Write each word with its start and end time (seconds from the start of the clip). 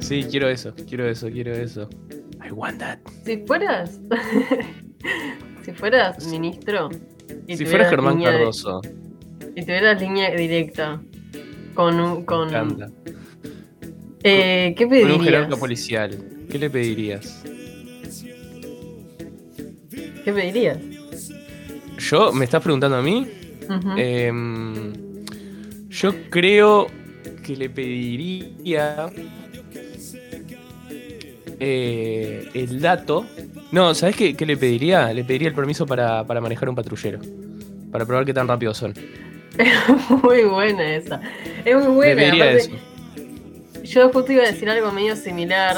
Sí, 0.00 0.24
quiero 0.30 0.48
eso, 0.48 0.74
quiero 0.88 1.08
eso, 1.08 1.28
quiero 1.30 1.52
eso. 1.54 1.88
I 2.46 2.50
want 2.52 2.78
that. 2.80 2.98
Si 3.24 3.38
fueras. 3.46 4.00
si 5.64 5.72
fueras 5.72 6.26
ministro. 6.26 6.88
y 7.46 7.56
Si 7.56 7.64
fuera 7.64 7.88
tuvieras 7.88 7.90
Germán 7.90 8.14
línea 8.14 8.30
de- 8.30 8.36
Cardoso, 8.38 8.80
Y 9.56 9.60
tuvieras 9.62 10.00
línea 10.00 10.30
directa. 10.34 11.00
Con 11.74 12.00
un. 12.00 12.24
Con, 12.24 12.48
eh, 14.22 14.74
¿Qué 14.76 14.84
Con 14.84 14.92
un 14.92 14.98
pedirías? 15.02 15.22
jerarca 15.24 15.56
policial, 15.56 16.18
¿qué 16.50 16.58
le 16.58 16.68
pedirías? 16.70 17.42
¿Qué 20.24 20.32
pedirías? 20.32 20.78
¿Yo? 21.98 22.32
¿Me 22.32 22.44
estás 22.44 22.62
preguntando 22.62 22.96
a 22.96 23.02
mí? 23.02 23.26
Em, 23.96 24.92
yo 25.88 26.12
creo 26.28 26.88
que 27.50 27.56
le 27.56 27.70
pediría 27.70 29.10
eh, 31.58 32.48
el 32.54 32.80
dato. 32.80 33.26
No, 33.72 33.94
¿sabes 33.94 34.16
qué, 34.16 34.36
qué 34.36 34.46
le 34.46 34.56
pediría? 34.56 35.12
Le 35.12 35.24
pediría 35.24 35.48
el 35.48 35.54
permiso 35.54 35.84
para, 35.86 36.24
para 36.24 36.40
manejar 36.40 36.68
un 36.68 36.76
patrullero. 36.76 37.18
Para 37.90 38.06
probar 38.06 38.24
qué 38.24 38.32
tan 38.32 38.46
rápido 38.46 38.72
son. 38.72 38.94
muy 40.22 40.44
buena 40.44 40.94
esa. 40.94 41.20
Es 41.64 41.76
muy 41.76 41.94
buena. 41.94 42.26
aparte, 42.28 42.56
eso. 42.56 42.70
Yo 43.82 44.12
justo 44.12 44.32
iba 44.32 44.44
a 44.44 44.46
decir 44.46 44.70
algo 44.70 44.92
medio 44.92 45.16
similar. 45.16 45.76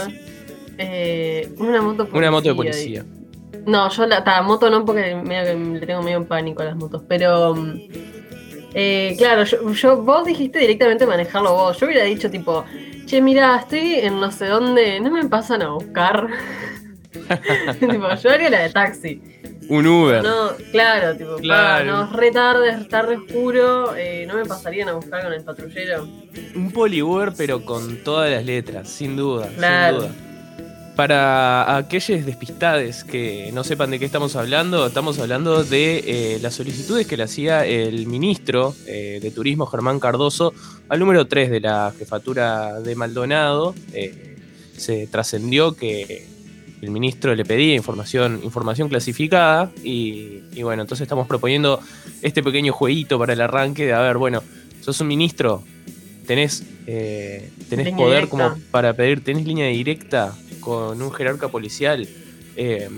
Eh, 0.76 1.52
una 1.58 1.80
moto 1.80 2.08
Una 2.12 2.30
moto 2.30 2.50
de 2.50 2.54
policía. 2.54 3.04
policía. 3.04 3.64
No, 3.66 3.88
yo 3.88 4.06
la, 4.06 4.24
ta, 4.24 4.42
moto 4.42 4.68
no 4.68 4.84
porque 4.84 5.14
medio 5.14 5.44
que 5.44 5.80
le 5.80 5.86
tengo 5.86 6.02
medio 6.02 6.18
en 6.18 6.26
pánico 6.26 6.62
a 6.62 6.66
las 6.66 6.76
motos, 6.76 7.02
pero 7.08 7.54
mm, 7.54 7.80
eh, 8.74 9.14
claro, 9.18 9.44
yo, 9.44 9.72
yo- 9.72 9.96
vos 10.02 10.24
dijiste 10.26 10.58
directamente 10.58 11.06
manejarlo 11.06 11.52
vos. 11.54 11.78
Yo 11.78 11.86
hubiera 11.86 12.04
dicho 12.04 12.30
tipo, 12.30 12.64
che, 13.06 13.20
mira, 13.20 13.56
estoy 13.56 13.94
en 13.94 14.18
no 14.20 14.30
sé 14.30 14.46
dónde, 14.46 15.00
no 15.00 15.10
me 15.10 15.24
pasan 15.28 15.62
a 15.62 15.68
buscar. 15.70 16.28
tipo, 17.80 18.14
yo 18.22 18.30
haría 18.30 18.50
la 18.50 18.60
de 18.62 18.70
taxi. 18.70 19.20
Un 19.68 19.86
Uber. 19.86 20.22
No, 20.24 20.50
claro, 20.72 21.16
tipo, 21.16 21.36
Claro. 21.36 21.84
pa, 21.86 21.92
no, 21.92 22.04
es 22.04 22.12
re 22.12 22.30
tarde, 22.32 22.76
re 22.90 23.16
oscuro, 23.16 23.94
eh, 23.96 24.24
no 24.26 24.34
me 24.34 24.44
pasarían 24.44 24.88
a 24.88 24.92
buscar 24.94 25.22
con 25.22 25.32
el 25.32 25.44
patrullero. 25.44 26.08
Un 26.54 26.72
poli 26.72 27.00
Uber, 27.00 27.32
pero 27.36 27.64
con 27.64 28.02
todas 28.02 28.30
las 28.30 28.44
letras, 28.44 28.88
sin 28.88 29.16
duda. 29.16 29.48
Claro. 29.56 30.00
Sin 30.02 30.08
duda. 30.10 30.31
Para 30.96 31.76
aquellos 31.76 32.26
despistades 32.26 33.02
que 33.02 33.50
no 33.54 33.64
sepan 33.64 33.90
de 33.90 33.98
qué 33.98 34.04
estamos 34.04 34.36
hablando, 34.36 34.86
estamos 34.86 35.18
hablando 35.18 35.64
de 35.64 36.04
eh, 36.06 36.38
las 36.42 36.54
solicitudes 36.54 37.06
que 37.06 37.16
le 37.16 37.22
hacía 37.22 37.64
el 37.64 38.06
ministro 38.06 38.74
eh, 38.86 39.18
de 39.22 39.30
Turismo, 39.30 39.64
Germán 39.66 40.00
Cardoso, 40.00 40.52
al 40.90 41.00
número 41.00 41.26
3 41.26 41.50
de 41.50 41.60
la 41.60 41.94
jefatura 41.98 42.80
de 42.80 42.94
Maldonado. 42.94 43.74
Eh, 43.94 44.36
se 44.76 45.06
trascendió 45.06 45.74
que 45.74 46.26
el 46.82 46.90
ministro 46.90 47.34
le 47.34 47.44
pedía 47.44 47.74
información, 47.74 48.40
información 48.42 48.88
clasificada 48.88 49.70
y, 49.82 50.42
y 50.52 50.62
bueno, 50.62 50.82
entonces 50.82 51.02
estamos 51.02 51.26
proponiendo 51.26 51.80
este 52.20 52.42
pequeño 52.42 52.72
jueguito 52.72 53.18
para 53.18 53.32
el 53.32 53.40
arranque 53.40 53.86
de, 53.86 53.92
a 53.94 54.00
ver, 54.00 54.18
bueno, 54.18 54.42
sos 54.82 55.00
un 55.00 55.06
ministro, 55.06 55.62
tenés, 56.26 56.64
eh, 56.86 57.50
tenés 57.70 57.86
Línea 57.86 57.96
poder 57.96 58.24
directa. 58.24 58.30
como 58.30 58.60
para 58.70 58.92
pedir, 58.92 59.24
tenés 59.24 59.46
línea 59.46 59.68
directa 59.68 60.34
con 60.62 61.02
un 61.02 61.12
jerarca 61.12 61.48
policial, 61.48 62.08
eh, 62.56 62.88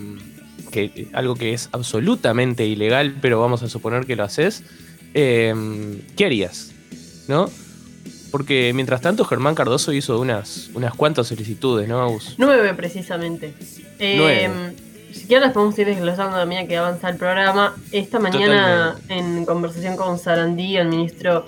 que 0.71 1.09
algo 1.13 1.35
que 1.35 1.53
es 1.53 1.69
absolutamente 1.73 2.65
ilegal, 2.67 3.17
pero 3.21 3.41
vamos 3.41 3.65
a 3.65 3.69
suponer 3.69 4.07
que 4.07 4.15
lo 4.15 4.23
haces, 4.23 4.63
eh, 5.15 5.53
¿qué 6.17 6.27
harías? 6.27 6.73
¿No? 7.27 7.51
Porque 8.31 8.73
mientras 8.75 9.01
tanto 9.01 9.25
Germán 9.25 9.55
Cardoso 9.55 9.93
hizo 9.93 10.19
unas, 10.19 10.71
unas 10.75 10.95
cuantas 10.95 11.29
solicitudes, 11.29 11.89
¿no, 11.89 12.01
Agus? 12.01 12.35
Nueve, 12.37 12.75
precisamente. 12.75 13.55
Eh, 13.99 14.15
Nueve. 14.19 14.75
Si 15.13 15.27
quieres, 15.27 15.45
las 15.45 15.53
podemos 15.53 15.79
ir 15.79 15.87
desglosando 15.87 16.37
a 16.37 16.45
medida 16.45 16.67
que 16.67 16.77
avanza 16.77 17.09
el 17.09 17.17
programa. 17.17 17.77
Esta 17.93 18.19
mañana, 18.19 18.97
en 19.09 19.45
conversación 19.45 19.97
con 19.97 20.19
Sarandí, 20.19 20.77
el 20.77 20.89
ministro, 20.89 21.47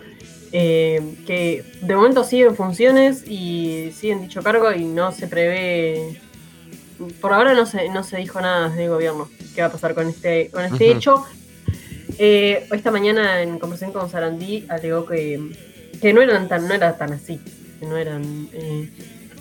eh, 0.52 1.00
que 1.26 1.64
de 1.80 1.96
momento 1.96 2.24
sigue 2.24 2.44
en 2.44 2.56
funciones 2.56 3.24
y 3.26 3.92
sigue 3.94 4.12
en 4.12 4.22
dicho 4.22 4.42
cargo 4.42 4.72
y 4.72 4.84
no 4.84 5.12
se 5.12 5.26
prevé. 5.26 6.20
Por 7.20 7.32
ahora 7.32 7.52
no 7.52 7.66
se, 7.66 7.88
no 7.88 8.02
se 8.04 8.18
dijo 8.18 8.40
nada 8.40 8.68
desde 8.68 8.84
el 8.84 8.90
gobierno 8.90 9.28
qué 9.54 9.60
va 9.60 9.68
a 9.68 9.72
pasar 9.72 9.94
con 9.94 10.08
este, 10.08 10.50
con 10.50 10.64
este 10.64 10.90
hecho. 10.90 11.24
Eh, 12.18 12.66
esta 12.72 12.90
mañana, 12.90 13.42
en 13.42 13.58
conversación 13.58 13.92
con 13.92 14.08
Sarandí, 14.08 14.64
alegó 14.68 15.04
que, 15.04 15.40
que 16.00 16.12
no, 16.12 16.22
eran 16.22 16.48
tan, 16.48 16.66
no 16.66 16.74
era 16.74 16.96
tan 16.96 17.12
así, 17.12 17.40
que 17.78 17.86
no 17.86 17.96
eran 17.96 18.48
eh, 18.52 18.88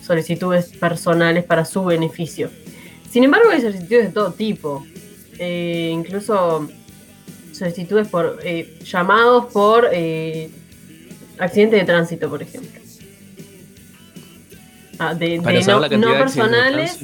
solicitudes 0.02 0.66
personales 0.78 1.46
para 1.46 1.64
su 1.64 1.86
beneficio. 1.86 2.50
Sin 3.10 3.24
embargo, 3.24 3.52
hay 3.52 3.62
solicitudes 3.62 4.08
de 4.08 4.12
todo 4.12 4.34
tipo, 4.34 4.86
incluso 5.40 6.68
solicitudes 7.54 8.10
por 8.10 8.44
llamados 8.84 9.46
por 9.54 9.90
accidente 11.38 11.76
de 11.78 11.86
tránsito, 11.86 12.30
por 12.30 12.42
ejemplo. 12.42 12.82
Ah, 14.98 15.14
de, 15.14 15.42
Para 15.42 15.60
de 15.60 15.98
no, 15.98 16.08
no 16.08 16.14
de 16.14 16.20
personales. 16.20 17.00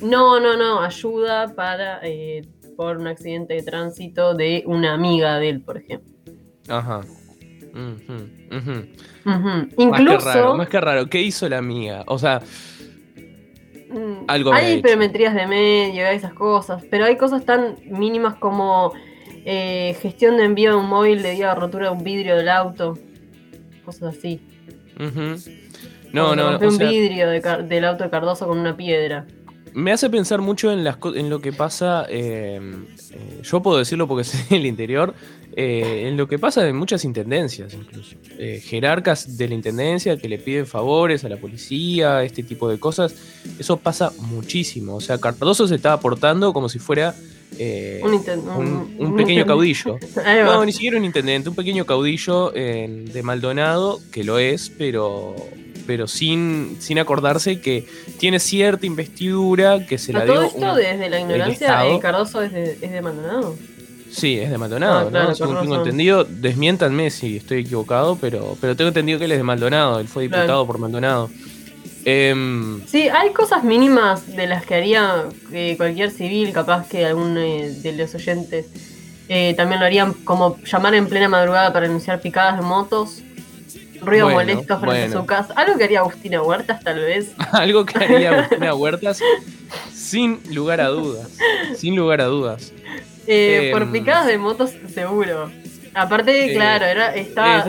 No, 0.00 0.40
no, 0.40 0.56
no, 0.56 0.80
ayuda 0.80 1.54
para 1.54 2.00
eh, 2.02 2.42
por 2.76 2.96
un 2.96 3.06
accidente 3.06 3.54
de 3.54 3.62
tránsito 3.62 4.34
de 4.34 4.64
una 4.66 4.94
amiga 4.94 5.38
de 5.38 5.50
él, 5.50 5.60
por 5.62 5.78
ejemplo. 5.78 6.12
Ajá. 6.68 7.00
Ujú. 7.72 8.86
Más 9.24 9.68
Incluso 9.76 10.18
que 10.18 10.24
raro, 10.24 10.54
más 10.56 10.68
que 10.68 10.80
raro. 10.80 11.06
¿Qué 11.06 11.20
hizo 11.20 11.48
la 11.48 11.58
amiga? 11.58 12.04
O 12.06 12.18
sea, 12.18 12.40
mm, 13.90 14.24
algo 14.28 14.52
hay 14.52 14.74
hecho. 14.74 14.82
perimetrías 14.82 15.34
de 15.34 15.46
medio, 15.46 16.06
hay 16.06 16.16
esas 16.16 16.32
cosas, 16.32 16.82
pero 16.90 17.04
hay 17.04 17.16
cosas 17.16 17.44
tan 17.44 17.76
mínimas 17.84 18.36
como 18.36 18.92
eh, 19.44 19.96
gestión 20.00 20.36
de 20.38 20.44
envío 20.44 20.70
de 20.70 20.76
un 20.76 20.88
móvil 20.88 21.22
debido 21.22 21.50
a 21.50 21.54
rotura 21.54 21.86
de 21.86 21.92
un 21.92 22.02
vidrio 22.02 22.36
del 22.36 22.48
auto, 22.48 22.98
cosas 23.86 24.14
así. 24.18 24.40
no, 26.12 26.36
no, 26.36 26.50
rompió 26.50 26.68
o 26.68 26.70
un 26.72 26.76
sea, 26.76 26.90
vidrio 26.90 27.28
de 27.30 27.40
del 27.68 27.84
auto 27.84 28.04
de 28.04 28.10
Cardoso 28.10 28.46
con 28.46 28.58
una 28.58 28.76
piedra. 28.76 29.26
me 29.74 29.92
hace 29.92 30.08
pensar 30.10 30.40
mucho 30.40 30.72
en, 30.72 30.84
las, 30.84 30.96
en 31.14 31.30
lo 31.30 31.40
que 31.40 31.52
pasa. 31.52 32.06
eh, 32.08 32.60
eh, 33.12 33.40
yo 33.42 33.62
puedo 33.62 33.78
decirlo 33.78 34.06
porque 34.08 34.24
soy 34.30 34.40
del 34.50 34.66
interior. 34.66 35.14
eh, 35.58 36.04
en 36.08 36.16
lo 36.18 36.28
que 36.28 36.38
pasa 36.38 36.66
en 36.68 36.76
muchas 36.76 37.04
intendencias, 37.04 37.72
incluso. 37.74 38.16
Jerarcas 38.62 39.36
de 39.38 39.48
la 39.48 39.54
intendencia 39.54 40.16
que 40.18 40.28
le 40.28 40.38
piden 40.38 40.66
favores 40.66 41.24
a 41.24 41.28
la 41.30 41.38
policía, 41.38 42.22
este 42.22 42.42
tipo 42.42 42.68
de 42.68 42.78
cosas. 42.78 43.14
Eso 43.58 43.78
pasa 43.78 44.12
muchísimo. 44.18 44.96
O 44.96 45.00
sea, 45.00 45.18
Cardoso 45.18 45.66
se 45.66 45.76
está 45.76 45.92
aportando 45.94 46.52
como 46.52 46.68
si 46.68 46.78
fuera. 46.78 47.14
Eh, 47.58 48.00
Un, 48.02 48.12
inten- 48.12 48.42
un, 48.56 48.94
un 48.98 49.16
pequeño 49.16 49.46
caudillo. 49.46 49.98
No, 50.44 50.64
ni 50.64 50.72
siquiera 50.72 50.96
un 50.98 51.04
intendente, 51.04 51.48
un 51.48 51.54
pequeño 51.54 51.84
caudillo 51.86 52.52
eh, 52.54 53.04
de 53.12 53.22
Maldonado, 53.22 54.00
que 54.12 54.24
lo 54.24 54.38
es, 54.38 54.70
pero, 54.76 55.34
pero 55.86 56.06
sin, 56.06 56.76
sin 56.80 56.98
acordarse 56.98 57.60
que 57.60 57.86
tiene 58.18 58.38
cierta 58.40 58.86
investidura 58.86 59.86
que 59.86 59.98
se 59.98 60.12
la 60.12 60.24
todo 60.24 60.40
dio. 60.40 60.42
esto, 60.48 60.70
un- 60.72 60.76
desde 60.76 61.08
la 61.10 61.20
ignorancia, 61.20 61.86
eh, 61.88 61.98
Cardoso 62.00 62.42
es 62.42 62.52
de, 62.52 62.72
es 62.80 62.90
de 62.92 63.02
Maldonado. 63.02 63.54
Sí, 64.10 64.38
es 64.38 64.50
de 64.50 64.56
Maldonado, 64.56 65.08
Ah, 65.08 65.10
claro, 65.10 65.28
¿no? 65.30 65.34
Según 65.34 65.60
tengo 65.60 65.76
entendido, 65.76 66.24
desmiéntanme 66.24 67.10
si 67.10 67.36
estoy 67.38 67.58
equivocado, 67.62 68.16
pero, 68.20 68.56
pero 68.60 68.74
tengo 68.76 68.88
entendido 68.88 69.18
que 69.18 69.24
él 69.26 69.32
es 69.32 69.38
de 69.38 69.42
Maldonado, 69.44 69.98
él 70.00 70.08
fue 70.08 70.22
diputado 70.22 70.46
Claro. 70.46 70.66
por 70.66 70.78
Maldonado. 70.78 71.28
Em, 72.08 72.86
Sí, 72.86 73.08
hay 73.08 73.32
cosas 73.32 73.64
mínimas 73.64 74.28
de 74.36 74.46
las 74.46 74.64
que 74.64 74.76
haría 74.76 75.24
eh, 75.52 75.74
cualquier 75.76 76.10
civil, 76.12 76.52
capaz 76.52 76.88
que 76.88 77.04
algún 77.04 77.36
eh, 77.36 77.68
de 77.82 77.92
los 77.92 78.14
oyentes 78.14 78.66
eh, 79.28 79.54
también 79.56 79.80
lo 79.80 79.86
harían, 79.86 80.12
como 80.12 80.56
llamar 80.62 80.94
en 80.94 81.08
plena 81.08 81.28
madrugada 81.28 81.72
para 81.72 81.86
anunciar 81.86 82.20
picadas 82.20 82.56
de 82.58 82.62
motos, 82.62 83.22
ruido 84.02 84.26
Bueno, 84.30 84.52
molesto 84.52 84.78
frente 84.78 85.00
bueno. 85.00 85.18
a 85.18 85.20
su 85.20 85.26
casa, 85.26 85.52
algo 85.56 85.76
que 85.76 85.82
haría 85.84 85.98
Agustina 85.98 86.40
Huertas 86.42 86.80
tal 86.84 87.00
vez. 87.00 87.32
algo 87.52 87.84
que 87.84 87.98
haría 87.98 88.30
Agustina 88.38 88.72
Huertas 88.74 89.18
sin 89.92 90.38
lugar 90.54 90.80
a 90.80 90.86
dudas. 90.88 91.28
Sin 91.76 91.96
lugar 91.96 92.20
a 92.20 92.26
dudas. 92.26 92.72
Eh, 93.26 93.70
por 93.72 93.82
Em. 93.82 93.90
picadas 93.92 94.26
de 94.28 94.38
motos 94.38 94.70
seguro. 94.94 95.50
Aparte, 95.96 96.52
Eh, 96.52 96.54
claro, 96.54 96.84
era, 96.84 97.14
estaba 97.14 97.58
es 97.60 97.64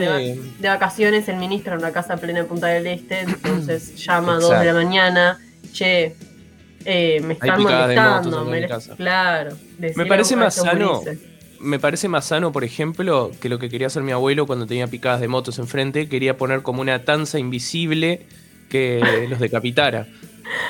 de, 0.60 0.68
vacaciones 0.68 1.28
el 1.28 1.36
ministro 1.36 1.72
en 1.72 1.78
una 1.78 1.92
casa 1.92 2.18
plena 2.18 2.40
de 2.40 2.44
Punta 2.44 2.66
del 2.66 2.86
Este, 2.86 3.20
entonces 3.20 3.96
llama 4.06 4.36
a 4.36 4.38
2 4.38 4.60
de 4.60 4.64
la 4.66 4.74
mañana, 4.74 5.38
che, 5.72 6.14
eh, 6.84 7.20
me 7.22 7.32
están 7.34 7.62
molestando, 7.62 8.44
me 8.44 8.60
les- 8.60 8.88
claro. 8.96 9.56
Me 9.78 10.04
parece 10.06 10.36
más 10.36 10.54
sano 10.54 11.02
me 11.60 11.78
parece 11.78 12.08
más 12.08 12.26
sano, 12.26 12.52
por 12.52 12.62
ejemplo, 12.64 13.32
que 13.40 13.48
lo 13.48 13.58
que 13.58 13.68
quería 13.68 13.88
hacer 13.88 14.02
mi 14.02 14.12
abuelo 14.12 14.46
cuando 14.46 14.66
tenía 14.66 14.86
picadas 14.86 15.20
de 15.20 15.26
motos 15.26 15.58
enfrente, 15.58 16.08
quería 16.08 16.36
poner 16.36 16.62
como 16.62 16.80
una 16.80 17.04
tanza 17.04 17.38
invisible 17.38 18.26
que 18.68 19.26
los 19.28 19.40
decapitara, 19.40 20.06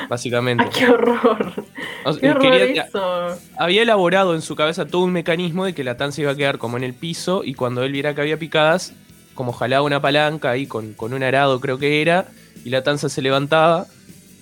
básicamente. 0.08 0.64
Ay, 0.64 0.70
qué 0.74 0.86
horror. 0.88 1.64
O 2.04 2.12
sea, 2.12 2.20
Qué 2.20 2.30
horror 2.30 2.42
quería- 2.42 2.82
eso. 2.84 3.36
había 3.56 3.82
elaborado 3.82 4.34
en 4.34 4.42
su 4.42 4.56
cabeza 4.56 4.86
todo 4.86 5.02
un 5.02 5.12
mecanismo 5.12 5.64
de 5.64 5.74
que 5.74 5.84
la 5.84 5.96
tanza 5.96 6.20
iba 6.22 6.32
a 6.32 6.36
quedar 6.36 6.58
como 6.58 6.76
en 6.76 6.84
el 6.84 6.94
piso 6.94 7.42
y 7.44 7.54
cuando 7.54 7.82
él 7.82 7.92
viera 7.92 8.14
que 8.14 8.20
había 8.20 8.38
picadas, 8.38 8.92
como 9.34 9.52
jalaba 9.52 9.82
una 9.84 10.00
palanca 10.00 10.50
ahí 10.50 10.66
con, 10.66 10.94
con 10.94 11.12
un 11.14 11.22
arado 11.22 11.60
creo 11.60 11.78
que 11.78 12.02
era, 12.02 12.26
y 12.64 12.70
la 12.70 12.82
tanza 12.82 13.08
se 13.08 13.22
levantaba 13.22 13.86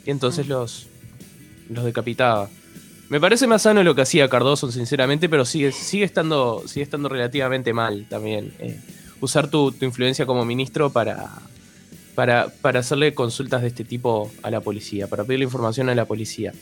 y 0.04 0.10
entonces 0.10 0.48
los, 0.48 0.86
los 1.68 1.84
decapitaba. 1.84 2.48
Me 3.08 3.20
parece 3.20 3.46
más 3.46 3.62
sano 3.62 3.82
lo 3.84 3.94
que 3.94 4.02
hacía 4.02 4.28
Cardoso, 4.28 4.72
sinceramente, 4.72 5.28
pero 5.28 5.44
sigue, 5.44 5.70
sigue, 5.70 6.04
estando, 6.04 6.62
sigue 6.66 6.82
estando 6.82 7.08
relativamente 7.08 7.72
mal 7.72 8.06
también. 8.08 8.52
Eh, 8.58 8.80
usar 9.20 9.48
tu, 9.48 9.72
influencia 9.80 10.26
como 10.26 10.44
ministro 10.44 10.90
para, 10.90 11.28
para, 12.16 12.48
para, 12.48 12.80
hacerle 12.80 13.14
consultas 13.14 13.62
de 13.62 13.68
este 13.68 13.84
tipo 13.84 14.32
a 14.42 14.50
la 14.50 14.60
policía, 14.60 15.06
para 15.06 15.22
pedirle 15.22 15.44
información 15.44 15.88
a 15.88 15.94
la 15.94 16.06
policía. 16.06 16.52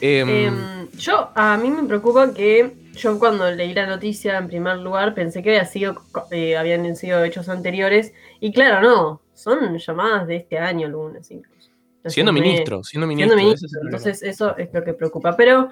Em, 0.00 0.28
em, 0.28 0.88
yo, 0.96 1.30
a 1.34 1.56
mí 1.58 1.70
me 1.70 1.84
preocupa 1.84 2.32
que 2.32 2.72
yo 2.94 3.18
cuando 3.18 3.50
leí 3.50 3.74
la 3.74 3.86
noticia 3.86 4.38
en 4.38 4.48
primer 4.48 4.78
lugar 4.78 5.14
pensé 5.14 5.42
que 5.42 5.50
había 5.50 5.64
sido, 5.64 6.02
eh, 6.30 6.56
habían 6.56 6.96
sido 6.96 7.22
hechos 7.22 7.48
anteriores 7.48 8.12
y 8.40 8.52
claro, 8.52 8.80
no, 8.80 9.20
son 9.34 9.78
llamadas 9.78 10.26
de 10.26 10.36
este 10.36 10.58
año 10.58 10.88
lunes 10.88 11.30
incluso. 11.30 11.70
siendo 12.06 12.32
ministro, 12.32 12.82
siendo 12.82 13.06
ministro. 13.06 13.38
entonces 13.84 14.22
eso 14.22 14.56
es 14.56 14.72
lo 14.72 14.82
que 14.82 14.94
preocupa. 14.94 15.36
Pero, 15.36 15.68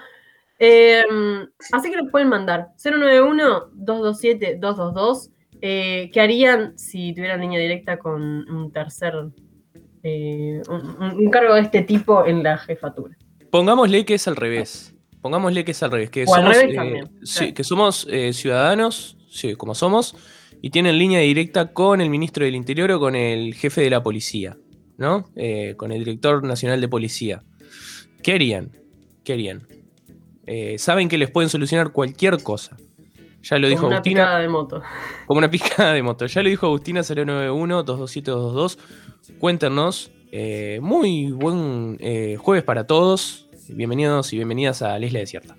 em, 0.58 1.48
así 1.72 1.90
que 1.90 1.96
lo 1.96 2.10
pueden 2.10 2.28
mandar. 2.28 2.68
091-227-222. 2.76 5.30
Eh, 5.62 6.10
¿Qué 6.12 6.20
harían 6.20 6.78
si 6.78 7.12
tuvieran 7.12 7.40
línea 7.40 7.60
directa 7.60 7.98
con 7.98 8.22
un 8.22 8.72
tercer, 8.72 9.14
eh, 10.02 10.62
un 10.68 11.30
cargo 11.30 11.54
de 11.54 11.62
este 11.62 11.82
tipo 11.82 12.24
en 12.24 12.42
la 12.42 12.58
jefatura? 12.58 13.16
Pongámosle 13.50 14.04
que 14.04 14.14
es 14.14 14.26
al 14.28 14.36
revés. 14.36 14.94
Pongámosle 15.20 15.64
que 15.64 15.72
es 15.72 15.82
al 15.82 15.90
revés. 15.90 16.10
Que 16.10 16.24
somos, 16.26 16.56
que 17.54 17.64
somos 17.64 18.08
ciudadanos, 18.32 19.18
sí, 19.28 19.54
como 19.54 19.74
somos, 19.74 20.16
y 20.62 20.70
tienen 20.70 20.98
línea 20.98 21.20
directa 21.20 21.72
con 21.72 22.00
el 22.00 22.08
ministro 22.08 22.44
del 22.44 22.54
Interior 22.54 22.92
o 22.92 23.00
con 23.00 23.14
el 23.14 23.54
jefe 23.54 23.82
de 23.82 23.90
la 23.90 24.02
policía, 24.02 24.56
¿no? 24.96 25.30
Eh, 25.36 25.74
con 25.76 25.92
el 25.92 26.04
director 26.04 26.42
nacional 26.44 26.80
de 26.80 26.88
policía. 26.88 27.42
¿Qué 28.22 28.32
harían? 28.32 28.72
¿Qué 29.24 29.34
harían? 29.34 29.66
saben 30.78 31.08
que 31.08 31.16
les 31.16 31.30
pueden 31.30 31.48
solucionar 31.48 31.92
cualquier 31.92 32.42
cosa. 32.42 32.76
Ya 33.42 33.58
lo 33.58 33.68
dijo 33.68 33.86
Agustina. 33.86 34.24
Como 34.24 34.28
una 34.28 34.30
picada 34.30 34.38
de 34.40 34.48
moto. 34.48 34.82
Como 35.26 35.38
una 35.38 35.50
picada 35.50 35.92
de 35.94 36.02
moto. 36.02 36.26
Ya 36.26 36.42
lo 36.42 36.48
dijo 36.48 36.66
Agustina 36.66 37.00
091-227-222. 37.00 38.78
Cuéntenos 39.38 40.12
eh, 40.32 40.78
muy 40.82 41.32
buen 41.32 41.96
eh, 42.00 42.36
jueves 42.36 42.64
para 42.64 42.86
todos. 42.86 43.48
Bienvenidos 43.68 44.32
y 44.32 44.36
bienvenidas 44.36 44.82
a 44.82 44.98
la 44.98 45.06
Isla 45.06 45.20
Desierta. 45.20 45.56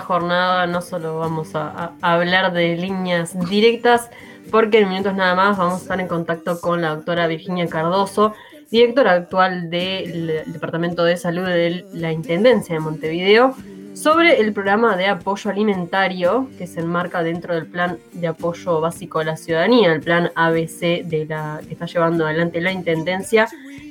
Jornada 0.00 0.66
no 0.66 0.80
solo 0.80 1.18
vamos 1.18 1.54
a, 1.54 1.92
hablar 2.00 2.52
de 2.52 2.76
líneas 2.76 3.38
directas, 3.48 4.10
porque 4.50 4.80
en 4.80 4.88
minutos 4.88 5.14
nada 5.14 5.34
más 5.34 5.58
vamos 5.58 5.74
a 5.74 5.82
estar 5.82 6.00
en 6.00 6.08
contacto 6.08 6.60
con 6.60 6.82
la 6.82 6.96
doctora 6.96 7.26
Virginia 7.26 7.66
Cardoso, 7.68 8.34
directora 8.70 9.12
actual 9.12 9.70
del 9.70 10.42
Departamento 10.46 11.04
de 11.04 11.16
Salud 11.16 11.44
de 11.44 11.86
la 11.92 12.12
Intendencia 12.12 12.74
de 12.74 12.80
Montevideo, 12.80 13.54
sobre 13.94 14.40
el 14.40 14.52
programa 14.52 14.96
de 14.96 15.06
apoyo 15.06 15.50
alimentario 15.50 16.48
que 16.56 16.66
se 16.66 16.80
enmarca 16.80 17.22
dentro 17.22 17.54
del 17.54 17.66
plan 17.66 17.98
de 18.12 18.26
apoyo 18.26 18.80
básico 18.80 19.20
a 19.20 19.24
la 19.24 19.36
ciudadanía, 19.36 19.92
el 19.92 20.00
plan 20.00 20.30
ABC 20.34 21.04
de 21.04 21.26
la, 21.28 21.60
que 21.66 21.74
está 21.74 21.86
llevando 21.86 22.24
adelante 22.24 22.60
la 22.60 22.72
Intendencia, 22.72 23.48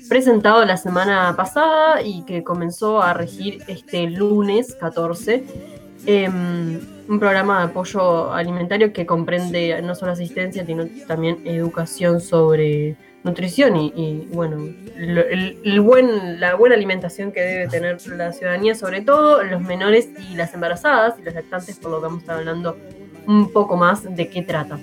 presentado 0.10 0.66
la 0.66 0.78
semana 0.78 1.34
pasada 1.38 2.02
y 2.02 2.24
que 2.24 2.44
comenzó 2.44 3.02
a 3.02 3.14
regir 3.14 3.64
este 3.68 4.08
lunes 4.08 4.76
14 4.76 5.44
Em, 6.06 6.80
un 7.08 7.20
programa 7.20 7.60
de 7.60 7.66
apoyo 7.66 8.32
alimentario 8.34 8.94
que 8.94 9.06
comprende 9.06 9.82
no 9.82 9.96
solo 9.96 10.14
asistencia, 10.14 10.66
sino 10.66 10.86
también 11.08 11.40
educación 11.46 12.22
sobre 12.22 12.96
nutrición 13.24 13.76
y, 13.76 14.28
bueno, 14.32 14.74
el, 14.98 15.82
buen, 15.82 16.40
la 16.40 16.56
buena 16.56 16.76
alimentación 16.76 17.32
que 17.32 17.42
debe 17.42 17.68
tener 17.68 17.98
la 18.08 18.32
ciudadanía, 18.32 18.74
sobre 18.74 19.02
todo 19.02 19.44
los 19.44 19.62
menores 19.62 20.10
y 20.32 20.36
las 20.36 20.54
embarazadas 20.54 21.20
y 21.20 21.24
los 21.24 21.34
lactantes, 21.34 21.78
por 21.78 21.92
lo 21.92 21.98
que 21.98 22.04
vamos 22.04 22.20
a 22.20 22.22
estar 22.22 22.38
hablando 22.40 22.78
un 23.28 23.52
poco 23.52 23.78
más 23.78 24.04
de 24.16 24.30
qué 24.30 24.42
trata. 24.42 24.80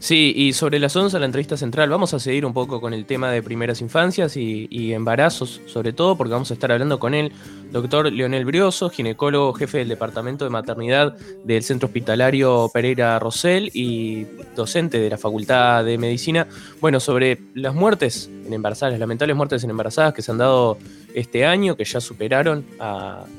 Sí, 0.00 0.32
y 0.36 0.52
sobre 0.52 0.78
las 0.78 0.94
11, 0.94 1.18
la 1.18 1.26
entrevista 1.26 1.56
central, 1.56 1.90
vamos 1.90 2.14
a 2.14 2.20
seguir 2.20 2.46
un 2.46 2.52
poco 2.52 2.80
con 2.80 2.94
el 2.94 3.04
tema 3.04 3.32
de 3.32 3.42
primeras 3.42 3.80
infancias 3.80 4.36
y, 4.36 4.92
embarazos, 4.92 5.60
sobre 5.66 5.92
todo, 5.92 6.16
porque 6.16 6.32
vamos 6.32 6.50
a 6.50 6.54
estar 6.54 6.70
hablando 6.70 7.00
con 7.00 7.14
el 7.14 7.32
doctor 7.72 8.10
Leonel 8.12 8.44
Brioso, 8.44 8.90
ginecólogo, 8.90 9.52
jefe 9.54 9.78
del 9.78 9.88
Departamento 9.88 10.44
de 10.44 10.50
Maternidad 10.50 11.16
del 11.44 11.62
Centro 11.64 11.86
Hospitalario 11.86 12.70
Pereira 12.72 13.18
Rosell 13.18 13.70
y 13.74 14.24
docente 14.54 15.00
de 15.00 15.10
la 15.10 15.18
Facultad 15.18 15.84
de 15.84 15.98
Medicina, 15.98 16.46
bueno, 16.80 17.00
sobre 17.00 17.38
las 17.54 17.74
muertes 17.74 18.30
en 18.46 18.52
embarazadas, 18.52 18.92
las 18.92 19.00
lamentables 19.00 19.36
muertes 19.36 19.64
en 19.64 19.70
embarazadas 19.70 20.14
que 20.14 20.22
se 20.22 20.30
han 20.30 20.38
dado 20.38 20.78
este 21.14 21.46
año, 21.46 21.76
que 21.76 21.84
ya 21.84 22.00
superaron 22.00 22.64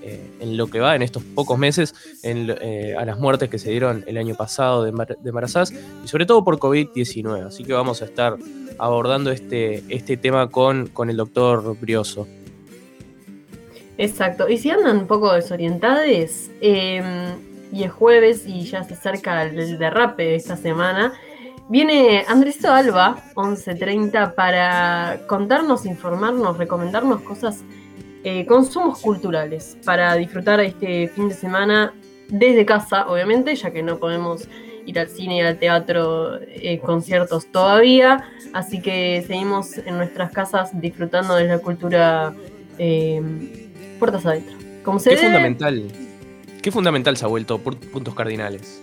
eh, 0.02 0.30
en 0.40 0.58
lo 0.58 0.68
que 0.68 0.80
va 0.80 0.96
en 0.96 1.02
estos 1.02 1.24
pocos 1.24 1.58
meses 1.58 1.94
eh, 2.24 2.96
a 2.98 3.06
las 3.06 3.20
muertes 3.20 3.50
que 3.50 3.60
se 3.60 3.72
dieron 3.72 4.04
el 4.08 4.18
año 4.18 4.36
pasado 4.36 4.84
de, 4.84 4.90
embarazadas 4.90 5.74
y 6.04 6.08
sobre 6.08 6.26
todo 6.26 6.44
por 6.44 6.58
COVID-19. 6.60 7.48
Así 7.48 7.64
que 7.64 7.74
vamos 7.74 8.02
a 8.02 8.06
estar 8.06 8.38
abordando 8.78 9.32
este, 9.32 9.84
este 9.90 10.18
tema 10.18 10.50
con, 10.50 10.88
con 10.88 11.10
el 11.10 11.18
doctor 11.18 11.78
Brioso. 11.80 12.28
Exacto. 14.00 14.48
Y 14.48 14.58
si 14.58 14.72
andan 14.72 14.98
un 14.98 15.08
poco 15.08 15.34
desorientados, 15.34 16.50
em, 16.62 17.36
y 17.72 17.84
es 17.84 17.92
jueves 17.92 18.46
y 18.48 18.64
ya 18.64 18.84
se 18.86 18.94
acerca 18.94 19.44
el 19.44 19.78
derrape 19.78 20.24
de 20.24 20.36
esta 20.36 20.56
semana, 20.56 21.14
Viene 21.70 22.26
Andresito 22.28 22.74
Alba, 22.74 23.22
11.30, 23.36 24.34
para 24.34 25.22
contarnos, 25.28 25.86
informarnos, 25.86 26.58
recomendarnos 26.58 27.22
cosas, 27.22 27.64
eh, 28.24 28.48
consumos 28.48 29.00
culturales, 29.00 29.78
para 29.86 30.16
disfrutar 30.16 30.60
este 30.62 31.10
fin 31.10 31.30
de 31.30 31.36
semana 31.36 31.94
desde 32.28 32.66
casa, 32.66 33.08
obviamente, 33.08 33.56
ya 33.56 33.70
que 33.70 33.84
no 33.84 34.00
podemos 34.00 34.48
ir 34.88 34.98
al 34.98 35.10
cine, 35.10 35.46
al 35.46 35.60
teatro, 35.60 36.40
eh, 36.42 36.80
conciertos 36.80 37.46
todavía. 37.52 38.28
Así 38.52 38.82
que 38.82 39.24
seguimos 39.28 39.78
en 39.78 39.96
nuestras 39.96 40.32
casas 40.32 40.72
disfrutando 40.82 41.36
de 41.36 41.44
la 41.44 41.60
cultura 41.60 42.34
eh, 42.80 43.22
puertas 44.00 44.26
adentro. 44.26 44.58
Qué 44.58 45.18
fundamental. 45.18 45.84
Qué 46.64 46.72
fundamental 46.72 47.16
se 47.16 47.26
ha 47.26 47.28
vuelto 47.28 47.60
por 47.60 47.78
puntos 47.78 48.16
cardinales 48.16 48.82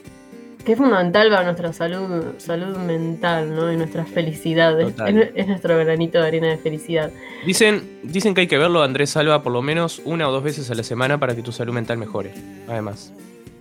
que 0.67 0.73
es 0.73 0.79
fundamental 0.79 1.31
para 1.31 1.45
nuestra 1.45 1.73
salud, 1.73 2.35
salud 2.39 2.77
mental, 2.77 3.55
¿no? 3.55 3.73
Y 3.73 3.77
nuestra 3.77 4.05
felicidad. 4.05 4.79
Es, 4.81 5.47
nuestro 5.47 5.79
granito 5.79 6.21
de 6.21 6.27
arena 6.27 6.49
de 6.49 6.59
felicidad. 6.59 7.13
Dicen, 7.47 8.01
dicen 8.03 8.35
que 8.35 8.43
hay 8.43 8.47
que 8.49 8.59
verlo, 8.59 8.83
Andrés 8.83 9.11
Salva, 9.11 9.45
por 9.45 9.53
lo 9.53 9.63
menos 9.63 10.03
una 10.05 10.29
o 10.29 10.33
dos 10.33 10.43
veces 10.43 10.69
a 10.69 10.75
la 10.75 10.83
semana 10.83 11.21
para 11.21 11.37
que 11.37 11.43
tu 11.43 11.53
salud 11.53 11.73
mental 11.73 11.99
mejore. 11.99 12.33
Además. 12.67 13.13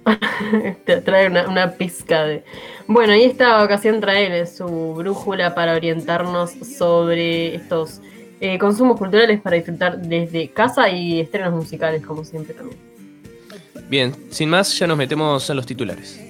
Te 0.86 1.02
trae 1.02 1.28
una, 1.28 1.74
pizca 1.74 2.26
de. 2.26 2.44
Bueno, 2.88 3.16
y 3.16 3.22
esta 3.22 3.64
ocasión 3.64 4.02
trae 4.02 4.48
su 4.48 4.96
brújula 4.96 5.54
para 5.54 5.76
orientarnos 5.76 6.54
sobre 6.54 7.54
estos 7.54 8.02
eh, 8.42 8.58
consumos 8.58 8.98
culturales 8.98 9.40
para 9.42 9.58
disfrutar 9.58 10.00
desde 10.00 10.50
casa 10.50 10.90
y 10.90 11.20
estrenos 11.20 11.54
musicales, 11.54 12.04
como 12.04 12.24
siempre 12.24 12.56
también. 12.56 12.80
Bien, 13.88 14.16
sin 14.32 14.50
más, 14.50 14.76
ya 14.80 14.88
nos 14.88 14.98
metemos 14.98 15.48
en 15.52 15.56
los 15.56 15.68
titulares. 15.68 16.25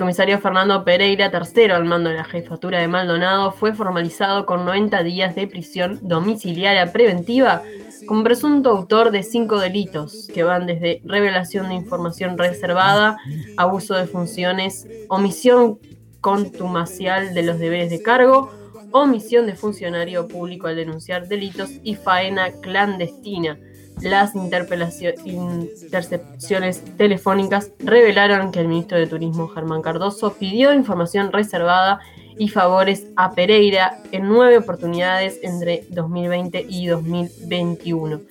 Comisario 0.00 0.38
Fernando 0.38 0.82
Pereira, 0.82 1.30
tercero 1.30 1.76
al 1.76 1.84
mando 1.84 2.08
de 2.08 2.16
la 2.16 2.24
jefatura 2.24 2.78
de 2.78 2.88
Maldonado, 2.88 3.52
fue 3.52 3.74
formalizado 3.74 4.46
con 4.46 4.64
90 4.64 5.02
días 5.02 5.34
de 5.34 5.46
prisión 5.46 5.98
domiciliaria 6.00 6.90
preventiva 6.90 7.62
como 8.06 8.24
presunto 8.24 8.70
autor 8.70 9.10
de 9.10 9.22
cinco 9.22 9.58
delitos 9.58 10.26
que 10.32 10.42
van 10.42 10.66
desde 10.66 11.02
revelación 11.04 11.68
de 11.68 11.74
información 11.74 12.38
reservada, 12.38 13.18
abuso 13.58 13.94
de 13.94 14.06
funciones, 14.06 14.88
omisión 15.08 15.78
contumacial 16.22 17.34
de 17.34 17.42
los 17.42 17.58
deberes 17.58 17.90
de 17.90 18.00
cargo, 18.00 18.50
omisión 18.92 19.46
de 19.46 19.54
funcionario 19.54 20.26
público 20.28 20.66
al 20.66 20.76
denunciar 20.76 21.28
delitos 21.28 21.72
y 21.82 21.94
faena 21.94 22.52
clandestina. 22.62 23.58
Las 24.02 24.34
intercepciones 24.34 26.82
telefónicas 26.96 27.70
revelaron 27.78 28.50
que 28.50 28.60
el 28.60 28.68
ministro 28.68 28.98
de 28.98 29.06
Turismo 29.06 29.48
Germán 29.48 29.82
Cardoso 29.82 30.32
pidió 30.34 30.72
información 30.72 31.32
reservada 31.32 32.00
y 32.38 32.48
favores 32.48 33.06
a 33.16 33.32
Pereira 33.32 34.00
en 34.12 34.26
nueve 34.26 34.56
oportunidades 34.56 35.38
entre 35.42 35.84
2020 35.90 36.64
y 36.68 36.86
2021. 36.86 38.22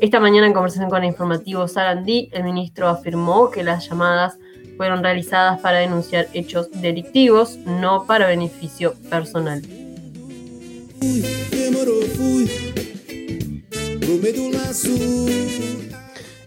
Esta 0.00 0.18
mañana 0.18 0.48
en 0.48 0.52
conversación 0.52 0.90
con 0.90 1.04
el 1.04 1.10
informativo 1.10 1.68
Sarandí, 1.68 2.28
el 2.32 2.42
ministro 2.42 2.88
afirmó 2.88 3.50
que 3.50 3.62
las 3.62 3.88
llamadas 3.88 4.36
fueron 4.76 5.04
realizadas 5.04 5.60
para 5.60 5.78
denunciar 5.78 6.26
hechos 6.32 6.68
delictivos, 6.72 7.56
no 7.58 8.04
para 8.06 8.26
beneficio 8.26 8.94
personal. 9.08 9.62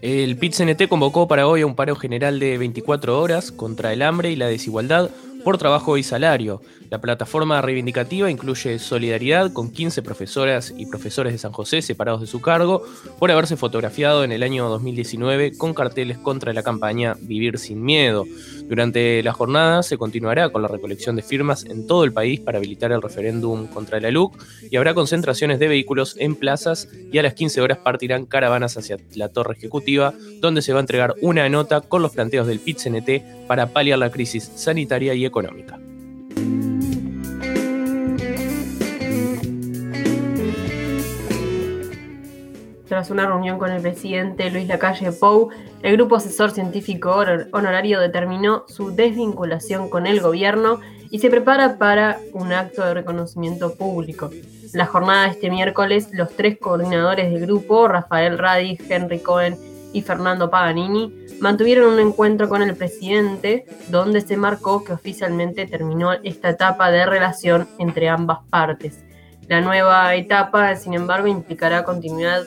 El 0.02 0.38
PIT-CNT 0.38 0.88
convocó 0.88 1.28
para 1.28 1.48
hoy 1.48 1.62
a 1.62 1.66
un 1.66 1.76
paro 1.76 1.96
general 1.96 2.40
de 2.40 2.58
24 2.58 3.20
horas 3.20 3.52
contra 3.52 3.94
el 3.94 4.02
hambre 4.02 4.32
y 4.32 4.36
la 4.36 4.48
desigualdad 4.48 5.10
por 5.46 5.58
trabajo 5.58 5.96
y 5.98 6.04
salario. 6.04 6.62
La 6.90 7.00
plataforma 7.00 7.62
reivindicativa 7.62 8.30
incluye 8.32 8.80
solidaridad 8.80 9.54
con 9.54 9.72
15 9.72 10.02
profesoras 10.02 10.74
y 10.76 10.88
profesores 10.88 11.34
de 11.34 11.40
San 11.40 11.52
José 11.52 11.82
separados 11.82 12.22
de 12.22 12.28
su 12.28 12.42
cargo 12.42 12.84
por 13.20 13.32
haberse 13.32 13.56
fotografiado 13.56 14.24
en 14.24 14.32
el 14.32 14.44
año 14.44 14.68
2019 14.70 15.58
con 15.58 15.74
carteles 15.74 16.18
contra 16.18 16.52
la 16.52 16.64
campaña 16.64 17.16
Vivir 17.22 17.60
sin 17.60 17.84
Miedo. 17.84 18.26
Durante 18.68 19.22
la 19.22 19.32
jornada 19.32 19.84
se 19.84 19.98
continuará 19.98 20.50
con 20.50 20.62
la 20.62 20.68
recolección 20.68 21.16
de 21.16 21.22
firmas 21.22 21.66
en 21.66 21.86
todo 21.86 22.04
el 22.04 22.12
país 22.12 22.40
para 22.40 22.58
habilitar 22.58 22.92
el 22.92 23.02
referéndum 23.02 23.68
contra 23.68 24.00
la 24.00 24.10
LUC 24.10 24.36
y 24.72 24.76
habrá 24.76 24.94
concentraciones 24.94 25.60
de 25.60 25.68
vehículos 25.68 26.16
en 26.18 26.36
plazas 26.36 26.88
y 27.12 27.18
a 27.20 27.24
las 27.24 27.36
15 27.36 27.62
horas 27.62 27.78
partirán 27.78 28.26
caravanas 28.26 28.78
hacia 28.78 28.98
la 29.14 29.30
torre 29.30 29.54
ejecutiva 29.54 30.14
donde 30.42 30.62
se 30.62 30.74
va 30.74 30.80
a 30.80 30.82
entregar 30.82 31.14
una 31.22 31.48
nota 31.48 31.82
con 31.82 32.02
los 32.02 32.12
planteos 32.12 32.48
del 32.48 32.60
PIT-CNT 32.60 33.48
para 33.48 33.68
paliar 33.68 34.00
la 34.00 34.10
crisis 34.10 34.52
sanitaria 34.56 35.14
y 35.14 35.26
económica. 35.26 35.80
Tras 42.96 43.10
una 43.10 43.26
reunión 43.26 43.60
con 43.60 43.72
el 43.72 43.82
presidente 43.82 44.50
Luis 44.50 44.70
Lacalle 44.70 45.12
Pou, 45.12 45.50
el 45.84 45.98
grupo 45.98 46.16
asesor 46.16 46.52
científico 46.52 47.14
honorario 47.52 48.00
determinó 48.00 48.64
su 48.70 48.96
desvinculación 48.96 49.90
con 49.90 50.08
el 50.08 50.22
gobierno 50.22 50.80
y 51.12 51.20
se 51.20 51.30
prepara 51.30 51.78
para 51.78 52.20
un 52.32 52.54
acto 52.54 52.86
de 52.86 52.94
reconocimiento 52.94 53.76
público. 53.76 54.30
La 54.72 54.86
jornada 54.86 55.24
de 55.24 55.32
este 55.32 55.50
miércoles, 55.50 56.08
los 56.14 56.30
tres 56.38 56.58
coordinadores 56.58 57.30
del 57.34 57.42
grupo, 57.42 57.90
Rafael 57.90 58.38
Radi, 58.38 58.78
Henry 58.88 59.20
Cohen 59.20 59.58
y 59.92 60.02
Fernando 60.02 60.50
Paganini, 60.50 61.14
mantuvieron 61.42 61.96
un 61.96 62.00
encuentro 62.00 62.48
con 62.48 62.62
el 62.62 62.78
presidente 62.78 63.66
donde 63.90 64.22
se 64.22 64.38
marcó 64.38 64.86
que 64.86 64.94
oficialmente 64.94 65.66
terminó 65.66 66.14
esta 66.14 66.52
etapa 66.52 66.90
de 66.92 67.06
relación 67.06 67.68
entre 67.78 68.08
ambas 68.08 68.38
partes. 68.50 69.04
La 69.48 69.62
nueva 69.62 70.16
etapa, 70.16 70.76
sin 70.76 70.94
embargo, 70.96 71.28
implicará 71.28 71.84
continuidad 71.84 72.44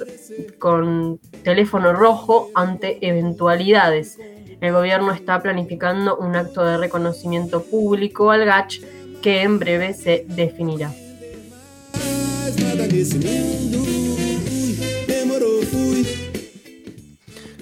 con 0.58 1.20
teléfono 1.44 1.92
rojo 1.92 2.50
ante 2.54 3.06
eventualidades. 3.06 4.18
El 4.60 4.72
gobierno 4.72 5.12
está 5.12 5.40
planificando 5.40 6.16
un 6.16 6.34
acto 6.34 6.64
de 6.64 6.76
reconocimiento 6.78 7.62
público 7.62 8.32
al 8.32 8.44
GACH 8.44 8.80
que 9.22 9.42
en 9.42 9.58
breve 9.60 9.94
se 9.94 10.24
definirá. 10.28 10.92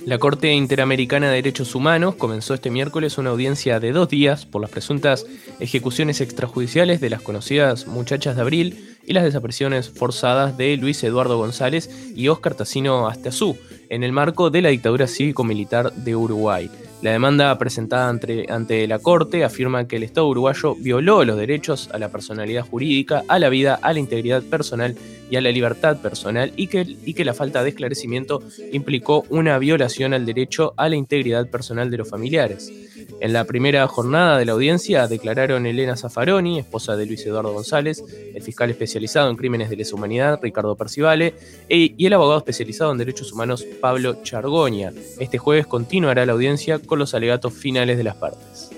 La 0.07 0.19
Corte 0.19 0.53
Interamericana 0.53 1.27
de 1.27 1.35
Derechos 1.35 1.75
Humanos 1.75 2.15
comenzó 2.15 2.55
este 2.55 2.71
miércoles 2.71 3.19
una 3.19 3.31
audiencia 3.31 3.81
de 3.81 3.91
dos 3.91 4.09
días 4.09 4.47
por 4.47 4.63
las 4.63 4.71
presuntas 4.71 5.27
ejecuciones 5.59 6.21
extrajudiciales 6.21 7.01
de 7.01 7.11
las 7.11 7.23
conocidas 7.23 7.89
muchachas 7.89 8.37
de 8.37 8.43
abril 8.43 8.97
y 9.05 9.15
las 9.15 9.25
desapariciones 9.25 9.91
forzadas 9.91 10.57
de 10.57 10.77
Luis 10.77 11.03
Eduardo 11.03 11.39
González 11.39 11.91
y 12.15 12.29
Óscar 12.29 12.55
Tacino 12.55 13.09
Astazú 13.09 13.59
en 13.91 14.05
el 14.05 14.13
marco 14.13 14.49
de 14.49 14.63
la 14.63 14.69
dictadura 14.69 15.09
cívico-militar 15.09 15.93
de 15.93 16.15
Uruguay. 16.15 16.71
La 17.03 17.12
demanda 17.12 17.57
presentada 17.59 18.09
ante, 18.09 18.47
ante, 18.50 18.87
la 18.87 18.99
Corte 18.99 19.45
afirma 19.45 19.87
que 19.87 19.97
el 19.97 20.03
Estado 20.03 20.29
uruguayo 20.29 20.75
violó 20.76 21.25
los 21.25 21.37
derechos 21.37 21.91
a 21.93 21.99
la 21.99 22.09
personalidad 22.09 22.67
jurídica, 22.67 23.23
a 23.29 23.38
la 23.38 23.50
vida, 23.50 23.79
a 23.83 23.93
la 23.93 23.99
integridad 23.99 24.43
personal 24.43 24.97
y 25.31 25.37
a 25.37 25.41
la 25.41 25.50
libertad 25.50 25.99
personal 25.99 26.53
y 26.57 26.69
que, 26.69 26.97
y 27.05 27.15
que 27.15 27.25
la 27.25 27.35
falta 27.35 27.62
de 27.62 27.71
esclarecimiento 27.71 28.43
implicó 28.73 29.25
una 29.29 29.59
violación 29.59 30.15
al 30.15 30.25
derecho 30.25 30.73
a 30.76 30.88
la 30.88 30.97
integridad 30.97 31.49
personal 31.49 31.91
de 31.91 31.99
los 31.99 32.09
familiares. 32.09 32.73
En 33.21 33.33
la 33.33 33.45
primera 33.45 33.87
jornada 33.87 34.38
de 34.38 34.45
la 34.45 34.53
audiencia 34.53 35.07
declararon 35.07 35.67
Elena 35.67 35.97
Zaffaroni, 35.97 36.59
esposa 36.59 36.97
de 36.97 37.07
Luis 37.07 37.25
Eduardo 37.25 37.53
González, 37.53 38.03
el 38.35 38.43
fiscal 38.43 38.71
especializado 38.71 39.31
en 39.31 39.37
crímenes 39.37 39.71
de 39.71 39.76
lesa 39.76 39.95
humanidad, 39.95 40.38
Ricardo 40.43 40.76
Percivale, 40.76 41.35
e, 41.69 41.95
y 41.97 42.07
el 42.07 42.12
abogado 42.12 42.38
especializado 42.38 42.93
en 42.93 42.99
derechos 42.99 43.33
humanos, 43.33 43.65
Pablo 43.81 44.23
Chargoña. 44.23 44.93
Este 45.19 45.38
jueves 45.38 45.67
continuará 45.67 46.26
la 46.26 46.33
audiencia 46.33 46.79
con 46.87 46.99
los 46.99 47.14
alegatos 47.14 47.52
finales 47.52 47.97
de 47.97 48.05
las 48.05 48.16
partes. 48.16 48.71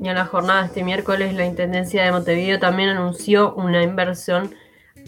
Y 0.00 0.08
en 0.08 0.14
la 0.14 0.24
jornada 0.24 0.60
de 0.60 0.66
este 0.68 0.84
miércoles, 0.84 1.34
la 1.34 1.46
Intendencia 1.46 2.04
de 2.04 2.12
Montevideo 2.12 2.60
también 2.60 2.90
anunció 2.90 3.54
una 3.54 3.82
inversión, 3.82 4.54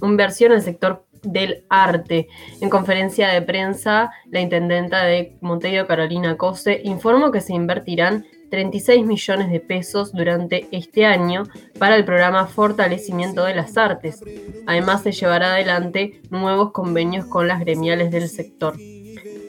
inversión 0.02 0.50
en 0.50 0.59
el 0.59 0.64
sector 0.64 1.05
del 1.23 1.64
arte. 1.69 2.28
En 2.61 2.69
conferencia 2.69 3.28
de 3.28 3.43
prensa, 3.43 4.11
la 4.31 4.40
intendenta 4.40 5.05
de 5.05 5.37
Montevideo, 5.40 5.87
Carolina 5.87 6.37
Cose, 6.37 6.81
informó 6.85 7.31
que 7.31 7.40
se 7.40 7.55
invertirán 7.55 8.26
36 8.50 9.05
millones 9.05 9.50
de 9.50 9.61
pesos 9.61 10.12
durante 10.12 10.69
este 10.71 11.05
año 11.05 11.45
para 11.78 11.97
el 11.97 12.05
programa 12.05 12.47
Fortalecimiento 12.47 13.45
de 13.45 13.55
las 13.55 13.76
Artes. 13.76 14.21
Además, 14.67 15.02
se 15.02 15.12
llevará 15.12 15.55
adelante 15.55 16.21
nuevos 16.31 16.73
convenios 16.73 17.26
con 17.26 17.49
las 17.49 17.61
gremiales 17.61 18.11
del 18.11 18.28
sector. 18.28 18.76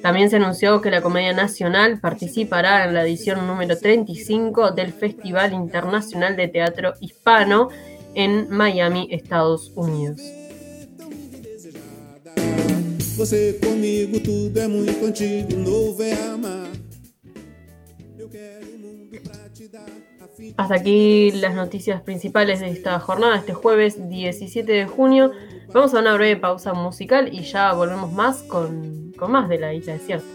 También 0.01 0.29
se 0.29 0.37
anunció 0.37 0.81
que 0.81 0.91
la 0.91 1.01
Comedia 1.01 1.33
Nacional 1.33 1.99
participará 1.99 2.85
en 2.85 2.93
la 2.93 3.03
edición 3.03 3.45
número 3.45 3.77
35 3.77 4.71
del 4.71 4.93
Festival 4.93 5.53
Internacional 5.53 6.37
de 6.37 6.47
Teatro 6.47 6.93
Hispano 7.01 7.69
en 8.15 8.49
Miami, 8.49 9.07
Estados 9.11 9.71
Unidos. 9.75 10.21
Hasta 20.57 20.75
aquí 20.75 21.31
las 21.31 21.53
noticias 21.53 22.01
principales 22.01 22.59
de 22.59 22.69
esta 22.69 22.99
jornada, 22.99 23.37
este 23.37 23.53
jueves 23.53 24.09
17 24.09 24.71
de 24.71 24.85
junio. 24.85 25.31
Vamos 25.73 25.93
a 25.93 25.99
una 25.99 26.13
breve 26.13 26.39
pausa 26.39 26.73
musical 26.73 27.29
y 27.33 27.43
ya 27.43 27.73
volvemos 27.73 28.11
más 28.11 28.43
con, 28.43 29.11
con 29.17 29.31
más 29.31 29.49
de 29.49 29.59
la 29.59 29.73
isla 29.73 29.93
desierta. 29.93 30.25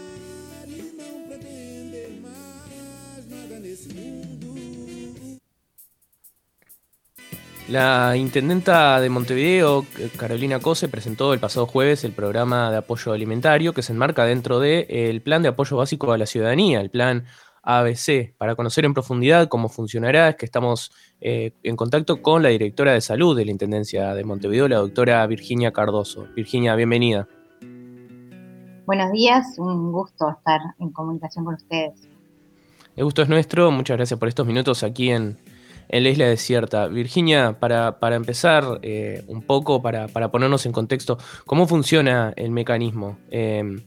La 7.67 8.15
intendenta 8.15 9.01
de 9.01 9.09
Montevideo, 9.09 9.87
Carolina 10.17 10.59
Cose, 10.59 10.87
presentó 10.87 11.33
el 11.33 11.39
pasado 11.39 11.65
jueves 11.65 12.03
el 12.03 12.11
programa 12.11 12.69
de 12.69 12.77
apoyo 12.77 13.11
alimentario 13.11 13.73
que 13.73 13.81
se 13.81 13.91
enmarca 13.91 14.23
dentro 14.23 14.59
del 14.59 15.19
plan 15.23 15.41
de 15.41 15.49
apoyo 15.49 15.77
básico 15.77 16.11
a 16.13 16.17
la 16.19 16.27
ciudadanía, 16.27 16.79
el 16.79 16.91
plan 16.91 17.25
ABC. 17.65 18.33
Para 18.37 18.55
conocer 18.55 18.85
en 18.85 18.93
profundidad 18.93 19.49
cómo 19.49 19.67
funcionará, 19.67 20.29
es 20.29 20.35
que 20.35 20.45
estamos 20.45 20.91
eh, 21.19 21.51
en 21.63 21.75
contacto 21.75 22.21
con 22.21 22.43
la 22.43 22.49
directora 22.49 22.93
de 22.93 23.01
salud 23.01 23.35
de 23.35 23.45
la 23.45 23.51
Intendencia 23.51 24.13
de 24.13 24.23
Montevideo, 24.23 24.67
la 24.67 24.77
doctora 24.77 25.25
Virginia 25.27 25.73
Cardoso. 25.73 26.27
Virginia, 26.35 26.75
bienvenida. 26.75 27.27
Buenos 28.85 29.11
días, 29.11 29.57
un 29.57 29.91
gusto 29.91 30.29
estar 30.29 30.61
en 30.79 30.91
comunicación 30.91 31.43
con 31.43 31.55
ustedes. 31.55 32.07
El 32.95 33.03
gusto 33.03 33.23
es 33.23 33.29
nuestro, 33.29 33.71
muchas 33.71 33.97
gracias 33.97 34.19
por 34.19 34.29
estos 34.29 34.45
minutos 34.45 34.83
aquí 34.83 35.09
en, 35.09 35.37
en 35.89 36.03
la 36.03 36.09
isla 36.09 36.25
desierta. 36.27 36.87
Virginia, 36.87 37.57
para, 37.59 37.99
para 37.99 38.15
empezar 38.15 38.79
eh, 38.83 39.23
un 39.27 39.41
poco, 39.41 39.81
para, 39.81 40.07
ponernos 40.07 40.65
en 40.65 40.71
contexto, 40.71 41.17
¿cómo 41.45 41.67
funciona 41.67 42.33
el 42.35 42.51
mecanismo? 42.51 43.17
Em, 43.31 43.81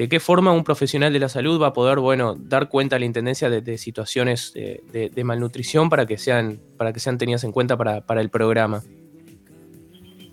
¿De 0.00 0.08
qué 0.08 0.18
forma 0.18 0.50
un 0.50 0.64
profesional 0.64 1.12
de 1.12 1.18
la 1.18 1.28
salud 1.28 1.60
va 1.60 1.66
a 1.66 1.72
poder, 1.74 1.98
bueno, 1.98 2.34
dar 2.34 2.70
cuenta 2.70 2.96
a 2.96 2.98
la 2.98 3.04
Intendencia 3.04 3.50
de, 3.50 3.76
situaciones 3.76 4.54
de, 4.54 5.24
malnutrición 5.24 5.90
para 5.90 6.06
que 6.06 6.16
sean, 6.16 6.58
para 6.78 6.94
que 6.94 7.00
sean 7.00 7.18
tenidas 7.18 7.44
en 7.44 7.52
cuenta 7.52 7.76
para, 7.76 8.00
para 8.00 8.22
el 8.22 8.30
programa? 8.30 8.82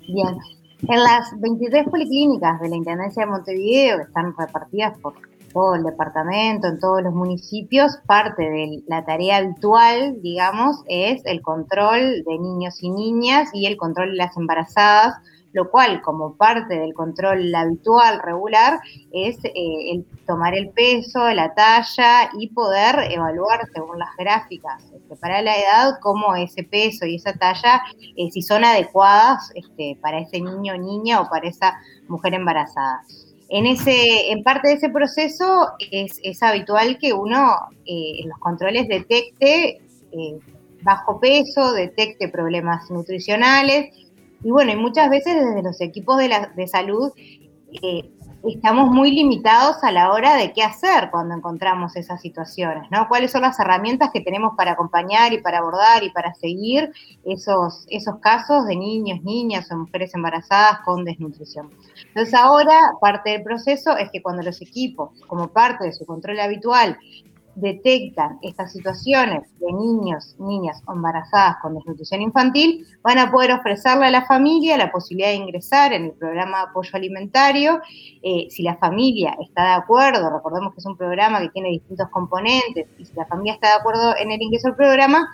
Bien. 0.07 0.37
En 0.87 1.03
las 1.03 1.37
23 1.41 1.83
policlínicas 1.89 2.61
de 2.61 2.69
la 2.69 2.77
Intendencia 2.77 3.25
de 3.25 3.29
Montevideo, 3.29 3.97
que 3.97 4.03
están 4.03 4.33
repartidas 4.37 4.97
por 4.99 5.15
todo 5.51 5.75
el 5.75 5.83
departamento, 5.83 6.67
en 6.67 6.79
todos 6.79 7.03
los 7.03 7.13
municipios, 7.13 7.91
parte 8.05 8.49
de 8.49 8.83
la 8.87 9.03
tarea 9.03 9.35
habitual, 9.35 10.21
digamos, 10.21 10.77
es 10.87 11.21
el 11.25 11.41
control 11.41 12.23
de 12.23 12.39
niños 12.39 12.81
y 12.81 12.89
niñas 12.89 13.49
y 13.51 13.65
el 13.65 13.75
control 13.75 14.11
de 14.11 14.15
las 14.15 14.37
embarazadas, 14.37 15.15
lo 15.53 15.69
cual 15.69 16.01
como 16.01 16.35
parte 16.35 16.77
del 16.79 16.93
control 16.93 17.53
habitual, 17.53 18.21
regular, 18.23 18.79
es 19.11 19.37
eh, 19.43 19.91
el 19.91 20.05
tomar 20.25 20.55
el 20.55 20.69
peso, 20.69 21.29
la 21.33 21.53
talla 21.53 22.29
y 22.37 22.49
poder 22.49 23.11
evaluar 23.11 23.61
según 23.73 23.99
las 23.99 24.15
gráficas 24.17 24.83
este, 24.93 25.15
para 25.15 25.41
la 25.41 25.55
edad 25.55 25.99
cómo 26.01 26.35
ese 26.35 26.63
peso 26.63 27.05
y 27.05 27.15
esa 27.15 27.33
talla, 27.33 27.81
eh, 28.15 28.29
si 28.31 28.41
son 28.41 28.65
adecuadas 28.65 29.51
este, 29.55 29.97
para 30.01 30.19
ese 30.19 30.41
niño 30.41 30.77
niña 30.77 31.21
o 31.21 31.29
para 31.29 31.47
esa 31.47 31.77
mujer 32.07 32.33
embarazada. 32.33 33.01
En, 33.49 33.65
ese, 33.65 34.31
en 34.31 34.43
parte 34.43 34.67
de 34.67 34.73
ese 34.73 34.89
proceso 34.89 35.71
es, 35.91 36.43
habitual 36.43 36.97
que 36.99 37.13
uno 37.13 37.55
eh, 37.85 38.21
en 38.21 38.29
los 38.29 38.37
controles 38.39 38.87
detecte 38.89 39.81
bajo 40.81 41.19
peso, 41.19 41.73
detecte 41.73 42.29
problemas 42.29 42.89
nutricionales, 42.89 43.93
y 44.43 44.51
bueno, 44.51 44.71
y 44.71 44.75
muchas 44.75 45.09
veces 45.09 45.35
desde 45.35 45.63
los 45.63 45.79
equipos 45.81 46.17
de, 46.17 46.29
la, 46.29 46.47
de 46.55 46.67
salud 46.67 47.11
eh, 47.81 48.11
estamos 48.43 48.89
muy 48.89 49.11
limitados 49.11 49.83
a 49.83 49.91
la 49.91 50.11
hora 50.11 50.35
de 50.35 50.53
qué 50.53 50.63
hacer 50.63 51.09
cuando 51.11 51.35
encontramos 51.35 51.95
esas 51.95 52.21
situaciones, 52.21 52.89
¿no? 52.91 53.07
¿Cuáles 53.07 53.31
son 53.31 53.41
las 53.41 53.59
herramientas 53.59 54.11
que 54.13 54.21
tenemos 54.21 54.53
para 54.55 54.71
acompañar 54.71 55.33
y 55.33 55.41
para 55.41 55.59
abordar 55.59 56.03
y 56.03 56.11
para 56.11 56.33
seguir 56.35 56.91
esos, 57.25 57.85
esos 57.89 58.19
casos 58.19 58.65
de 58.67 58.75
niños, 58.75 59.23
niñas 59.23 59.71
o 59.71 59.77
mujeres 59.77 60.13
embarazadas 60.13 60.79
con 60.85 61.03
desnutrición? 61.03 61.71
Entonces 62.07 62.33
ahora 62.33 62.93
parte 63.01 63.31
del 63.31 63.43
proceso 63.43 63.97
es 63.97 64.09
que 64.11 64.21
cuando 64.21 64.43
los 64.43 64.61
equipos, 64.61 65.11
como 65.27 65.47
parte 65.47 65.85
de 65.85 65.93
su 65.93 66.05
control 66.05 66.39
habitual, 66.39 66.97
detectan 67.57 68.37
estas 68.43 68.71
situaciones 68.71 69.41
de 69.59 69.73
niños, 69.73 70.35
niñas 70.37 70.81
embarazadas 70.87 71.57
con 71.61 71.73
desnutrición 71.73 72.21
infantil, 72.21 72.85
van 73.01 73.17
a 73.17 73.31
poder 73.31 73.51
ofrecerle 73.51 74.05
a 74.05 74.11
la 74.11 74.25
familia 74.25 74.77
la 74.77 74.91
posibilidad 74.91 75.29
de 75.29 75.35
ingresar 75.35 75.91
en 75.91 76.05
el 76.05 76.11
programa 76.11 76.59
de 76.59 76.63
apoyo 76.69 76.91
alimentario. 76.93 77.81
Eh, 78.21 78.47
si 78.51 78.61
la 78.61 78.77
familia 78.77 79.35
está 79.41 79.63
de 79.63 79.73
acuerdo, 79.73 80.29
recordemos 80.29 80.73
que 80.73 80.79
es 80.79 80.85
un 80.85 80.95
programa 80.95 81.41
que 81.41 81.49
tiene 81.49 81.69
distintos 81.69 82.07
componentes, 82.09 82.87
y 82.99 83.05
si 83.05 83.13
la 83.15 83.25
familia 83.25 83.53
está 83.53 83.69
de 83.69 83.75
acuerdo 83.75 84.15
en 84.17 84.31
el 84.31 84.41
ingreso 84.41 84.67
al 84.67 84.75
programa, 84.75 85.27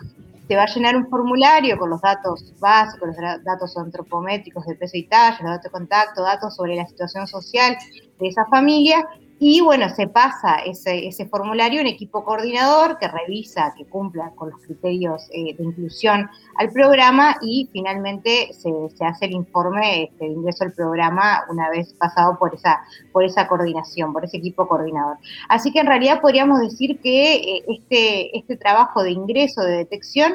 se 0.47 0.55
va 0.55 0.63
a 0.63 0.73
llenar 0.73 0.95
un 0.95 1.09
formulario 1.09 1.77
con 1.77 1.89
los 1.89 2.01
datos 2.01 2.53
básicos, 2.59 3.09
los 3.09 3.43
datos 3.43 3.77
antropométricos 3.77 4.65
de 4.65 4.75
peso 4.75 4.97
y 4.97 5.03
talla, 5.07 5.37
los 5.41 5.51
datos 5.51 5.63
de 5.63 5.69
contacto, 5.71 6.23
datos 6.23 6.55
sobre 6.55 6.75
la 6.75 6.85
situación 6.85 7.27
social 7.27 7.77
de 8.19 8.27
esa 8.27 8.45
familia 8.45 9.05
y 9.39 9.61
bueno, 9.61 9.89
se 9.89 10.07
pasa 10.07 10.57
ese, 10.65 11.25
formulario 11.25 11.81
un 11.81 11.87
equipo 11.87 12.23
coordinador 12.23 12.97
que 12.97 13.07
revisa 13.07 13.73
que 13.77 13.85
cumpla 13.85 14.31
con 14.35 14.51
los 14.51 14.61
criterios 14.61 15.27
eh, 15.33 15.55
de 15.55 15.63
inclusión 15.63 16.29
al 16.55 16.69
programa 16.69 17.35
y 17.41 17.67
finalmente 17.73 18.53
se, 18.53 18.69
hace 19.03 19.25
el 19.25 19.31
informe 19.31 20.03
este, 20.03 20.25
de 20.25 20.31
ingreso 20.31 20.63
al 20.63 20.73
programa 20.73 21.43
una 21.49 21.69
vez 21.69 21.93
pasado 21.93 22.37
por 22.37 22.53
esa, 22.55 22.83
por 23.11 23.23
esa 23.23 23.47
coordinación, 23.47 24.13
por 24.13 24.23
ese 24.23 24.37
equipo 24.37 24.67
coordinador. 24.67 25.17
Así 25.49 25.71
que 25.71 25.79
en 25.79 25.87
realidad 25.87 26.21
podríamos 26.21 26.59
decir 26.59 26.99
que 27.01 27.35
eh, 27.35 27.63
este, 27.67 28.37
este 28.37 28.55
trabajo 28.55 29.03
de 29.03 29.11
ingreso, 29.11 29.61
de 29.61 29.77
detección, 29.77 30.33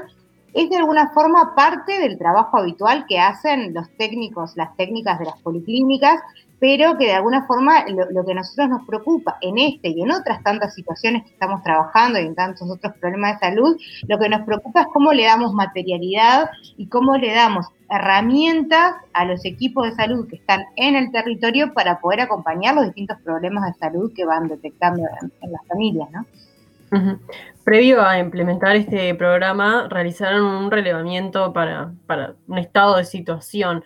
es 0.55 0.71
de 0.71 0.77
alguna 0.77 1.11
forma 1.11 1.55
parte 1.55 2.01
del 2.01 2.19
trabajo 2.19 2.59
habitual 2.59 3.07
que 3.09 3.19
hacen 3.19 3.75
los 3.75 3.89
técnicos, 3.97 4.57
las 4.57 4.77
técnicas 4.77 5.19
de 5.19 5.27
las 5.27 5.41
policlínicas, 5.41 6.21
pero 6.61 6.97
que 6.99 7.07
de 7.07 7.15
alguna 7.15 7.47
forma 7.47 7.85
lo, 7.89 8.25
que 8.25 8.35
nosotros 8.35 8.69
nos 8.69 8.87
preocupa 8.87 9.39
en 9.41 9.59
este 9.59 9.89
y 9.91 10.03
en 10.03 10.11
otras 10.11 10.43
tantas 10.43 10.75
situaciones 10.75 11.23
que 11.25 11.31
estamos 11.31 11.63
trabajando 11.63 12.19
y 12.19 12.27
en 12.27 12.35
tantos 12.35 12.69
otros 12.69 12.95
problemas 13.01 13.35
de 13.35 13.47
salud, 13.47 13.77
lo 14.09 14.19
que 14.19 14.29
nos 14.29 14.43
preocupa 14.43 14.83
es 14.83 14.87
cómo 14.93 15.13
le 15.13 15.25
damos 15.25 15.53
materialidad 15.53 16.51
y 16.77 16.89
cómo 16.89 17.17
le 17.17 17.33
damos 17.33 17.67
herramientas 17.91 18.97
a 19.13 19.25
los 19.25 19.45
equipos 19.45 19.89
de 19.89 19.95
salud 19.95 20.29
que 20.29 20.37
están 20.37 20.65
en 20.77 20.97
el 20.97 21.11
territorio 21.11 21.73
para 21.73 22.01
poder 22.01 22.21
acompañar 22.23 22.75
los 22.75 22.85
distintos 22.85 23.19
problemas 23.25 23.65
de 23.67 23.79
salud 23.79 24.13
que 24.15 24.25
van 24.25 24.49
detectando 24.49 25.03
en, 25.23 25.53
las 25.53 25.67
familias, 25.67 26.09
¿no? 26.11 26.27
Previo 27.65 28.03
a 28.03 28.19
implementar 28.19 28.77
este 28.77 29.15
programa, 29.15 29.89
realizaron 29.91 30.43
un 30.43 30.71
relevamiento 30.71 31.53
para, 31.53 31.93
para 32.07 32.35
un 32.47 32.57
estado 32.57 32.97
de 32.97 33.05
situación. 33.05 33.85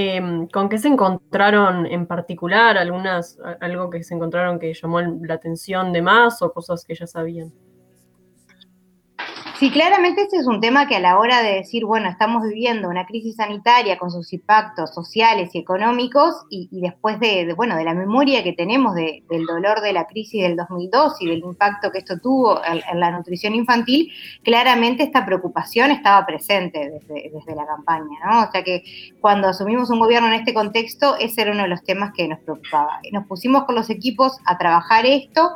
Em, 0.00 0.46
¿Con 0.46 0.68
qué 0.68 0.78
se 0.78 0.86
encontraron 0.86 1.84
en 1.86 2.06
particular? 2.06 2.78
¿Algunas, 2.78 3.36
algo 3.60 3.90
que 3.90 4.04
se 4.04 4.14
encontraron 4.14 4.60
que 4.60 4.72
llamó 4.72 5.00
la 5.00 5.34
atención 5.34 5.92
de 5.92 6.02
más 6.02 6.40
o 6.40 6.52
cosas 6.52 6.84
que 6.84 6.94
ya 6.94 7.08
sabían? 7.08 7.52
Sí, 9.58 9.72
claramente 9.72 10.22
este 10.22 10.36
es 10.36 10.46
un 10.46 10.60
tema 10.60 10.86
que 10.86 10.94
a 10.94 11.00
la 11.00 11.18
hora 11.18 11.42
de 11.42 11.54
decir, 11.54 11.84
bueno, 11.84 12.08
estamos 12.08 12.44
viviendo 12.44 12.88
una 12.88 13.06
crisis 13.06 13.34
sanitaria 13.34 13.98
con 13.98 14.12
sus 14.12 14.32
impactos 14.32 14.94
sociales 14.94 15.52
y 15.52 15.58
económicos 15.58 16.46
y, 16.48 16.68
después 16.80 17.18
de, 17.18 17.52
bueno, 17.54 17.74
de 17.74 17.82
la 17.82 17.92
memoria 17.92 18.44
que 18.44 18.52
tenemos 18.52 18.94
del 18.94 19.46
dolor 19.48 19.80
de 19.80 19.92
la 19.92 20.06
crisis 20.06 20.44
del 20.44 20.54
2002 20.54 21.22
y 21.22 21.26
del 21.26 21.38
impacto 21.40 21.90
que 21.90 21.98
esto 21.98 22.20
tuvo 22.20 22.60
en, 22.64 23.00
la 23.00 23.10
nutrición 23.10 23.56
infantil, 23.56 24.12
claramente 24.44 25.02
esta 25.02 25.26
preocupación 25.26 25.90
estaba 25.90 26.24
presente 26.24 26.90
desde, 26.90 27.28
desde, 27.34 27.56
la 27.56 27.66
campaña, 27.66 28.16
¿no? 28.30 28.42
O 28.44 28.52
sea 28.52 28.62
que 28.62 28.84
cuando 29.20 29.48
asumimos 29.48 29.90
un 29.90 29.98
gobierno 29.98 30.28
en 30.28 30.34
este 30.34 30.54
contexto, 30.54 31.16
ese 31.18 31.42
era 31.42 31.50
uno 31.50 31.64
de 31.64 31.68
los 31.68 31.82
temas 31.82 32.12
que 32.16 32.28
nos 32.28 32.38
preocupaba. 32.38 33.00
Nos 33.10 33.26
pusimos 33.26 33.64
con 33.64 33.74
los 33.74 33.90
equipos 33.90 34.38
a 34.44 34.56
trabajar 34.56 35.04
esto 35.04 35.50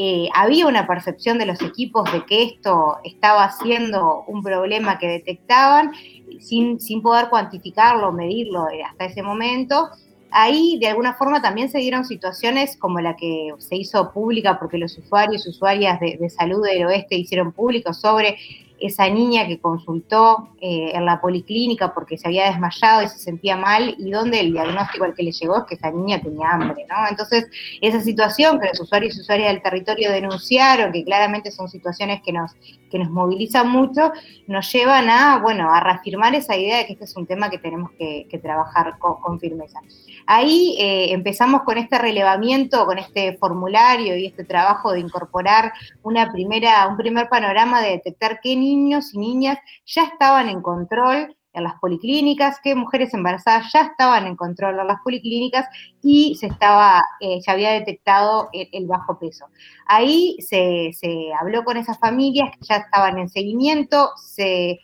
eh, 0.00 0.28
había 0.32 0.68
una 0.68 0.86
percepción 0.86 1.38
de 1.38 1.46
los 1.46 1.60
equipos 1.60 2.10
de 2.12 2.24
que 2.24 2.44
esto 2.44 2.98
estaba 3.02 3.50
siendo 3.50 4.22
un 4.28 4.44
problema 4.44 4.96
que 4.96 5.08
detectaban 5.08 5.90
sin, 6.38 6.78
sin 6.78 7.02
poder 7.02 7.28
cuantificarlo, 7.30 8.12
medirlo 8.12 8.68
eh, 8.70 8.84
hasta 8.84 9.06
ese 9.06 9.24
momento. 9.24 9.88
Ahí 10.30 10.78
de 10.78 10.86
alguna 10.86 11.14
forma 11.14 11.42
también 11.42 11.68
se 11.68 11.78
dieron 11.78 12.04
situaciones 12.04 12.76
como 12.76 13.00
la 13.00 13.16
que 13.16 13.52
se 13.58 13.74
hizo 13.74 14.12
pública 14.12 14.60
porque 14.60 14.78
los 14.78 14.96
usuarios 14.96 15.44
y 15.44 15.50
usuarias 15.50 15.98
de, 15.98 16.16
de 16.16 16.30
salud 16.30 16.62
del 16.62 16.86
oeste 16.86 17.16
hicieron 17.16 17.50
público 17.50 17.92
sobre 17.92 18.36
esa 18.80 19.08
niña 19.08 19.46
que 19.46 19.58
consultó 19.58 20.48
eh, 20.60 20.92
en 20.94 21.04
la 21.04 21.20
policlínica 21.20 21.92
porque 21.94 22.18
se 22.18 22.28
había 22.28 22.50
desmayado 22.50 23.02
y 23.02 23.08
se 23.08 23.18
sentía 23.18 23.56
mal 23.56 23.94
y 23.98 24.10
donde 24.10 24.40
el 24.40 24.52
diagnóstico 24.52 25.04
al 25.04 25.14
que 25.14 25.22
le 25.22 25.32
llegó 25.32 25.58
es 25.58 25.64
que 25.64 25.74
esa 25.74 25.90
niña 25.90 26.20
tenía 26.20 26.50
hambre, 26.50 26.86
¿no? 26.88 26.96
Entonces, 27.08 27.48
esa 27.80 28.00
situación 28.00 28.60
que 28.60 28.68
los 28.68 28.80
usuarios 28.80 29.16
y 29.16 29.20
usuarias 29.20 29.52
del 29.52 29.62
territorio 29.62 30.10
denunciaron, 30.10 30.92
que 30.92 31.04
claramente 31.04 31.50
son 31.50 31.68
situaciones 31.68 32.22
que 32.22 32.32
nos, 32.32 32.52
que 32.90 32.98
nos 32.98 33.10
movilizan 33.10 33.68
mucho, 33.70 34.12
nos 34.46 34.72
llevan 34.72 35.10
a, 35.10 35.38
bueno, 35.38 35.72
a 35.72 35.80
reafirmar 35.80 36.34
esa 36.34 36.56
idea 36.56 36.78
de 36.78 36.86
que 36.86 36.92
este 36.94 37.04
es 37.04 37.16
un 37.16 37.26
tema 37.26 37.50
que 37.50 37.58
tenemos 37.58 37.90
que, 37.92 38.26
trabajar 38.42 38.98
con, 38.98 39.40
firmeza. 39.40 39.80
Ahí 40.26 40.76
eh, 40.78 41.12
empezamos 41.12 41.62
con 41.62 41.76
este 41.76 41.98
relevamiento, 41.98 42.86
con 42.86 42.98
este 42.98 43.36
formulario 43.36 44.16
y 44.16 44.26
este 44.26 44.44
trabajo 44.44 44.92
de 44.92 45.00
incorporar 45.00 45.72
una 46.02 46.30
primera, 46.30 46.86
un 46.86 46.96
primer 46.96 47.28
panorama 47.28 47.80
de 47.80 47.90
detectar 47.90 48.40
qué 48.40 48.54
niños 48.76 49.14
y 49.14 49.18
niñas 49.18 49.58
ya 49.86 50.04
estaban 50.04 50.48
en 50.48 50.62
control 50.62 51.34
en 51.52 51.64
las 51.64 51.74
policlínicas, 51.80 52.58
qué 52.62 52.74
mujeres 52.74 53.12
embarazadas 53.14 53.72
ya 53.72 53.82
estaban 53.82 54.26
en 54.26 54.36
control 54.36 54.78
en 54.78 54.86
las 54.86 55.00
policlínicas 55.02 55.66
y 56.02 56.36
se 56.36 56.46
estaba, 56.46 57.04
eh, 57.20 57.40
ya 57.44 57.52
había 57.52 57.72
detectado 57.72 58.48
el, 58.52 58.86
bajo 58.86 59.18
peso. 59.18 59.46
Ahí 59.86 60.36
se, 60.40 60.92
habló 61.38 61.64
con 61.64 61.76
esas 61.76 61.98
familias 61.98 62.50
que 62.52 62.66
ya 62.66 62.76
estaban 62.76 63.18
en 63.18 63.28
seguimiento, 63.28 64.10
se, 64.16 64.78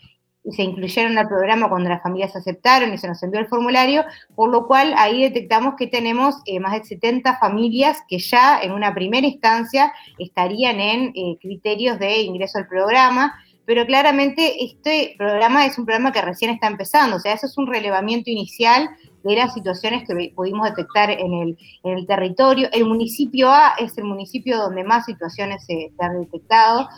se 0.51 0.63
incluyeron 0.63 1.17
al 1.17 1.29
programa 1.29 1.69
cuando 1.69 1.91
las 1.91 2.03
familias 2.03 2.35
aceptaron 2.35 2.93
y 2.93 2.99
se 2.99 3.09
nos 3.09 3.23
envió 3.23 3.41
el 3.41 3.47
formulario, 3.47 4.05
por 4.35 4.51
lo 4.51 4.67
cual 4.67 4.95
ahí 4.97 5.23
detectamos 5.23 5.75
que 5.77 5.87
tenemos 5.87 6.37
eh, 6.47 6.61
más 6.61 6.73
de 6.73 6.85
70 6.85 7.39
familias 7.39 7.99
que 8.09 8.19
ya 8.19 8.61
en 8.61 8.73
una 8.73 8.95
primera 8.95 9.27
instancia 9.27 9.93
estarían 10.19 10.81
en 10.81 11.13
eh, 11.15 11.39
criterios 11.41 11.99
de 11.99 12.23
ingreso 12.23 12.59
al 12.59 12.69
programa 12.69 13.35
pero 13.67 13.87
claramente 13.87 14.65
este 14.65 15.15
programa 15.17 15.67
es 15.67 15.79
un 15.79 15.87
programa 15.87 16.13
que 16.13 16.21
recién 16.21 16.51
está 16.51 16.67
empezando, 16.67 17.17
o 17.17 17.21
sea, 17.21 17.33
eso 17.33 17.47
es 17.47 17.57
un 17.57 17.67
relevamiento 17.67 18.31
inicial 18.31 18.91
de 19.23 19.37
las 19.37 19.55
situaciones 19.55 20.07
que 20.07 20.33
pudimos 20.35 20.69
detectar 20.69 21.11
en 21.11 21.33
el, 21.33 21.59
en 21.83 21.99
el 21.99 22.07
territorio. 22.07 22.69
El 22.73 22.85
municipio 22.85 23.51
A 23.51 23.75
es 23.79 23.97
el 23.97 24.05
municipio 24.05 24.59
donde 24.59 24.85
más 24.85 25.07
situaciones 25.07 25.65
se, 25.65 25.91
han 25.99 26.21
detectado. 26.21 26.89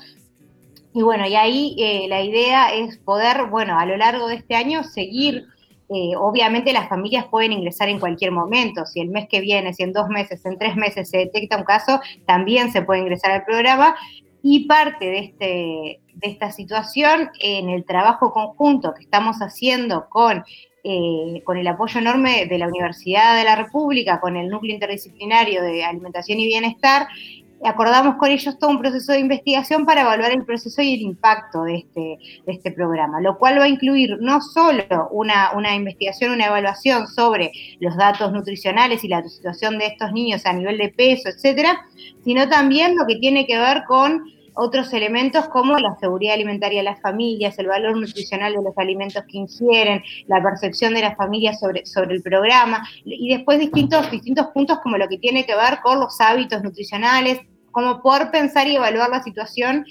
Y 0.93 1.03
bueno, 1.03 1.27
y 1.29 1.37
ahí 1.37 1.77
eh, 1.79 2.07
la 2.09 2.23
idea 2.23 2.75
es 2.75 2.99
poder, 2.99 3.47
bueno, 3.49 3.79
a 3.79 3.87
lo 3.87 3.97
largo 3.97 4.27
de 4.27 4.37
este 4.37 4.57
año 4.57 4.83
seguir 4.83 5.47
eh, 5.89 6.17
obviamente 6.19 6.73
las 6.73 6.89
familias 6.89 7.27
pueden 7.27 7.53
ingresar 7.53 7.89
en 7.89 8.01
cualquier 8.01 8.33
momento. 8.33 8.85
Si 8.87 9.01
el 9.01 9.09
mes 9.09 9.29
que 9.29 9.41
viene, 9.41 9.73
si 9.73 9.85
en 9.85 9.93
dos 9.93 10.09
meses, 10.09 10.45
en 10.45 10.59
tres 10.59 10.75
meses 10.77 11.09
se 11.09 11.19
detecta 11.19 11.57
un 11.57 11.65
caso, 11.65 12.01
también 12.27 12.73
se 12.73 12.83
puede 12.83 13.01
ingresar 13.01 13.31
al 13.31 13.45
programa. 13.45 13.95
Y 14.43 14.67
parte 14.67 15.05
de, 15.05 15.19
este, 15.19 16.01
de 16.17 16.31
esta 16.31 16.51
situación 16.51 17.31
en 17.41 17.69
el 17.69 17.85
trabajo 17.85 18.33
conjunto 18.33 18.95
que 18.95 19.03
estamos 19.03 19.39
haciendo 19.39 20.09
con, 20.09 20.45
eh, 20.83 21.43
con 21.45 21.59
el 21.59 21.67
apoyo 21.67 22.01
enorme 22.01 22.47
de 22.47 22.59
la 22.59 22.69
Universidad 22.69 23.37
de 23.37 23.45
la 23.45 23.57
República, 23.57 24.21
con 24.21 24.37
el 24.37 24.49
núcleo 24.49 24.75
interdisciplinario 24.75 25.63
de 25.63 25.85
alimentación 25.85 26.41
y 26.41 26.47
bienestar, 26.47 27.07
acordamos 27.65 28.17
con 28.17 28.31
ellos 28.31 28.59
todo 28.59 28.71
un 28.71 28.81
proceso 28.81 29.13
de 29.13 29.21
investigación 29.21 29.87
para 29.87 30.03
evaluar 30.03 30.33
el 30.33 30.45
proceso 30.45 30.83
y 30.83 30.95
el 30.95 31.01
impacto 31.01 31.63
de 31.65 31.77
este, 31.77 32.19
de 32.47 32.53
este 32.53 32.73
programa, 32.73 33.21
lo 33.21 33.39
cual 33.39 33.59
va 33.59 33.65
a 33.65 33.69
incluir 33.69 34.19
no 34.21 34.41
solo 34.41 34.85
una, 35.11 35.53
una 35.53 35.75
investigación, 35.75 36.33
una 36.33 36.47
evaluación 36.47 37.07
sobre 37.07 37.53
los 37.81 37.97
datos 37.97 38.33
nutricionales 38.33 39.05
y 39.05 39.09
la 39.09 39.27
situación 39.27 39.79
de 39.79 39.87
estos 39.87 40.13
niños 40.13 40.45
a 40.47 40.53
nivel 40.53 40.79
de 40.79 40.89
peso, 40.89 41.29
etcétera, 41.29 41.87
sino 42.25 42.49
también 42.49 42.97
lo 42.97 43.07
que 43.07 43.17
tiene 43.17 43.47
que 43.47 43.59
ver 43.59 43.85
con 43.87 44.25
otros 44.57 44.93
elementos 44.93 45.49
como 45.49 45.79
la 45.79 45.95
seguridad 45.97 46.35
alimentaria 46.35 46.81
de 46.81 46.85
las 46.85 47.01
familias, 47.01 47.59
el 47.59 47.69
valor 47.69 47.97
nutricional 47.97 48.55
de 48.55 48.63
los 48.63 48.77
alimentos 48.77 49.23
que 49.29 49.39
ingieren, 49.39 50.03
la 50.27 50.43
percepción 50.43 50.95
de 50.95 51.03
las 51.03 51.17
familias 51.17 51.61
sobre, 51.61 51.85
sobre 51.87 52.17
el 52.17 52.23
programa, 52.23 52.83
y 53.05 53.29
después 53.29 53.59
distintos, 53.59 54.11
distintos 54.11 54.47
puntos 54.49 54.79
como 54.83 54.97
lo 54.97 55.09
que 55.09 55.19
tiene 55.19 55.45
que 55.45 55.55
ver 55.55 55.81
con 55.83 56.01
los 56.01 56.21
hábitos 56.21 56.63
nutricionales, 56.63 57.41
como 57.71 58.01
poder 58.01 58.31
pensar 58.31 58.67
y 58.67 58.77
evaluar 58.77 59.11
la 59.11 59.23
situación 59.23 59.85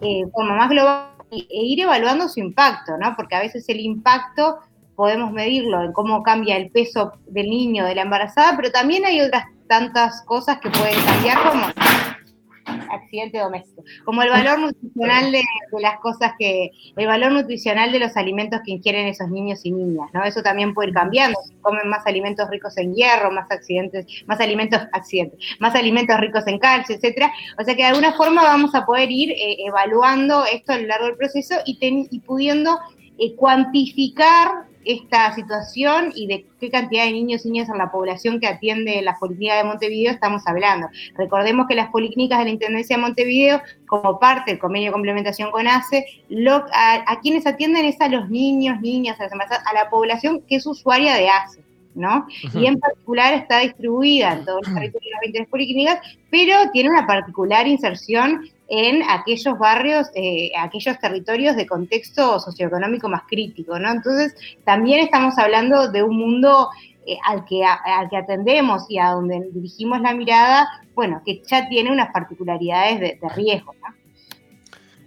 eh, 0.00 0.22
como 0.32 0.54
más 0.54 0.70
global 0.70 1.08
e 1.32 1.44
ir 1.50 1.80
evaluando 1.80 2.28
su 2.28 2.38
impacto, 2.38 2.96
¿no? 2.96 3.16
Porque 3.16 3.34
a 3.34 3.40
veces 3.40 3.68
el 3.68 3.80
impacto 3.80 4.60
podemos 4.94 5.32
medirlo 5.32 5.82
en 5.82 5.92
cómo 5.92 6.22
cambia 6.22 6.56
el 6.56 6.70
peso 6.70 7.14
del 7.26 7.50
niño, 7.50 7.84
de 7.84 7.96
la 7.96 8.02
embarazada, 8.02 8.56
pero 8.56 8.70
también 8.70 9.04
hay 9.04 9.20
otras 9.20 9.46
tantas 9.66 10.22
cosas 10.22 10.58
que 10.60 10.70
pueden 10.70 11.02
cambiar 11.04 11.50
como 11.50 11.66
accidente 12.64 13.38
doméstico, 13.38 13.82
como 14.04 14.22
el 14.22 14.30
valor 14.30 14.58
nutricional 14.58 15.32
de, 15.32 15.42
las 15.80 15.98
cosas 16.00 16.32
que, 16.38 16.70
el 16.96 17.06
valor 17.06 17.32
nutricional 17.32 17.92
de 17.92 17.98
los 17.98 18.16
alimentos 18.16 18.60
que 18.64 18.72
ingieren 18.72 19.06
esos 19.06 19.28
niños 19.28 19.60
y 19.64 19.72
niñas, 19.72 20.08
¿no? 20.12 20.24
Eso 20.24 20.42
también 20.42 20.74
puede 20.74 20.88
ir 20.88 20.94
cambiando, 20.94 21.38
comen 21.60 21.88
más 21.88 22.06
alimentos 22.06 22.48
ricos 22.50 22.76
en 22.78 22.94
hierro, 22.94 23.30
más 23.30 23.50
accidentes, 23.50 24.06
más 24.26 24.40
alimentos, 24.40 24.80
accidentes, 24.92 25.38
más 25.58 25.74
alimentos 25.74 26.18
ricos 26.18 26.46
en 26.46 26.58
calcio, 26.58 26.96
etcétera. 26.96 27.32
O 27.58 27.64
sea 27.64 27.74
que 27.74 27.82
de 27.82 27.88
alguna 27.88 28.12
forma 28.12 28.42
vamos 28.42 28.74
a 28.74 28.84
poder 28.84 29.10
ir 29.10 29.30
eh, 29.32 29.56
evaluando 29.66 30.44
esto 30.46 30.72
a 30.72 30.78
lo 30.78 30.86
largo 30.86 31.06
del 31.06 31.16
proceso 31.16 31.56
y, 31.64 31.78
y 31.80 32.20
pudiendo 32.20 32.78
eh, 33.18 33.34
cuantificar 33.36 34.73
esta 34.84 35.34
situación 35.34 36.12
y 36.14 36.26
de 36.26 36.46
qué 36.60 36.70
cantidad 36.70 37.04
de 37.04 37.12
niños 37.12 37.44
y 37.44 37.50
niñas 37.50 37.68
en 37.68 37.78
la 37.78 37.90
población 37.90 38.40
que 38.40 38.46
atiende 38.46 39.00
la 39.02 39.16
Policlínica 39.18 39.56
de 39.56 39.64
Montevideo 39.64 40.12
estamos 40.12 40.42
hablando. 40.46 40.88
Recordemos 41.16 41.66
que 41.68 41.74
las 41.74 41.90
policlínicas 41.90 42.38
de 42.38 42.44
la 42.44 42.50
Intendencia 42.50 42.96
de 42.96 43.02
Montevideo, 43.02 43.62
como 43.86 44.18
parte 44.18 44.52
del 44.52 44.60
convenio 44.60 44.88
de 44.88 44.92
complementación 44.92 45.50
con 45.50 45.66
ACE, 45.66 46.06
a, 46.72 47.20
quienes 47.22 47.46
atienden 47.46 47.84
es 47.84 48.00
a 48.00 48.08
los 48.08 48.28
niños, 48.30 48.80
niñas, 48.80 49.18
a, 49.20 49.24
a 49.24 49.74
la 49.74 49.90
población 49.90 50.42
que 50.48 50.56
es 50.56 50.66
usuaria 50.66 51.14
de 51.14 51.28
ACE. 51.28 51.64
¿no? 51.94 52.26
Y 52.54 52.66
en 52.66 52.78
particular 52.78 53.34
está 53.34 53.60
distribuida 53.60 54.32
en 54.32 54.44
todos 54.44 54.66
los 54.66 54.74
territorios 54.74 55.04
de 55.04 55.10
las 55.10 55.20
23 55.20 55.48
policlínicas, 55.48 56.00
pero 56.30 56.70
tiene 56.72 56.90
una 56.90 57.06
particular 57.06 57.66
inserción 57.66 58.42
en 58.68 59.02
aquellos 59.08 59.58
barrios, 59.58 60.08
eh, 60.14 60.50
aquellos 60.58 60.98
territorios 60.98 61.56
de 61.56 61.66
contexto 61.66 62.40
socioeconómico 62.40 63.08
más 63.08 63.22
crítico, 63.28 63.78
¿no? 63.78 63.90
Entonces, 63.90 64.34
también 64.64 65.00
estamos 65.00 65.36
hablando 65.38 65.90
de 65.90 66.02
un 66.02 66.16
mundo 66.16 66.70
eh, 67.06 67.18
al, 67.26 67.44
que, 67.44 67.64
al 67.64 68.08
que 68.08 68.16
atendemos 68.16 68.86
y 68.88 68.98
a 68.98 69.10
donde 69.10 69.48
dirigimos 69.52 70.00
la 70.00 70.14
mirada, 70.14 70.66
bueno, 70.94 71.22
que 71.24 71.42
ya 71.46 71.68
tiene 71.68 71.92
unas 71.92 72.10
particularidades 72.12 73.00
de, 73.00 73.18
de 73.20 73.28
riesgo, 73.34 73.74
¿no? 73.82 74.03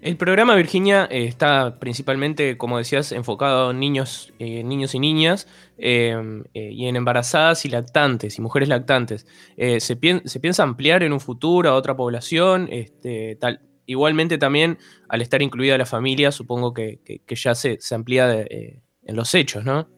El 0.07 0.15
programa 0.15 0.55
Virginia 0.55 1.05
eh, 1.11 1.25
está 1.25 1.79
principalmente, 1.79 2.57
como 2.57 2.77
decías, 2.77 3.11
enfocado 3.11 3.71
en 3.71 3.81
niños, 3.81 4.31
eh, 4.39 4.63
niños 4.63 4.95
y 4.95 4.99
niñas 4.99 5.49
eh, 5.77 6.15
y 6.53 6.87
en 6.87 6.95
embarazadas 6.95 7.65
y 7.65 7.69
lactantes 7.69 8.37
y 8.37 8.41
mujeres 8.41 8.69
lactantes. 8.69 9.27
Se, 9.57 9.97
piensa 9.97 10.63
ampliar 10.63 11.03
en 11.03 11.11
un 11.11 11.19
futuro 11.19 11.71
a 11.71 11.73
otra 11.73 11.97
población? 11.97 12.69
Este, 12.71 13.35
tal, 13.35 13.59
igualmente 13.85 14.37
también, 14.37 14.77
al 15.09 15.21
estar 15.21 15.41
incluida 15.41 15.77
la 15.77 15.85
familia, 15.85 16.31
supongo 16.31 16.73
que, 16.73 17.01
ya 17.27 17.53
se, 17.53 17.77
se 17.81 17.93
amplía 17.93 18.45
en 18.49 19.15
los 19.15 19.35
hechos, 19.35 19.65
¿no? 19.65 19.89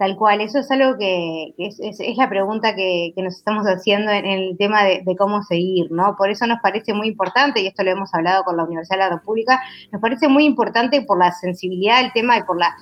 Tal 0.00 0.16
cual, 0.16 0.40
eso 0.40 0.60
es 0.60 0.70
algo 0.70 0.96
que, 0.96 1.52
es, 1.58 1.78
la 2.16 2.26
pregunta 2.26 2.74
que, 2.74 3.12
nos 3.18 3.36
estamos 3.36 3.66
haciendo 3.66 4.10
en, 4.10 4.24
el 4.24 4.56
tema 4.56 4.82
de, 4.82 5.04
cómo 5.18 5.42
seguir, 5.42 5.92
¿no? 5.92 6.16
Por 6.16 6.30
eso 6.30 6.46
nos 6.46 6.58
parece 6.62 6.94
muy 6.94 7.06
importante, 7.06 7.60
y 7.60 7.66
esto 7.66 7.84
lo 7.84 7.90
hemos 7.90 8.14
hablado 8.14 8.42
con 8.44 8.56
la 8.56 8.64
Universidad 8.64 8.96
de 8.96 9.04
la 9.04 9.16
República, 9.16 9.60
nos 9.92 10.00
parece 10.00 10.26
muy 10.26 10.46
importante 10.46 11.02
por 11.02 11.18
la 11.18 11.32
sensibilidad 11.32 12.00
del 12.00 12.14
tema 12.14 12.38
y 12.38 12.44
por 12.44 12.58
la 12.58 12.74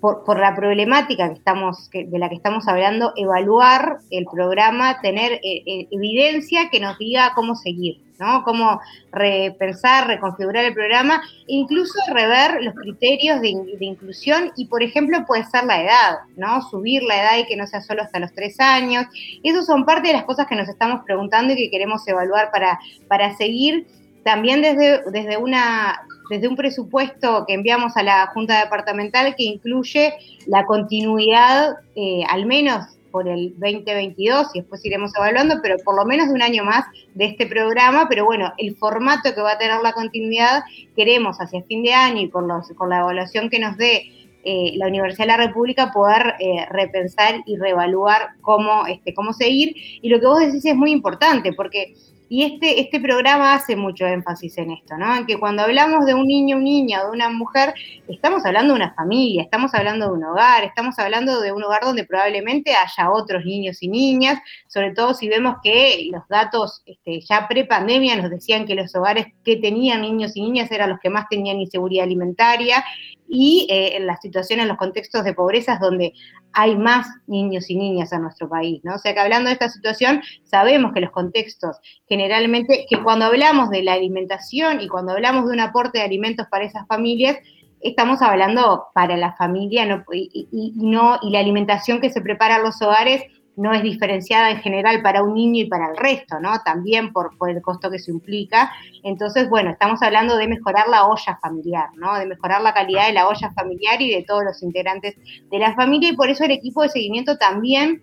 por, 0.00 0.38
la 0.38 0.54
problemática 0.54 1.28
que 1.28 1.34
estamos, 1.34 1.90
de 1.90 2.18
la 2.18 2.28
que 2.28 2.36
estamos 2.36 2.68
hablando, 2.68 3.12
evaluar 3.16 3.98
el 4.10 4.26
programa, 4.32 5.00
tener 5.00 5.32
eh, 5.32 5.62
eh, 5.66 5.88
evidencia 5.90 6.68
que 6.70 6.80
nos 6.80 6.98
diga 6.98 7.32
cómo 7.34 7.54
seguir, 7.54 8.00
¿no? 8.18 8.44
Cómo 8.44 8.80
repensar, 9.10 10.06
reconfigurar 10.06 10.64
el 10.64 10.74
programa, 10.74 11.22
incluso 11.46 11.98
rever 12.12 12.62
los 12.62 12.74
criterios 12.74 13.40
de, 13.40 13.48
inclusión 13.80 14.52
y, 14.56 14.66
por 14.66 14.82
ejemplo, 14.82 15.24
puede 15.26 15.44
ser 15.44 15.64
la 15.64 15.82
edad, 15.82 16.18
¿no? 16.36 16.62
Subir 16.62 17.02
la 17.02 17.20
edad 17.20 17.38
y 17.38 17.46
que 17.46 17.56
no 17.56 17.66
sea 17.66 17.80
solo 17.80 18.02
hasta 18.02 18.20
los 18.20 18.32
tres 18.32 18.60
años. 18.60 19.06
Esas 19.42 19.66
son 19.66 19.84
parte 19.84 20.08
de 20.08 20.14
las 20.14 20.24
cosas 20.24 20.46
que 20.46 20.56
nos 20.56 20.68
estamos 20.68 21.02
preguntando 21.04 21.52
y 21.52 21.56
que 21.56 21.70
queremos 21.70 22.06
evaluar 22.06 22.50
para, 22.52 22.78
para 23.08 23.36
seguir 23.36 23.86
también 24.24 24.62
desde, 24.62 25.02
desde 25.10 25.38
una 25.38 26.02
desde 26.28 26.48
un 26.48 26.56
presupuesto 26.56 27.44
que 27.46 27.54
enviamos 27.54 27.96
a 27.96 28.02
la 28.02 28.26
Junta 28.28 28.62
Departamental 28.62 29.34
que 29.36 29.44
incluye 29.44 30.14
la 30.46 30.64
continuidad, 30.64 31.76
eh, 31.94 32.22
al 32.28 32.46
menos 32.46 32.98
por 33.10 33.28
el 33.28 33.52
2022, 33.58 34.48
y 34.54 34.60
después 34.60 34.84
iremos 34.84 35.16
evaluando, 35.16 35.56
pero 35.62 35.76
por 35.84 35.96
lo 35.96 36.04
menos 36.04 36.28
de 36.28 36.34
un 36.34 36.42
año 36.42 36.64
más 36.64 36.84
de 37.14 37.24
este 37.24 37.46
programa, 37.46 38.06
pero 38.08 38.24
bueno, 38.24 38.52
el 38.58 38.76
formato 38.76 39.34
que 39.34 39.40
va 39.40 39.52
a 39.52 39.58
tener 39.58 39.80
la 39.82 39.92
continuidad, 39.92 40.62
queremos 40.94 41.38
hacia 41.38 41.62
fin 41.62 41.82
de 41.82 41.94
año 41.94 42.20
y 42.20 42.28
con, 42.28 42.46
los, 42.46 42.68
con 42.76 42.90
la 42.90 43.00
evaluación 43.00 43.48
que 43.48 43.58
nos 43.58 43.76
dé 43.76 44.12
eh, 44.44 44.72
la 44.76 44.86
Universidad 44.86 45.24
de 45.24 45.32
la 45.36 45.46
República 45.46 45.90
poder 45.92 46.34
eh, 46.38 46.64
repensar 46.70 47.42
y 47.44 47.56
reevaluar 47.56 48.30
cómo, 48.40 48.86
este, 48.86 49.12
cómo 49.12 49.32
seguir. 49.32 49.74
Y 50.00 50.08
lo 50.08 50.20
que 50.20 50.26
vos 50.26 50.40
decís 50.40 50.64
es 50.64 50.76
muy 50.76 50.92
importante, 50.92 51.52
porque 51.52 51.94
y 52.28 52.44
este, 52.44 52.80
este 52.80 53.00
programa 53.00 53.54
hace 53.54 53.74
mucho 53.74 54.06
énfasis 54.06 54.58
en 54.58 54.72
esto, 54.72 54.96
¿no? 54.98 55.16
En 55.16 55.26
que 55.26 55.38
cuando 55.38 55.62
hablamos 55.62 56.04
de 56.04 56.14
un 56.14 56.26
niño, 56.26 56.56
un 56.56 56.64
niña 56.64 57.04
de 57.04 57.10
una 57.10 57.30
mujer, 57.30 57.74
estamos 58.06 58.44
hablando 58.44 58.74
de 58.74 58.80
una 58.80 58.94
familia, 58.94 59.42
estamos 59.42 59.74
hablando 59.74 60.06
de 60.06 60.12
un 60.12 60.24
hogar, 60.24 60.64
estamos 60.64 60.98
hablando 60.98 61.40
de 61.40 61.52
un 61.52 61.62
hogar 61.62 61.82
donde 61.82 62.04
probablemente 62.04 62.74
haya 62.74 63.10
otros 63.10 63.44
niños 63.44 63.82
y 63.82 63.88
niñas, 63.88 64.38
sobre 64.66 64.92
todo 64.92 65.14
si 65.14 65.28
vemos 65.28 65.56
que 65.62 66.08
los 66.12 66.26
datos 66.28 66.82
este, 66.84 67.20
ya 67.20 67.48
pre-pandemia 67.48 68.16
nos 68.16 68.30
decían 68.30 68.66
que 68.66 68.74
los 68.74 68.94
hogares 68.94 69.26
que 69.44 69.56
tenían 69.56 70.02
niños 70.02 70.36
y 70.36 70.42
niñas 70.42 70.70
eran 70.70 70.90
los 70.90 71.00
que 71.00 71.10
más 71.10 71.26
tenían 71.28 71.60
inseguridad 71.60 72.04
alimentaria 72.04 72.84
y 73.28 73.66
eh, 73.70 73.96
en 73.96 74.06
las 74.06 74.20
situaciones, 74.20 74.64
en 74.64 74.68
los 74.68 74.78
contextos 74.78 75.24
de 75.24 75.34
pobreza 75.34 75.78
donde 75.80 76.14
hay 76.52 76.76
más 76.76 77.06
niños 77.26 77.68
y 77.68 77.76
niñas 77.76 78.12
en 78.12 78.22
nuestro 78.22 78.48
país, 78.48 78.80
¿no? 78.84 78.94
O 78.94 78.98
sea 78.98 79.12
que 79.12 79.20
hablando 79.20 79.48
de 79.48 79.52
esta 79.52 79.68
situación, 79.68 80.22
sabemos 80.44 80.92
que 80.92 81.00
los 81.00 81.10
contextos 81.10 81.76
generalmente, 82.08 82.86
que 82.88 83.02
cuando 83.02 83.26
hablamos 83.26 83.70
de 83.70 83.82
la 83.82 83.92
alimentación 83.92 84.80
y 84.80 84.88
cuando 84.88 85.12
hablamos 85.12 85.46
de 85.46 85.52
un 85.52 85.60
aporte 85.60 85.98
de 85.98 86.04
alimentos 86.04 86.46
para 86.50 86.64
esas 86.64 86.86
familias, 86.86 87.36
estamos 87.80 88.22
hablando 88.22 88.86
para 88.94 89.16
la 89.16 89.34
familia 89.34 89.86
no, 89.86 90.04
y, 90.12 90.72
no, 90.76 91.18
y 91.22 91.30
la 91.30 91.40
alimentación 91.40 92.00
que 92.00 92.10
se 92.10 92.20
prepara 92.20 92.56
en 92.56 92.62
los 92.62 92.80
hogares 92.82 93.22
no 93.58 93.72
es 93.72 93.82
diferenciada 93.82 94.50
en 94.50 94.58
general 94.58 95.02
para 95.02 95.22
un 95.22 95.34
niño 95.34 95.64
y 95.64 95.68
para 95.68 95.90
el 95.90 95.96
resto, 95.96 96.38
¿no? 96.38 96.60
También 96.64 97.12
por, 97.12 97.32
el 97.48 97.60
costo 97.60 97.90
que 97.90 97.98
se 97.98 98.12
implica. 98.12 98.72
Entonces, 99.02 99.50
bueno, 99.50 99.70
estamos 99.70 100.00
hablando 100.00 100.36
de 100.36 100.46
mejorar 100.46 100.88
la 100.88 101.06
olla 101.06 101.38
familiar, 101.42 101.88
¿no? 101.96 102.16
De 102.16 102.26
mejorar 102.26 102.62
la 102.62 102.72
calidad 102.72 103.08
de 103.08 103.14
la 103.14 103.26
olla 103.26 103.50
familiar 103.50 104.00
y 104.00 104.14
de 104.14 104.22
todos 104.22 104.44
los 104.44 104.62
integrantes 104.62 105.16
de 105.50 105.58
la 105.58 105.74
familia 105.74 106.10
y 106.10 106.16
por 106.16 106.30
eso 106.30 106.44
el 106.44 106.52
equipo 106.52 106.82
de 106.82 106.88
seguimiento 106.88 107.36
también 107.36 108.00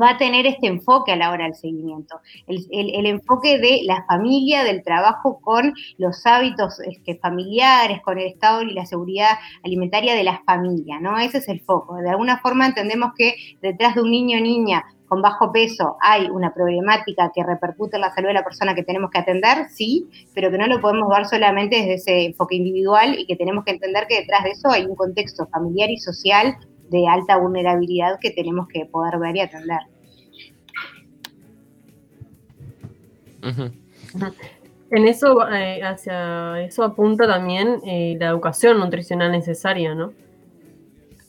va 0.00 0.10
a 0.10 0.18
tener 0.18 0.46
este 0.46 0.66
enfoque 0.66 1.12
a 1.12 1.16
la 1.16 1.30
hora 1.30 1.44
del 1.44 1.54
seguimiento, 1.54 2.20
el, 2.46 3.06
enfoque 3.06 3.58
de 3.58 3.80
la 3.84 4.04
familia, 4.06 4.64
del 4.64 4.82
trabajo 4.82 5.40
con 5.40 5.74
los 5.98 6.24
hábitos 6.26 6.80
este, 6.80 7.16
familiares, 7.16 8.00
con 8.02 8.18
el 8.18 8.26
estado 8.26 8.62
y 8.62 8.72
la 8.72 8.86
seguridad 8.86 9.38
alimentaria 9.64 10.14
de 10.14 10.24
la 10.24 10.42
familia, 10.44 11.00
¿no? 11.00 11.18
Ese 11.18 11.38
es 11.38 11.48
el 11.48 11.60
foco. 11.60 11.96
De 11.96 12.10
alguna 12.10 12.38
forma 12.38 12.66
entendemos 12.66 13.12
que 13.16 13.34
detrás 13.62 13.94
de 13.94 14.02
un 14.02 14.10
niño 14.10 14.38
o 14.38 14.42
niña 14.42 14.84
con 15.06 15.22
bajo 15.22 15.52
peso 15.52 15.96
hay 16.00 16.28
una 16.28 16.52
problemática 16.52 17.30
que 17.34 17.44
repercute 17.44 17.96
en 17.96 18.02
la 18.02 18.12
salud 18.12 18.28
de 18.28 18.34
la 18.34 18.44
persona 18.44 18.74
que 18.74 18.82
tenemos 18.82 19.10
que 19.10 19.18
atender, 19.18 19.68
sí, 19.70 20.08
pero 20.34 20.50
que 20.50 20.58
no 20.58 20.66
lo 20.66 20.80
podemos 20.80 21.08
ver 21.08 21.26
solamente 21.26 21.76
desde 21.76 21.94
ese 21.94 22.24
enfoque 22.26 22.56
individual 22.56 23.16
y 23.18 23.26
que 23.26 23.36
tenemos 23.36 23.64
que 23.64 23.72
entender 23.72 24.06
que 24.08 24.20
detrás 24.20 24.44
de 24.44 24.50
eso 24.50 24.68
hay 24.70 24.84
un 24.84 24.96
contexto 24.96 25.46
familiar 25.46 25.90
y 25.90 25.98
social 25.98 26.56
de 26.90 27.08
alta 27.08 27.36
vulnerabilidad 27.36 28.18
que 28.20 28.30
tenemos 28.30 28.68
que 28.68 28.86
poder 28.86 29.18
ver 29.18 29.36
y 29.36 29.40
atender. 29.40 29.80
En 34.90 35.08
eso, 35.08 35.48
eh, 35.50 35.82
hacia 35.82 36.60
eso 36.62 36.84
apunta 36.84 37.26
también 37.26 37.80
eh, 37.84 38.16
la 38.18 38.28
educación 38.28 38.78
nutricional 38.78 39.32
necesaria, 39.32 39.94
¿no? 39.94 40.12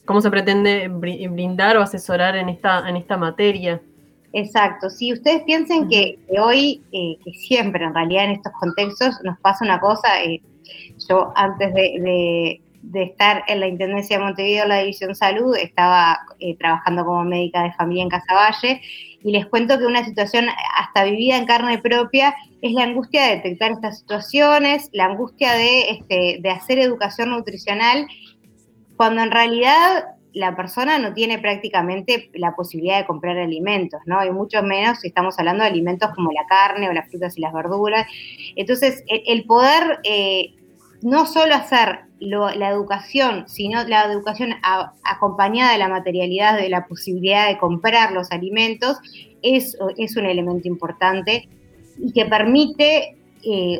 ¿Cómo 0.06 0.22
se 0.22 0.32
pretende 0.32 0.88
brindar 0.88 1.76
o 1.78 1.82
asesorar 1.82 2.38
en 2.38 2.50
esta, 2.50 2.88
en 2.88 2.96
esta 2.96 3.18
materia? 3.18 3.82
Exacto, 4.34 4.90
si 4.90 5.14
ustedes 5.14 5.44
piensen 5.44 5.88
que, 5.88 6.20
hoy, 6.40 6.82
eh, 6.92 7.18
que 7.24 7.32
siempre 7.32 7.84
en 7.84 7.94
realidad 7.94 8.26
en 8.26 8.32
estos 8.32 8.54
contextos 8.60 9.20
nos 9.24 9.40
pasa 9.40 9.66
una 9.66 9.80
cosa, 9.80 10.22
eh, 10.24 10.42
yo 11.10 11.32
antes 11.36 11.74
de, 11.74 12.62
estar 12.94 13.44
en 13.48 13.60
la 13.60 13.68
Intendencia 13.68 14.18
de 14.18 14.24
Montevideo, 14.24 14.68
la 14.68 14.80
División 14.80 15.16
Salud, 15.16 15.56
estaba 15.56 16.20
eh, 16.40 16.56
trabajando 16.58 17.06
como 17.06 17.24
médica 17.24 17.64
de 17.64 17.74
familia 17.74 18.04
en 18.04 18.10
Casaballe 18.10 18.82
y 19.24 19.32
les 19.32 19.46
cuento 19.48 19.78
que 19.78 19.86
una 19.86 20.06
situación 20.06 20.46
hasta 20.78 21.04
vivida 21.04 21.38
en 21.38 21.46
carne 21.46 21.80
propia 21.80 22.36
es 22.62 22.72
la 22.72 22.84
angustia 22.84 23.24
de 23.26 23.36
detectar 23.36 23.72
estas 23.72 24.00
situaciones, 24.00 24.90
la 24.94 25.06
angustia 25.06 25.54
de, 25.54 25.90
este, 25.90 26.38
de 26.42 26.50
hacer 26.50 26.80
educación 26.80 27.32
nutricional, 27.32 28.08
cuando 28.96 29.22
en 29.22 29.32
realidad 29.32 30.18
la 30.38 30.56
persona 30.56 31.00
no 31.00 31.14
tiene 31.14 31.40
prácticamente 31.40 32.30
la 32.34 32.56
posibilidad 32.56 33.00
de 33.00 33.08
comprar 33.08 33.38
alimentos, 33.38 34.00
¿no? 34.06 34.24
Y 34.24 34.30
mucho 34.30 34.62
menos 34.62 35.00
si 35.00 35.08
estamos 35.08 35.38
hablando 35.40 35.64
de 35.64 35.72
alimentos 35.72 36.12
como 36.14 36.32
la 36.32 36.46
carne 36.48 36.90
o 36.90 36.94
las 36.94 37.10
frutas 37.10 37.38
y 37.38 37.42
las 37.42 37.54
verduras. 37.54 38.08
Entonces, 38.56 39.04
el, 39.08 39.46
poder 39.46 40.00
eh, 40.04 40.54
no 41.02 41.26
solo 41.26 41.56
hacer 41.56 42.00
la 42.20 42.70
educación, 42.70 43.46
sino 43.48 43.84
la 43.84 44.12
educación 44.12 44.56
acompañada 45.04 45.74
de 45.74 45.78
la 45.78 45.88
materialidad, 45.88 46.58
de 46.58 46.70
la 46.70 46.88
posibilidad 46.88 47.48
de 47.48 47.58
comprar 47.58 48.12
los 48.12 48.32
alimentos, 48.32 48.98
es, 49.42 49.78
es 49.98 50.18
un 50.18 50.26
elemento 50.26 50.68
importante 50.68 51.48
y 52.00 52.12
que 52.12 52.26
permite 52.26 53.18
eh, 53.44 53.80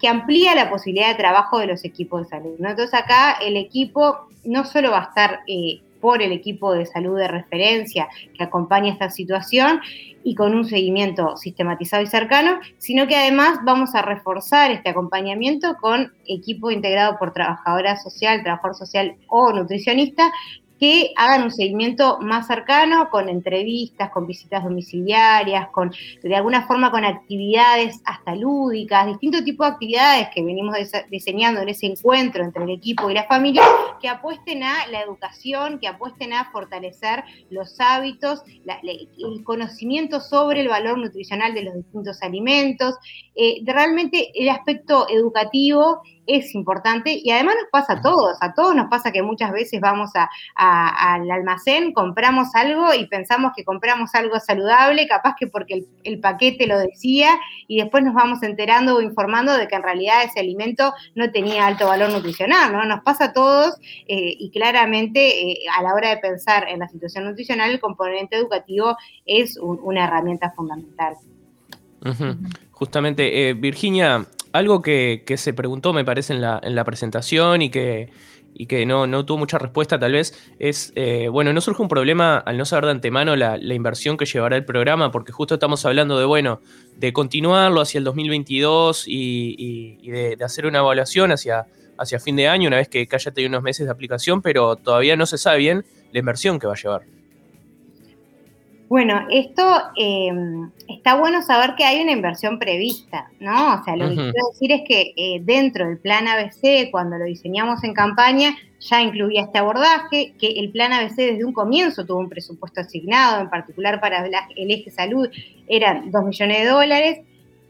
que 0.00 0.08
amplía 0.08 0.54
la 0.54 0.70
posibilidad 0.70 1.08
de 1.08 1.16
trabajo 1.16 1.58
de 1.58 1.66
los 1.66 1.84
equipos 1.84 2.22
de 2.22 2.28
salud. 2.28 2.54
Entonces 2.58 2.94
acá 2.94 3.32
el 3.42 3.56
equipo 3.56 4.28
no 4.44 4.64
solo 4.64 4.92
va 4.92 5.00
a 5.00 5.08
estar 5.08 5.40
eh, 5.48 5.80
por 6.00 6.22
el 6.22 6.32
equipo 6.32 6.72
de 6.72 6.86
salud 6.86 7.16
de 7.18 7.28
referencia 7.28 8.08
que 8.36 8.44
acompaña 8.44 8.92
esta 8.92 9.10
situación 9.10 9.80
y 10.24 10.34
con 10.34 10.54
un 10.54 10.64
seguimiento 10.64 11.36
sistematizado 11.36 12.02
y 12.02 12.06
cercano, 12.06 12.60
sino 12.78 13.06
que 13.06 13.16
además 13.16 13.58
vamos 13.64 13.94
a 13.94 14.02
reforzar 14.02 14.70
este 14.70 14.90
acompañamiento 14.90 15.76
con 15.80 16.12
equipo 16.26 16.70
integrado 16.70 17.18
por 17.18 17.32
trabajadora 17.32 17.96
social, 17.96 18.42
trabajador 18.42 18.76
social 18.76 19.16
o 19.28 19.52
nutricionista 19.52 20.30
que 20.78 21.12
hagan 21.16 21.42
un 21.42 21.50
seguimiento 21.50 22.18
más 22.20 22.46
cercano 22.46 23.10
con 23.10 23.28
entrevistas, 23.28 24.10
con 24.10 24.26
visitas 24.26 24.62
domiciliarias, 24.64 25.68
con 25.70 25.92
de 26.22 26.36
alguna 26.36 26.66
forma 26.66 26.90
con 26.90 27.04
actividades 27.04 28.00
hasta 28.04 28.34
lúdicas, 28.34 29.06
distintos 29.06 29.44
tipos 29.44 29.66
de 29.66 29.72
actividades 29.72 30.28
que 30.34 30.42
venimos 30.42 30.76
diseñando 31.10 31.60
en 31.60 31.68
ese 31.68 31.86
encuentro 31.86 32.44
entre 32.44 32.64
el 32.64 32.70
equipo 32.70 33.10
y 33.10 33.14
la 33.14 33.24
familia, 33.24 33.62
que 34.00 34.08
apuesten 34.08 34.62
a 34.62 34.86
la 34.88 35.02
educación, 35.02 35.78
que 35.78 35.88
apuesten 35.88 36.32
a 36.32 36.50
fortalecer 36.50 37.24
los 37.50 37.80
hábitos, 37.80 38.42
el 38.66 39.44
conocimiento 39.44 40.20
sobre 40.20 40.60
el 40.60 40.68
valor 40.68 40.98
nutricional 40.98 41.54
de 41.54 41.62
los 41.62 41.74
distintos 41.74 42.22
alimentos, 42.22 42.96
eh, 43.34 43.60
realmente 43.64 44.30
el 44.34 44.48
aspecto 44.48 45.08
educativo 45.08 46.02
es 46.28 46.54
importante 46.54 47.18
y 47.24 47.30
además 47.30 47.56
nos 47.60 47.70
pasa 47.72 47.94
a 47.94 48.02
todos, 48.02 48.36
a 48.40 48.52
todos 48.52 48.74
nos 48.74 48.88
pasa 48.88 49.10
que 49.10 49.22
muchas 49.22 49.50
veces 49.50 49.80
vamos 49.80 50.10
al 50.54 51.30
almacén, 51.30 51.92
compramos 51.92 52.54
algo 52.54 52.92
y 52.94 53.06
pensamos 53.06 53.52
que 53.56 53.64
compramos 53.64 54.14
algo 54.14 54.38
saludable, 54.38 55.08
capaz 55.08 55.34
que 55.38 55.46
porque 55.46 55.86
el, 56.04 56.20
paquete 56.20 56.66
lo 56.66 56.78
decía 56.78 57.38
y 57.66 57.80
después 57.80 58.04
nos 58.04 58.12
vamos 58.12 58.42
enterando 58.42 58.96
o 58.96 59.00
informando 59.00 59.56
de 59.56 59.66
que 59.68 59.76
en 59.76 59.82
realidad 59.82 60.22
ese 60.22 60.40
alimento 60.40 60.92
no 61.14 61.30
tenía 61.30 61.66
alto 61.66 61.86
valor 61.86 62.10
nutricional, 62.10 62.72
¿no? 62.72 62.84
Nos 62.84 63.00
pasa 63.02 63.26
a 63.26 63.32
todos 63.32 63.76
eh, 64.06 64.36
y 64.38 64.50
claramente 64.50 65.52
eh, 65.52 65.58
a 65.74 65.82
la 65.82 65.94
hora 65.94 66.10
de 66.10 66.18
pensar 66.18 66.68
en 66.68 66.80
la 66.80 66.88
situación 66.88 67.24
nutricional 67.24 67.70
el 67.70 67.80
componente 67.80 68.36
educativo 68.36 68.96
es 69.24 69.56
una 69.56 70.04
herramienta 70.04 70.50
fundamental. 70.50 71.14
Justamente, 72.72 73.48
eh, 73.48 73.54
Virginia, 73.54 74.26
algo 74.58 74.82
que, 74.82 75.22
se 75.36 75.54
preguntó, 75.54 75.92
me 75.92 76.04
parece, 76.04 76.34
en 76.34 76.40
la, 76.40 76.60
en 76.62 76.74
la 76.74 76.84
presentación 76.84 77.62
y 77.62 77.70
que, 77.70 78.10
que 78.66 78.86
no, 78.86 79.24
tuvo 79.24 79.38
mucha 79.38 79.58
respuesta 79.58 79.98
tal 79.98 80.12
vez, 80.12 80.34
es, 80.58 80.92
eh, 80.96 81.28
bueno, 81.28 81.52
no 81.52 81.60
surge 81.60 81.82
un 81.82 81.88
problema 81.88 82.38
al 82.38 82.58
no 82.58 82.64
saber 82.64 82.86
de 82.86 82.90
antemano 82.92 83.36
la, 83.36 83.56
inversión 83.56 84.16
que 84.16 84.26
llevará 84.26 84.56
el 84.56 84.64
programa, 84.64 85.10
porque 85.12 85.32
justo 85.32 85.54
estamos 85.54 85.84
hablando 85.86 86.18
de, 86.18 86.24
bueno, 86.24 86.60
de 86.96 87.12
continuarlo 87.12 87.80
hacia 87.80 87.98
el 87.98 88.04
2022 88.04 89.06
y, 89.06 89.96
y 90.00 90.10
de, 90.10 90.36
hacer 90.44 90.66
una 90.66 90.78
evaluación 90.78 91.32
hacia, 91.32 91.66
fin 92.20 92.36
de 92.36 92.48
año, 92.48 92.68
una 92.68 92.78
vez 92.78 92.88
que, 92.88 93.06
que 93.06 93.18
tenido 93.18 93.48
unos 93.48 93.62
meses 93.62 93.86
de 93.86 93.92
aplicación, 93.92 94.42
pero 94.42 94.76
todavía 94.76 95.16
no 95.16 95.26
se 95.26 95.38
sabe 95.38 95.58
bien 95.58 95.84
la 96.12 96.18
inversión 96.18 96.58
que 96.58 96.66
va 96.66 96.72
a 96.72 96.76
llevar. 96.76 97.17
Bueno, 98.88 99.26
esto 99.30 99.62
eh, 99.96 100.32
está 100.88 101.16
bueno 101.16 101.42
saber 101.42 101.74
que 101.76 101.84
hay 101.84 102.00
una 102.00 102.12
inversión 102.12 102.58
prevista, 102.58 103.30
¿no? 103.38 103.74
O 103.74 103.84
sea, 103.84 103.96
lo 103.96 104.08
que 104.08 104.14
quiero 104.14 104.48
decir 104.50 104.72
es 104.72 104.82
que 104.88 105.12
eh, 105.14 105.40
dentro 105.42 105.86
del 105.86 105.98
plan 105.98 106.26
ABC, 106.26 106.90
cuando 106.90 107.18
lo 107.18 107.26
diseñamos 107.26 107.84
en 107.84 107.92
campaña, 107.92 108.56
ya 108.80 109.02
incluía 109.02 109.42
este 109.42 109.58
abordaje, 109.58 110.32
que 110.40 110.58
el 110.58 110.70
plan 110.70 110.94
ABC 110.94 111.16
desde 111.16 111.44
un 111.44 111.52
comienzo 111.52 112.06
tuvo 112.06 112.18
un 112.18 112.30
presupuesto 112.30 112.80
asignado, 112.80 113.42
en 113.42 113.50
particular 113.50 114.00
para 114.00 114.24
el 114.24 114.70
eje 114.70 114.90
salud, 114.90 115.28
eran 115.66 116.10
2 116.10 116.24
millones 116.24 116.62
de 116.62 116.66
dólares, 116.66 117.18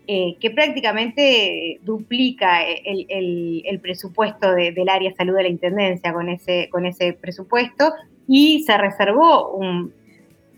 eh, 0.07 0.37
que 0.38 0.50
prácticamente 0.50 1.81
duplica 1.83 2.62
el, 2.62 3.81
presupuesto 3.83 4.54
del 4.54 4.88
área 4.88 5.12
salud 5.14 5.35
de 5.35 5.42
la 5.42 5.48
Intendencia 5.48 6.12
con 6.12 6.28
ese, 6.28 6.68
con 6.70 6.87
ese 6.87 7.12
presupuesto, 7.14 7.92
y 8.28 8.62
se 8.62 8.78
reservó 8.78 9.50
un 9.52 9.97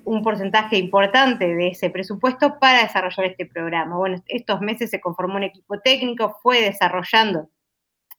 un 0.05 0.23
porcentaje 0.23 0.77
importante 0.79 1.55
de 1.55 1.69
ese 1.69 1.91
presupuesto 1.91 2.59
para 2.59 2.83
desarrollar 2.83 3.27
este 3.27 3.47
programa. 3.47 3.97
Bueno, 3.97 4.23
estos 4.27 4.61
meses 4.61 4.91
se 4.91 5.01
conformó 5.01 5.37
un 5.37 5.45
equipo 5.45 5.79
técnico, 5.81 6.39
fue 6.43 6.63
desarrollando 6.63 7.49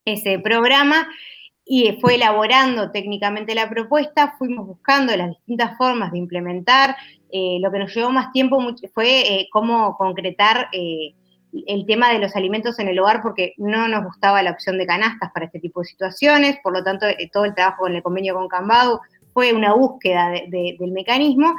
ese 0.06 0.40
programa 0.40 1.08
y 1.66 1.98
fue 2.02 2.16
elaborando 2.16 2.92
técnicamente 2.92 3.56
la 3.56 3.70
propuesta, 3.70 4.36
fuimos 4.38 4.68
buscando 4.68 5.16
las 5.16 5.30
distintas 5.30 5.78
formas 5.78 6.12
de 6.12 6.18
implementar. 6.18 6.96
Eh, 7.32 7.60
lo 7.62 7.72
que 7.72 7.80
nos 7.80 7.96
llevó 7.96 8.10
más 8.10 8.32
tiempo 8.32 8.60
fue 8.94 9.22
eh, 9.22 9.48
cómo 9.52 9.96
concretar 9.96 10.68
eh, 10.74 11.14
el 11.68 11.86
tema 11.86 12.12
de 12.12 12.20
los 12.20 12.36
alimentos 12.36 12.80
en 12.80 12.88
el 12.88 13.00
hogar, 13.00 13.22
porque 13.22 13.54
no 13.58 13.88
nos 13.88 14.04
gustaba 14.04 14.42
la 14.42 14.52
opción 14.52 14.78
de 14.78 14.86
canastas 14.86 15.32
para 15.32 15.46
este 15.46 15.60
tipo 15.60 15.82
de 15.82 15.88
situaciones, 15.88 16.58
por 16.64 16.74
lo 16.74 16.84
tanto, 16.84 17.06
todo 17.32 17.46
el 17.46 17.54
trabajo 17.54 17.84
con 17.84 17.96
el 17.96 18.04
convenio 18.04 18.34
con 18.36 18.48
Cambado 18.48 19.02
fue 19.34 19.54
una 19.54 19.74
búsqueda 19.74 20.32
del 20.48 20.92
mecanismo. 20.92 21.56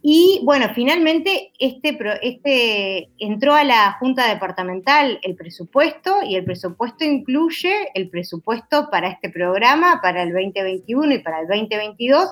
Y 0.00 0.40
bueno, 0.44 0.68
finalmente 0.74 1.52
este, 1.58 1.98
este 2.22 3.10
entró 3.18 3.54
a 3.54 3.64
la 3.64 3.96
Junta 3.98 4.28
Departamental 4.32 5.18
el 5.22 5.34
presupuesto 5.34 6.22
y 6.22 6.36
el 6.36 6.44
presupuesto 6.44 7.04
incluye 7.04 7.90
el 7.94 8.08
presupuesto 8.08 8.88
para 8.90 9.08
este 9.08 9.28
programa 9.28 10.00
para 10.00 10.22
el 10.22 10.32
2021 10.32 11.14
y 11.14 11.18
para 11.18 11.40
el 11.40 11.48
2022. 11.48 12.30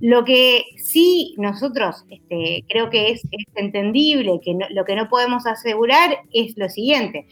Lo 0.00 0.24
que 0.24 0.64
sí 0.76 1.34
nosotros 1.38 2.04
este, 2.10 2.64
creo 2.68 2.90
que 2.90 3.10
es, 3.12 3.22
entendible, 3.54 4.38
que 4.42 4.56
lo 4.70 4.84
que 4.84 4.94
no 4.94 5.08
podemos 5.08 5.46
asegurar 5.46 6.18
es 6.32 6.56
lo 6.58 6.68
siguiente 6.68 7.26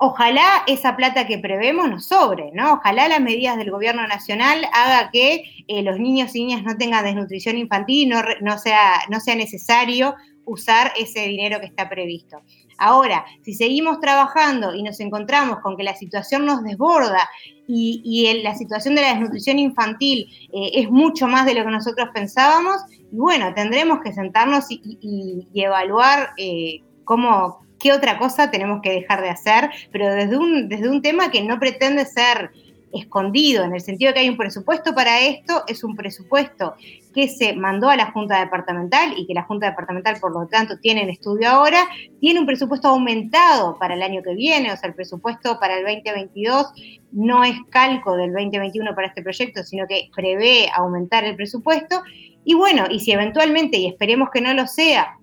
ojalá 0.00 0.64
esa 0.66 0.96
plata 0.96 1.26
que 1.26 1.38
prevemos 1.38 1.88
nos 1.88 2.06
sobre, 2.06 2.50
¿no? 2.52 2.74
Ojalá 2.74 3.06
las 3.06 3.20
medidas 3.20 3.58
del 3.58 3.70
gobierno 3.70 4.06
nacional 4.08 4.66
haga 4.72 5.10
que 5.10 5.44
eh, 5.68 5.82
los 5.82 6.00
niños 6.00 6.34
y 6.34 6.44
niñas 6.44 6.62
no 6.62 6.76
tengan 6.78 7.04
desnutrición 7.04 7.58
infantil 7.58 8.06
y 8.06 8.42
no, 8.42 8.58
sea, 8.58 9.02
necesario 9.36 10.14
usar 10.46 10.92
ese 10.98 11.28
dinero 11.28 11.60
que 11.60 11.66
está 11.66 11.88
previsto. 11.90 12.40
Ahora, 12.78 13.26
si 13.42 13.52
seguimos 13.52 14.00
trabajando 14.00 14.74
y 14.74 14.82
nos 14.82 14.98
encontramos 15.00 15.58
con 15.58 15.76
que 15.76 15.82
la 15.82 15.94
situación 15.94 16.46
nos 16.46 16.64
desborda 16.64 17.28
y, 17.68 18.40
la 18.42 18.54
situación 18.54 18.94
de 18.94 19.02
la 19.02 19.10
desnutrición 19.10 19.58
infantil 19.58 20.28
eh, 20.50 20.70
es 20.74 20.90
mucho 20.90 21.28
más 21.28 21.44
de 21.44 21.54
lo 21.54 21.62
que 21.62 21.70
nosotros 21.70 22.08
pensábamos, 22.14 22.80
bueno, 23.12 23.52
tendremos 23.54 24.00
que 24.00 24.14
sentarnos 24.14 24.64
y, 24.70 25.46
evaluar 25.54 26.30
eh, 26.38 26.80
cómo, 27.04 27.60
qué 27.80 27.92
otra 27.92 28.18
cosa 28.18 28.50
tenemos 28.50 28.80
que 28.82 28.92
dejar 28.92 29.22
de 29.22 29.30
hacer, 29.30 29.70
pero 29.90 30.14
desde 30.14 30.36
un, 30.36 30.68
desde 30.68 30.88
un 30.88 31.02
tema 31.02 31.30
que 31.30 31.42
no 31.42 31.58
pretende 31.58 32.04
ser 32.04 32.50
escondido, 32.92 33.64
en 33.64 33.74
el 33.74 33.80
sentido 33.80 34.08
de 34.08 34.14
que 34.14 34.20
hay 34.20 34.28
un 34.28 34.36
presupuesto 34.36 34.94
para 34.94 35.20
esto, 35.20 35.62
es 35.66 35.84
un 35.84 35.94
presupuesto 35.94 36.74
que 37.14 37.28
se 37.28 37.54
mandó 37.54 37.88
a 37.88 37.96
la 37.96 38.10
Junta 38.10 38.40
Departamental 38.40 39.14
y 39.16 39.26
que 39.26 39.34
la 39.34 39.44
Junta 39.44 39.70
Departamental, 39.70 40.18
por 40.20 40.32
lo 40.32 40.46
tanto, 40.48 40.78
tiene 40.78 41.02
en 41.02 41.10
estudio 41.10 41.48
ahora, 41.48 41.86
tiene 42.20 42.40
un 42.40 42.46
presupuesto 42.46 42.88
aumentado 42.88 43.78
para 43.78 43.94
el 43.94 44.02
año 44.02 44.22
que 44.22 44.34
viene, 44.34 44.72
o 44.72 44.76
sea, 44.76 44.88
el 44.88 44.94
presupuesto 44.94 45.58
para 45.60 45.78
el 45.78 45.84
2022 45.84 46.72
no 47.12 47.44
es 47.44 47.56
calco 47.70 48.16
del 48.16 48.32
2021 48.32 48.94
para 48.94 49.08
este 49.08 49.22
proyecto, 49.22 49.62
sino 49.62 49.86
que 49.86 50.08
prevé 50.14 50.68
aumentar 50.74 51.24
el 51.24 51.36
presupuesto. 51.36 52.02
Y 52.44 52.54
bueno, 52.54 52.86
y 52.90 53.00
si 53.00 53.12
eventualmente, 53.12 53.76
y 53.76 53.86
esperemos 53.86 54.30
que 54.30 54.40
no 54.40 54.54
lo 54.54 54.66
sea, 54.66 55.19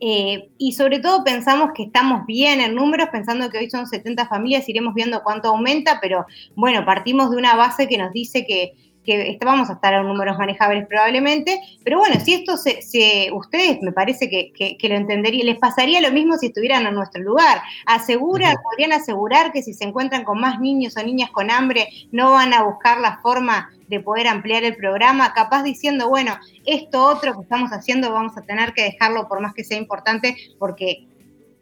eh, 0.00 0.50
y 0.58 0.72
sobre 0.72 0.98
todo 1.00 1.24
pensamos 1.24 1.70
que 1.74 1.84
estamos 1.84 2.26
bien 2.26 2.60
en 2.60 2.74
números, 2.74 3.08
pensando 3.10 3.48
que 3.50 3.58
hoy 3.58 3.70
son 3.70 3.86
70 3.86 4.26
familias, 4.26 4.68
iremos 4.68 4.94
viendo 4.94 5.22
cuánto 5.22 5.48
aumenta, 5.48 5.98
pero 6.00 6.26
bueno, 6.54 6.84
partimos 6.84 7.30
de 7.30 7.36
una 7.36 7.54
base 7.56 7.88
que 7.88 7.98
nos 7.98 8.12
dice 8.12 8.44
que, 8.46 8.74
que 9.06 9.38
vamos 9.44 9.70
a 9.70 9.74
estar 9.74 9.94
a 9.94 10.02
números 10.02 10.36
manejables 10.36 10.86
probablemente, 10.86 11.60
pero 11.84 11.98
bueno, 11.98 12.16
si 12.22 12.34
esto 12.34 12.56
se, 12.56 13.30
ustedes 13.32 13.80
me 13.80 13.92
parece 13.92 14.28
que, 14.28 14.76
lo 14.88 14.94
entenderían, 14.94 15.46
les 15.46 15.58
pasaría 15.58 16.00
lo 16.00 16.10
mismo 16.12 16.36
si 16.36 16.46
estuvieran 16.46 16.86
en 16.86 16.94
nuestro 16.94 17.22
lugar. 17.22 17.62
Aseguran, 17.86 18.56
podrían 18.62 18.92
asegurar 18.92 19.52
que 19.52 19.62
si 19.62 19.72
se 19.72 19.84
encuentran 19.84 20.24
con 20.24 20.40
más 20.40 20.60
niños 20.60 20.96
o 20.96 21.02
niñas 21.02 21.30
con 21.30 21.50
hambre, 21.50 21.88
no 22.12 22.32
van 22.32 22.52
a 22.52 22.64
buscar 22.64 23.00
la 23.00 23.18
forma 23.18 23.70
de 23.88 24.00
poder 24.00 24.26
ampliar 24.26 24.64
el 24.64 24.76
programa, 24.76 25.32
capaz 25.32 25.62
diciendo, 25.62 26.08
bueno, 26.08 26.36
esto 26.64 27.04
otro 27.04 27.34
que 27.34 27.42
estamos 27.42 27.70
haciendo 27.70 28.12
vamos 28.12 28.36
a 28.36 28.42
tener 28.42 28.72
que 28.72 28.82
dejarlo 28.82 29.28
por 29.28 29.40
más 29.40 29.54
que 29.54 29.64
sea 29.64 29.78
importante, 29.78 30.36
porque 30.58 31.06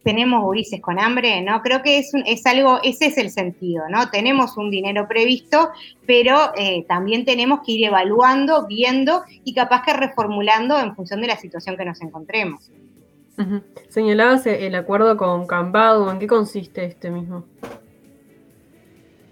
tenemos 0.05 0.43
gurises 0.43 0.81
con 0.81 1.01
hambre, 1.01 1.41
¿no? 1.43 1.61
Creo 1.63 1.83
que 1.83 1.99
es, 1.99 2.13
es 2.27 2.47
algo, 2.47 2.79
ese 2.85 3.07
es 3.07 3.19
el 3.19 3.31
sentido, 3.31 3.85
¿no? 3.89 4.11
Tenemos 4.11 4.57
un 4.57 4.71
dinero 4.71 5.09
previsto, 5.09 5.71
pero 6.07 6.53
eh, 6.57 6.85
también 6.87 7.25
tenemos 7.25 7.61
que 7.65 7.73
ir 7.73 7.87
evaluando, 7.87 8.67
viendo 8.67 9.23
y 9.43 9.55
capaz 9.55 9.83
que 9.83 9.95
reformulando 9.95 10.79
en 10.79 10.95
función 10.95 11.21
de 11.21 11.29
la 11.29 11.37
situación 11.37 11.77
que 11.77 11.85
nos 11.85 12.01
encontremos. 12.03 12.71
Señalabas 13.89 14.47
el 14.47 14.77
acuerdo 14.77 15.17
con 15.17 15.47
Cambado, 15.47 16.09
¿en 16.13 16.21
qué 16.21 16.29
consiste 16.29 16.85
este 16.85 17.11
mismo? 17.11 17.45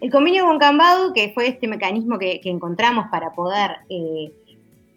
El 0.01 0.11
convenio 0.11 0.45
con 0.47 0.59
Cambado, 0.59 1.13
que 1.13 1.31
fue 1.33 1.47
este 1.47 1.69
mecanismo 1.69 2.19
que, 2.19 2.41
encontramos 2.43 3.07
para 3.13 3.33
poder 3.33 3.77
eh, 3.89 4.33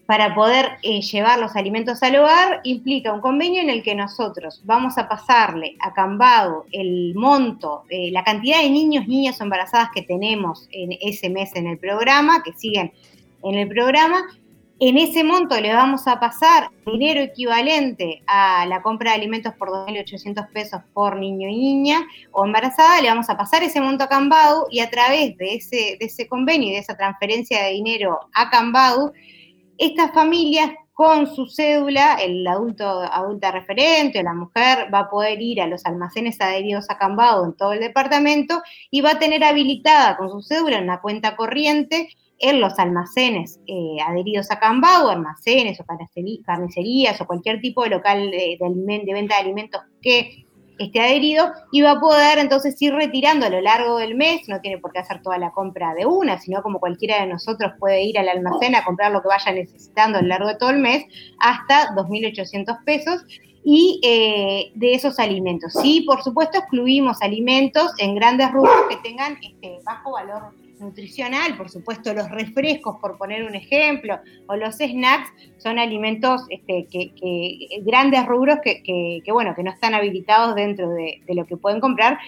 para 0.06 0.36
poder 0.36 0.78
eh, 0.84 1.02
llevar 1.02 1.40
los 1.40 1.56
alimentos 1.56 2.02
al 2.04 2.16
hogar 2.18 2.62
implica 2.64 3.12
un 3.12 3.22
convenio 3.22 3.62
en 3.62 3.70
el 3.70 3.82
que 3.82 3.96
nosotros 3.96 4.62
vamos 4.64 4.98
a 4.98 5.10
pasarle 5.10 5.76
a 5.80 5.94
Cambado 5.94 6.66
el 6.72 7.16
monto, 7.16 7.84
eh, 7.90 8.12
la 8.12 8.24
cantidad 8.24 8.62
de 8.62 8.70
niños, 8.70 9.08
niñas 9.08 9.42
embarazadas 9.42 9.90
que 9.94 10.04
tenemos 10.04 10.68
en 10.72 10.92
ese 11.02 11.30
mes 11.30 11.56
en 11.56 11.68
el 11.68 11.80
programa, 11.80 12.44
que 12.44 12.54
siguen 12.54 12.94
en 13.44 13.56
el 13.56 13.68
programa. 13.68 14.24
En 14.78 14.98
ese 14.98 15.24
monto 15.24 15.60
le 15.60 15.74
vamos 15.74 16.06
a 16.06 16.20
pasar 16.20 16.70
dinero 16.86 17.22
equivalente 17.22 18.22
a 18.28 18.66
la 18.66 18.82
compra 18.82 19.12
de 19.12 19.18
alimentos 19.18 19.54
por 19.54 19.70
2.800 19.70 20.52
pesos 20.52 20.82
por 20.94 21.16
niño 21.16 21.48
y 21.48 21.56
niña 21.56 22.06
o 22.32 22.46
embarazada, 22.46 23.02
le 23.02 23.08
vamos 23.08 23.30
a 23.30 23.38
pasar 23.38 23.64
ese 23.64 23.80
monto 23.80 24.04
a 24.04 24.10
Cambado 24.10 24.68
y 24.70 24.82
a 24.82 24.90
través 24.90 25.38
de 25.38 25.56
ese, 25.56 25.98
de 25.98 26.06
ese 26.06 26.28
convenio 26.28 26.70
y 26.70 26.74
de 26.74 26.80
esa 26.80 26.98
transferencia 26.98 27.64
de 27.64 27.72
dinero 27.72 28.20
a 28.34 28.50
Cambado, 28.50 29.14
estas 29.78 30.12
familias 30.14 30.72
con 30.96 31.28
su 31.28 31.48
cédula, 31.48 32.16
el 32.16 32.48
adulto, 32.48 32.86
adulta 32.86 33.52
referente 33.52 34.20
o 34.20 34.24
la 34.24 34.34
mujer 34.34 34.88
va 34.94 35.00
a 35.00 35.10
poder 35.10 35.42
ir 35.42 35.62
a 35.62 35.68
los 35.68 35.86
almacenes 35.86 36.40
adheridos 36.40 36.90
a 36.90 36.98
Cambado 36.98 37.44
en 37.44 37.54
todo 37.54 37.74
el 37.74 37.82
departamento 37.82 38.62
y 38.90 39.02
va 39.02 39.12
a 39.12 39.20
tener 39.20 39.44
habilitada 39.44 40.16
con 40.16 40.30
su 40.30 40.42
cédula 40.42 40.80
una 40.80 41.02
cuenta 41.02 41.36
corriente 41.36 42.08
en 42.40 42.62
los 42.62 42.80
almacenes 42.80 43.60
eh, 43.68 43.98
adheridos 44.08 44.52
a 44.52 44.60
Cambado, 44.60 45.10
almacenes 45.10 45.80
o 45.82 45.86
carnicerías 46.46 47.20
o 47.20 47.28
cualquier 47.28 47.60
tipo 47.60 47.84
de 47.84 47.90
local 47.90 48.32
de, 48.32 48.58
de 48.58 49.14
venta 49.14 49.36
de 49.36 49.42
alimentos 49.42 49.82
que 50.02 50.45
esté 50.78 51.02
adherido 51.02 51.52
y 51.72 51.82
va 51.82 51.92
a 51.92 52.00
poder 52.00 52.38
entonces 52.38 52.80
ir 52.82 52.94
retirando 52.94 53.46
a 53.46 53.50
lo 53.50 53.62
largo 53.62 53.98
del 53.98 54.16
mes, 54.16 54.48
no 54.48 54.60
tiene 54.62 54.78
por 54.78 54.92
qué 54.92 55.00
hacer 55.00 55.22
toda 55.22 55.38
la 55.38 55.52
compra 55.52 55.94
de 55.94 56.06
una, 56.06 56.40
sino 56.40 56.62
como 56.62 56.80
cualquiera 56.80 57.22
de 57.22 57.28
nosotros 57.28 57.74
puede 57.80 58.04
ir 58.04 58.18
al 58.20 58.30
almacén 58.30 58.76
a 58.76 58.84
comprar 58.84 59.12
lo 59.12 59.22
que 59.22 59.28
vaya 59.28 59.52
necesitando 59.52 60.18
a 60.18 60.22
lo 60.22 60.28
largo 60.28 60.48
de 60.48 60.56
todo 60.56 60.70
el 60.72 60.80
mes, 60.80 61.06
hasta 61.40 61.96
2.800 61.96 62.84
pesos. 62.84 63.24
Y 63.68 64.00
eh, 64.04 64.72
de 64.76 64.94
esos 64.94 65.18
alimentos. 65.18 65.74
Sí, 65.82 66.02
por 66.02 66.22
supuesto, 66.22 66.60
excluimos 66.60 67.20
alimentos 67.24 67.94
en 67.98 68.14
grandes 68.14 68.52
rubros 68.52 68.76
que 68.88 68.98
tengan 68.98 69.40
este, 69.42 69.80
bajo 69.84 70.12
valor 70.12 70.54
nutricional, 70.80 71.58
por 71.58 71.70
supuesto 71.70 72.14
los 72.14 72.30
refrescos, 72.30 72.98
por 73.00 73.18
poner 73.18 73.44
un 73.44 73.56
ejemplo, 73.56 74.20
o 74.48 74.56
los 74.56 74.76
snacks, 74.76 75.32
son 75.58 75.80
alimentos 75.80 76.42
este, 76.50 76.88
que, 76.92 77.82
grandes 77.84 78.26
rubros 78.26 78.60
que, 78.64 79.22
bueno, 79.32 79.54
que 79.56 79.64
no 79.64 79.72
están 79.72 79.94
habilitados 79.94 80.56
dentro 80.56 80.90
de, 80.90 81.22
lo 81.28 81.46
que 81.46 81.58
pueden 81.58 81.80
comprar, 81.80 82.20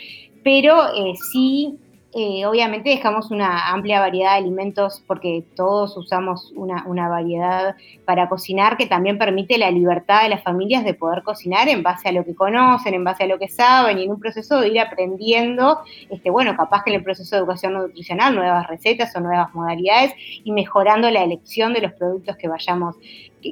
pero 0.43 0.93
eh, 0.95 1.13
sí 1.31 1.77
eh, 2.19 2.47
obviamente 2.47 2.89
dejamos 2.89 3.29
una 3.29 3.71
amplia 3.71 3.99
variedad 3.99 4.31
de 4.31 4.37
alimentos 4.37 5.03
porque 5.05 5.43
todos 5.55 5.95
usamos 5.97 6.51
una, 6.55 7.07
variedad 7.07 7.75
para 8.05 8.27
cocinar 8.27 8.75
que 8.75 8.87
también 8.87 9.19
permite 9.19 9.59
la 9.59 9.69
libertad 9.69 10.23
de 10.23 10.29
las 10.29 10.41
familias 10.41 10.83
de 10.83 10.95
poder 10.95 11.21
cocinar 11.21 11.69
en 11.69 11.83
base 11.83 12.09
a 12.09 12.11
lo 12.11 12.25
que 12.25 12.33
conocen, 12.33 12.95
en 12.95 13.03
base 13.03 13.25
a 13.25 13.27
lo 13.27 13.37
que 13.37 13.47
saben 13.47 13.99
y 13.99 14.05
en 14.05 14.09
un 14.09 14.19
proceso 14.19 14.59
de 14.59 14.69
ir 14.69 14.79
aprendiendo, 14.79 15.81
este, 16.09 16.31
bueno, 16.31 16.57
capaz 16.57 16.83
que 16.83 16.89
en 16.89 16.95
el 16.95 17.03
proceso 17.03 17.35
de 17.35 17.41
educación 17.41 17.73
nutricional, 17.73 18.33
nuevas 18.33 18.65
recetas 18.65 19.15
o 19.15 19.19
nuevas 19.19 19.53
modalidades 19.53 20.13
y 20.43 20.51
mejorando 20.51 21.11
la 21.11 21.21
elección 21.21 21.71
de 21.73 21.81
los 21.81 21.93
productos 21.93 22.35
que 22.35 22.47
vayamos 22.47 22.95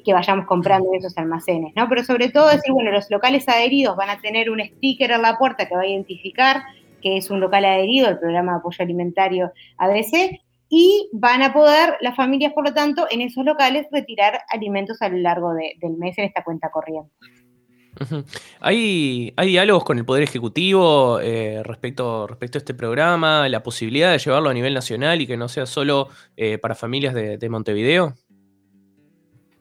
que, 0.04 0.12
vayamos 0.12 0.48
comprando 0.48 0.90
en 0.92 0.96
esos 0.96 1.16
almacenes, 1.20 1.72
¿no? 1.76 1.88
Pero 1.88 2.04
sobre 2.04 2.30
todo 2.30 2.50
decir, 2.50 2.74
bueno, 2.74 2.90
los 2.90 3.12
locales 3.12 3.48
adheridos 3.48 3.96
van 3.96 4.10
a 4.10 4.20
tener 4.20 4.50
un 4.50 4.60
sticker 4.60 5.12
en 5.12 5.22
la 5.22 5.38
puerta 5.38 5.68
que 5.68 5.76
va 5.76 5.82
a 5.82 5.88
identificar 5.88 6.64
que 7.06 7.18
es 7.18 7.30
un 7.30 7.40
local 7.40 7.64
adherido 7.66 8.08
al 8.08 8.18
programa 8.18 8.54
de 8.54 8.58
apoyo 8.58 8.84
alimentario 8.84 9.52
ABC, 9.78 10.42
y 10.70 11.08
van 11.14 11.44
a 11.44 11.54
poder 11.54 11.98
las 12.02 12.16
familias, 12.16 12.52
por 12.54 12.68
lo 12.68 12.74
tanto, 12.74 13.06
en 13.12 13.22
esos 13.22 13.46
locales 13.46 13.86
retirar 13.92 14.42
alimentos 14.50 15.00
a 15.04 15.10
lo 15.10 15.18
largo 15.18 15.54
del 15.54 15.98
mes 15.98 16.18
en 16.18 16.26
esta 16.26 16.44
cuenta 16.44 16.72
corriente. 16.72 17.12
¿Hay, 18.60 19.32
¿Hay, 19.38 19.48
diálogos 19.50 19.84
con 19.84 20.00
el 20.00 20.06
Poder 20.06 20.24
Ejecutivo 20.24 21.20
eh, 21.20 21.62
respecto, 21.64 22.26
respecto 22.26 22.58
a 22.58 22.60
este 22.60 22.74
programa, 22.74 23.48
la 23.50 23.62
posibilidad 23.62 24.12
de 24.12 24.18
llevarlo 24.18 24.50
a 24.50 24.54
nivel 24.56 24.74
nacional 24.74 25.22
y 25.22 25.28
que 25.28 25.38
no 25.38 25.48
sea 25.48 25.68
solo 25.68 26.10
eh, 26.36 26.58
para 26.58 26.74
familias 26.74 27.14
de, 27.14 27.50
Montevideo? 27.50 28.16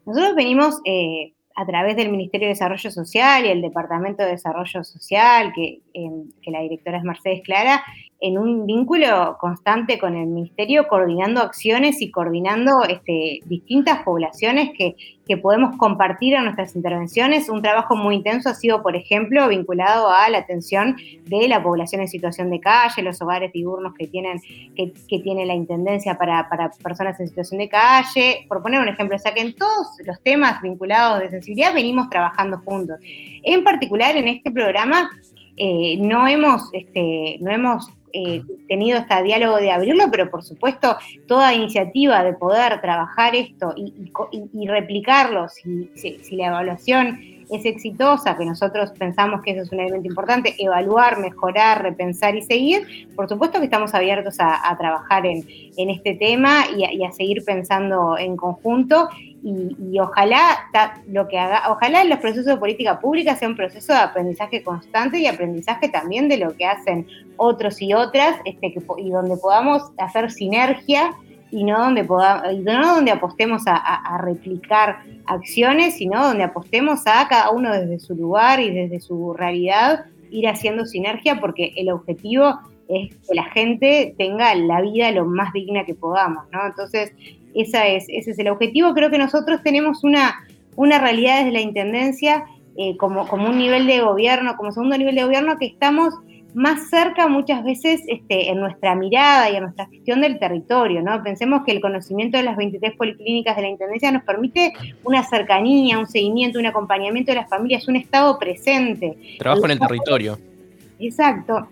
Nosotros 0.06 0.34
venimos 0.34 0.80
eh, 0.86 1.33
a 1.56 1.66
través 1.66 1.96
del 1.96 2.10
Ministerio 2.10 2.48
de 2.48 2.54
Desarrollo 2.54 2.90
Social 2.90 3.46
y 3.46 3.48
el 3.48 3.62
Departamento 3.62 4.22
de 4.22 4.30
Desarrollo 4.30 4.82
Social, 4.82 5.52
que, 5.54 5.80
que 5.92 6.50
la 6.50 6.60
directora 6.60 6.98
es 6.98 7.04
Mercedes 7.04 7.42
Clara, 7.44 7.82
en 8.20 8.38
un 8.38 8.66
vínculo 8.66 9.36
constante 9.38 9.98
con 9.98 10.16
el 10.16 10.26
ministerio, 10.26 10.88
coordinando 10.88 11.42
acciones 11.42 12.00
y 12.00 12.10
coordinando 12.10 12.82
este, 12.84 13.40
distintas 13.44 14.02
poblaciones 14.02 14.70
que, 14.76 14.96
podemos 15.42 15.76
compartir 15.76 16.34
en 16.34 16.44
nuestras 16.44 16.76
intervenciones. 16.76 17.48
Un 17.48 17.62
trabajo 17.62 17.96
muy 17.96 18.16
intenso 18.16 18.50
ha 18.50 18.54
sido, 18.54 18.82
por 18.82 18.94
ejemplo, 18.94 19.48
vinculado 19.48 20.10
a 20.10 20.28
la 20.28 20.38
atención 20.38 20.96
de 21.26 21.48
la 21.48 21.62
población 21.62 22.02
en 22.02 22.08
situación 22.08 22.50
de 22.50 22.60
calle, 22.60 23.02
los 23.02 23.20
hogares 23.22 23.52
diurnos 23.52 23.94
que 23.94 24.06
tienen 24.06 24.40
que, 24.76 25.18
tiene 25.20 25.46
la 25.46 25.54
Intendencia 25.54 26.18
para, 26.18 26.48
personas 26.82 27.18
en 27.20 27.28
situación 27.28 27.58
de 27.58 27.68
calle. 27.68 28.44
Por 28.48 28.62
poner 28.62 28.80
un 28.80 28.88
ejemplo, 28.88 29.16
o 29.16 29.18
sea 29.18 29.32
que 29.32 29.40
en 29.40 29.54
todos 29.54 29.88
los 30.04 30.20
temas 30.22 30.60
vinculados 30.60 31.20
de 31.20 31.30
sensibilidad 31.30 31.72
venimos 31.72 32.10
trabajando 32.10 32.58
juntos. 32.58 32.98
En 33.42 33.64
particular, 33.64 34.16
en 34.16 34.28
este 34.28 34.50
programa 34.50 35.10
eh, 35.56 35.96
no 35.98 36.28
hemos, 36.28 36.68
este, 36.72 37.38
no 37.40 37.50
hemos 37.50 37.88
eh, 38.14 38.42
tenido 38.68 38.98
este 38.98 39.22
diálogo 39.24 39.56
de 39.56 39.72
abrirlo, 39.72 40.04
pero 40.08 40.30
por 40.30 40.44
supuesto 40.44 40.96
toda 41.26 41.52
iniciativa 41.52 42.22
de 42.22 42.32
poder 42.34 42.80
trabajar 42.80 43.34
esto 43.34 43.74
y, 43.76 44.68
replicarlo, 44.68 45.48
si, 45.48 45.90
la 46.30 46.46
evaluación 46.46 47.18
es 47.50 47.64
exitosa, 47.64 48.36
que 48.36 48.44
nosotros 48.44 48.90
pensamos 48.92 49.42
que 49.42 49.52
eso 49.52 49.62
es 49.62 49.72
un 49.72 49.80
elemento 49.80 50.08
importante, 50.08 50.54
evaluar, 50.58 51.18
mejorar, 51.18 51.82
repensar 51.82 52.36
y 52.36 52.42
seguir, 52.42 53.08
por 53.14 53.28
supuesto 53.28 53.58
que 53.58 53.66
estamos 53.66 53.94
abiertos 53.94 54.36
a, 54.38 54.74
trabajar 54.78 55.26
en, 55.26 55.44
este 55.76 56.14
tema 56.14 56.64
y 56.76 57.04
a, 57.04 57.12
seguir 57.12 57.44
pensando 57.44 58.18
en 58.18 58.36
conjunto 58.36 59.08
y, 59.42 59.98
ojalá 59.98 60.70
lo 61.06 61.28
que 61.28 61.38
haga, 61.38 61.70
ojalá 61.70 62.02
los 62.04 62.18
procesos 62.18 62.46
de 62.46 62.56
política 62.56 62.98
pública 62.98 63.36
sea 63.36 63.48
un 63.48 63.56
proceso 63.56 63.92
de 63.92 63.98
aprendizaje 63.98 64.62
constante 64.62 65.18
y 65.18 65.26
aprendizaje 65.26 65.88
también 65.88 66.28
de 66.28 66.38
lo 66.38 66.56
que 66.56 66.64
hacen 66.64 67.06
otros 67.36 67.80
y 67.82 67.92
otras, 67.92 68.36
este, 68.44 68.74
y 68.98 69.10
donde 69.10 69.36
podamos 69.36 69.82
hacer 69.98 70.30
sinergia 70.30 71.14
y 71.54 71.62
no 71.62 71.78
donde 71.78 72.02
podamos, 72.02 72.42
no 72.64 72.96
donde 72.96 73.12
apostemos 73.12 73.62
a, 73.66 74.18
replicar 74.18 75.04
acciones, 75.26 75.98
sino 75.98 76.20
donde 76.20 76.42
apostemos 76.42 77.06
a 77.06 77.28
cada 77.28 77.50
uno 77.50 77.72
desde 77.72 78.00
su 78.00 78.16
lugar 78.16 78.58
y 78.58 78.70
desde 78.72 78.98
su 78.98 79.32
realidad 79.34 80.06
ir 80.32 80.48
haciendo 80.48 80.84
sinergia, 80.84 81.38
porque 81.38 81.72
el 81.76 81.90
objetivo 81.90 82.58
es 82.88 83.14
que 83.14 83.34
la 83.36 83.44
gente 83.44 84.16
tenga 84.18 84.52
la 84.56 84.80
vida 84.80 85.12
lo 85.12 85.26
más 85.26 85.52
digna 85.52 85.84
que 85.84 85.94
podamos, 85.94 86.44
¿no? 86.50 86.66
Entonces, 86.66 87.12
esa 87.54 87.86
es, 87.86 88.06
ese 88.08 88.32
es 88.32 88.38
el 88.40 88.48
objetivo. 88.48 88.92
Creo 88.92 89.10
que 89.10 89.18
nosotros 89.18 89.62
tenemos 89.62 90.02
una, 90.02 90.44
una 90.74 90.98
realidad 90.98 91.38
desde 91.38 91.52
la 91.52 91.60
Intendencia 91.60 92.46
eh, 92.76 92.96
como, 92.96 93.28
como 93.28 93.48
un 93.48 93.58
nivel 93.58 93.86
de 93.86 94.00
gobierno, 94.00 94.56
como 94.56 94.72
segundo 94.72 94.98
nivel 94.98 95.14
de 95.14 95.22
gobierno, 95.22 95.56
que 95.56 95.66
estamos 95.66 96.14
más 96.54 96.88
cerca 96.88 97.26
muchas 97.26 97.64
veces 97.64 98.02
este, 98.06 98.50
en 98.50 98.60
nuestra 98.60 98.94
mirada 98.94 99.50
y 99.50 99.56
en 99.56 99.64
nuestra 99.64 99.86
gestión 99.86 100.20
del 100.20 100.38
territorio, 100.38 101.02
¿no? 101.02 101.22
Pensemos 101.22 101.62
que 101.64 101.72
el 101.72 101.80
conocimiento 101.80 102.38
de 102.38 102.44
las 102.44 102.56
23 102.56 102.96
policlínicas 102.96 103.56
de 103.56 103.62
la 103.62 103.68
Intendencia 103.68 104.12
nos 104.12 104.22
permite 104.22 104.72
una 105.02 105.24
cercanía, 105.24 105.98
un 105.98 106.06
seguimiento, 106.06 106.58
un 106.58 106.66
acompañamiento 106.66 107.32
de 107.32 107.36
las 107.36 107.50
familias, 107.50 107.88
un 107.88 107.96
estado 107.96 108.38
presente. 108.38 109.16
Trabajo 109.38 109.64
en 109.64 109.72
el 109.72 109.80
territorio. 109.80 110.38
Exacto. 111.00 111.68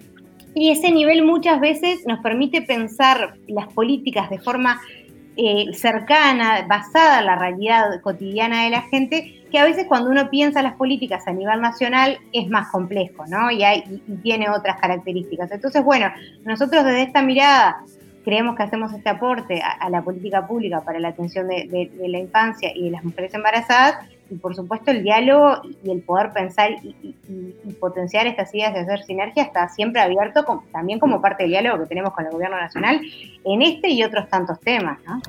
Y 0.54 0.70
ese 0.70 0.90
nivel 0.90 1.24
muchas 1.24 1.60
veces 1.60 2.06
nos 2.06 2.18
permite 2.18 2.60
pensar 2.60 3.34
las 3.46 3.72
políticas 3.72 4.28
de 4.28 4.38
forma 4.38 4.80
eh, 5.36 5.72
cercana, 5.74 6.66
basada 6.68 7.20
en 7.20 7.26
la 7.26 7.36
realidad 7.36 8.00
cotidiana 8.02 8.64
de 8.64 8.70
la 8.70 8.82
gente, 8.82 9.44
que 9.50 9.58
a 9.58 9.64
veces 9.64 9.86
cuando 9.86 10.10
uno 10.10 10.30
piensa 10.30 10.62
las 10.62 10.74
políticas 10.74 11.26
a 11.26 11.32
nivel 11.32 11.60
nacional 11.60 12.18
es 12.32 12.48
más 12.48 12.68
complejo, 12.70 13.24
¿no? 13.28 13.50
Y, 13.50 13.62
hay, 13.62 14.02
y 14.06 14.16
tiene 14.16 14.48
otras 14.50 14.80
características. 14.80 15.50
Entonces, 15.50 15.84
bueno, 15.84 16.10
nosotros 16.44 16.84
desde 16.84 17.02
esta 17.02 17.22
mirada 17.22 17.84
creemos 18.24 18.56
que 18.56 18.62
hacemos 18.62 18.92
este 18.92 19.08
aporte 19.08 19.62
a, 19.62 19.88
la 19.90 20.02
política 20.02 20.46
pública 20.46 20.80
para 20.80 20.98
la 20.98 21.08
atención 21.08 21.48
de, 21.48 21.90
la 22.06 22.18
infancia 22.18 22.70
y 22.74 22.84
de 22.84 22.90
las 22.90 23.04
mujeres 23.04 23.34
embarazadas, 23.34 23.96
y 24.32 24.36
por 24.36 24.54
supuesto 24.54 24.90
el 24.90 25.02
diálogo 25.02 25.60
y 25.84 25.90
el 25.90 26.00
poder 26.00 26.32
pensar 26.32 26.70
y, 26.82 27.14
potenciar 27.78 28.26
estas 28.26 28.54
ideas 28.54 28.72
de 28.74 28.80
hacer 28.80 29.02
sinergia 29.02 29.42
está 29.42 29.68
siempre 29.68 30.00
abierto 30.00 30.44
también 30.72 30.98
como 30.98 31.20
parte 31.20 31.42
del 31.44 31.50
diálogo 31.50 31.82
que 31.82 31.88
tenemos 31.88 32.12
con 32.12 32.24
el 32.24 32.32
gobierno 32.32 32.56
nacional 32.56 33.00
en 33.44 33.62
este 33.62 33.88
y 33.88 34.02
otros 34.02 34.28
tantos 34.28 34.60
temas. 34.60 34.98
¿no? 35.04 35.20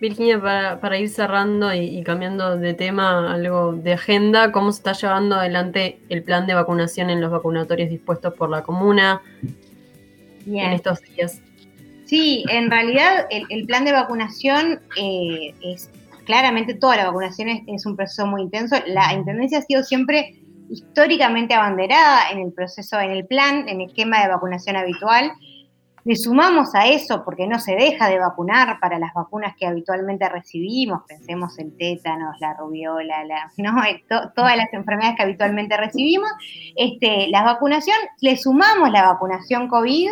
Virginia, 0.00 0.40
para, 0.40 0.98
ir 0.98 1.08
cerrando 1.08 1.72
y, 1.72 2.02
cambiando 2.02 2.58
de 2.58 2.74
tema, 2.74 3.32
algo 3.32 3.72
de 3.72 3.94
agenda, 3.94 4.52
¿cómo 4.52 4.72
se 4.72 4.78
está 4.78 4.92
llevando 4.92 5.36
adelante 5.36 5.98
el 6.08 6.22
plan 6.22 6.46
de 6.46 6.54
vacunación 6.54 7.10
en 7.10 7.20
los 7.20 7.30
vacunatorios 7.30 7.88
dispuestos 7.88 8.34
por 8.34 8.50
la 8.50 8.62
comuna 8.62 9.22
en 10.46 10.72
estos 10.72 11.00
días? 11.02 11.40
Sí, 12.04 12.44
en 12.50 12.70
realidad 12.70 13.26
el, 13.30 13.64
plan 13.66 13.84
de 13.84 13.92
vacunación 13.92 14.80
eh, 15.00 15.54
es 15.62 15.90
claramente 16.24 16.74
toda 16.74 16.96
la 16.96 17.06
vacunación 17.06 17.48
es, 17.66 17.86
un 17.86 17.96
proceso 17.96 18.26
muy 18.26 18.42
intenso. 18.42 18.76
La 18.86 19.12
Intendencia 19.12 19.58
ha 19.58 19.62
sido 19.62 19.82
siempre 19.82 20.40
históricamente 20.70 21.54
abanderada 21.54 22.30
en 22.32 22.38
el 22.38 22.52
proceso, 22.52 22.98
en 23.00 23.10
el 23.10 23.26
plan, 23.26 23.68
en 23.68 23.80
el 23.80 23.88
esquema 23.88 24.22
de 24.22 24.28
vacunación 24.28 24.76
habitual. 24.76 25.32
Le 26.04 26.16
sumamos 26.16 26.74
a 26.74 26.86
eso, 26.86 27.24
porque 27.24 27.46
no 27.46 27.58
se 27.58 27.74
deja 27.76 28.10
de 28.10 28.18
vacunar 28.18 28.78
para 28.78 28.98
las 28.98 29.14
vacunas 29.14 29.54
que 29.58 29.66
habitualmente 29.66 30.28
recibimos, 30.28 31.02
pensemos 31.08 31.58
en 31.58 31.76
tétanos, 31.78 32.36
la 32.40 32.54
rubiola, 32.54 33.24
la, 33.24 33.50
¿no? 33.56 33.74
todas 34.34 34.56
las 34.56 34.72
enfermedades 34.72 35.16
que 35.16 35.22
habitualmente 35.22 35.76
recibimos, 35.76 36.30
este, 36.76 37.28
la 37.28 37.42
vacunación, 37.42 37.96
le 38.20 38.36
sumamos 38.36 38.90
la 38.90 39.12
vacunación 39.12 39.68
COVID, 39.68 40.10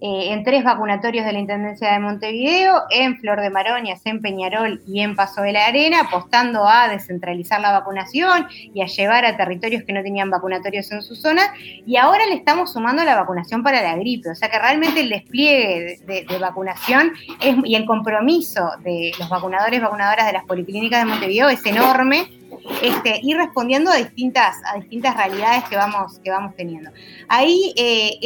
eh, 0.00 0.32
en 0.32 0.44
tres 0.44 0.64
vacunatorios 0.64 1.24
de 1.24 1.32
la 1.32 1.38
Intendencia 1.38 1.92
de 1.92 1.98
Montevideo, 2.00 2.82
en 2.90 3.16
Flor 3.20 3.40
de 3.40 3.48
Maroñas, 3.48 4.02
en 4.04 4.20
Peñarol 4.20 4.82
y 4.86 5.00
en 5.00 5.14
Paso 5.14 5.42
de 5.42 5.52
la 5.52 5.66
Arena, 5.66 6.00
apostando 6.00 6.68
a 6.68 6.88
descentralizar 6.88 7.60
la 7.60 7.72
vacunación 7.72 8.46
y 8.52 8.82
a 8.82 8.86
llevar 8.86 9.24
a 9.24 9.36
territorios 9.36 9.84
que 9.84 9.92
no 9.92 10.02
tenían 10.02 10.30
vacunatorios 10.30 10.90
en 10.90 11.00
su 11.00 11.14
zona. 11.14 11.42
Y 11.86 11.96
ahora 11.96 12.26
le 12.26 12.34
estamos 12.34 12.72
sumando 12.72 13.04
la 13.04 13.14
vacunación 13.14 13.62
para 13.62 13.82
la 13.82 13.96
gripe, 13.96 14.30
o 14.30 14.34
sea 14.34 14.50
que 14.50 14.58
realmente 14.58 15.00
el 15.00 15.08
despliegue 15.08 16.00
de, 16.04 16.38
vacunación 16.38 17.12
y 17.64 17.74
el 17.74 17.86
compromiso 17.86 18.72
de 18.82 19.12
los 19.18 19.28
vacunadores 19.28 19.78
y 19.78 19.82
vacunadoras 19.82 20.26
de 20.26 20.32
las 20.32 20.44
policlínicas 20.44 21.00
de 21.00 21.06
Montevideo 21.06 21.48
es 21.48 21.64
enorme 21.64 22.26
este, 22.82 23.20
ir 23.22 23.36
respondiendo 23.36 23.90
a 23.90 23.96
distintas, 23.96 24.56
a 24.72 24.78
distintas 24.78 25.16
realidades 25.16 25.64
que 25.64 25.76
vamos, 25.76 26.18
que 26.20 26.30
vamos 26.30 26.54
teniendo. 26.56 26.90
Ahí 27.28 27.72
eh, 27.76 28.18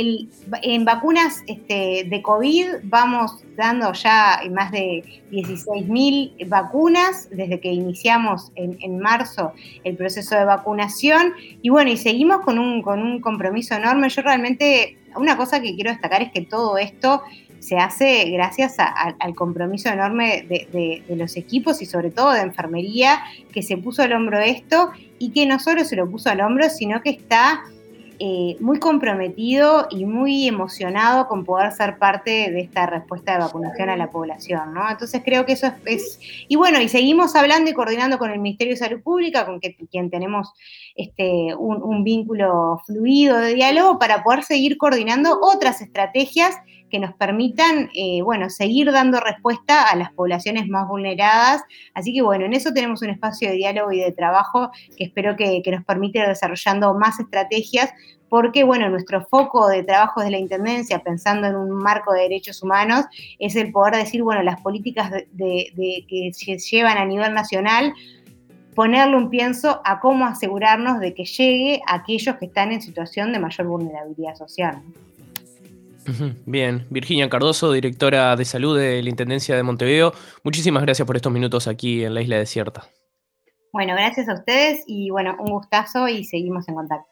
en 0.62 0.84
vacunas 0.84 1.42
este, 1.46 2.06
de 2.08 2.22
COVID 2.22 2.66
vamos 2.84 3.38
dando 3.56 3.92
ya 3.92 4.40
más 4.50 4.70
de 4.70 5.02
16.000 5.30 6.48
vacunas 6.48 7.28
desde 7.30 7.60
que 7.60 7.72
iniciamos 7.72 8.52
en, 8.54 8.98
marzo 8.98 9.52
el 9.84 9.96
proceso 9.96 10.36
de 10.36 10.44
vacunación 10.44 11.34
y 11.62 11.70
bueno, 11.70 11.90
y 11.90 11.96
seguimos 11.96 12.40
con 12.40 12.58
un, 12.58 12.82
con 12.82 13.02
un 13.02 13.20
compromiso 13.20 13.74
enorme. 13.74 14.08
Yo 14.08 14.22
realmente, 14.22 14.98
una 15.16 15.36
cosa 15.36 15.60
que 15.60 15.74
quiero 15.74 15.90
destacar 15.90 16.22
es 16.22 16.32
que 16.32 16.42
todo 16.42 16.78
esto 16.78 17.22
se 17.60 17.76
hace 17.76 18.30
gracias 18.30 18.76
al 18.78 19.34
compromiso 19.34 19.88
enorme 19.88 20.46
de, 20.48 21.02
los 21.08 21.36
equipos 21.36 21.82
y 21.82 21.86
sobre 21.86 22.10
todo 22.10 22.32
de 22.32 22.40
enfermería 22.40 23.20
que 23.52 23.62
se 23.62 23.76
puso 23.76 24.02
al 24.02 24.12
hombro 24.12 24.38
esto 24.38 24.90
y 25.18 25.30
que 25.30 25.46
no 25.46 25.58
solo 25.58 25.84
se 25.84 25.96
lo 25.96 26.08
puso 26.08 26.30
al 26.30 26.40
hombro, 26.40 26.68
sino 26.70 27.02
que 27.02 27.10
está 27.10 27.62
eh, 28.20 28.56
muy 28.58 28.80
comprometido 28.80 29.86
y 29.90 30.04
muy 30.04 30.48
emocionado 30.48 31.28
con 31.28 31.44
poder 31.44 31.70
ser 31.72 31.98
parte 31.98 32.50
de 32.50 32.60
esta 32.60 32.86
respuesta 32.86 33.32
de 33.32 33.38
vacunación 33.38 33.90
a 33.90 33.96
la 33.96 34.10
población, 34.10 34.74
¿no? 34.74 34.90
Entonces 34.90 35.22
creo 35.24 35.46
que 35.46 35.52
eso 35.52 35.72
es, 35.84 36.18
y 36.48 36.56
bueno, 36.56 36.80
y 36.80 36.88
seguimos 36.88 37.36
hablando 37.36 37.70
y 37.70 37.74
coordinando 37.74 38.18
con 38.18 38.30
el 38.30 38.40
Ministerio 38.40 38.74
de 38.74 38.78
Salud 38.78 39.02
Pública, 39.02 39.46
con 39.46 39.60
quien 39.60 40.10
tenemos 40.10 40.52
este, 40.96 41.54
un, 41.56 41.80
un 41.80 42.02
vínculo 42.02 42.82
fluido 42.86 43.38
de 43.38 43.54
diálogo 43.54 44.00
para 44.00 44.24
poder 44.24 44.42
seguir 44.42 44.78
coordinando 44.78 45.38
otras 45.40 45.80
estrategias 45.80 46.56
que 46.88 46.98
nos 46.98 47.14
permitan, 47.14 47.90
eh, 47.94 48.22
bueno, 48.22 48.50
seguir 48.50 48.90
dando 48.92 49.20
respuesta 49.20 49.90
a 49.90 49.96
las 49.96 50.12
poblaciones 50.12 50.68
más 50.68 50.88
vulneradas. 50.88 51.62
Así 51.94 52.12
que, 52.12 52.22
bueno, 52.22 52.46
en 52.46 52.54
eso 52.54 52.72
tenemos 52.72 53.02
un 53.02 53.10
espacio 53.10 53.48
de 53.50 53.56
diálogo 53.56 53.92
y 53.92 54.00
de 54.00 54.12
trabajo 54.12 54.70
que 54.96 55.04
espero 55.04 55.36
que, 55.36 55.62
nos 55.68 55.84
permita 55.84 56.20
ir 56.20 56.26
desarrollando 56.26 56.94
más 56.94 57.20
estrategias, 57.20 57.92
porque, 58.28 58.64
bueno, 58.64 58.88
nuestro 58.90 59.24
foco 59.24 59.68
de 59.68 59.82
trabajo 59.82 60.22
de 60.22 60.30
la 60.30 60.38
Intendencia, 60.38 60.98
pensando 60.98 61.46
en 61.46 61.56
un 61.56 61.70
marco 61.70 62.12
de 62.12 62.22
derechos 62.22 62.62
humanos, 62.62 63.06
es 63.38 63.56
el 63.56 63.72
poder 63.72 63.96
decir, 63.96 64.22
bueno, 64.22 64.42
las 64.42 64.60
políticas 64.60 65.10
de, 65.10 66.04
que 66.08 66.30
se 66.32 66.58
llevan 66.58 66.98
a 66.98 67.04
nivel 67.04 67.32
nacional 67.32 67.94
ponerle 68.74 69.16
un 69.16 69.28
pienso 69.28 69.80
a 69.84 69.98
cómo 69.98 70.24
asegurarnos 70.24 71.00
de 71.00 71.12
que 71.12 71.24
llegue 71.24 71.82
a 71.88 71.96
aquellos 71.96 72.36
que 72.36 72.46
están 72.46 72.70
en 72.70 72.80
situación 72.80 73.32
de 73.32 73.40
mayor 73.40 73.66
vulnerabilidad 73.66 74.36
social. 74.36 74.80
Bien, 76.46 76.86
Virginia 76.90 77.28
Cardoso, 77.28 77.72
directora 77.72 78.36
de 78.36 78.44
salud 78.44 78.78
de 78.78 79.02
la 79.02 79.10
Intendencia 79.10 79.56
de 79.56 79.62
Montevideo, 79.62 80.12
muchísimas 80.42 80.82
gracias 80.82 81.06
por 81.06 81.16
estos 81.16 81.32
minutos 81.32 81.68
aquí 81.68 82.04
en 82.04 82.14
la 82.14 82.22
isla 82.22 82.38
desierta. 82.38 82.88
Bueno, 83.72 83.94
gracias 83.94 84.28
a 84.28 84.34
ustedes 84.34 84.82
y 84.86 85.10
bueno, 85.10 85.36
un 85.38 85.50
gustazo 85.50 86.08
y 86.08 86.24
seguimos 86.24 86.68
en 86.68 86.74
contacto. 86.74 87.06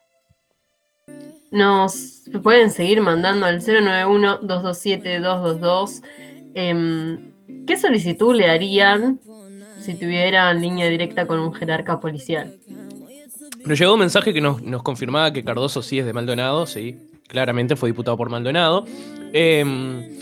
Nos 1.51 2.23
pueden 2.43 2.71
seguir 2.71 2.99
mandando 3.01 3.45
al 3.45 3.61
091-227-222. 3.61 6.01
Em, 6.55 7.31
¿Qué 7.65 7.77
solicitud 7.77 8.35
le 8.35 8.49
harían 8.49 9.21
si 9.79 9.95
tuvieran 9.95 10.61
línea 10.61 10.89
directa 10.89 11.25
con 11.25 11.39
un 11.39 11.53
jerarca 11.53 12.01
policial? 12.01 12.53
Nos 13.63 13.79
llegó 13.79 13.93
un 13.93 13.99
mensaje 13.99 14.33
que 14.33 14.41
nos, 14.41 14.61
nos 14.61 14.83
confirmaba 14.83 15.31
que 15.31 15.45
Cardoso 15.45 15.81
sí 15.81 15.99
es 15.99 16.05
de 16.05 16.11
Maldonado, 16.13 16.65
sí, 16.65 16.97
claramente 17.27 17.75
fue 17.75 17.89
diputado 17.89 18.17
por 18.17 18.29
Maldonado. 18.29 18.85
Em, 19.33 20.17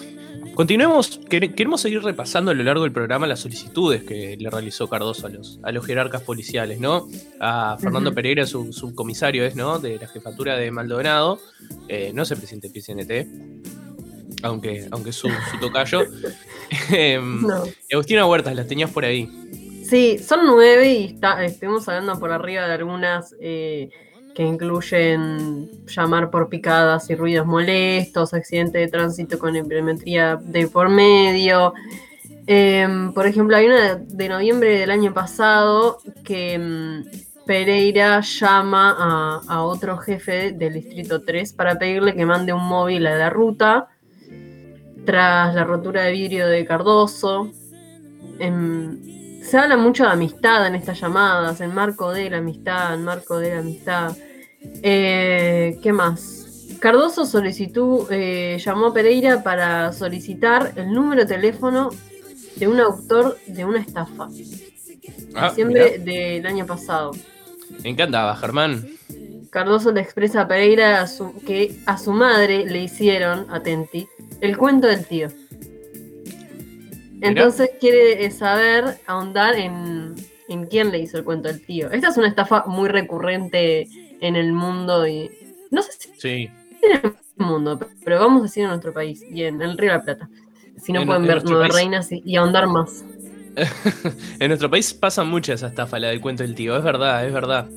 continuemos, 0.55 1.19
queremos 1.29 1.81
seguir 1.81 2.01
repasando 2.03 2.51
a 2.51 2.53
lo 2.53 2.63
largo 2.63 2.83
del 2.83 2.91
programa 2.91 3.27
las 3.27 3.39
solicitudes 3.39 4.03
que 4.03 4.35
le 4.37 4.49
realizó 4.49 4.87
Cardoso 4.89 5.27
a 5.27 5.29
los, 5.29 5.59
a 5.63 5.71
los 5.71 5.85
jerarcas 5.85 6.23
policiales, 6.23 6.79
¿no? 6.79 7.07
A 7.39 7.77
Fernando 7.79 8.13
Pereira, 8.13 8.45
su 8.45 8.73
subcomisario 8.73 9.45
es, 9.45 9.55
¿no? 9.55 9.79
De 9.79 9.97
la 9.99 10.07
jefatura 10.07 10.57
de 10.57 10.71
Maldonado, 10.71 11.39
eh, 11.87 12.11
no 12.13 12.25
se 12.25 12.35
presidente 12.35 12.69
del 12.69 12.81
PCNT, 12.81 14.43
aunque, 14.43 14.87
aunque 14.91 15.11
es 15.11 15.15
su, 15.15 15.29
tocayo. 15.59 16.01
Em, 16.91 17.45
y 17.87 17.93
Agustina 17.93 18.25
Huertas, 18.25 18.55
las 18.55 18.67
tenías 18.67 18.89
por 18.89 19.05
ahí. 19.05 19.29
Sí, 19.87 20.17
son 20.17 20.47
nueve 20.47 20.93
y 20.93 21.05
está, 21.13 21.45
estuvimos 21.45 21.87
hablando 21.87 22.19
por 22.19 22.31
arriba 22.31 22.67
de 22.67 22.73
algunas 22.73 23.35
eh, 23.39 23.91
que 24.35 24.43
incluyen 24.43 25.69
llamar 25.87 26.29
por 26.29 26.49
picadas 26.49 27.09
y 27.09 27.15
ruidos 27.15 27.47
molestos, 27.47 28.33
accidente 28.33 28.79
de 28.79 28.89
tránsito 28.89 29.39
con 29.39 29.55
implementría 29.55 30.35
de 30.35 30.67
por 30.67 30.89
medio. 30.89 31.73
Em, 32.45 33.13
por 33.13 33.25
ejemplo, 33.25 33.55
hay 33.55 33.67
una 33.67 33.95
de 33.95 34.29
noviembre 34.29 34.77
del 34.77 34.91
año 34.91 35.13
pasado 35.13 35.99
que 36.25 36.53
em, 36.53 37.05
Pereira 37.45 38.19
llama 38.19 39.41
a, 39.47 39.63
otro 39.63 39.97
jefe 39.97 40.51
del 40.51 40.73
Distrito 40.73 41.21
3 41.21 41.53
para 41.53 41.79
pedirle 41.79 42.13
que 42.13 42.25
mande 42.25 42.51
un 42.51 42.67
móvil 42.67 43.07
a 43.07 43.15
la 43.15 43.29
ruta 43.29 43.87
tras 45.05 45.55
la 45.55 45.63
rotura 45.63 46.03
de 46.03 46.11
vidrio 46.11 46.47
de 46.47 46.65
Cardoso. 46.65 47.51
Em, 48.39 49.14
se 49.45 49.57
habla 49.57 49.77
mucho 49.77 50.03
de 50.03 50.09
amistad 50.09 50.65
en 50.67 50.75
estas 50.75 50.99
llamadas, 50.99 51.61
en 51.61 51.73
marco 51.73 52.11
de 52.11 52.29
la 52.29 52.37
amistad, 52.37 52.95
en 52.95 53.03
marco 53.03 53.37
de 53.37 53.53
la 53.53 53.59
amistad. 53.59 54.15
Eh, 54.81 55.77
¿Qué 55.83 55.93
más? 55.93 56.67
Cardoso 56.79 57.25
solicitó, 57.25 58.07
eh, 58.09 58.57
llamó 58.59 58.87
a 58.87 58.93
Pereira 58.93 59.43
para 59.43 59.93
solicitar 59.93 60.73
el 60.75 60.91
número 60.91 61.21
de 61.21 61.27
teléfono 61.27 61.89
de 62.55 62.67
un 62.67 62.79
autor 62.79 63.37
de 63.45 63.65
una 63.65 63.79
estafa. 63.79 64.27
Ah, 65.35 65.49
diciembre 65.49 65.99
del 65.99 66.45
año 66.45 66.65
pasado. 66.65 67.11
¿En 67.83 67.95
qué 67.95 68.03
andaba, 68.03 68.35
Germán? 68.35 68.87
Cardoso 69.51 69.91
le 69.91 70.01
expresa 70.01 70.41
a 70.41 70.47
Pereira 70.47 71.05
que 71.45 71.79
a 71.85 71.97
su 71.97 72.11
madre 72.11 72.65
le 72.65 72.83
hicieron, 72.83 73.45
atenti, 73.49 74.07
el 74.41 74.57
cuento 74.57 74.87
del 74.87 75.05
tío. 75.05 75.27
Entonces 77.25 77.71
quiere 77.79 78.29
saber, 78.31 78.99
ahondar 79.07 79.55
en, 79.55 80.15
en 80.47 80.65
quién 80.65 80.91
le 80.91 80.99
hizo 80.99 81.17
el 81.17 81.23
cuento 81.23 81.47
del 81.47 81.65
tío. 81.65 81.91
Esta 81.91 82.09
es 82.09 82.17
una 82.17 82.27
estafa 82.27 82.65
muy 82.67 82.89
recurrente 82.89 83.87
en 84.21 84.35
el 84.35 84.53
mundo 84.53 85.07
y. 85.07 85.29
No 85.71 85.81
sé 85.81 85.91
si. 85.97 86.09
Sí. 86.17 86.49
En 86.81 86.91
el 87.03 87.15
mundo, 87.37 87.79
pero 88.03 88.19
vamos 88.19 88.41
a 88.41 88.43
decir 88.43 88.63
en 88.63 88.69
nuestro 88.69 88.93
país 88.93 89.23
y 89.29 89.43
en 89.43 89.61
el 89.61 89.77
Río 89.77 89.91
de 89.91 89.97
la 89.97 90.03
Plata. 90.03 90.29
si 90.81 90.93
no 90.93 91.05
pueden 91.05 91.25
ver 91.25 91.43
Nueve 91.43 91.67
Reinas 91.69 92.09
y, 92.11 92.35
ahondar 92.35 92.67
más. 92.67 93.03
en 94.39 94.47
nuestro 94.49 94.69
país 94.69 94.93
pasa 94.93 95.23
mucha 95.23 95.53
esa 95.53 95.67
estafa, 95.67 95.99
la 95.99 96.09
del 96.09 96.21
cuento 96.21 96.43
del 96.43 96.55
tío, 96.55 96.77
es 96.77 96.83
verdad, 96.83 97.25
es 97.25 97.33
verdad. 97.33 97.67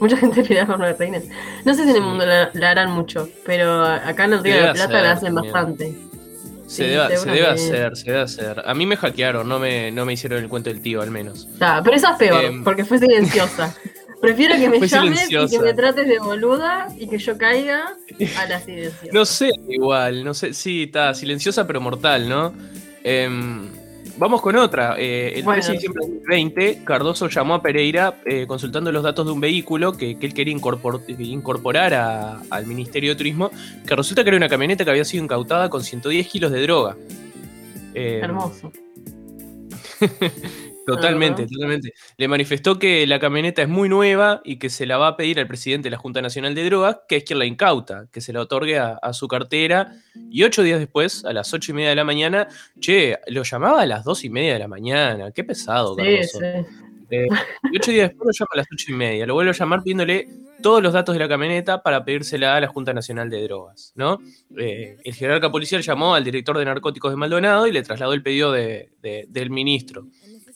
Mucha 0.00 0.16
gente 0.16 0.42
le 0.42 0.54
da 0.54 0.66
por 0.66 0.78
Nueve 0.78 0.96
Reinas. 0.98 1.24
No 1.64 1.74
sé 1.74 1.84
si 1.84 1.90
en 1.90 1.96
el 1.96 2.02
mundo 2.02 2.24
la, 2.24 2.50
harán 2.70 2.92
mucho, 2.92 3.28
pero 3.44 3.84
acá 3.84 4.24
en 4.24 4.34
el 4.34 4.44
Río 4.44 4.54
de 4.56 4.62
la 4.62 4.72
Plata 4.74 5.02
la 5.02 5.12
hacen 5.12 5.34
bastante. 5.34 5.94
Se, 6.66 6.84
debe, 6.84 7.02
hacer, 7.46 7.96
se 7.96 8.04
debe 8.10 8.20
hacer. 8.20 8.62
A 8.64 8.74
mí 8.74 8.84
me 8.84 8.96
hackearon, 8.96 9.48
no 9.48 9.58
me, 9.58 9.90
no 9.90 10.04
me 10.04 10.12
hicieron 10.12 10.42
el 10.42 10.50
cuento 10.50 10.68
del 10.68 10.82
tío 10.82 11.00
al 11.00 11.10
menos. 11.10 11.48
pero 11.58 11.96
esa 11.96 12.12
es 12.12 12.16
peor, 12.18 12.44
em, 12.44 12.62
porque 12.62 12.84
fue 12.84 12.98
silenciosa. 12.98 13.74
Prefiero 14.20 14.56
que 14.56 14.68
me 14.68 14.86
llames 14.86 15.30
y 15.30 15.48
que 15.48 15.60
me 15.60 15.72
trates 15.74 16.06
de 16.06 16.18
boluda 16.18 16.88
y 16.98 17.08
que 17.08 17.18
yo 17.18 17.38
caiga 17.38 17.94
a 18.36 18.46
la 18.46 18.60
silenciosa. 18.60 19.12
No 19.12 19.24
sé, 19.24 19.50
igual, 19.68 20.24
no 20.24 20.34
sé, 20.34 20.52
sí, 20.52 20.84
está 20.84 21.14
silenciosa 21.14 21.66
pero 21.66 21.80
mortal, 21.80 22.28
¿no? 22.28 22.52
Eh, 23.04 23.30
Vamos 24.18 24.42
con 24.42 24.56
otra. 24.56 24.96
Eh, 24.98 25.34
el 25.36 25.44
13 25.44 25.68
de 25.68 25.72
diciembre 25.74 26.04
de 26.04 26.12
2020, 26.12 26.84
Cardoso 26.84 27.28
llamó 27.28 27.54
a 27.54 27.62
Pereira 27.62 28.20
eh, 28.24 28.46
consultando 28.48 28.90
los 28.90 29.04
datos 29.04 29.24
de 29.24 29.32
un 29.32 29.40
vehículo 29.40 29.92
que, 29.92 30.18
él 30.20 30.34
quería 30.34 30.52
incorporar 30.52 31.94
al 32.50 32.66
Ministerio 32.66 33.10
de 33.10 33.16
Turismo, 33.16 33.50
que 33.86 33.94
resulta 33.94 34.24
que 34.24 34.30
era 34.30 34.36
una 34.36 34.48
camioneta 34.48 34.84
que 34.84 34.90
había 34.90 35.04
sido 35.04 35.22
incautada 35.22 35.70
con 35.70 35.84
110 35.84 36.26
kilos 36.26 36.50
de 36.50 36.62
droga. 36.62 36.96
Eh, 37.94 38.20
Hermoso. 38.22 38.72
Totalmente, 40.88 41.46
totalmente. 41.46 41.92
Le 42.16 42.28
manifestó 42.28 42.78
que 42.78 43.06
la 43.06 43.18
camioneta 43.18 43.60
es 43.60 43.68
muy 43.68 43.88
nueva 43.88 44.40
y 44.42 44.56
que 44.58 44.70
se 44.70 44.86
la 44.86 44.96
va 44.96 45.08
a 45.08 45.16
pedir 45.16 45.38
al 45.38 45.46
presidente 45.46 45.86
de 45.86 45.90
la 45.90 45.98
Junta 45.98 46.22
Nacional 46.22 46.54
de 46.54 46.64
Drogas, 46.64 47.00
que 47.06 47.16
es 47.16 47.24
quien 47.24 47.38
la 47.38 47.44
incauta, 47.44 48.06
que 48.10 48.22
se 48.22 48.32
la 48.32 48.40
otorgue 48.40 48.78
a, 48.78 49.12
su 49.12 49.28
cartera. 49.28 49.92
Y 50.30 50.44
ocho 50.44 50.62
días 50.62 50.78
después, 50.78 51.24
a 51.24 51.32
las 51.32 51.52
ocho 51.52 51.72
y 51.72 51.74
media 51.74 51.90
de 51.90 51.96
la 51.96 52.04
mañana, 52.04 52.48
che, 52.80 53.18
lo 53.26 53.42
llamaba 53.42 53.82
a 53.82 53.86
las 53.86 54.04
dos 54.04 54.24
y 54.24 54.30
media 54.30 54.54
de 54.54 54.58
la 54.60 54.68
mañana. 54.68 55.30
Qué 55.30 55.44
pesado, 55.44 55.94
Cardoso. 55.94 56.40
Eh, 57.10 57.26
y 57.72 57.76
ocho 57.76 57.90
días 57.90 58.08
después 58.10 58.26
lo 58.26 58.32
llama 58.32 58.48
a 58.52 58.56
las 58.58 58.66
ocho 58.72 58.92
y 58.92 58.94
media. 58.94 59.26
Lo 59.26 59.34
vuelvo 59.34 59.50
a 59.50 59.54
llamar 59.54 59.82
pidiéndole 59.82 60.28
todos 60.62 60.82
los 60.82 60.92
datos 60.92 61.14
de 61.14 61.20
la 61.20 61.28
camioneta 61.28 61.82
para 61.82 62.04
pedírsela 62.04 62.56
a 62.56 62.60
la 62.60 62.66
Junta 62.66 62.92
Nacional 62.92 63.30
de 63.30 63.42
Drogas, 63.44 63.92
¿no? 63.94 64.18
Eh, 64.56 64.96
el 65.04 65.14
jerarca 65.14 65.50
policial 65.50 65.82
llamó 65.82 66.14
al 66.14 66.24
director 66.24 66.58
de 66.58 66.64
narcóticos 66.64 67.12
de 67.12 67.16
Maldonado 67.16 67.66
y 67.66 67.72
le 67.72 67.82
trasladó 67.82 68.12
el 68.12 68.22
pedido 68.22 68.52
del 68.52 69.50
ministro. 69.50 70.06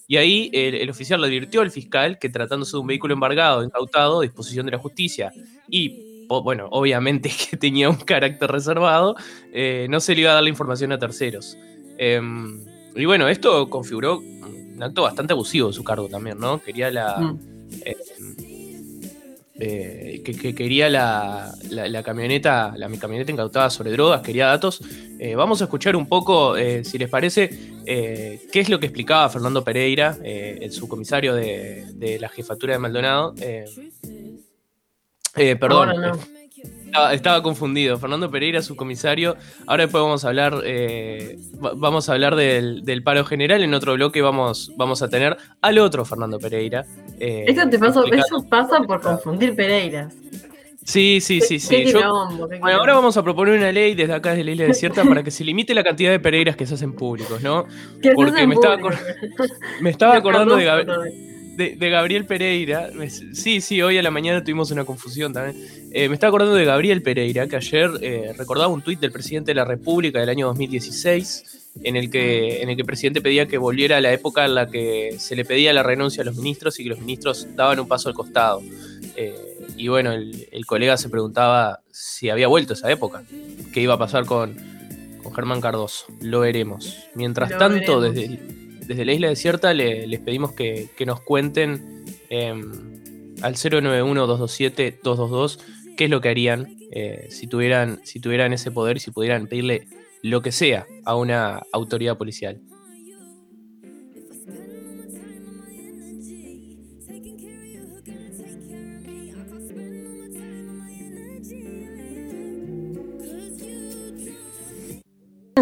Y 0.06 0.16
ahí 0.16 0.50
el, 0.52 0.88
oficial 0.90 1.20
le 1.20 1.28
advirtió 1.28 1.60
al 1.60 1.70
fiscal 1.70 2.18
que 2.18 2.28
tratándose 2.28 2.72
de 2.72 2.80
un 2.80 2.86
vehículo 2.86 3.14
embargado, 3.14 3.64
incautado, 3.64 4.20
a 4.20 4.22
disposición 4.22 4.66
de 4.66 4.72
la 4.72 4.78
justicia, 4.78 5.32
y 5.68 6.26
bueno, 6.28 6.68
obviamente 6.70 7.30
que 7.50 7.56
tenía 7.56 7.90
un 7.90 7.96
carácter 7.96 8.50
reservado, 8.50 9.16
eh, 9.52 9.86
no 9.90 10.00
se 10.00 10.14
le 10.14 10.22
iba 10.22 10.30
a 10.30 10.34
dar 10.34 10.42
la 10.42 10.48
información 10.48 10.92
a 10.92 10.98
terceros. 10.98 11.56
Em, 11.98 12.64
y 12.94 13.04
bueno, 13.04 13.28
esto 13.28 13.68
configuró 13.68 14.18
un 14.18 14.82
acto 14.82 15.02
bastante 15.02 15.32
abusivo 15.32 15.68
de 15.68 15.74
su 15.74 15.84
cargo 15.84 16.08
también, 16.08 16.38
¿no? 16.38 16.60
Quería 16.62 16.90
la... 16.90 17.18
Mm. 17.18 17.38
Em, 17.84 18.51
eh, 19.64 20.22
que, 20.24 20.54
quería 20.56 20.90
la, 20.90 22.02
camioneta, 22.04 22.74
la 22.76 22.90
camioneta 22.98 23.30
incautada 23.30 23.70
sobre 23.70 23.92
drogas, 23.92 24.20
quería 24.20 24.46
datos. 24.46 24.80
Eh, 25.20 25.36
vamos 25.36 25.60
a 25.60 25.64
escuchar 25.64 25.94
un 25.94 26.08
poco, 26.08 26.56
eh, 26.56 26.84
si 26.84 26.98
les 26.98 27.08
parece, 27.08 27.48
qué 27.86 28.50
es 28.52 28.68
lo 28.68 28.80
que 28.80 28.86
explicaba 28.86 29.28
Fernando 29.28 29.62
Pereira, 29.62 30.18
el 30.24 30.72
subcomisario 30.72 31.34
de, 31.34 31.86
de, 31.94 32.18
la 32.18 32.28
jefatura 32.28 32.72
de 32.72 32.80
Maldonado. 32.80 33.34
perdón. 35.32 36.18
Estaba, 37.12 37.42
confundido. 37.42 37.98
Fernando 37.98 38.30
Pereira, 38.30 38.60
su 38.60 38.76
comisario. 38.76 39.36
Ahora 39.66 39.84
después 39.84 40.02
vamos 40.02 40.24
a 40.24 40.28
hablar, 40.28 40.60
eh, 40.64 41.38
vamos 41.76 42.08
a 42.08 42.12
hablar 42.12 42.36
del, 42.36 43.02
paro 43.02 43.24
general. 43.24 43.62
En 43.62 43.72
otro 43.74 43.94
bloque 43.94 44.20
vamos, 44.20 44.72
vamos 44.76 45.02
a 45.02 45.08
tener 45.08 45.36
al 45.62 45.78
otro 45.78 46.04
Fernando 46.04 46.38
Pereira. 46.38 46.84
Eh, 47.18 47.46
eso, 47.48 47.68
te 47.68 47.78
pasa, 47.78 48.02
eso 48.12 48.46
pasa 48.48 48.80
por 48.80 49.00
confundir 49.00 49.56
Pereiras. 49.56 50.14
Sí, 50.84 51.20
sí, 51.20 51.40
sí, 51.40 51.60
sí. 51.60 51.84
bueno, 51.92 52.78
ahora 52.78 52.94
vamos 52.94 53.16
a 53.16 53.22
proponer 53.22 53.56
una 53.56 53.70
ley 53.70 53.94
desde 53.94 54.14
acá, 54.14 54.30
desde 54.30 54.44
la 54.44 54.50
isla 54.50 54.64
desierta, 54.64 55.04
para 55.08 55.22
que 55.22 55.30
se 55.30 55.44
limite 55.44 55.74
la 55.74 55.84
cantidad 55.84 56.10
de 56.10 56.18
Pereiras 56.18 56.56
que 56.56 56.66
se 56.66 56.74
hacen 56.74 56.92
públicos, 56.92 57.40
¿no? 57.40 57.66
Porque 58.14 58.46
me 58.46 58.54
estaba, 58.54 58.76
me 59.80 59.90
estaba 59.90 60.16
acordando 60.18 60.56
de 60.56 60.64
Gabriel 60.64 61.31
de, 61.56 61.90
Gabriel 61.90 62.24
Pereira. 62.24 62.90
Sí, 63.32 63.60
sí, 63.60 63.82
hoy 63.82 63.98
a 63.98 64.02
la 64.02 64.10
mañana 64.10 64.42
tuvimos 64.42 64.70
una 64.70 64.84
confusión 64.84 65.32
también. 65.32 65.56
Eh, 65.92 66.08
me 66.08 66.14
estaba 66.14 66.28
acordando 66.28 66.54
de 66.54 66.64
Gabriel 66.64 67.02
Pereira, 67.02 67.46
que 67.46 67.56
ayer 67.56 67.90
eh, 68.00 68.34
recordaba 68.36 68.68
un 68.68 68.82
tuit 68.82 69.00
del 69.00 69.12
presidente 69.12 69.50
de 69.50 69.56
la 69.56 69.64
República 69.64 70.20
del 70.20 70.28
año 70.28 70.46
2016, 70.46 71.70
en 71.84 71.96
el, 71.96 72.10
que, 72.10 72.62
en 72.62 72.68
el 72.68 72.76
que 72.76 72.82
el 72.82 72.86
presidente 72.86 73.20
pedía 73.20 73.46
que 73.46 73.58
volviera 73.58 73.96
a 73.96 74.00
la 74.00 74.12
época 74.12 74.44
en 74.44 74.54
la 74.54 74.68
que 74.68 75.16
se 75.18 75.36
le 75.36 75.44
pedía 75.44 75.72
la 75.72 75.82
renuncia 75.82 76.22
a 76.22 76.26
los 76.26 76.36
ministros 76.36 76.78
y 76.80 76.84
que 76.84 76.90
los 76.90 77.00
ministros 77.00 77.46
daban 77.54 77.80
un 77.80 77.88
paso 77.88 78.08
al 78.08 78.14
costado. 78.14 78.62
Eh, 79.16 79.34
y 79.76 79.88
bueno, 79.88 80.12
el, 80.12 80.66
colega 80.66 80.96
se 80.96 81.08
preguntaba 81.08 81.80
si 81.90 82.30
había 82.30 82.48
vuelto 82.48 82.74
esa 82.74 82.90
época, 82.90 83.24
qué 83.72 83.80
iba 83.80 83.94
a 83.94 83.98
pasar 83.98 84.26
con, 84.26 84.56
con 85.22 85.34
Germán 85.34 85.60
Cardoso. 85.60 86.06
Lo 86.20 86.40
veremos. 86.40 87.08
Mientras 87.14 87.56
tanto, 87.58 88.00
desde 88.00 88.38
desde 88.92 89.04
la 89.06 89.12
isla 89.12 89.28
desierta 89.28 89.74
les 89.74 90.20
pedimos 90.20 90.52
que, 90.52 90.88
nos 91.06 91.20
cuenten 91.20 92.04
em, 92.28 92.70
al 93.42 93.54
091-227-222 93.54 95.58
qué 95.96 96.04
es 96.04 96.10
lo 96.10 96.20
que 96.20 96.28
harían 96.28 96.76
eh, 96.90 97.28
si, 97.30 97.46
tuvieran, 97.46 98.00
si 98.04 98.20
tuvieran 98.20 98.52
ese 98.52 98.70
poder 98.70 98.98
y 98.98 99.00
si 99.00 99.10
pudieran 99.10 99.46
pedirle 99.46 99.86
lo 100.22 100.42
que 100.42 100.52
sea 100.52 100.86
a 101.04 101.16
una 101.16 101.62
autoridad 101.72 102.18
policial. 102.18 102.60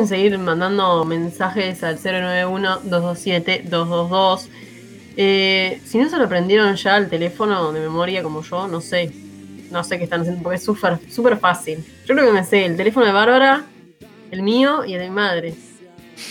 Seguir 0.07 0.38
mandando 0.38 1.05
mensajes 1.05 1.82
al 1.82 1.98
091-227-222. 1.98 4.46
Eh, 5.16 5.80
si 5.84 5.98
no 5.98 6.09
se 6.09 6.16
lo 6.16 6.28
prendieron 6.28 6.76
ya 6.76 6.94
al 6.96 7.09
teléfono 7.09 7.72
de 7.72 7.80
memoria 7.80 8.22
como 8.22 8.42
yo, 8.42 8.68
no 8.68 8.80
sé. 8.80 9.11
No 9.70 9.82
sé 9.84 9.98
qué 9.98 10.05
están 10.05 10.22
haciendo 10.22 10.42
porque 10.42 10.57
es 10.57 10.64
súper 10.64 10.98
super 11.11 11.36
fácil. 11.38 11.84
Yo 12.07 12.14
creo 12.14 12.26
que 12.26 12.32
me 12.32 12.44
sé 12.44 12.64
el 12.66 12.76
teléfono 12.76 13.07
de 13.07 13.12
Bárbara, 13.12 13.64
el 14.30 14.42
mío 14.42 14.84
y 14.84 14.94
el 14.94 15.01
de 15.01 15.09
mi 15.09 15.14
madre. 15.14 15.55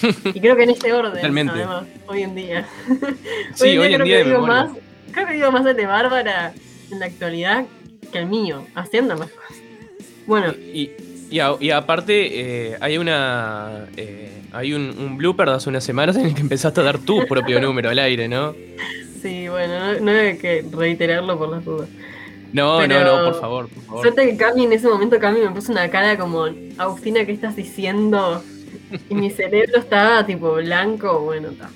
Y 0.34 0.39
creo 0.39 0.55
que 0.55 0.63
en 0.63 0.70
este 0.72 0.91
orden, 0.93 1.24
además, 1.24 1.86
hoy 2.07 2.24
en 2.24 2.36
día. 2.36 2.67
Sí, 3.55 3.78
hoy 3.78 3.93
en 3.93 4.03
día, 4.03 4.17
creo, 4.17 4.24
que 4.24 4.30
digo 4.30 4.45
más, 4.45 4.72
creo 5.11 5.28
que 5.28 5.34
digo 5.34 5.51
más 5.51 5.65
el 5.65 5.76
de 5.76 5.86
Bárbara 5.86 6.53
en 6.91 6.99
la 6.99 7.05
actualidad 7.05 7.65
que 8.11 8.20
el 8.20 8.28
mío, 8.28 8.65
haciendo 8.76 9.17
más 9.17 9.30
cosas. 9.30 9.57
Bueno. 10.28 10.51
Y, 10.51 10.82
y, 10.82 11.09
aparte, 11.73 12.71
eh, 12.71 12.77
hay 12.80 12.97
una. 12.97 13.88
Eh, 13.97 14.32
hay 14.51 14.73
un, 14.73 15.17
blooper 15.17 15.47
de 15.49 15.55
hace 15.55 15.69
unas 15.69 15.84
semanas 15.84 16.15
en 16.17 16.25
el 16.25 16.34
que 16.34 16.41
empezaste 16.41 16.82
a 16.82 16.84
dar 16.84 16.97
tu 16.97 17.25
propio 17.27 17.61
número 17.61 17.89
al 17.89 17.99
aire, 17.99 18.27
¿no? 18.27 18.55
Sí, 19.21 19.47
bueno, 19.47 19.99
no, 19.99 20.11
hay 20.11 20.38
que 20.38 20.65
reiterarlo 20.71 21.38
por 21.38 21.49
las 21.49 21.65
dudas. 21.65 21.89
No, 22.51 22.88
no, 22.88 23.03
no, 23.03 23.32
por 23.32 23.39
favor, 23.39 23.69
por 23.69 23.84
favor. 23.84 24.01
Suerte 24.01 24.25
que 24.25 24.38
Cami 24.38 24.65
en 24.65 24.73
ese 24.73 24.88
momento 24.88 25.19
Cami 25.19 25.39
me 25.41 25.51
puso 25.51 25.71
una 25.71 25.89
cara 25.89 26.17
como, 26.17 26.47
Agustina, 26.77 27.25
¿qué 27.25 27.34
estás 27.34 27.55
diciendo? 27.55 28.43
Y 29.07 29.13
mi 29.13 29.30
cerebro 29.30 29.77
estaba 29.77 30.25
tipo 30.25 30.53
blanco, 30.53 31.19
bueno, 31.19 31.49
está. 31.49 31.69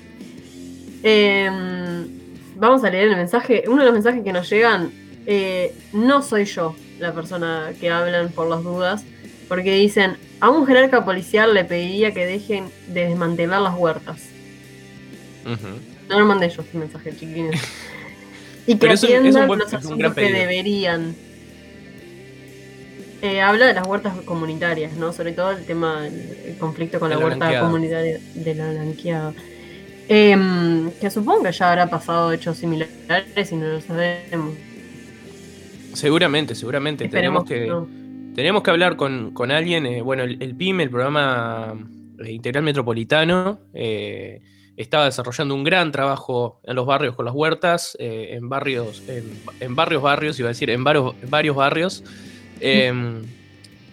Em, 1.04 2.08
vamos 2.56 2.82
a 2.82 2.90
leer 2.90 3.08
el 3.08 3.16
mensaje. 3.16 3.64
Uno 3.68 3.80
de 3.80 3.84
los 3.84 3.94
mensajes 3.94 4.24
que 4.24 4.32
nos 4.32 4.50
llegan, 4.50 4.90
eh, 5.26 5.72
no 5.92 6.22
soy 6.22 6.46
yo 6.46 6.74
la 6.98 7.12
persona 7.12 7.72
que 7.80 7.90
hablan 7.90 8.30
por 8.30 8.48
las 8.48 8.64
dudas. 8.64 9.04
Porque 9.48 9.74
dicen, 9.74 10.16
a 10.40 10.50
un 10.50 10.66
jerarca 10.66 11.04
policial 11.04 11.54
le 11.54 11.64
pediría 11.64 12.12
que 12.12 12.26
dejen 12.26 12.70
de 12.88 13.08
desmantelar 13.08 13.60
las 13.60 13.74
huertas. 13.76 14.28
No 16.08 16.18
lo 16.18 16.26
mandé 16.26 16.48
yo 16.48 16.62
este 16.62 16.78
mensaje, 16.78 17.10
chiquilines. 17.12 17.60
y 18.66 18.76
que 18.76 18.90
atiendan 18.90 19.48
los 19.48 19.74
asuntos 19.74 20.14
que 20.14 20.32
deberían. 20.32 21.14
Eh, 23.22 23.40
habla 23.40 23.66
de 23.66 23.74
las 23.74 23.86
huertas 23.86 24.14
comunitarias, 24.26 24.92
¿no? 24.94 25.12
Sobre 25.12 25.32
todo 25.32 25.52
el 25.52 25.64
tema 25.64 26.02
del 26.02 26.56
conflicto 26.58 27.00
con 27.00 27.08
la, 27.08 27.18
huerta 27.18 27.60
comunitaria 27.60 28.20
de 28.34 28.54
la 28.54 28.70
blanqueada. 28.70 29.32
Em, 30.08 30.90
que 31.00 31.10
supongo 31.10 31.44
que 31.44 31.52
ya 31.52 31.70
habrá 31.70 31.86
pasado 31.88 32.32
hechos 32.32 32.58
similares 32.58 33.52
y 33.52 33.56
no 33.56 33.66
lo 33.66 33.80
sabemos. 33.80 34.54
Seguramente, 35.94 36.54
seguramente. 36.54 37.08
Tenemos 37.08 37.44
que, 37.46 37.72
tenemos 38.34 38.62
que 38.62 38.70
hablar 38.70 38.96
con, 38.96 39.50
alguien, 39.50 39.86
eh, 39.86 40.02
bueno, 40.02 40.24
el, 40.24 40.54
PYME, 40.56 40.84
el 40.84 40.90
programa 40.90 41.74
eh, 42.18 42.32
Integral 42.32 42.64
Metropolitano, 42.64 43.60
eh, 43.72 44.42
estaba 44.76 45.04
desarrollando 45.04 45.54
un 45.54 45.62
gran 45.62 45.92
trabajo 45.92 46.60
en 46.64 46.74
los 46.74 46.84
barrios 46.84 47.14
con 47.14 47.24
las 47.24 47.34
huertas, 47.34 47.96
en 48.00 48.48
barrios, 48.48 49.04
en, 49.08 49.76
varios 49.76 50.02
barrios, 50.02 50.38
iba 50.40 50.48
a 50.48 50.52
decir, 50.52 50.68
en 50.70 50.82
varios, 50.82 51.14
varios 51.30 51.54
barrios. 51.54 52.02
Em, 52.60 53.22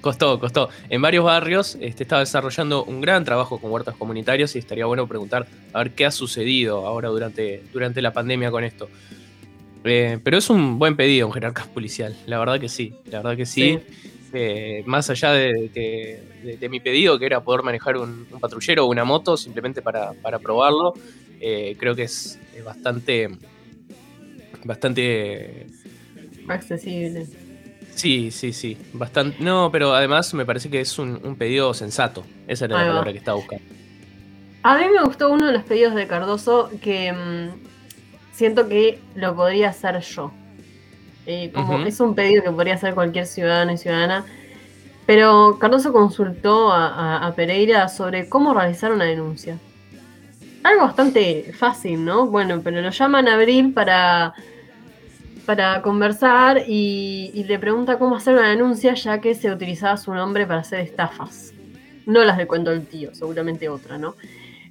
Costó, 0.01 0.39
costó. 0.39 0.69
En 0.89 0.99
varios 0.99 1.23
barrios 1.23 1.77
este, 1.79 2.03
estaba 2.03 2.21
desarrollando 2.21 2.83
un 2.83 3.01
gran 3.01 3.23
trabajo 3.23 3.61
con 3.61 3.71
huertas 3.71 3.95
comunitarias 3.95 4.55
y 4.55 4.59
estaría 4.59 4.87
bueno 4.87 5.05
preguntar 5.07 5.45
a 5.73 5.77
ver 5.77 5.91
qué 5.91 6.07
ha 6.07 6.11
sucedido 6.11 6.87
ahora 6.87 7.09
durante, 7.09 7.63
durante 7.71 8.01
la 8.01 8.11
pandemia 8.11 8.49
con 8.49 8.63
esto. 8.63 8.89
Pero 9.83 10.37
es 10.37 10.49
un 10.49 10.79
buen 10.79 10.95
pedido, 10.95 11.27
un 11.27 11.33
jerarca 11.33 11.65
policial. 11.65 12.15
La 12.25 12.39
verdad 12.39 12.59
que 12.59 12.67
sí, 12.67 12.95
la 13.05 13.19
verdad 13.19 13.37
que 13.37 13.45
sí. 13.45 13.79
Eh, 14.33 14.83
más 14.85 15.09
allá 15.09 15.33
de, 15.33 16.67
mi 16.69 16.79
pedido, 16.79 17.19
que 17.19 17.25
era 17.25 17.41
poder 17.41 17.63
manejar 17.63 17.97
un, 17.97 18.25
patrullero 18.39 18.85
o 18.85 18.89
una 18.89 19.03
moto 19.03 19.35
simplemente 19.35 19.81
para, 19.81 20.13
probarlo, 20.41 20.93
eh, 21.39 21.75
creo 21.77 21.95
que 21.95 22.03
es, 22.03 22.39
bastante. 22.63 23.29
bastante. 24.63 25.67
accesible. 26.47 27.27
Sí, 27.93 28.31
sí, 28.31 28.53
sí. 28.53 28.77
Bastante. 28.93 29.43
No, 29.43 29.69
pero 29.71 29.93
además 29.93 30.33
me 30.33 30.45
parece 30.45 30.69
que 30.69 30.79
es 30.79 30.97
un, 30.97 31.35
pedido 31.37 31.73
sensato. 31.73 32.23
Esa 32.47 32.65
era 32.65 32.77
la 32.77 32.87
palabra 32.87 33.11
que 33.11 33.17
estaba 33.17 33.37
buscando. 33.37 33.63
A 34.63 34.77
mí 34.77 34.85
me 34.95 35.03
gustó 35.03 35.31
uno 35.31 35.47
de 35.47 35.53
los 35.53 35.63
pedidos 35.63 35.95
de 35.95 36.07
Cardoso 36.07 36.69
que 36.81 37.11
mm, 37.11 37.49
siento 38.31 38.67
que 38.69 38.99
lo 39.15 39.35
podría 39.35 39.69
hacer 39.69 39.99
yo. 39.99 40.31
Eh, 41.25 41.51
como 41.53 41.77
es 41.85 41.99
un 41.99 42.15
pedido 42.15 42.43
que 42.43 42.51
podría 42.51 42.73
hacer 42.73 42.95
cualquier 42.95 43.25
ciudadano 43.25 43.73
y 43.73 43.77
ciudadana. 43.77 44.25
Pero 45.05 45.57
Cardoso 45.59 45.91
consultó 45.91 46.71
a, 46.71 47.33
Pereira 47.35 47.87
sobre 47.89 48.29
cómo 48.29 48.53
realizar 48.53 48.91
una 48.91 49.05
denuncia. 49.05 49.57
Algo 50.63 50.83
bastante 50.83 51.51
fácil, 51.53 52.05
¿no? 52.05 52.27
Bueno, 52.27 52.61
pero 52.63 52.81
lo 52.81 52.89
llaman 52.91 53.27
a 53.27 53.33
Abril 53.33 53.73
para, 53.73 54.33
para 55.45 55.81
conversar 55.81 56.63
y, 56.67 57.43
le 57.47 57.59
pregunta 57.59 57.97
cómo 57.97 58.15
hacer 58.15 58.35
una 58.35 58.49
denuncia, 58.49 58.93
ya 58.93 59.19
que 59.19 59.33
se 59.33 59.51
utilizaba 59.51 59.97
su 59.97 60.13
nombre 60.13 60.45
para 60.45 60.61
hacer 60.61 60.79
estafas. 60.79 61.53
No 62.05 62.23
las 62.23 62.37
de 62.37 62.47
cuento 62.47 62.71
del 62.71 62.85
tío, 62.85 63.13
seguramente 63.13 63.69
otra, 63.69 63.97
¿no? 63.97 64.15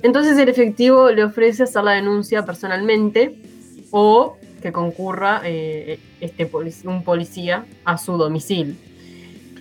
Entonces 0.02 0.38
el 0.38 0.48
efectivo 0.48 1.10
le 1.10 1.24
ofrece 1.24 1.64
hacer 1.64 1.84
la 1.84 1.92
denuncia 1.92 2.44
personalmente 2.44 3.42
o 3.90 4.38
que 4.60 4.72
concurra 4.72 5.42
eh, 5.44 5.98
este 6.20 6.50
un 6.84 7.02
policía 7.02 7.64
a 7.84 7.98
su 7.98 8.16
domicilio. 8.16 8.74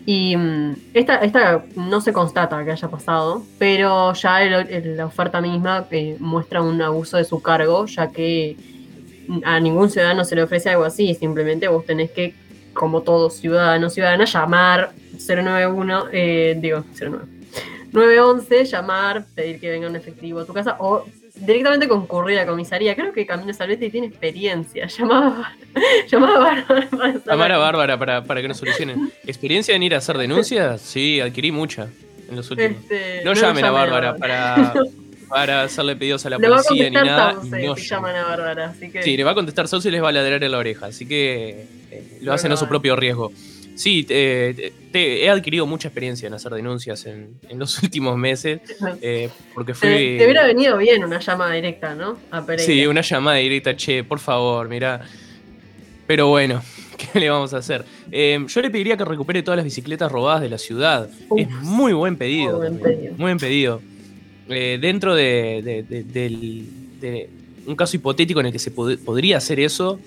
Y 0.06 0.36
mm, 0.36 0.76
esta, 0.94 1.18
esta, 1.18 1.66
no 1.76 2.02
se 2.02 2.14
constata 2.14 2.64
que 2.64 2.72
haya 2.72 2.88
pasado, 2.88 3.44
pero 3.58 4.14
ya 4.14 4.40
la 4.42 5.06
oferta 5.06 5.42
misma 5.42 5.86
eh, 5.92 6.18
muestra 6.20 6.62
un 6.62 6.82
abuso 6.82 7.18
de 7.18 7.26
su 7.26 7.42
cargo, 7.42 7.86
ya 7.86 8.12
que 8.12 8.58
a 9.44 9.60
ningún 9.60 9.90
ciudadano 9.90 10.26
se 10.26 10.36
le 10.36 10.44
ofrece 10.44 10.70
algo 10.70 10.86
así, 10.86 11.14
simplemente 11.14 11.68
vos 11.68 11.86
tenés 11.86 12.12
que, 12.12 12.34
como 12.74 13.02
todo 13.02 13.30
ciudadano 13.30 13.90
ciudadana, 13.90 14.26
llamar 14.26 14.92
091, 15.28 16.06
eh, 16.12 16.58
digo, 16.60 16.84
09, 17.00 17.26
911, 17.92 18.66
llamar, 18.66 19.26
pedir 19.36 19.60
que 19.60 19.70
venga 19.70 19.88
un 19.88 19.96
efectivo 19.96 20.40
a 20.40 20.46
tu 20.46 20.54
casa 20.54 20.78
o 20.80 21.06
directamente 21.40 21.88
concurrir 21.88 22.40
a 22.40 22.42
la 22.42 22.48
comisaría. 22.48 22.96
Creo 22.96 23.14
que 23.14 23.26
Camino 23.26 23.54
Salvetti 23.54 23.90
tiene 23.90 24.08
experiencia. 24.08 24.88
Llamaba, 24.98 25.54
llamaba 26.08 26.36
a 26.36 26.40
Bárbara. 26.40 26.90
Para 26.90 27.14
Llamar 27.26 27.52
a 27.52 27.58
Bárbara 27.58 28.00
para, 28.00 28.24
para, 28.24 28.42
que 28.42 28.48
nos 28.48 28.58
solucionen. 28.58 29.12
¿Experiencia 29.26 29.76
en 29.76 29.84
ir 29.84 29.96
a 29.96 29.98
hacer 29.98 30.18
denuncias? 30.18 30.82
Sí, 30.82 31.20
adquirí 31.20 31.52
mucha 31.52 31.90
en 32.30 32.36
los 32.36 32.50
últimos. 32.52 32.82
Este, 32.82 33.22
no, 33.24 33.34
llamen 33.34 33.66
a 33.66 33.72
Bárbara, 33.72 34.16
para, 34.16 34.74
para 35.30 35.64
hacerle 35.64 35.96
pedidos 35.96 36.26
a 36.26 36.30
la 36.30 36.40
policía 36.40 36.90
ni 36.90 36.96
nada. 36.96 37.34
no 37.34 37.76
llaman 37.76 38.16
a 38.16 38.24
Bárbara, 38.26 38.70
así 38.70 38.92
que... 38.92 39.04
Sí, 39.04 39.18
le 39.18 39.24
va 39.24 39.32
a 39.32 39.36
contestar 39.36 39.68
Sauce 39.68 39.88
y 39.90 39.92
les 39.92 40.04
va 40.04 40.10
a 40.10 40.12
ladrar 40.12 40.44
en 40.44 40.52
la 40.52 40.58
oreja, 40.58 40.88
así 40.88 41.08
que 41.08 41.66
eh, 41.92 42.18
lo 42.22 42.34
hacen 42.34 42.52
a 42.52 42.58
su 42.58 42.68
propio 42.68 42.96
riesgo. 42.96 43.32
Sí, 43.80 44.06
he 44.10 45.30
adquirido 45.30 45.66
mucha 45.66 45.88
experiencia 45.88 46.28
en 46.28 46.34
hacer 46.34 46.52
denuncias 46.52 47.06
en, 47.06 47.40
los 47.56 47.82
últimos 47.84 48.18
meses. 48.18 48.60
Eh, 49.02 49.30
porque 49.54 49.74
fue. 49.74 50.18
Te, 50.18 50.26
hubiera 50.26 50.46
venido 50.46 50.78
bien 50.78 51.02
una 51.02 51.20
llamada 51.20 51.54
directa, 51.54 51.96
¿no? 51.96 52.18
sí, 52.58 52.86
una 52.86 53.00
llamada 53.00 53.38
directa, 53.38 53.78
che, 53.78 54.04
por 54.04 54.20
favor, 54.20 54.68
mira. 54.68 55.00
Pero 56.06 56.28
bueno, 56.28 56.62
¿qué 57.14 57.22
le 57.22 57.30
vamos 57.30 57.54
a 57.54 57.60
hacer? 57.60 57.86
Eh, 58.12 58.44
yo 58.46 58.62
le 58.62 58.70
pediría 58.70 58.98
que 58.98 59.06
recupere 59.06 59.44
todas 59.44 59.56
las 59.56 59.64
bicicletas 59.64 60.12
robadas 60.12 60.42
de 60.42 60.50
la 60.50 60.58
ciudad. 60.58 61.10
es 61.38 61.50
muy 61.50 61.94
buen 61.94 62.18
pedido. 62.18 62.60
Muy 62.60 62.68
buen 62.68 62.80
pedido. 62.80 63.12
Muy 63.12 63.24
buen 63.24 63.38
pedido. 63.38 63.82
Eh, 64.50 64.78
dentro 64.82 65.16
de, 65.16 66.68
un 67.66 67.76
caso 67.78 67.96
hipotético 67.96 68.42
en 68.42 68.48
el 68.48 68.52
que 68.52 68.60
se 68.60 68.72
podría 68.72 69.38
hacer 69.38 69.62
eso, 69.62 70.02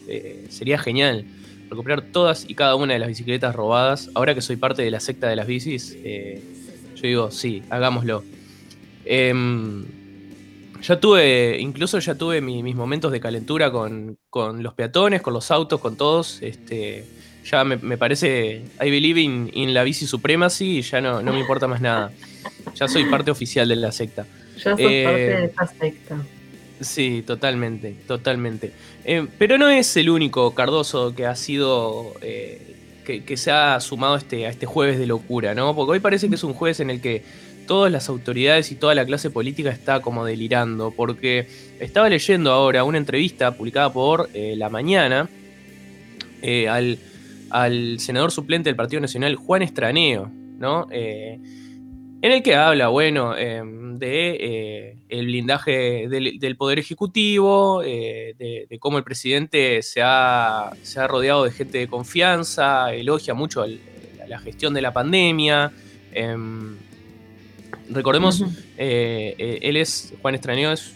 sería 0.51 0.77
genial 0.77 1.25
recuperar 1.73 2.03
todas 2.03 2.45
y 2.49 2.55
cada 2.55 2.75
una 2.77 2.93
de 2.93 2.99
las 2.99 3.09
bicicletas 3.09 3.55
robadas. 3.55 4.11
Ahora 4.14 4.35
que 4.35 4.43
soy 4.43 4.57
parte 4.57 4.83
de 4.83 4.91
la 4.91 5.01
secta 5.01 5.29
de 5.29 5.37
las 5.37 5.47
bicis, 5.47 5.97
eh, 6.05 6.41
yo 6.95 7.03
digo, 7.03 7.31
sí, 7.31 7.62
hagámoslo. 7.70 8.23
Em, 9.05 9.85
ya 10.83 11.01
tuve, 11.01 11.59
incluso 11.61 11.99
ya 11.99 12.14
tuve 12.14 12.41
mis 12.41 12.75
momentos 12.75 13.11
de 13.11 13.20
calentura 13.20 13.70
con, 13.70 14.18
los 14.59 14.75
peatones, 14.75 15.23
con 15.23 15.33
los 15.33 15.51
autos, 15.51 15.81
con 15.81 15.97
todos. 15.97 16.43
Este, 16.43 17.05
ya 17.45 17.64
me, 17.64 17.97
parece, 17.97 18.62
I 18.81 18.91
believe 18.91 19.20
in, 19.20 19.75
la 19.75 19.83
bici 19.83 20.07
supremacy 20.07 20.79
y 20.79 20.83
ya 20.83 21.01
no, 21.01 21.23
no 21.23 21.33
me 21.33 21.41
importa 21.41 21.66
más 21.66 21.81
nada. 21.81 22.12
Ya 22.75 22.89
soy 22.89 23.05
parte 23.07 23.31
oficial 23.31 23.68
de 23.68 23.77
la 23.77 23.93
secta. 23.93 24.27
Ya 24.57 24.62
sos 24.62 24.70
parte 24.73 24.83
de 24.83 25.45
eh, 25.45 25.45
esa 25.47 25.66
secta. 25.66 26.16
Sí, 26.83 27.22
totalmente, 27.26 27.97
totalmente. 28.07 28.72
Eh, 29.05 29.26
pero 29.39 29.59
no 29.59 29.68
es 29.68 29.97
el 29.97 30.11
único 30.11 30.55
Cardoso 30.55 31.14
que 31.14 31.26
ha 31.26 31.37
sido. 31.37 32.12
Eh, 32.20 32.68
que, 33.05 33.37
se 33.37 33.51
ha 33.51 33.80
sumado 33.80 34.16
este, 34.16 34.47
a 34.47 34.51
este 34.51 34.64
jueves 34.64 34.97
de 34.97 35.07
locura, 35.07 35.55
¿no? 35.55 35.74
Porque 35.74 35.93
hoy 35.93 36.01
parece 36.01 36.28
que 36.28 36.37
es 36.37 36.45
un 36.45 36.55
jueves 36.55 36.78
en 36.78 36.89
el 36.89 37.01
que 37.01 37.24
todas 37.66 37.91
las 37.91 38.09
autoridades 38.09 38.70
y 38.70 38.76
toda 38.76 38.95
la 38.95 39.05
clase 39.05 39.28
política 39.28 39.70
está 39.70 40.01
como 40.01 40.24
delirando. 40.24 40.93
Porque 40.93 41.49
estaba 41.80 42.09
leyendo 42.09 42.53
ahora 42.53 42.85
una 42.85 42.99
entrevista 42.99 43.57
publicada 43.57 43.93
por 43.93 44.30
eh, 44.35 44.55
La 44.57 44.68
Mañana 44.68 45.28
al, 46.68 46.99
al, 47.51 48.01
senador 48.01 48.30
suplente 48.30 48.68
del 48.68 48.76
Partido 48.76 49.01
Nacional, 49.01 49.37
Juan 49.37 49.62
Estraneo, 49.62 50.30
¿no? 50.59 50.87
En 52.23 52.31
el 52.31 52.43
que 52.45 52.55
habla, 52.55 52.87
bueno, 52.87 53.37
em, 53.37 53.99
de 53.99 54.37
eh, 54.41 54.97
el 55.09 55.27
blindaje 55.27 56.09
del, 56.09 56.57
Poder 56.57 56.79
Ejecutivo, 56.79 57.83
eh, 57.85 58.37
de, 58.39 58.79
cómo 58.79 58.97
el 58.99 59.03
presidente 59.03 59.83
se 59.83 60.03
ha, 60.05 60.70
se 60.83 61.01
ha, 61.01 61.09
rodeado 61.09 61.43
de 61.43 61.51
gente 61.51 61.79
de 61.79 61.89
confianza, 61.89 62.95
elogia 62.95 63.35
mucho 63.35 63.66
la 64.29 64.39
gestión 64.39 64.73
de 64.73 64.83
la 64.83 64.93
pandemia. 64.93 65.73
Em, 66.12 66.77
recordemos, 67.91 68.45
eh, 68.79 69.59
él 69.61 69.77
es, 69.77 70.14
Juan 70.23 70.37
Estraneo 70.37 70.70
es 70.70 70.95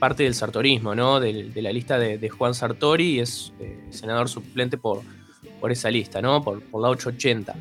parte 0.00 0.24
del 0.24 0.34
sartorismo, 0.34 0.96
¿no? 0.96 1.20
De, 1.20 1.52
la 1.54 1.72
lista 1.72 2.00
de, 2.00 2.28
Juan 2.28 2.52
Sartori 2.52 3.10
y 3.10 3.20
es 3.20 3.52
senador 3.90 4.28
suplente 4.28 4.76
por, 4.76 5.02
por 5.60 5.70
esa 5.70 5.88
lista, 5.88 6.20
¿no? 6.20 6.42
Por, 6.42 6.62
por 6.62 6.82
la 6.82 6.88
880. 6.88 7.54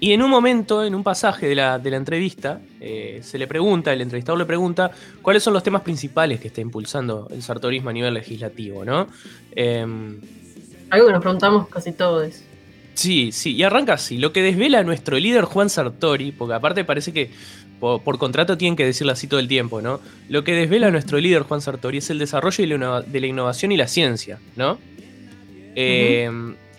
Y 0.00 0.12
en 0.12 0.22
un 0.22 0.30
momento, 0.30 0.84
en 0.84 0.94
un 0.94 1.02
pasaje 1.02 1.48
de 1.48 1.54
la, 1.56 1.80
entrevista, 1.84 2.60
eh, 2.80 3.20
se 3.22 3.36
le 3.36 3.48
pregunta, 3.48 3.92
el 3.92 4.00
entrevistador 4.00 4.38
le 4.38 4.46
pregunta, 4.46 4.92
cuáles 5.22 5.42
son 5.42 5.54
los 5.54 5.62
temas 5.62 5.82
principales 5.82 6.38
que 6.40 6.48
está 6.48 6.60
impulsando 6.60 7.26
el 7.30 7.42
sartorismo 7.42 7.90
a 7.90 7.92
nivel 7.92 8.14
legislativo, 8.14 8.84
¿no? 8.84 9.08
Em, 9.56 10.20
Algo 10.90 11.06
que 11.06 11.12
nos 11.12 11.20
preguntamos 11.20 11.68
casi 11.68 11.92
todos. 11.92 12.42
Sí, 12.94 13.30
sí, 13.32 13.54
y 13.54 13.62
arranca 13.64 13.94
así. 13.94 14.18
Lo 14.18 14.32
que 14.32 14.42
desvela 14.42 14.82
nuestro 14.84 15.18
líder 15.18 15.44
Juan 15.44 15.68
Sartori, 15.68 16.30
porque 16.30 16.54
aparte 16.54 16.84
parece 16.84 17.12
que 17.12 17.30
por, 17.80 18.18
contrato 18.18 18.56
tienen 18.56 18.76
que 18.76 18.84
decirlo 18.84 19.12
así 19.12 19.26
todo 19.26 19.40
el 19.40 19.48
tiempo, 19.48 19.80
¿no? 19.80 20.00
Lo 20.28 20.44
que 20.44 20.52
desvela 20.52 20.90
nuestro 20.90 21.18
líder 21.18 21.42
Juan 21.42 21.60
Sartori 21.60 21.98
es 21.98 22.10
el 22.10 22.18
desarrollo 22.18 22.64
de 23.06 23.20
la, 23.20 23.26
innovación 23.26 23.72
y 23.72 23.76
la 23.76 23.88
ciencia, 23.88 24.38
¿no? 24.56 24.78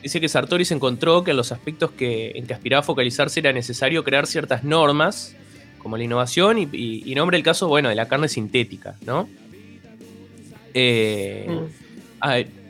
Dice 0.02 0.22
que 0.22 0.30
Sartori 0.30 0.64
se 0.64 0.74
encontró 0.74 1.24
que 1.24 1.32
en 1.32 1.38
los 1.38 1.52
aspectos 1.52 1.92
que, 1.92 2.32
en 2.36 2.48
que 2.48 2.54
aspiraba 2.54 2.80
a 2.80 2.84
focalizarse 2.84 3.42
era 3.42 3.52
necesario 3.52 4.04
crear 4.04 4.28
ciertas 4.28 4.64
normas, 4.64 5.36
como 5.78 5.98
la 5.98 6.04
innovación, 6.04 6.58
y, 6.58 6.70
y, 6.72 7.16
nombra 7.16 7.38
el 7.38 7.44
caso, 7.44 7.68
bueno, 7.68 7.90
de 7.90 7.96
la 7.96 8.08
carne 8.08 8.30
sintética, 8.30 8.96
¿no? 9.06 9.28
Eh, 10.74 11.48
mm. 11.50 12.22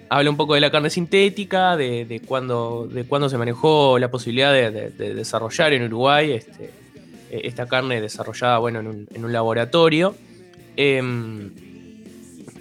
habla 0.10 0.30
un 0.30 0.38
poco 0.38 0.56
de 0.56 0.62
la 0.62 0.72
carne 0.72 0.90
sintética, 0.90 1.78
de, 1.78 2.06
de 2.06 2.20
cuando, 2.22 2.88
de 2.92 3.04
cuando 3.04 3.30
se 3.30 3.38
manejó 3.38 4.00
la 4.00 4.10
posibilidad 4.10 4.52
de, 4.52 4.90
desarrollar 4.92 5.74
en 5.74 5.84
Uruguay 5.84 6.32
este, 6.32 6.72
esta 7.30 7.68
carne 7.68 8.02
desarrollada, 8.02 8.58
bueno, 8.58 8.80
en 8.80 9.08
un, 9.26 9.34
laboratorio. 9.34 10.16
Em, 10.76 11.52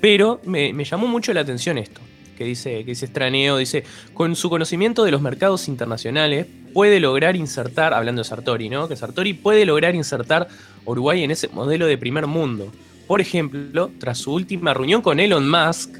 pero 0.01 0.41
me, 0.45 0.75
me 0.75 0.85
llamó 0.85 1.07
mucho 1.07 1.33
la 1.33 1.41
atención 1.41 1.79
esto 1.79 2.01
que 2.39 2.45
dice, 2.45 2.84
que 2.84 2.93
dice 2.93 3.07
Estraneo, 3.07 3.57
dice, 3.57 3.82
con 4.14 4.36
su 4.36 4.49
conocimiento 4.49 5.05
de 5.05 5.11
los 5.11 5.20
mercados 5.20 5.66
internacionales, 5.66 6.47
puede 6.72 7.01
lograr 7.01 7.34
insertar, 7.34 7.93
hablando 7.93 8.22
de 8.22 8.28
Sartori, 8.28 8.68
¿no? 8.68 8.89
Que 8.89 8.95
Sartori 8.95 9.34
puede 9.34 9.66
lograr 9.66 9.97
insertar 9.97 10.47
Uruguay 10.84 11.24
en 11.24 11.32
ese 11.32 11.49
modelo 11.49 11.86
de 11.86 11.99
primer 11.99 12.28
mundo. 12.28 12.72
Por 13.09 13.20
ejemplo, 13.20 13.91
tras 13.99 14.18
su 14.18 14.32
última 14.32 14.72
reunión 14.72 15.03
con 15.03 15.18
Elon 15.18 15.51
Musk, 15.51 15.97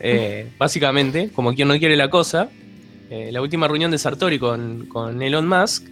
eh, 0.00 0.48
básicamente, 0.58 1.30
como 1.32 1.54
quien 1.54 1.68
no 1.68 1.78
quiere 1.78 1.96
la 1.96 2.10
cosa, 2.10 2.48
eh, 3.10 3.30
la 3.30 3.40
última 3.40 3.68
reunión 3.68 3.92
de 3.92 3.98
Sartori 3.98 4.40
con, 4.40 4.86
con 4.86 5.22
Elon 5.22 5.46
Musk, 5.46 5.84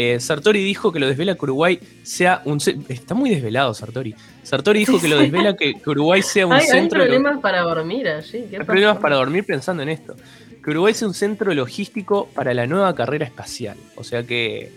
eh, 0.00 0.20
Sartori 0.20 0.62
dijo 0.62 0.92
que 0.92 1.00
lo 1.00 1.08
desvela 1.08 1.34
que 1.34 1.44
Uruguay 1.44 1.80
sea 2.04 2.40
un... 2.44 2.60
Está 2.88 3.16
muy 3.16 3.30
desvelado 3.30 3.74
Sartori. 3.74 4.14
Sartori 4.44 4.78
dijo 4.78 5.00
que 5.00 5.08
lo 5.08 5.18
desvela 5.18 5.56
que, 5.56 5.74
Uruguay 5.84 6.22
sea 6.22 6.46
un 6.46 6.60
centro... 6.60 7.02
Hay 7.02 7.08
problemas 7.08 7.40
para 7.40 7.62
dormir 7.62 8.06
allí. 8.06 8.44
Hay 8.52 8.64
problemas 8.64 8.98
para 8.98 9.16
dormir 9.16 9.44
pensando 9.44 9.82
en 9.82 9.88
esto. 9.88 10.14
Que 10.62 10.70
Uruguay 10.70 10.94
sea 10.94 11.08
un 11.08 11.14
centro 11.14 11.52
logístico 11.52 12.28
para 12.32 12.54
la 12.54 12.68
nueva 12.68 12.94
carrera 12.94 13.24
espacial. 13.24 13.76
O 13.96 14.04
sea 14.04 14.22
que, 14.22 14.70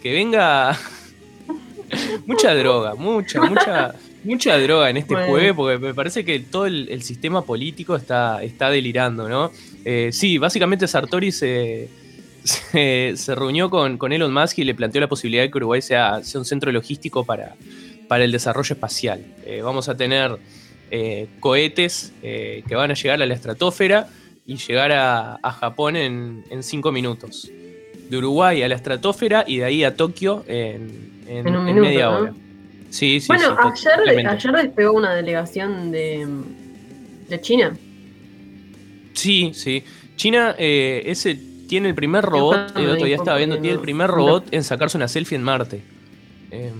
que 0.00 0.12
venga... 0.12 0.78
mucha 2.26 2.54
droga, 2.54 2.94
mucha, 2.94 3.40
mucha... 3.40 3.96
Mucha 4.22 4.58
droga 4.58 4.90
en 4.90 4.96
este 4.98 5.14
juego, 5.14 5.56
porque 5.56 5.78
me 5.78 5.94
parece 5.94 6.24
que 6.24 6.40
todo 6.40 6.66
el, 6.66 7.02
sistema 7.02 7.42
político 7.42 7.96
está, 7.96 8.42
está 8.42 8.68
delirando, 8.68 9.28
¿no? 9.28 9.50
Eh, 9.84 10.10
sí, 10.12 10.38
básicamente 10.38 10.86
Sartori 10.86 11.30
se, 11.32 11.88
se, 12.48 13.34
reunió 13.34 13.70
con, 13.70 13.98
con, 13.98 14.12
Elon 14.12 14.32
Musk 14.32 14.58
y 14.58 14.64
le 14.64 14.74
planteó 14.74 15.00
la 15.00 15.08
posibilidad 15.08 15.42
de 15.42 15.50
que 15.50 15.58
Uruguay 15.58 15.82
sea, 15.82 16.22
sea 16.22 16.40
un 16.40 16.44
centro 16.44 16.72
logístico 16.72 17.24
para, 17.24 17.54
para 18.08 18.24
el 18.24 18.32
desarrollo 18.32 18.74
espacial. 18.74 19.24
Eh, 19.44 19.60
vamos 19.62 19.88
a 19.88 19.96
tener 19.96 20.38
eh, 20.90 21.28
cohetes 21.40 22.12
que 22.22 22.74
van 22.74 22.90
a 22.90 22.94
llegar 22.94 23.22
a 23.22 23.26
la 23.26 23.34
estratosfera 23.34 24.08
y 24.46 24.56
llegar 24.56 24.92
a, 24.92 25.38
Japón 25.60 25.96
en, 25.96 26.44
cinco 26.62 26.90
minutos. 26.90 27.50
De 28.08 28.16
Uruguay 28.16 28.62
a 28.62 28.68
la 28.68 28.74
estratosfera 28.74 29.44
y 29.46 29.58
de 29.58 29.64
ahí 29.64 29.84
a 29.84 29.94
Tokio 29.94 30.44
en, 30.48 31.22
media 31.80 32.10
hora. 32.10 32.34
Sí, 32.88 33.20
sí, 33.20 33.26
bueno, 33.26 33.54
ayer, 33.60 34.26
ayer, 34.26 34.52
despegó 34.52 34.92
una 34.94 35.14
delegación 35.14 35.92
de, 35.92 36.26
de 37.28 37.40
China. 37.42 37.76
Sí, 39.12 39.50
sí. 39.52 39.84
China 40.16 40.54
eh, 40.58 41.02
tiene 41.68 41.88
el 41.88 41.94
primer 41.94 42.24
robot, 42.24 42.76
el 42.76 42.90
otro 42.90 43.06
día 43.06 43.16
estaba 43.16 43.36
viendo, 43.36 43.56
tiene 43.58 43.74
el 43.74 43.80
primer 43.80 44.10
robot 44.10 44.46
en 44.50 44.64
sacarse 44.64 44.96
una 44.96 45.06
selfie 45.06 45.36
en 45.36 45.44
Marte. 45.44 45.82
Em, 46.50 46.72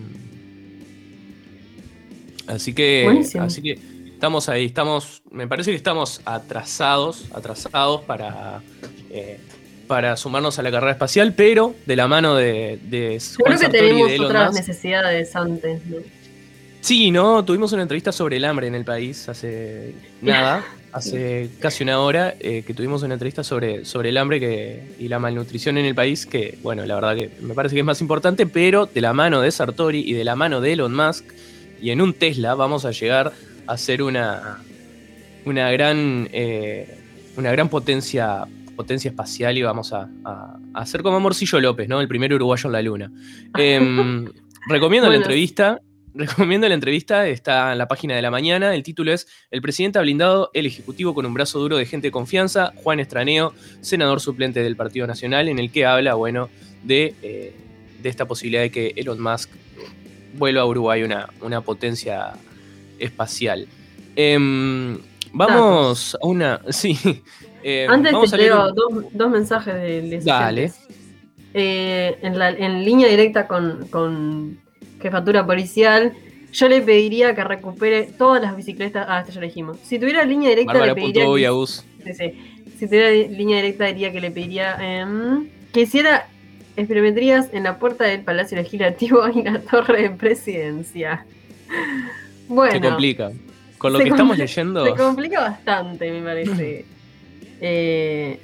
así 2.46 2.72
que, 2.72 3.22
así 3.38 3.62
que 3.62 3.78
estamos 4.06 4.48
ahí, 4.48 4.64
estamos, 4.64 5.22
me 5.30 5.46
parece 5.46 5.70
que 5.70 5.76
estamos 5.76 6.20
atrasados, 6.24 7.26
atrasados 7.32 8.00
para, 8.02 8.62
eh, 9.10 9.38
para 9.86 10.16
sumarnos 10.16 10.58
a 10.58 10.62
la 10.62 10.70
carrera 10.70 10.92
espacial, 10.92 11.34
pero 11.34 11.74
de 11.86 11.94
la 11.94 12.08
mano 12.08 12.34
de, 12.34 12.78
de 12.82 13.20
Creo 13.44 13.58
que 13.58 13.68
tenemos 13.68 14.18
otras 14.18 14.54
necesidades 14.54 15.36
antes, 15.36 15.84
¿no? 15.86 15.98
Sí, 16.80 17.10
¿no? 17.10 17.44
Tuvimos 17.44 17.72
una 17.72 17.82
entrevista 17.82 18.12
sobre 18.12 18.36
el 18.36 18.44
hambre 18.44 18.66
en 18.66 18.74
el 18.74 18.84
país 18.84 19.28
hace 19.28 19.94
nada, 20.22 20.64
hace 20.92 21.50
casi 21.60 21.82
una 21.82 22.00
hora, 22.00 22.34
eh, 22.40 22.62
que 22.66 22.74
tuvimos 22.74 23.02
una 23.02 23.14
entrevista 23.14 23.42
sobre, 23.42 23.84
sobre 23.84 24.10
el 24.10 24.16
hambre 24.16 24.40
que, 24.40 24.94
y 24.98 25.08
la 25.08 25.18
malnutrición 25.18 25.78
en 25.78 25.86
el 25.86 25.94
país, 25.94 26.26
que, 26.26 26.58
bueno, 26.62 26.86
la 26.86 26.94
verdad 26.94 27.16
que 27.16 27.30
me 27.40 27.54
parece 27.54 27.74
que 27.74 27.80
es 27.80 27.86
más 27.86 28.00
importante, 28.00 28.46
pero 28.46 28.86
de 28.86 29.00
la 29.00 29.12
mano 29.12 29.40
de 29.40 29.50
Sartori 29.50 30.00
y 30.00 30.12
de 30.12 30.24
la 30.24 30.36
mano 30.36 30.60
de 30.60 30.72
Elon 30.72 30.94
Musk, 30.94 31.24
y 31.80 31.90
en 31.90 32.00
un 32.00 32.14
Tesla 32.14 32.54
vamos 32.54 32.84
a 32.84 32.90
llegar 32.90 33.32
a 33.66 33.76
ser 33.76 34.02
una, 34.02 34.58
una 35.44 35.70
gran, 35.70 36.28
eh, 36.32 36.98
una 37.36 37.50
gran 37.52 37.68
potencia, 37.68 38.46
potencia 38.76 39.10
espacial 39.10 39.58
y 39.58 39.62
vamos 39.62 39.92
a, 39.92 40.08
a, 40.74 40.86
ser 40.86 41.02
como 41.02 41.20
Morcillo 41.20 41.60
López, 41.60 41.88
¿no? 41.88 42.00
El 42.00 42.08
primer 42.08 42.32
uruguayo 42.32 42.68
en 42.68 42.72
la 42.72 42.82
luna. 42.82 43.12
Em, 43.58 44.26
recomiendo 44.68 45.08
la 45.08 45.16
entrevista 45.16 45.80
recomiendo 46.14 46.68
la 46.68 46.74
entrevista, 46.74 47.26
está 47.26 47.72
en 47.72 47.78
la 47.78 47.88
página 47.88 48.14
de 48.14 48.22
la 48.22 48.30
mañana. 48.30 48.74
El 48.74 48.82
título 48.82 49.12
es 49.12 49.26
El 49.50 49.62
presidente 49.62 49.98
ha 49.98 50.02
blindado 50.02 50.50
el 50.54 50.66
Ejecutivo 50.66 51.14
con 51.14 51.26
un 51.26 51.34
brazo 51.34 51.58
duro 51.58 51.76
de 51.76 51.86
gente 51.86 52.08
de 52.08 52.12
confianza, 52.12 52.72
Juan 52.76 53.00
Estraneo, 53.00 53.54
senador 53.80 54.20
suplente 54.20 54.62
del 54.62 54.76
Partido 54.76 55.06
Nacional, 55.06 55.48
en 55.48 55.58
el 55.58 55.70
que 55.70 55.86
habla, 55.86 56.14
bueno, 56.14 56.48
de, 56.82 57.14
eh, 57.22 57.54
esta 58.02 58.26
posibilidad 58.26 58.62
de 58.62 58.70
que 58.70 58.92
Elon 58.96 59.20
Musk 59.20 59.50
vuelva 60.34 60.62
a 60.62 60.66
Uruguay 60.66 61.02
una, 61.02 61.28
una 61.40 61.60
potencia 61.60 62.32
espacial. 62.98 63.66
Em, 64.16 64.98
vamos 65.32 66.16
a 66.20 66.26
una. 66.26 66.60
Sí. 66.70 66.98
Em, 67.62 67.90
Antes 67.90 68.30
te 68.30 68.36
leo 68.36 68.72
dos, 68.72 69.30
mensajes 69.30 69.74
de 69.74 70.20
Dale. 70.24 70.72
Eh, 71.54 72.18
en, 72.22 72.38
la, 72.38 72.50
en, 72.50 72.84
línea 72.84 73.08
directa 73.08 73.48
con, 73.48 73.88
con 73.88 74.60
jefatura 75.00 75.46
policial, 75.46 76.12
yo 76.52 76.68
le 76.68 76.80
pediría 76.80 77.34
que 77.34 77.44
recupere 77.44 78.04
todas 78.04 78.42
las 78.42 78.56
bicicletas. 78.56 79.06
Ah, 79.08 79.20
esto 79.20 79.32
ya 79.32 79.40
lo 79.40 79.46
dijimos. 79.46 79.78
Si 79.82 79.98
tuviera 79.98 80.24
línea 80.24 80.50
directa, 80.50 80.86
le 80.86 80.94
pediría. 80.94 81.26
Si 82.78 82.86
tuviera 82.86 83.10
línea 83.10 83.56
directa, 83.56 83.86
diría 83.86 84.12
que 84.12 84.20
le 84.20 84.30
pediría 84.30 84.76
em, 84.80 85.48
que 85.72 85.82
hiciera 85.82 86.28
experimentrías 86.76 87.48
en 87.52 87.64
la 87.64 87.78
puerta 87.78 88.04
del 88.04 88.22
Palacio 88.22 88.56
Legislativo 88.56 89.28
y 89.28 89.42
la 89.42 89.60
Torre 89.60 90.02
de 90.02 90.10
Presidencia. 90.10 91.24
Bueno. 92.50 92.72
Se 92.72 92.80
complica. 92.80 93.30
Con 93.76 93.92
lo 93.92 93.98
que 93.98 94.08
estamos 94.08 94.38
leyendo. 94.38 94.82
Se 94.82 94.94
complica 94.94 95.40
bastante, 95.40 96.10
me 96.10 96.22
parece. 96.22 96.84
Eh, 97.60 98.38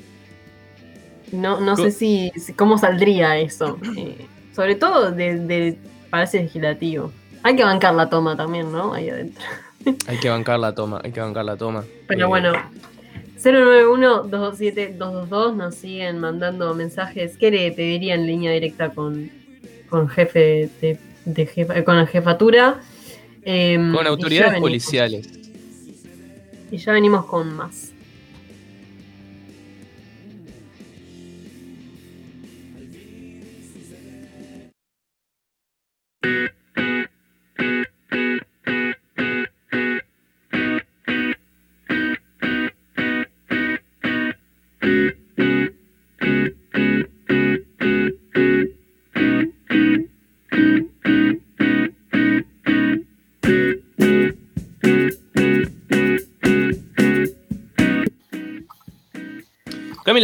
no, 1.30 1.60
no 1.60 1.76
sé 1.76 1.92
si, 1.92 2.32
cómo 2.56 2.78
saldría 2.78 3.38
eso. 3.38 3.78
Eh, 3.96 4.26
sobre 4.52 4.74
todo 4.74 5.12
de 5.12 5.78
parece 6.14 6.40
legislativo. 6.40 7.12
Hay 7.42 7.56
que 7.56 7.64
bancar 7.64 7.92
la 7.92 8.08
toma 8.08 8.36
también, 8.36 8.70
¿no? 8.70 8.94
Ahí 8.94 9.10
adentro. 9.10 9.42
Hay 10.06 10.18
que 10.18 10.28
bancar 10.28 10.60
la 10.60 10.72
toma, 10.72 11.00
hay 11.02 11.10
que 11.10 11.20
bancar 11.20 11.44
la 11.44 11.56
toma. 11.56 11.82
Pero 12.06 12.22
eh, 12.22 12.28
bueno, 12.28 12.52
091-227-222 13.42 15.56
nos 15.56 15.74
siguen 15.74 16.20
mandando 16.20 16.72
mensajes. 16.74 17.36
¿Qué 17.36 17.50
le 17.50 17.72
pediría 17.72 18.14
en 18.14 18.28
línea 18.28 18.52
directa 18.52 18.90
con, 18.90 19.28
con 19.90 20.08
jefe 20.08 20.70
de, 20.80 21.00
jefa, 21.46 21.82
con 21.82 21.96
la 21.96 22.06
jefatura? 22.06 22.80
Em, 23.42 23.92
con 23.92 24.06
autoridades 24.06 24.60
policiales. 24.60 25.28
Y 26.70 26.76
ya 26.78 26.92
venimos 26.92 27.24
con 27.26 27.52
más. 27.54 27.92
Thank 36.24 36.34
you. 36.36 36.53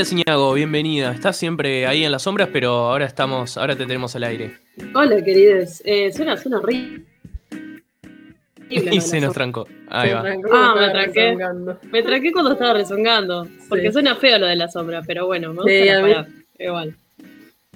Ciñago, 0.04 0.54
bienvenida. 0.54 1.12
Estás 1.12 1.36
siempre 1.36 1.86
ahí 1.86 2.04
en 2.04 2.12
las 2.12 2.22
sombras, 2.22 2.48
pero 2.52 2.70
ahora 2.70 3.04
estamos, 3.04 3.58
ahora 3.58 3.76
te 3.76 3.84
tenemos 3.84 4.16
al 4.16 4.24
aire. 4.24 4.56
Hola, 4.94 5.22
queridos. 5.22 5.82
Eh, 5.84 6.10
suena, 6.12 6.36
suena 6.36 6.58
horrible. 6.58 7.04
Y 8.70 9.00
se 9.00 9.20
nos 9.20 9.34
trancó. 9.34 9.66
Ahí 9.88 10.12
va. 10.12 10.24
Ah, 10.52 10.76
me 10.78 10.90
tranqué. 10.90 11.36
Me 11.90 12.02
tranqué 12.04 12.30
cuando 12.32 12.52
estaba 12.52 12.74
rezongando. 12.74 13.48
Porque 13.68 13.90
suena 13.90 14.14
feo 14.14 14.38
lo 14.38 14.46
de 14.46 14.54
la 14.54 14.68
sombra, 14.68 15.02
pero 15.04 15.26
bueno, 15.26 15.52
me 15.52 15.62
gusta 15.62 16.28
Igual. 16.56 16.94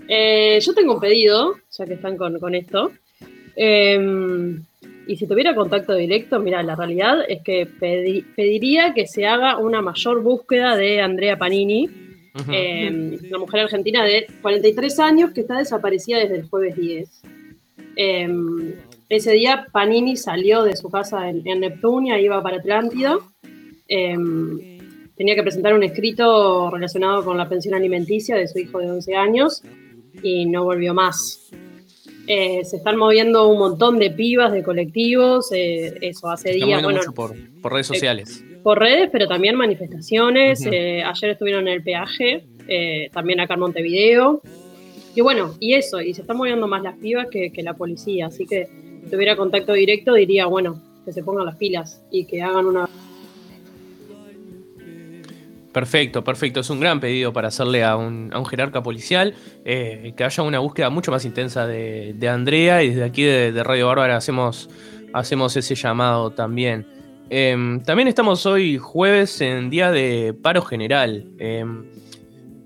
Eh, 0.06 0.60
yo 0.60 0.72
tengo 0.72 0.94
un 0.94 1.00
pedido, 1.00 1.56
ya 1.76 1.84
que 1.84 1.94
están 1.94 2.16
con, 2.16 2.54
esto. 2.54 2.92
Em, 3.56 4.62
y 5.08 5.16
si 5.16 5.26
tuviera 5.26 5.54
contacto 5.56 5.94
directo, 5.94 6.38
mira, 6.38 6.62
la 6.62 6.76
realidad 6.76 7.24
es 7.26 7.42
que 7.42 7.66
pediría 7.66 8.94
que 8.94 9.08
se 9.08 9.26
haga 9.26 9.58
una 9.58 9.82
mayor 9.82 10.22
búsqueda 10.22 10.76
de 10.76 11.00
Andrea 11.00 11.36
Panini, 11.36 12.03
em, 12.49 13.18
una 13.28 13.39
mujer 13.39 13.61
argentina 13.61 14.05
de 14.05 14.26
43 14.43 14.99
años 15.01 15.30
que 15.32 15.43
está 15.43 15.59
desaparecida 15.59 16.18
desde 16.18 16.37
el 16.37 16.49
jueves 16.49 16.76
10. 16.76 17.22
Em, 17.97 18.74
ese 19.09 19.32
día 19.32 19.66
Panini 19.70 20.16
salió 20.16 20.64
de 20.64 20.76
su 20.76 20.91
casa 20.91 21.28
en, 21.28 21.43
Neptunia, 21.45 22.20
iba 22.20 22.43
para 22.43 22.57
Atlántida. 22.57 23.18
Em, 23.87 24.78
tenía 25.16 25.35
que 25.35 25.43
presentar 25.43 25.74
un 25.74 25.85
escrito 25.85 26.70
relacionado 26.70 27.24
con 27.24 27.39
la 27.39 27.49
pensión 27.49 27.74
alimenticia 27.74 28.37
de 28.37 28.49
su 28.49 28.59
hijo 28.59 28.78
de 28.78 28.91
11 28.91 29.14
años 29.14 29.62
y 30.22 30.47
no 30.47 30.64
volvió 30.64 30.95
más. 30.95 31.51
Eh, 32.26 32.64
se 32.64 32.76
están 32.76 32.96
moviendo 32.96 33.48
un 33.48 33.58
montón 33.58 33.98
de 33.98 34.10
pibas, 34.10 34.52
de 34.52 34.62
colectivos, 34.62 35.52
eh, 35.52 35.94
eso 36.00 36.28
hace 36.28 36.52
días. 36.52 36.82
Bueno, 36.82 37.00
por, 37.14 37.32
redes 37.32 37.90
eh, 37.90 37.94
sociales. 37.94 38.44
por 38.62 38.78
redes, 38.78 39.10
pero 39.12 39.28
también 39.28 39.56
manifestaciones. 39.56 40.64
ayer 40.66 41.30
estuvieron 41.30 41.68
en 41.68 41.74
el 41.74 41.82
peaje, 41.82 42.44
también 43.12 43.40
acá 43.40 43.54
en 43.54 43.60
Montevideo. 43.60 44.40
Y 45.14 45.20
bueno, 45.20 45.54
y 45.60 45.74
eso, 45.74 46.00
y 46.00 46.12
se 46.14 46.22
están 46.22 46.36
moviendo 46.36 46.66
más 46.66 46.82
las 46.82 46.96
pibas 46.96 47.28
que, 47.30 47.52
que 47.52 47.62
la 47.62 47.74
policía. 47.74 48.26
Así 48.26 48.46
que 48.46 48.68
si 49.04 49.10
tuviera 49.10 49.36
contacto 49.36 49.72
directo, 49.74 50.14
diría, 50.14 50.46
bueno, 50.46 50.82
que 51.04 51.12
se 51.12 51.22
pongan 51.22 51.46
las 51.46 51.56
pilas 51.56 52.02
y 52.10 52.24
que 52.24 52.42
hagan 52.42 52.66
una 52.66 52.88
Perfecto, 55.74 56.22
perfecto. 56.22 56.60
Es 56.60 56.70
un 56.70 56.78
gran 56.78 57.00
pedido 57.00 57.32
para 57.32 57.48
hacerle 57.48 57.82
a 57.82 57.96
un, 57.96 58.30
jerarca 58.48 58.84
policial 58.84 59.34
eh, 59.64 60.14
que 60.16 60.22
haya 60.22 60.44
una 60.44 60.60
búsqueda 60.60 60.88
mucho 60.88 61.10
más 61.10 61.24
intensa 61.24 61.66
de, 61.66 62.16
Andrea 62.30 62.84
y 62.84 62.90
desde 62.90 63.02
aquí 63.02 63.24
de, 63.24 63.64
Radio 63.64 63.88
Bárbara 63.88 64.16
hacemos, 64.16 64.70
hacemos 65.12 65.56
ese 65.56 65.74
llamado 65.74 66.30
también. 66.30 66.86
Em, 67.28 67.82
también 67.82 68.06
estamos 68.06 68.46
hoy 68.46 68.78
jueves 68.78 69.40
en 69.40 69.68
día 69.68 69.90
de 69.90 70.32
paro 70.40 70.62
general. 70.62 71.26
Em, 71.40 71.90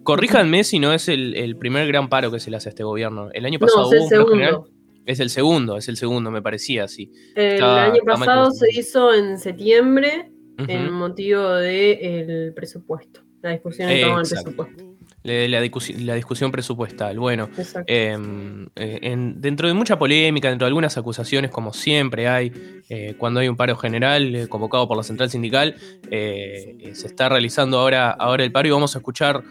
corríjanme 0.02 0.62
si 0.62 0.78
no 0.78 0.92
es 0.92 1.08
el, 1.08 1.56
primer 1.58 1.88
gran 1.88 2.10
paro 2.10 2.30
que 2.30 2.40
se 2.40 2.50
le 2.50 2.58
hace 2.58 2.68
a 2.68 2.72
este 2.72 2.84
gobierno. 2.84 3.30
El 3.32 3.46
año 3.46 3.58
pasado 3.58 3.90
no, 3.90 3.96
es 3.96 4.02
el 4.02 4.08
segundo. 4.10 4.68
Es 5.06 5.20
el 5.20 5.30
segundo, 5.30 5.78
es 5.78 5.88
el 5.88 5.96
segundo, 5.96 6.30
me 6.30 6.42
parecía 6.42 6.84
así. 6.84 7.10
El 7.34 7.64
año 7.64 8.02
pasado 8.04 8.50
se 8.50 8.68
hizo 8.78 9.14
en 9.14 9.38
septiembre 9.38 10.30
en 10.66 10.92
motivo 10.92 11.48
del 11.54 12.52
presupuesto, 12.54 13.20
la 13.42 13.50
discusión 13.50 13.88
en 13.88 14.00
torno 14.00 14.18
al 14.18 14.26
presupuesto. 14.26 14.88
La, 15.24 15.60
discusión 15.60 16.50
presupuestal. 16.50 17.18
Bueno, 17.18 17.50
em, 17.86 18.68
eh, 18.76 19.16
dentro 19.36 19.68
de 19.68 19.74
mucha 19.74 19.98
polémica, 19.98 20.48
dentro 20.48 20.64
de 20.64 20.68
algunas 20.68 20.96
acusaciones, 20.96 21.50
como 21.50 21.72
siempre 21.72 22.28
hay 22.28 22.52
eh, 22.88 23.14
cuando 23.18 23.40
hay 23.40 23.48
un 23.48 23.56
paro 23.56 23.76
general 23.76 24.34
eh, 24.34 24.48
convocado 24.48 24.86
por 24.86 24.96
la 24.96 25.02
central 25.02 25.28
sindical, 25.28 25.74
se 26.10 27.06
está 27.06 27.28
realizando 27.28 27.78
ahora, 27.78 28.10
ahora 28.10 28.44
el 28.44 28.52
paro 28.52 28.68
y 28.68 28.70
vamos 28.70 28.94
a 28.94 28.98
escuchar 28.98 29.42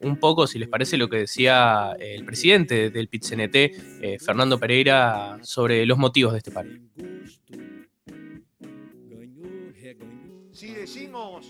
un 0.00 0.16
poco, 0.18 0.46
si 0.46 0.58
les 0.58 0.68
parece, 0.68 0.96
lo 0.96 1.08
que 1.08 1.18
decía 1.18 1.96
el 1.98 2.24
presidente 2.24 2.90
del 2.90 3.08
PIT-CNT, 3.08 4.18
Fernando 4.24 4.58
Pereira, 4.58 5.38
sobre 5.42 5.84
los 5.86 5.98
motivos 5.98 6.32
de 6.32 6.38
este 6.38 6.50
paro. 6.50 6.70
Decimos 10.84 11.46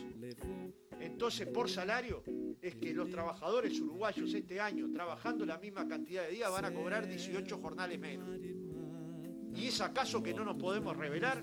entonces 1.00 1.48
por 1.48 1.68
salario, 1.68 2.22
es 2.62 2.76
que 2.76 2.94
los 2.94 3.10
trabajadores 3.10 3.78
uruguayos 3.80 4.32
este 4.32 4.60
año, 4.60 4.88
trabajando 4.92 5.44
la 5.44 5.58
misma 5.58 5.88
cantidad 5.88 6.24
de 6.24 6.34
días, 6.36 6.50
van 6.50 6.64
a 6.64 6.72
cobrar 6.72 7.06
18 7.06 7.58
jornales 7.58 7.98
menos. 7.98 8.28
¿Y 9.56 9.66
es 9.66 9.80
acaso 9.80 10.22
que 10.22 10.32
no 10.32 10.44
nos 10.44 10.56
podemos 10.56 10.96
revelar? 10.96 11.42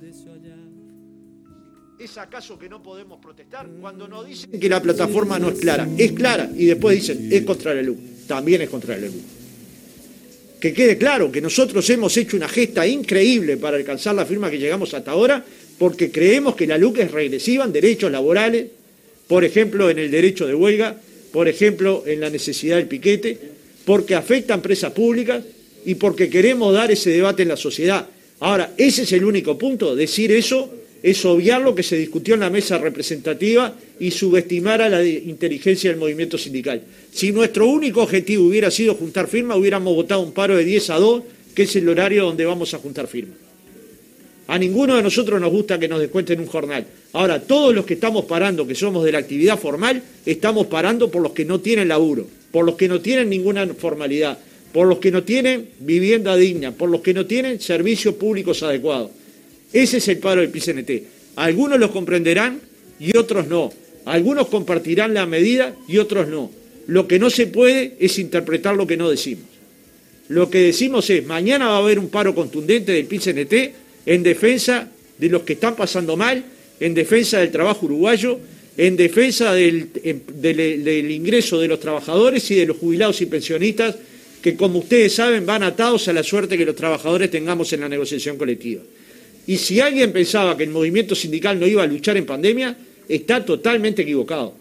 ¿Es 1.99 2.17
acaso 2.17 2.57
que 2.57 2.69
no 2.69 2.81
podemos 2.81 3.19
protestar? 3.19 3.69
Cuando 3.79 4.07
nos 4.07 4.25
dicen 4.25 4.57
que 4.57 4.69
la 4.69 4.81
plataforma 4.81 5.37
no 5.37 5.49
es 5.49 5.59
clara, 5.59 5.87
es 5.97 6.13
clara, 6.13 6.49
y 6.55 6.65
después 6.65 6.95
dicen, 6.95 7.27
es 7.31 7.43
contra 7.43 7.73
la 7.73 7.81
luz, 7.81 7.97
también 8.25 8.61
es 8.61 8.69
contra 8.69 8.95
la 8.95 9.07
luz. 9.07 9.23
Que 10.59 10.73
quede 10.73 10.97
claro 10.97 11.31
que 11.31 11.41
nosotros 11.41 11.87
hemos 11.89 12.15
hecho 12.17 12.37
una 12.37 12.47
gesta 12.47 12.87
increíble 12.87 13.57
para 13.57 13.77
alcanzar 13.77 14.15
la 14.15 14.25
firma 14.25 14.49
que 14.49 14.59
llegamos 14.59 14.93
hasta 14.93 15.11
ahora 15.11 15.43
porque 15.81 16.11
creemos 16.11 16.53
que 16.53 16.67
la 16.67 16.77
LUC 16.77 16.99
es 16.99 17.11
regresiva 17.11 17.65
en 17.65 17.73
derechos 17.73 18.11
laborales, 18.11 18.67
por 19.27 19.43
ejemplo, 19.43 19.89
en 19.89 19.97
el 19.97 20.11
derecho 20.11 20.45
de 20.45 20.53
huelga, 20.53 20.95
por 21.31 21.47
ejemplo, 21.47 22.03
en 22.05 22.19
la 22.19 22.29
necesidad 22.29 22.75
del 22.75 22.85
piquete, 22.85 23.35
porque 23.83 24.13
afecta 24.13 24.53
a 24.53 24.57
empresas 24.57 24.91
públicas 24.91 25.43
y 25.83 25.95
porque 25.95 26.29
queremos 26.29 26.71
dar 26.71 26.91
ese 26.91 27.09
debate 27.09 27.41
en 27.41 27.49
la 27.49 27.57
sociedad. 27.57 28.07
Ahora, 28.41 28.75
ese 28.77 29.01
es 29.01 29.11
el 29.13 29.25
único 29.25 29.57
punto, 29.57 29.95
decir 29.95 30.31
eso 30.31 30.71
es 31.01 31.25
obviar 31.25 31.63
lo 31.63 31.73
que 31.73 31.81
se 31.81 31.97
discutió 31.97 32.35
en 32.35 32.41
la 32.41 32.51
mesa 32.51 32.77
representativa 32.77 33.75
y 33.99 34.11
subestimar 34.11 34.83
a 34.83 34.89
la 34.89 35.03
inteligencia 35.03 35.89
del 35.89 35.99
movimiento 35.99 36.37
sindical. 36.37 36.79
Si 37.11 37.31
nuestro 37.31 37.65
único 37.65 38.03
objetivo 38.03 38.45
hubiera 38.45 38.69
sido 38.69 38.93
juntar 38.93 39.27
firmas, 39.27 39.57
hubiéramos 39.57 39.95
votado 39.95 40.21
un 40.21 40.31
paro 40.31 40.55
de 40.57 40.63
10 40.63 40.89
a 40.91 40.99
2, 40.99 41.23
que 41.55 41.63
es 41.63 41.75
el 41.75 41.89
horario 41.89 42.25
donde 42.25 42.45
vamos 42.45 42.71
a 42.75 42.77
juntar 42.77 43.07
firmas. 43.07 43.50
A 44.47 44.57
ninguno 44.57 44.95
de 44.95 45.03
nosotros 45.03 45.39
nos 45.39 45.51
gusta 45.51 45.79
que 45.79 45.87
nos 45.87 45.99
descuenten 45.99 46.39
un 46.39 46.47
jornal. 46.47 46.85
Ahora, 47.13 47.41
todos 47.41 47.73
los 47.73 47.85
que 47.85 47.93
estamos 47.93 48.25
parando, 48.25 48.67
que 48.67 48.75
somos 48.75 49.03
de 49.05 49.11
la 49.11 49.19
actividad 49.19 49.57
formal, 49.57 50.01
estamos 50.25 50.67
parando 50.67 51.09
por 51.09 51.21
los 51.21 51.31
que 51.31 51.45
no 51.45 51.59
tienen 51.59 51.87
laburo, 51.87 52.27
por 52.51 52.65
los 52.65 52.75
que 52.75 52.87
no 52.87 52.99
tienen 53.01 53.29
ninguna 53.29 53.65
formalidad, 53.67 54.37
por 54.73 54.87
los 54.87 54.99
que 54.99 55.11
no 55.11 55.23
tienen 55.23 55.69
vivienda 55.79 56.35
digna, 56.35 56.71
por 56.71 56.89
los 56.89 57.01
que 57.01 57.13
no 57.13 57.25
tienen 57.25 57.59
servicios 57.59 58.15
públicos 58.15 58.63
adecuados. 58.63 59.11
Ese 59.71 59.97
es 59.97 60.07
el 60.07 60.17
paro 60.17 60.41
del 60.41 60.49
PCNT. 60.49 60.91
Algunos 61.37 61.79
lo 61.79 61.91
comprenderán 61.91 62.59
y 62.99 63.15
otros 63.15 63.47
no. 63.47 63.71
Algunos 64.05 64.47
compartirán 64.47 65.13
la 65.13 65.25
medida 65.25 65.75
y 65.87 65.97
otros 65.97 66.27
no. 66.27 66.51
Lo 66.87 67.07
que 67.07 67.19
no 67.19 67.29
se 67.29 67.47
puede 67.47 67.95
es 67.99 68.19
interpretar 68.19 68.75
lo 68.75 68.87
que 68.87 68.97
no 68.97 69.09
decimos. 69.09 69.45
Lo 70.27 70.49
que 70.49 70.59
decimos 70.59 71.09
es, 71.09 71.25
mañana 71.25 71.67
va 71.67 71.75
a 71.75 71.79
haber 71.79 71.99
un 71.99 72.09
paro 72.09 72.33
contundente 72.33 72.93
del 72.93 73.05
PCNT 73.05 73.53
en 74.05 74.23
defensa 74.23 74.89
de 75.17 75.29
los 75.29 75.43
que 75.43 75.53
están 75.53 75.75
pasando 75.75 76.17
mal, 76.17 76.43
en 76.79 76.93
defensa 76.93 77.39
del 77.39 77.51
trabajo 77.51 77.85
uruguayo, 77.85 78.39
en 78.77 78.95
defensa 78.95 79.53
del, 79.53 79.89
del, 79.93 81.11
ingreso 81.11 81.59
de 81.59 81.67
los 81.67 81.79
trabajadores 81.79 82.49
y 82.51 82.55
de 82.55 82.65
los 82.65 82.77
jubilados 82.77 83.21
y 83.21 83.27
pensionistas, 83.27 83.95
que 84.41 84.55
como 84.55 84.79
ustedes 84.79 85.13
saben 85.13 85.45
van 85.45 85.61
atados 85.61 86.07
a 86.07 86.13
la 86.13 86.23
suerte 86.23 86.57
que 86.57 86.65
los 86.65 86.75
trabajadores 86.75 87.29
tengamos 87.29 87.71
en 87.73 87.81
la 87.81 87.89
negociación 87.89 88.37
colectiva. 88.37 88.81
Y 89.45 89.57
si 89.57 89.79
alguien 89.79 90.11
pensaba 90.11 90.57
que 90.57 90.63
el 90.63 90.69
movimiento 90.69 91.13
sindical 91.13 91.59
no 91.59 91.67
iba 91.67 91.83
a 91.83 91.87
luchar 91.87 92.17
en 92.17 92.25
pandemia, 92.25 92.75
está 93.07 93.43
totalmente 93.43 94.01
equivocado. 94.01 94.55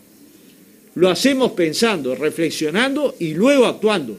Lo 0.97 1.09
hacemos 1.09 1.53
pensando, 1.53 2.15
reflexionando 2.15 3.15
y 3.19 3.35
luego 3.35 3.67
actuando. 3.67 4.19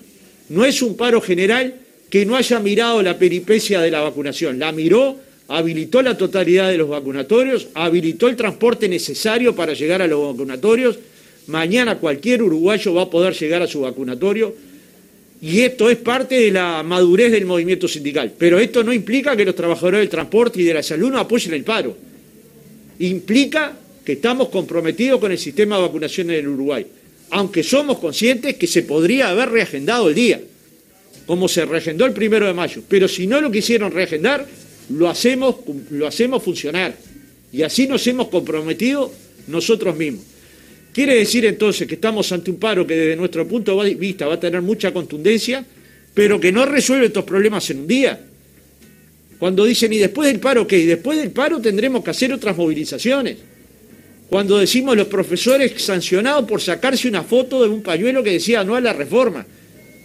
No 0.49 0.65
es 0.65 0.81
un 0.81 0.95
paro 0.95 1.21
general 1.21 1.80
que 2.11 2.25
no 2.25 2.35
haya 2.35 2.59
mirado 2.59 3.01
la 3.01 3.17
peripecia 3.17 3.79
de 3.79 3.89
la 3.89 4.01
vacunación. 4.01 4.59
La 4.59 4.73
miró, 4.73 5.15
habilitó 5.47 6.01
la 6.01 6.17
totalidad 6.17 6.69
de 6.69 6.77
los 6.77 6.89
vacunatorios, 6.89 7.69
habilitó 7.73 8.27
el 8.27 8.35
transporte 8.35 8.89
necesario 8.89 9.55
para 9.55 9.73
llegar 9.73 10.01
a 10.01 10.07
los 10.07 10.33
vacunatorios. 10.33 10.99
Mañana 11.47 11.97
cualquier 11.99 12.43
uruguayo 12.43 12.93
va 12.93 13.03
a 13.03 13.09
poder 13.09 13.33
llegar 13.33 13.61
a 13.61 13.67
su 13.67 13.79
vacunatorio. 13.79 14.53
Y 15.41 15.61
esto 15.61 15.89
es 15.89 15.97
parte 15.97 16.35
de 16.35 16.51
la 16.51 16.83
madurez 16.83 17.31
del 17.31 17.45
movimiento 17.45 17.87
sindical. 17.87 18.33
Pero 18.37 18.59
esto 18.59 18.83
no 18.83 18.91
implica 18.91 19.37
que 19.37 19.45
los 19.45 19.55
trabajadores 19.55 20.01
del 20.01 20.09
transporte 20.09 20.61
y 20.61 20.65
de 20.65 20.73
la 20.73 20.83
salud 20.83 21.11
no 21.11 21.17
apoyen 21.17 21.53
el 21.53 21.63
paro. 21.63 21.95
Implica 22.99 23.71
que 24.03 24.13
estamos 24.13 24.49
comprometidos 24.49 25.17
con 25.21 25.31
el 25.31 25.37
sistema 25.37 25.77
de 25.77 25.83
vacunación 25.83 26.29
en 26.29 26.39
el 26.39 26.47
Uruguay. 26.49 26.85
Aunque 27.29 27.63
somos 27.63 27.99
conscientes 27.99 28.57
que 28.57 28.67
se 28.67 28.83
podría 28.83 29.29
haber 29.29 29.49
reagendado 29.49 30.09
el 30.09 30.15
día 30.15 30.41
como 31.25 31.47
se 31.47 31.65
reagendó 31.65 32.05
el 32.05 32.13
primero 32.13 32.45
de 32.45 32.53
mayo. 32.53 32.81
Pero 32.87 33.07
si 33.07 33.27
no 33.27 33.41
lo 33.41 33.51
quisieron 33.51 33.91
reagendar, 33.91 34.47
lo 34.89 35.09
hacemos, 35.09 35.55
lo 35.89 36.07
hacemos 36.07 36.43
funcionar. 36.43 36.95
Y 37.51 37.63
así 37.63 37.87
nos 37.87 38.05
hemos 38.07 38.27
comprometido 38.29 39.11
nosotros 39.47 39.95
mismos. 39.95 40.23
Quiere 40.93 41.15
decir 41.15 41.45
entonces 41.45 41.87
que 41.87 41.95
estamos 41.95 42.31
ante 42.31 42.51
un 42.51 42.57
paro 42.57 42.85
que 42.85 42.95
desde 42.95 43.15
nuestro 43.15 43.47
punto 43.47 43.81
de 43.81 43.95
vista 43.95 44.27
va 44.27 44.33
a 44.35 44.39
tener 44.39 44.61
mucha 44.61 44.91
contundencia, 44.91 45.65
pero 46.13 46.39
que 46.39 46.51
no 46.51 46.65
resuelve 46.65 47.05
estos 47.05 47.23
problemas 47.23 47.69
en 47.69 47.79
un 47.79 47.87
día. 47.87 48.19
Cuando 49.39 49.63
dicen, 49.65 49.91
¿y 49.93 49.97
después 49.97 50.27
del 50.27 50.39
paro 50.39 50.67
qué? 50.67 50.77
Y 50.79 50.85
después 50.85 51.17
del 51.17 51.31
paro 51.31 51.59
tendremos 51.61 52.03
que 52.03 52.11
hacer 52.11 52.33
otras 52.33 52.57
movilizaciones. 52.57 53.37
Cuando 54.29 54.57
decimos 54.57 54.95
los 54.95 55.07
profesores 55.07 55.81
sancionados 55.81 56.45
por 56.47 56.61
sacarse 56.61 57.07
una 57.07 57.23
foto 57.23 57.63
de 57.63 57.69
un 57.69 57.81
pañuelo 57.81 58.23
que 58.23 58.31
decía 58.31 58.63
no 58.63 58.75
a 58.75 58.81
la 58.81 58.93
reforma 58.93 59.45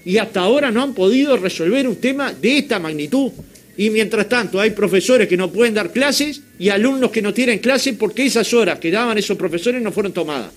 y 0.06 0.18
hasta 0.18 0.38
ahora 0.38 0.70
no 0.70 0.84
han 0.84 0.94
podido 0.94 1.36
resolver 1.36 1.88
un 1.88 1.96
tema 1.96 2.32
de 2.32 2.58
esta 2.58 2.78
magnitud. 2.78 3.32
Y 3.76 3.90
mientras 3.90 4.28
tanto 4.28 4.60
hay 4.60 4.70
profesores 4.70 5.26
que 5.26 5.36
no 5.36 5.50
pueden 5.50 5.74
dar 5.74 5.92
clases 5.92 6.40
y 6.60 6.68
alumnos 6.68 7.10
que 7.10 7.20
no 7.20 7.34
tienen 7.34 7.58
clases 7.58 7.96
porque 7.98 8.24
esas 8.24 8.54
horas 8.54 8.78
que 8.78 8.92
daban 8.92 9.18
esos 9.18 9.36
profesores 9.36 9.82
no 9.82 9.90
fueron 9.90 10.12
tomadas. 10.12 10.52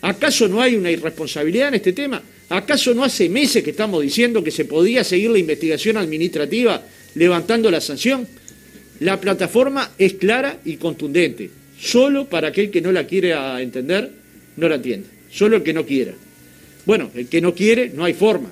¿Acaso 0.00 0.48
no 0.48 0.62
hay 0.62 0.76
una 0.76 0.90
irresponsabilidad 0.90 1.68
en 1.68 1.74
este 1.74 1.92
tema? 1.92 2.22
¿Acaso 2.48 2.94
no 2.94 3.04
hace 3.04 3.28
meses 3.28 3.62
que 3.62 3.70
estamos 3.70 4.02
diciendo 4.02 4.42
que 4.42 4.50
se 4.50 4.64
podía 4.64 5.04
seguir 5.04 5.30
la 5.30 5.38
investigación 5.38 5.98
administrativa 5.98 6.82
levantando 7.16 7.70
la 7.70 7.82
sanción? 7.82 8.26
La 9.00 9.20
plataforma 9.20 9.90
es 9.98 10.14
clara 10.14 10.58
y 10.64 10.78
contundente. 10.78 11.50
Solo 11.78 12.24
para 12.24 12.48
aquel 12.48 12.70
que 12.70 12.80
no 12.80 12.92
la 12.92 13.06
quiere 13.06 13.34
entender, 13.60 14.10
no 14.56 14.68
la 14.70 14.76
entiende. 14.76 15.06
Solo 15.30 15.56
el 15.56 15.62
que 15.62 15.74
no 15.74 15.84
quiera. 15.84 16.14
Bueno, 16.88 17.10
el 17.14 17.28
que 17.28 17.42
no 17.42 17.54
quiere, 17.54 17.90
no 17.90 18.02
hay 18.02 18.14
forma. 18.14 18.50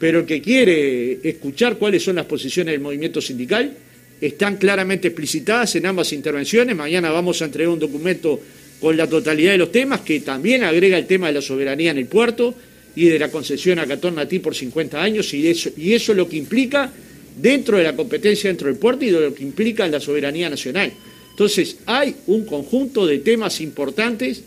Pero 0.00 0.18
el 0.18 0.26
que 0.26 0.42
quiere 0.42 1.20
escuchar 1.22 1.78
cuáles 1.78 2.02
son 2.02 2.16
las 2.16 2.26
posiciones 2.26 2.72
del 2.72 2.80
movimiento 2.80 3.20
sindical, 3.20 3.72
están 4.20 4.56
claramente 4.56 5.06
explicitadas 5.06 5.76
en 5.76 5.86
ambas 5.86 6.12
intervenciones. 6.12 6.74
Mañana 6.74 7.12
vamos 7.12 7.40
a 7.40 7.44
entregar 7.44 7.72
un 7.72 7.78
documento 7.78 8.40
con 8.80 8.96
la 8.96 9.06
totalidad 9.06 9.52
de 9.52 9.58
los 9.58 9.70
temas, 9.70 10.00
que 10.00 10.18
también 10.18 10.64
agrega 10.64 10.98
el 10.98 11.06
tema 11.06 11.28
de 11.28 11.34
la 11.34 11.40
soberanía 11.40 11.92
en 11.92 11.98
el 11.98 12.06
puerto 12.06 12.52
y 12.96 13.04
de 13.04 13.16
la 13.16 13.30
concesión 13.30 13.78
a 13.78 13.86
Catón 13.86 14.16
Natí 14.16 14.40
por 14.40 14.56
50 14.56 15.00
años, 15.00 15.32
y 15.32 15.46
eso, 15.46 15.70
y 15.76 15.92
eso 15.92 16.10
es 16.10 16.18
lo 16.18 16.28
que 16.28 16.38
implica 16.38 16.92
dentro 17.40 17.78
de 17.78 17.84
la 17.84 17.94
competencia 17.94 18.50
dentro 18.50 18.66
del 18.66 18.76
puerto 18.76 19.04
y 19.04 19.12
de 19.12 19.20
lo 19.20 19.32
que 19.32 19.44
implica 19.44 19.86
la 19.86 20.00
soberanía 20.00 20.50
nacional. 20.50 20.92
Entonces, 21.30 21.76
hay 21.86 22.16
un 22.26 22.44
conjunto 22.44 23.06
de 23.06 23.18
temas 23.18 23.60
importantes, 23.60 24.42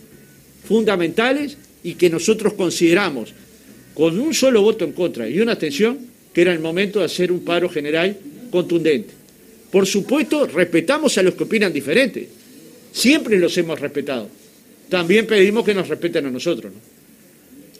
fundamentales, 0.67 1.57
y 1.85 1.93
que 1.93 2.09
nosotros 2.09 2.53
consideramos 2.53 3.31
con 3.93 4.19
un 4.19 4.33
solo 4.33 4.63
voto 4.63 4.83
en 4.83 4.91
contra 4.91 5.29
y 5.29 5.39
una 5.39 5.51
abstención 5.51 5.99
que 6.33 6.41
era 6.41 6.51
el 6.51 6.59
momento 6.59 6.97
de 6.97 7.05
hacer 7.05 7.31
un 7.31 7.45
paro 7.45 7.69
general 7.69 8.17
contundente. 8.49 9.13
Por 9.71 9.85
supuesto, 9.85 10.47
respetamos 10.47 11.15
a 11.19 11.21
los 11.21 11.35
que 11.35 11.43
opinan 11.43 11.71
diferente. 11.71 12.27
Siempre 12.91 13.37
los 13.37 13.55
hemos 13.59 13.79
respetado. 13.79 14.27
también 14.89 15.27
pedimos 15.27 15.63
que 15.63 15.75
nos 15.75 15.87
respeten 15.87 16.25
a 16.25 16.31
nosotros. 16.31 16.73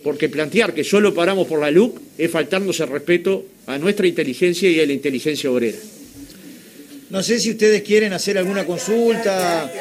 Porque 0.04 0.30
plantear 0.30 0.76
que 0.76 0.84
solo 0.84 1.12
paramos 1.12 1.48
por 1.48 1.60
la 1.60 1.72
LUC 1.72 2.00
es 2.20 2.30
faltarnos 2.30 2.80
el 2.82 2.90
respeto 2.90 3.44
a 3.66 3.80
nuestra 3.80 4.06
inteligencia 4.06 4.70
y 4.70 4.80
a 4.80 4.86
la 4.86 4.94
inteligencia 4.94 5.50
obrera. 5.50 5.80
No 7.10 7.24
sé 7.24 7.40
si 7.40 7.52
ustedes 7.52 7.82
quieren 7.82 8.14
hacer 8.14 8.38
alguna 8.38 8.66
consulta. 8.66 9.72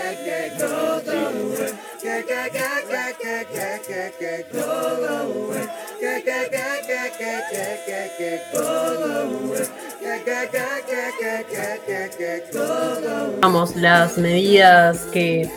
Vamos, 13.41 13.77
las 13.77 14.19
medidas 14.19 14.99
que, 15.13 15.49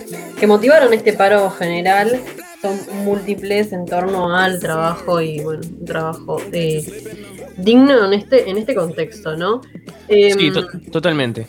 motivaron 0.47 0.93
este 0.93 1.13
paro 1.13 1.49
general 1.49 2.21
son 2.61 2.79
múltiples 3.03 3.71
en 3.71 3.85
torno 3.85 4.35
al 4.35 4.59
trabajo 4.59 5.21
y 5.21 5.41
bueno, 5.41 5.61
un 5.79 5.85
trabajo 5.85 6.41
eh, 6.51 6.83
digno 7.57 8.05
en 8.05 8.13
este, 8.13 8.49
en 8.49 8.57
este 8.57 8.73
contexto, 8.75 9.35
¿no? 9.35 9.61
sí, 10.07 10.47
em, 10.47 10.91
totalmente. 10.91 11.47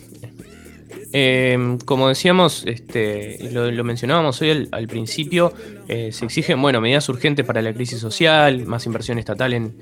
Em, 1.11 1.79
como 1.79 2.07
decíamos, 2.07 2.63
este, 2.67 3.39
lo, 3.51 3.83
mencionábamos 3.83 4.39
hoy 4.41 4.69
al, 4.71 4.87
principio, 4.87 5.51
eh, 5.87 6.11
se 6.11 6.25
exigen 6.25 6.61
bueno, 6.61 6.81
medidas 6.81 7.09
urgentes 7.09 7.45
para 7.45 7.63
la 7.63 7.73
crisis 7.73 7.99
social, 7.99 8.65
más 8.67 8.85
inversión 8.85 9.17
estatal 9.17 9.53
en, 9.53 9.75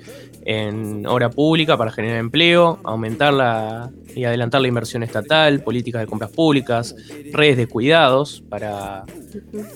en 0.46 1.06
obra 1.06 1.28
pública 1.28 1.76
para 1.76 1.90
generar 1.90 2.18
empleo, 2.18 2.80
aumentar 2.82 3.34
la, 3.34 3.90
y 4.14 4.24
adelantar 4.24 4.62
la 4.62 4.68
inversión 4.68 5.02
estatal, 5.02 5.62
políticas 5.62 6.00
de 6.00 6.06
compras 6.06 6.30
públicas, 6.30 6.96
redes 7.32 7.58
de 7.58 7.66
cuidados 7.66 8.42
para, 8.48 9.04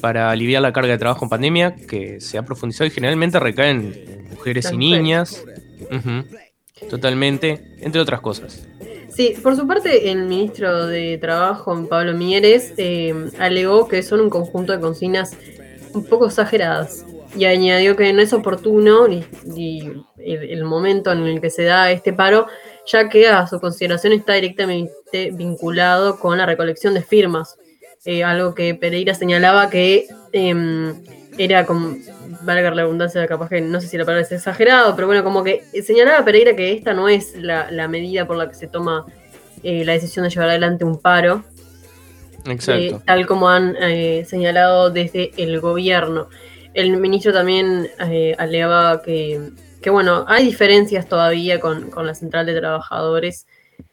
para 0.00 0.30
aliviar 0.30 0.62
la 0.62 0.72
carga 0.72 0.92
de 0.92 0.98
trabajo 0.98 1.26
en 1.26 1.28
pandemia, 1.28 1.76
que 1.76 2.20
se 2.20 2.38
ha 2.38 2.42
profundizado 2.44 2.86
y 2.86 2.90
generalmente 2.90 3.38
recaen 3.38 3.92
en 3.94 4.30
mujeres 4.30 4.72
y 4.72 4.76
niñas. 4.78 5.44
Totalmente, 6.88 7.76
entre 7.80 8.00
otras 8.00 8.20
cosas. 8.20 8.66
Sí, 9.14 9.34
por 9.42 9.56
su 9.56 9.66
parte, 9.66 10.10
el 10.10 10.24
ministro 10.24 10.86
de 10.86 11.18
Trabajo, 11.18 11.86
Pablo 11.86 12.14
Mieres, 12.14 12.72
eh, 12.78 13.14
alegó 13.38 13.86
que 13.86 14.02
son 14.02 14.20
un 14.20 14.30
conjunto 14.30 14.72
de 14.72 14.80
consignas 14.80 15.36
un 15.92 16.04
poco 16.06 16.26
exageradas 16.26 17.04
y 17.36 17.44
añadió 17.44 17.94
que 17.96 18.12
no 18.12 18.22
es 18.22 18.32
oportuno 18.32 19.08
ni, 19.08 19.24
el, 20.18 20.64
momento 20.64 21.12
en 21.12 21.26
el 21.26 21.40
que 21.40 21.50
se 21.50 21.64
da 21.64 21.90
este 21.90 22.12
paro, 22.12 22.46
ya 22.90 23.08
que 23.08 23.28
a 23.28 23.46
su 23.46 23.60
consideración 23.60 24.12
está 24.14 24.34
directamente 24.34 25.30
vinculado 25.32 26.18
con 26.18 26.38
la 26.38 26.46
recolección 26.46 26.94
de 26.94 27.02
firmas, 27.02 27.56
eh, 28.04 28.24
algo 28.24 28.54
que 28.54 28.74
Pereira 28.74 29.14
señalaba 29.14 29.70
que 29.70 30.06
em, 30.32 31.02
era 31.38 31.64
como, 31.66 31.96
valga 32.42 32.70
la 32.74 32.82
abundancia, 32.82 33.26
capaz 33.26 33.48
que 33.48 33.60
no 33.60 33.80
sé 33.80 33.88
si 33.88 33.96
la 33.96 34.04
palabra 34.04 34.22
es 34.22 34.32
exagerado, 34.32 34.94
pero 34.94 35.06
bueno, 35.06 35.24
como 35.24 35.42
que 35.42 35.64
señalaba 35.82 36.24
Pereira 36.24 36.54
que 36.54 36.72
esta 36.72 36.92
no 36.92 37.08
es 37.08 37.34
la, 37.36 37.88
medida 37.88 38.26
por 38.26 38.36
la 38.36 38.48
que 38.48 38.54
se 38.54 38.66
toma 38.66 39.06
eh, 39.62 39.84
la 39.84 39.92
decisión 39.92 40.24
de 40.24 40.30
llevar 40.30 40.50
adelante 40.50 40.84
un 40.84 40.98
paro. 40.98 41.44
Exacto. 42.46 42.96
Eh, 42.96 43.00
tal 43.06 43.26
como 43.26 43.48
han 43.48 43.76
eh, 43.80 44.24
señalado 44.26 44.90
desde 44.90 45.30
el 45.36 45.60
gobierno. 45.60 46.28
El 46.74 46.96
ministro 46.96 47.32
también 47.32 47.88
alegaba 48.38 49.02
que, 49.02 49.50
que, 49.82 49.90
bueno, 49.90 50.24
hay 50.26 50.46
diferencias 50.46 51.06
todavía 51.06 51.60
con, 51.60 51.90
la 51.94 52.14
central 52.14 52.46
de 52.46 52.58
trabajadores, 52.58 53.46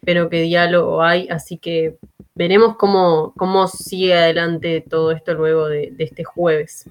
pero 0.06 0.30
que 0.30 0.42
diálogo 0.42 1.04
hay, 1.04 1.28
así 1.28 1.58
que 1.58 1.98
veremos 2.36 2.78
cómo, 2.78 3.34
cómo 3.36 3.68
sigue 3.68 4.14
adelante 4.14 4.84
todo 4.90 5.12
esto 5.12 5.34
luego 5.34 5.68
de 5.68 5.94
este 6.00 6.24
jueves. 6.24 6.90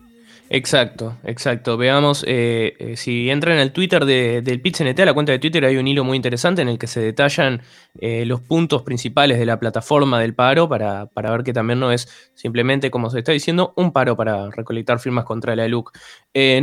Exacto, 0.51 1.19
exacto. 1.25 1.77
Veamos, 1.77 2.25
eh, 2.27 2.75
eh, 2.79 2.97
si 2.97 3.29
entran 3.29 3.57
en 3.57 3.61
el 3.61 3.73
Twitter 3.73 4.07
de, 4.07 4.41
del 4.41 4.63
PitCNT, 4.63 4.99
a 5.01 5.05
la 5.05 5.13
cuenta 5.13 5.33
de 5.33 5.39
Twitter, 5.39 5.63
hay 5.67 5.77
un 5.77 5.87
hilo 5.87 6.05
muy 6.05 6.17
interesante 6.17 6.63
en 6.63 6.71
el 6.71 6.79
que 6.79 6.87
se 6.87 7.01
detallan 7.01 7.61
eh, 8.01 8.25
los 8.25 8.41
puntos 8.41 8.81
principales 8.83 9.39
de 9.39 9.45
la 9.45 9.61
plataforma 9.61 10.19
del 10.19 10.35
paro 10.35 10.67
para, 10.67 11.05
para, 11.07 11.31
ver 11.33 11.43
que 11.43 11.53
también 11.53 11.79
no 11.79 11.93
es 11.93 12.09
simplemente, 12.35 12.91
como 12.91 13.11
se 13.11 13.19
está 13.19 13.33
diciendo, 13.33 13.75
un 13.77 13.93
paro 13.93 14.17
para 14.17 14.51
recolectar 14.51 15.01
firmas 15.01 15.27
contra 15.27 15.55
la 15.55 15.69
LUC. 15.69 15.93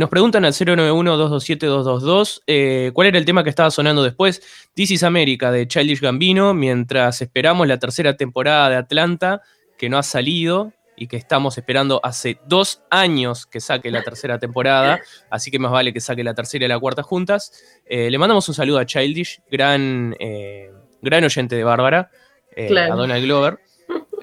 nos 0.00 0.10
preguntan 0.10 0.44
al 0.44 0.52
091-227-222 0.52 2.92
cuál 2.92 3.06
era 3.06 3.18
el 3.18 3.24
tema 3.24 3.44
que 3.44 3.50
estaba 3.50 3.70
sonando 3.70 4.02
después. 4.02 4.42
This 4.74 4.90
is 4.90 5.04
America 5.04 5.52
de 5.52 5.68
Childish 5.68 6.00
Gambino, 6.00 6.54
mientras 6.54 7.22
esperamos 7.22 7.68
la 7.68 7.78
tercera 7.78 8.16
temporada 8.16 8.68
de 8.68 8.74
Atlanta, 8.76 9.42
que 9.78 9.88
no 9.88 9.96
ha 9.98 10.02
salido 10.02 10.72
y 10.96 11.06
que 11.06 11.16
estamos 11.16 11.58
esperando 11.58 12.00
hace 12.02 12.38
dos 12.46 12.82
años 12.90 13.46
que 13.46 13.60
saque 13.60 13.90
la 13.90 14.02
tercera 14.02 14.38
temporada, 14.38 15.00
así 15.30 15.50
que 15.50 15.58
más 15.58 15.70
vale 15.70 15.92
que 15.92 16.00
saque 16.00 16.24
la 16.24 16.34
tercera 16.34 16.64
y 16.64 16.68
la 16.68 16.78
cuarta 16.78 17.02
juntas. 17.02 17.52
Eh, 17.84 18.10
le 18.10 18.18
mandamos 18.18 18.48
un 18.48 18.54
saludo 18.54 18.78
a 18.78 18.86
Childish, 18.86 19.42
gran, 19.50 20.16
eh, 20.18 20.72
gran 21.02 21.22
oyente 21.22 21.54
de 21.54 21.64
Bárbara, 21.64 22.10
eh, 22.56 22.76
a 22.78 22.94
Donald 22.94 23.24
Glover. 23.24 23.58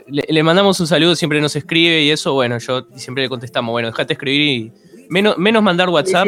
Le, 0.07 0.43
mandamos 0.43 0.79
un 0.79 0.87
saludo, 0.87 1.15
siempre 1.15 1.39
nos 1.39 1.55
escribe 1.55 2.01
y 2.01 2.09
eso, 2.09 2.33
bueno, 2.33 2.57
yo 2.57 2.87
siempre 2.95 3.23
le 3.23 3.29
contestamos, 3.29 3.71
bueno, 3.71 3.89
dejate 3.89 4.13
escribir 4.13 4.41
y 4.41 4.73
menos, 5.09 5.37
menos 5.37 5.63
mandar 5.63 5.89
WhatsApp, 5.89 6.27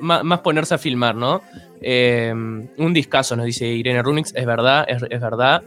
más, 0.00 0.24
más, 0.24 0.40
ponerse 0.40 0.74
a 0.74 0.78
filmar, 0.78 1.14
¿no? 1.14 1.42
un 1.84 2.92
discazo, 2.94 3.34
nos 3.34 3.44
dice 3.44 3.66
Irene 3.66 4.02
Runix, 4.02 4.32
es 4.36 4.46
verdad, 4.46 4.86
es, 4.88 5.02
es 5.10 5.20
verdad 5.20 5.64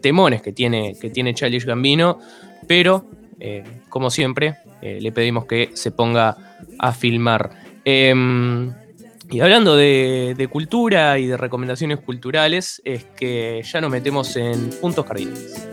temones 0.00 0.42
que 0.42 0.52
tiene, 0.52 0.96
que 1.00 1.10
tiene 1.10 1.34
Childish 1.34 1.64
Gambino, 1.64 2.18
pero 2.66 3.04
eh, 3.40 3.62
como 3.88 4.10
siempre, 4.10 4.56
eh, 4.82 4.98
le 5.00 5.12
pedimos 5.12 5.46
que 5.46 5.70
se 5.74 5.90
ponga 5.90 6.36
a 6.78 6.92
filmar. 6.92 7.50
Em, 7.84 8.72
y 9.30 9.40
hablando 9.40 9.76
de, 9.76 10.48
cultura 10.50 11.18
y 11.18 11.26
de 11.26 11.36
recomendaciones 11.36 12.00
culturales, 12.00 12.80
es 12.84 13.04
que 13.04 13.62
ya 13.62 13.80
nos 13.80 13.90
metemos 13.90 14.34
en 14.36 14.70
puntos 14.80 15.04
cardinales. 15.04 15.68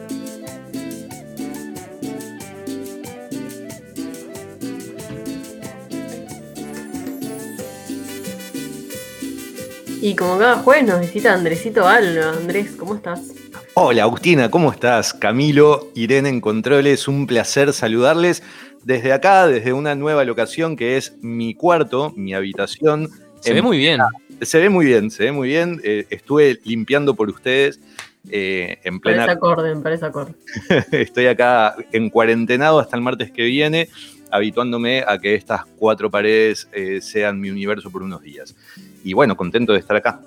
Y 10.01 10.15
como 10.15 10.37
cada 10.37 10.57
jueves 10.57 10.85
nos 10.85 10.99
visita 10.99 11.33
Andresito 11.33 11.87
Alba. 11.87 12.29
Andrés, 12.37 12.75
¿cómo 12.77 12.93
estás? 12.93 13.44
Hola 13.77 14.03
Agustina, 14.03 14.49
¿cómo 14.49 14.71
estás? 14.71 15.13
Camilo, 15.13 15.89
Irene 15.95 16.29
en 16.29 16.39
Controles, 16.39 17.09
un 17.09 17.27
placer 17.27 17.73
saludarles 17.73 18.41
desde 18.85 19.11
acá, 19.11 19.47
desde 19.47 19.73
una 19.73 19.95
nueva 19.95 20.23
locación 20.23 20.77
que 20.77 20.95
es 20.95 21.17
mi 21.21 21.55
cuarto, 21.55 22.13
mi 22.15 22.33
habitación. 22.33 23.09
Se 23.41 23.51
ve 23.51 23.61
muy 23.61 23.77
bien. 23.77 23.99
Se 24.41 24.59
ve 24.59 24.69
muy 24.69 24.85
bien, 24.85 25.11
se 25.11 25.25
ve 25.25 25.33
muy 25.33 25.49
bien. 25.49 25.81
Eh, 25.83 26.05
estuve 26.09 26.57
limpiando 26.63 27.15
por 27.15 27.27
ustedes 27.29 27.81
eh, 28.29 28.79
en 28.85 29.01
plena... 29.01 29.25
Parece 29.25 29.37
acorde, 29.37 29.75
parece 29.75 30.05
acorde. 30.05 30.33
Estoy 30.93 31.27
acá 31.27 31.75
en 31.91 32.09
cuarentenado 32.09 32.79
hasta 32.79 32.95
el 32.95 33.01
martes 33.01 33.29
que 33.29 33.43
viene, 33.43 33.89
habituándome 34.31 35.03
a 35.05 35.17
que 35.17 35.35
estas 35.35 35.65
cuatro 35.65 36.09
paredes 36.09 36.69
eh, 36.71 37.01
sean 37.01 37.41
mi 37.41 37.49
universo 37.49 37.91
por 37.91 38.03
unos 38.03 38.21
días. 38.21 38.55
Y 39.03 39.11
bueno, 39.11 39.35
contento 39.35 39.73
de 39.73 39.79
estar 39.79 39.97
acá. 39.97 40.21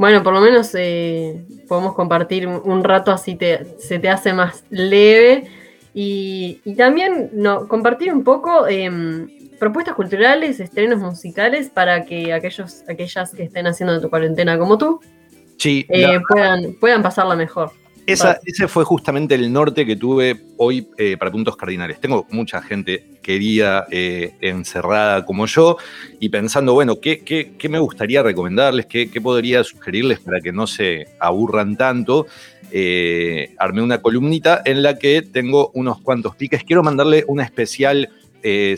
Bueno, 0.00 0.22
por 0.22 0.32
lo 0.32 0.40
menos 0.40 0.74
eh, 0.78 1.44
podemos 1.68 1.94
compartir 1.94 2.46
un 2.46 2.82
rato 2.82 3.12
así 3.12 3.34
te, 3.34 3.78
se 3.78 3.98
te 3.98 4.08
hace 4.08 4.32
más 4.32 4.64
leve. 4.70 5.44
Y, 5.92 6.58
también 6.74 7.28
no, 7.34 7.68
compartir 7.68 8.10
un 8.10 8.24
poco 8.24 8.66
em, 8.66 9.28
propuestas 9.58 9.94
culturales, 9.94 10.58
estrenos 10.58 11.00
musicales 11.00 11.68
para 11.68 12.06
que 12.06 12.32
aquellos, 12.32 12.82
aquellas 12.88 13.34
que 13.34 13.42
estén 13.42 13.66
haciendo 13.66 14.00
tu 14.00 14.08
cuarentena 14.08 14.58
como 14.58 14.78
tú 14.78 15.00
eh, 15.62 16.18
puedan, 16.26 16.72
puedan 16.80 17.02
pasarla 17.02 17.36
mejor 17.36 17.70
ese 18.12 18.68
fue 18.68 18.84
justamente 18.84 19.34
el 19.34 19.52
norte 19.52 19.86
que 19.86 19.96
tuve 19.96 20.40
hoy 20.56 20.88
eh, 20.98 21.16
para 21.16 21.30
puntos 21.30 21.56
cardinales. 21.56 22.00
Tengo 22.00 22.26
mucha 22.30 22.62
gente 22.62 23.04
querida, 23.22 23.86
eh, 23.90 24.34
encerrada 24.40 25.24
como 25.24 25.46
yo, 25.46 25.76
y 26.18 26.28
pensando, 26.28 26.74
bueno, 26.74 27.00
¿qué, 27.00 27.54
me 27.68 27.78
gustaría 27.78 28.22
recomendarles? 28.22 28.86
¿Qué, 28.86 29.08
podría 29.22 29.64
sugerirles 29.64 30.20
para 30.20 30.40
que 30.40 30.52
no 30.52 30.66
se 30.66 31.08
aburran 31.18 31.76
tanto? 31.76 32.26
Eh, 32.72 33.54
armé 33.58 33.82
una 33.82 34.00
columnita 34.00 34.62
en 34.64 34.82
la 34.82 34.98
que 34.98 35.22
tengo 35.22 35.70
unos 35.74 36.00
cuantos 36.00 36.36
piques. 36.36 36.64
Quiero 36.64 36.82
mandarle 36.82 37.24
un 37.26 37.40
especial 37.40 38.10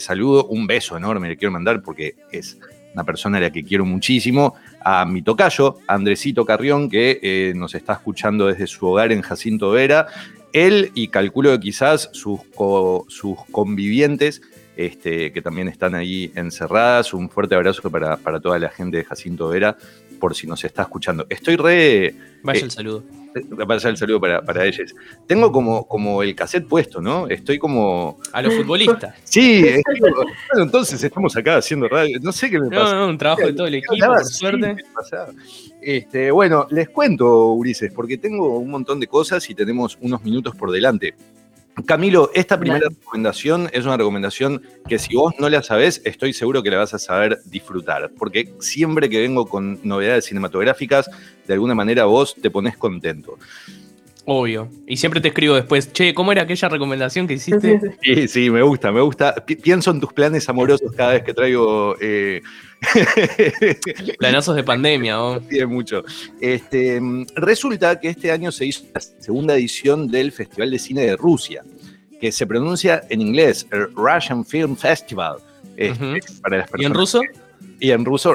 saludo, 0.01 0.47
un 0.47 0.67
beso 0.67 0.97
enorme 0.97 1.29
le 1.29 1.37
quiero 1.37 1.53
mandar 1.53 1.83
porque 1.83 2.17
es 2.33 2.59
una 2.95 3.05
persona 3.05 3.39
a 3.39 3.41
la 3.41 3.51
que 3.51 3.65
quiero 3.65 3.85
muchísimo, 3.85 4.55
a 4.85 5.05
mi 5.05 5.23
tocayo, 5.23 5.79
Andresito 5.87 6.45
Carrión, 6.45 6.91
que 6.91 7.19
eh, 7.23 7.53
nos 7.55 7.75
está 7.75 7.95
escuchando 7.95 8.47
desde 8.47 8.67
su 8.67 8.87
hogar 8.87 9.13
en 9.13 9.23
Jacinto 9.23 9.71
Vera. 9.71 10.07
Él 10.53 10.91
y 10.95 11.09
calculo 11.09 11.51
que 11.53 11.61
quizás 11.61 12.11
sus, 12.13 12.41
sus 13.09 13.39
convivientes, 13.51 14.43
este, 14.77 15.33
que 15.33 15.43
también 15.43 15.69
están 15.69 15.95
ahí 15.95 16.31
encerradas. 16.35 17.15
Un 17.15 17.31
fuerte 17.31 17.55
abrazo 17.55 17.91
para, 17.91 18.17
para 18.17 18.41
toda 18.41 18.59
la 18.59 18.69
gente 18.69 18.99
de 18.99 19.05
Jacinto 19.05 19.49
Vera, 19.49 19.77
por 20.23 20.37
si 20.37 20.47
nos 20.47 20.63
está 20.63 20.83
escuchando. 20.83 21.27
Estoy 21.29 21.57
re. 21.57 22.15
Vaya 22.45 22.63
el 22.63 22.71
saludo. 22.71 23.03
Vaya 23.67 23.89
el 23.89 23.97
saludo 23.97 24.21
para, 24.21 24.41
para 24.41 24.65
ellos. 24.65 24.95
Tengo 25.27 25.51
como, 25.51 25.89
como 25.89 26.23
el 26.23 26.37
cassette 26.37 26.69
puesto, 26.69 27.01
¿no? 27.01 27.27
Estoy 27.27 27.59
como. 27.59 28.21
A 28.33 28.41
los 28.41 28.55
futbolistas. 28.55 29.17
Sí, 29.25 29.65
bueno, 29.99 30.15
entonces 30.59 31.03
estamos 31.03 31.37
acá 31.37 31.57
haciendo 31.57 31.89
radio. 31.89 32.21
No 32.23 32.31
sé 32.31 32.49
qué 32.49 32.61
me 32.61 32.71
pasa. 32.71 32.95
No, 32.95 33.01
no, 33.01 33.09
un 33.09 33.19
trabajo 33.19 33.47
de 33.47 33.53
todo 33.53 33.67
el 33.67 33.75
equipo, 33.75 34.07
por 34.07 34.25
suerte. 34.25 34.77
Este, 35.81 36.31
bueno, 36.31 36.69
les 36.71 36.89
cuento, 36.89 37.49
Ulises, 37.55 37.93
porque 37.93 38.17
tengo 38.17 38.59
un 38.59 38.71
montón 38.71 39.01
de 39.01 39.09
cosas 39.09 39.51
y 39.51 39.57
tenemos 39.57 39.99
unos 40.01 40.23
minutos 40.23 40.55
por 40.55 40.71
delante. 40.71 41.17
Camilo, 41.87 42.31
esta 42.35 42.61
primera 42.61 42.89
recomendación 42.89 43.71
es 43.73 43.85
una 43.85 43.97
recomendación 43.97 44.63
que 44.87 44.99
si 44.99 45.15
vos 45.15 45.35
no 45.39 45.49
la 45.49 45.63
sabés, 45.63 46.03
estoy 46.05 46.33
seguro 46.35 46.63
que 46.63 46.71
la 46.71 46.79
vas 46.79 46.93
a 46.93 46.99
saber 46.99 47.39
disfrutar, 47.47 48.11
porque 48.19 48.53
siempre 48.61 49.09
que 49.09 49.21
vengo 49.21 49.47
con 49.47 49.81
novedades 49.83 50.27
cinematográficas, 50.27 51.11
de 51.47 51.55
alguna 51.55 51.75
manera 51.75 52.05
vos 52.05 52.35
te 52.35 52.51
pones 52.51 52.77
contento. 52.77 53.39
Obvio. 54.25 54.69
Y 54.87 54.99
siempre 54.99 55.21
te 55.21 55.29
escribo 55.29 55.55
después, 55.55 55.93
che, 55.93 56.15
¿cómo 56.15 56.31
era 56.31 56.43
aquella 56.43 56.69
recomendación 56.69 57.27
que 57.27 57.35
hiciste? 57.35 57.81
Sí, 58.03 58.29
sí, 58.29 58.51
me 58.51 58.63
gusta, 58.63 58.93
me 58.93 59.01
gusta. 59.01 59.35
pienso 59.63 59.91
en 59.91 60.01
tus 60.01 60.13
planes 60.13 60.49
amorosos 60.49 60.93
cada 60.93 61.15
vez 61.15 61.23
que 61.25 61.35
traigo... 61.35 61.97
Eh... 62.01 62.43
Planazos 64.19 64.57
de 64.57 64.65
pandemia, 64.65 65.15
¿no? 65.15 65.41
Sí, 65.49 65.65
mucho. 65.67 66.03
Este, 66.41 67.01
resulta 67.37 67.99
que 68.01 68.09
este 68.09 68.31
año 68.31 68.53
se 68.53 68.67
hizo 68.67 68.85
la 68.95 69.01
segunda 69.01 69.55
edición 69.55 70.09
del 70.09 70.33
Festival 70.33 70.71
de 70.71 70.79
Cine 70.79 71.03
de 71.03 71.17
Rusia, 71.17 71.63
que 72.21 72.33
se 72.33 72.47
pronuncia 72.47 73.05
en 73.09 73.21
inglés, 73.21 73.67
Russian 73.95 74.45
Film 74.45 74.77
Festival. 74.77 75.37
Este, 75.77 76.21
¿Y 76.79 76.85
en 76.85 76.95
ruso? 76.95 77.21
y 77.81 77.91
en 77.91 78.05
ruso... 78.05 78.35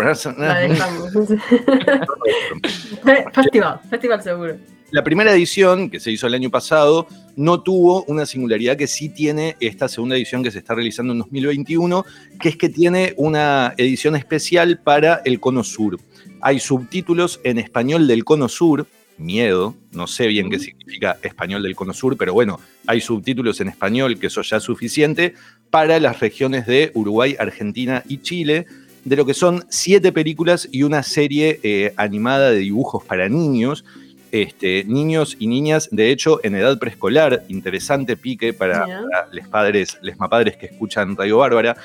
festival, 3.33 3.79
festival 3.89 4.21
seguro. 4.21 4.57
La 4.89 5.03
primera 5.03 5.33
edición, 5.33 5.89
que 5.89 5.99
se 5.99 6.11
hizo 6.11 6.27
el 6.27 6.33
año 6.33 6.49
pasado, 6.49 7.07
no 7.35 7.61
tuvo 7.61 8.05
una 8.05 8.25
singularidad 8.25 8.77
que 8.77 8.87
sí 8.87 9.09
tiene 9.09 9.57
esta 9.59 9.89
segunda 9.89 10.15
edición 10.15 10.43
que 10.43 10.51
se 10.51 10.59
está 10.59 10.75
realizando 10.75 11.11
en 11.11 11.19
2021, 11.19 12.05
que 12.39 12.49
es 12.49 12.55
que 12.55 12.69
tiene 12.69 13.13
una 13.17 13.73
edición 13.75 14.15
especial 14.15 14.79
para 14.79 15.21
el 15.25 15.41
Cono 15.41 15.65
Sur. 15.65 15.99
Hay 16.39 16.61
subtítulos 16.61 17.41
en 17.43 17.57
español 17.57 18.07
del 18.07 18.23
Cono 18.23 18.47
Sur, 18.47 18.87
miedo, 19.17 19.75
no 19.91 20.07
sé 20.07 20.27
bien 20.27 20.49
qué 20.49 20.57
significa 20.57 21.17
español 21.21 21.63
del 21.63 21.75
Cono 21.75 21.93
Sur, 21.93 22.15
pero 22.15 22.33
bueno, 22.33 22.61
hay 22.85 23.01
subtítulos 23.01 23.59
en 23.59 23.67
español, 23.67 24.17
que 24.17 24.27
eso 24.27 24.41
ya 24.41 24.55
es 24.55 24.63
suficiente, 24.63 25.33
para 25.69 25.99
las 25.99 26.21
regiones 26.21 26.65
de 26.65 26.91
Uruguay, 26.93 27.35
Argentina 27.37 28.03
y 28.07 28.19
Chile, 28.19 28.67
de 29.03 29.15
lo 29.17 29.25
que 29.25 29.33
son 29.33 29.65
siete 29.69 30.13
películas 30.13 30.69
y 30.71 30.83
una 30.83 31.03
serie 31.03 31.59
eh, 31.63 31.93
animada 31.97 32.51
de 32.51 32.59
dibujos 32.59 33.03
para 33.03 33.27
niños 33.27 33.83
este, 34.31 34.83
niños 34.85 35.35
y 35.39 35.47
niñas, 35.47 35.89
de 35.91 36.11
hecho, 36.11 36.39
en 36.43 36.55
edad 36.55 36.77
preescolar, 36.79 37.43
interesante 37.47 38.17
pique 38.17 38.53
para, 38.53 38.85
los 39.31 39.47
padres, 39.47 39.97
les 40.01 40.17
mapadres 40.17 40.57
que 40.57 40.67
escuchan 40.67 41.15
Radio 41.15 41.37
Bárbara, 41.37 41.75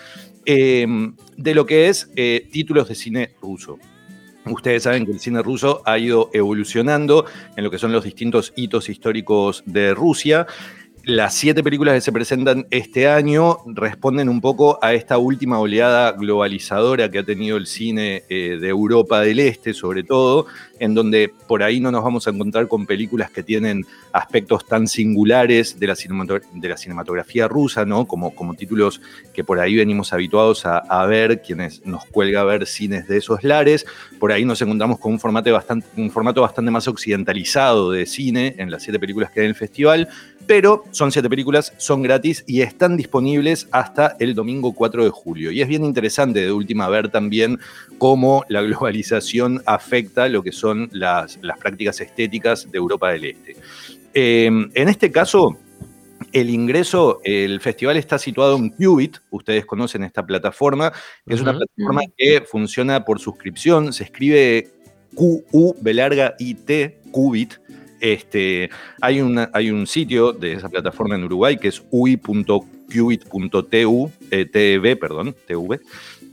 em, 0.44 1.14
de 1.36 1.54
lo 1.54 1.66
que 1.66 1.88
es 1.88 2.10
eh, 2.16 2.48
títulos 2.50 2.88
de 2.88 2.94
cine 2.94 3.30
ruso. 3.40 3.78
Ustedes 4.44 4.82
saben 4.82 5.06
que 5.06 5.12
el 5.12 5.20
cine 5.20 5.40
ruso 5.40 5.82
ha 5.84 5.98
ido 5.98 6.28
evolucionando 6.32 7.26
en 7.56 7.62
lo 7.62 7.70
que 7.70 7.78
son 7.78 7.92
los 7.92 8.04
distintos 8.04 8.52
hitos 8.56 8.88
históricos 8.88 9.62
de 9.66 9.94
Rusia 9.94 10.46
las 11.04 11.34
siete 11.34 11.64
películas 11.64 11.94
que 11.94 12.00
se 12.00 12.12
presentan 12.12 12.66
este 12.70 13.08
año 13.08 13.58
responden 13.66 14.28
un 14.28 14.40
poco 14.40 14.78
a 14.82 14.94
esta 14.94 15.18
última 15.18 15.58
oleada 15.58 16.12
globalizadora 16.12 17.10
que 17.10 17.18
ha 17.18 17.24
tenido 17.24 17.56
el 17.56 17.66
cine 17.66 18.22
eh, 18.28 18.58
de 18.60 18.68
Europa 18.68 19.20
del 19.20 19.40
Este, 19.40 19.74
sobre 19.74 20.04
todo, 20.04 20.46
en 20.82 20.94
donde 20.94 21.32
por 21.46 21.62
ahí 21.62 21.78
no 21.78 21.92
nos 21.92 22.02
vamos 22.02 22.26
a 22.26 22.30
encontrar 22.30 22.66
con 22.66 22.86
películas 22.86 23.30
que 23.30 23.44
tienen 23.44 23.86
aspectos 24.12 24.66
tan 24.66 24.88
singulares 24.88 25.78
de 25.78 25.86
la, 25.86 25.94
cinematografía 25.94 27.46
rusa, 27.46 27.84
¿no? 27.84 28.04
Como, 28.08 28.34
como 28.34 28.54
títulos 28.54 29.00
que 29.32 29.44
por 29.44 29.60
ahí 29.60 29.76
venimos 29.76 30.12
habituados 30.12 30.66
a, 30.66 30.78
a, 30.78 31.06
ver, 31.06 31.40
quienes 31.40 31.86
nos 31.86 32.04
cuelga 32.06 32.42
ver 32.42 32.66
cines 32.66 33.06
de 33.06 33.18
esos 33.18 33.44
lares. 33.44 33.86
Por 34.18 34.32
ahí 34.32 34.44
nos 34.44 34.60
encontramos 34.60 34.98
con 34.98 35.12
un 35.12 35.20
formato 35.20 35.52
bastante, 35.52 35.86
un 35.96 36.10
formato 36.10 36.42
bastante 36.42 36.72
más 36.72 36.88
occidentalizado 36.88 37.92
de 37.92 38.04
cine 38.04 38.56
en 38.58 38.72
las 38.72 38.82
siete 38.82 38.98
películas 38.98 39.30
que 39.30 39.38
hay 39.38 39.46
en 39.46 39.50
el 39.50 39.56
festival 39.56 40.08
pero 40.46 40.84
son 40.90 41.12
siete 41.12 41.28
películas, 41.28 41.72
son 41.76 42.02
gratis 42.02 42.44
y 42.46 42.62
están 42.62 42.96
disponibles 42.96 43.68
hasta 43.70 44.16
el 44.18 44.34
domingo 44.34 44.72
4 44.72 45.04
de 45.04 45.10
julio. 45.10 45.52
Y 45.52 45.62
es 45.62 45.68
bien 45.68 45.84
interesante 45.84 46.40
de 46.40 46.52
última 46.52 46.88
ver 46.88 47.10
también 47.10 47.58
cómo 47.98 48.44
la 48.48 48.62
globalización 48.62 49.62
afecta 49.66 50.28
lo 50.28 50.42
que 50.42 50.52
son 50.52 50.71
las, 50.92 51.38
prácticas 51.60 52.00
estéticas 52.00 52.70
de 52.70 52.78
Europa 52.78 53.10
del 53.10 53.24
Este. 53.24 53.56
Em, 54.14 54.70
en 54.74 54.88
este 54.88 55.10
caso, 55.10 55.58
el 56.32 56.50
ingreso, 56.50 57.20
el 57.24 57.60
festival 57.60 57.96
está 57.96 58.18
situado 58.18 58.56
en 58.56 58.70
Qubit, 58.70 59.18
ustedes 59.30 59.66
conocen 59.66 60.04
esta 60.04 60.24
plataforma, 60.24 60.92
que 61.26 61.34
es 61.34 61.40
una 61.40 61.52
plataforma 61.52 62.02
que 62.16 62.42
funciona 62.42 63.04
por 63.04 63.18
suscripción, 63.18 63.92
se 63.92 64.04
escribe 64.04 64.70
Q-U, 65.14 65.76
B 65.80 65.94
larga 65.94 66.34
I-T, 66.38 67.00
Qubit, 67.10 67.54
este, 68.02 68.68
hay, 69.00 69.22
hay 69.52 69.70
un 69.70 69.86
sitio 69.86 70.32
de 70.32 70.54
esa 70.54 70.68
plataforma 70.68 71.14
en 71.14 71.22
Uruguay 71.22 71.56
que 71.56 71.68
es 71.68 71.84
ui.qubit.tu, 71.92 72.60
eh, 74.32 74.96
perdón, 75.00 75.36
TV, 75.46 75.80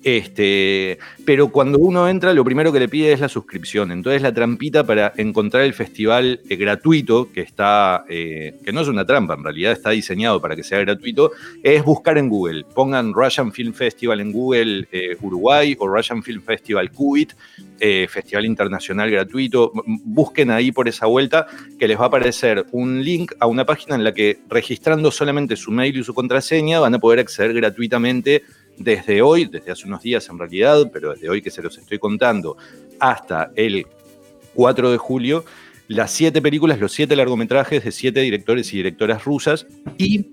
este, 0.03 0.97
pero 1.25 1.49
cuando 1.49 1.77
uno 1.77 2.07
entra, 2.07 2.33
lo 2.33 2.45
primero 2.45 2.71
que 2.71 2.79
le 2.79 2.87
pide 2.87 3.11
es 3.11 3.19
la 3.19 3.27
suscripción. 3.27 3.91
Entonces 3.91 4.21
la 4.21 4.33
trampita 4.33 4.85
para 4.85 5.13
encontrar 5.17 5.63
el 5.63 5.73
festival 5.73 6.39
eh, 6.47 6.55
gratuito, 6.55 7.31
que 7.31 7.41
está, 7.41 8.05
eh, 8.07 8.55
que 8.63 8.71
no 8.71 8.81
es 8.81 8.87
una 8.87 9.05
trampa, 9.05 9.33
en 9.33 9.43
realidad 9.43 9.73
está 9.73 9.89
diseñado 9.89 10.41
para 10.41 10.55
que 10.55 10.63
sea 10.63 10.79
gratuito, 10.79 11.31
es 11.63 11.83
buscar 11.83 12.17
en 12.17 12.29
Google. 12.29 12.65
Pongan 12.73 13.13
Russian 13.13 13.51
Film 13.51 13.73
Festival 13.73 14.21
en 14.21 14.31
Google 14.31 14.87
eh, 14.91 15.17
Uruguay 15.21 15.75
o 15.77 15.87
Russian 15.87 16.23
Film 16.23 16.41
Festival 16.43 16.91
Cubit, 16.91 17.33
Festival 18.09 18.45
Internacional 18.45 19.09
Gratuito. 19.09 19.71
Busquen 19.85 20.51
ahí 20.51 20.71
por 20.71 20.89
esa 20.89 21.05
vuelta 21.05 21.47
que 21.77 21.87
les 21.87 21.97
va 21.97 22.03
a 22.03 22.07
aparecer 22.07 22.65
un 22.71 23.01
link 23.01 23.31
a 23.39 23.47
una 23.47 23.65
página 23.65 23.95
en 23.95 24.03
la 24.03 24.13
que 24.13 24.39
registrando 24.49 25.11
solamente 25.11 25.55
su 25.55 25.71
mail 25.71 25.97
y 25.97 26.03
su 26.03 26.13
contraseña 26.13 26.81
van 26.81 26.95
a 26.95 26.99
poder 26.99 27.19
acceder 27.19 27.53
gratuitamente 27.53 28.43
desde 28.79 29.21
hoy, 29.21 29.45
desde 29.45 29.71
hace 29.71 29.85
unos 29.85 30.01
días 30.01 30.27
en 30.29 30.39
realidad, 30.39 30.89
pero 30.91 31.11
desde 31.11 31.29
hoy 31.29 31.41
que 31.41 31.51
se 31.51 31.61
los 31.61 31.77
estoy 31.77 31.99
contando, 31.99 32.57
hasta 32.99 33.51
el 33.55 33.85
4 34.55 34.91
de 34.91 34.97
julio, 34.97 35.45
las 35.87 36.11
siete 36.11 36.41
películas, 36.41 36.79
los 36.79 36.91
siete 36.91 37.15
largometrajes 37.15 37.83
de 37.83 37.91
siete 37.91 38.21
directores 38.21 38.73
y 38.73 38.77
directoras 38.77 39.25
rusas 39.25 39.65
y 39.97 40.27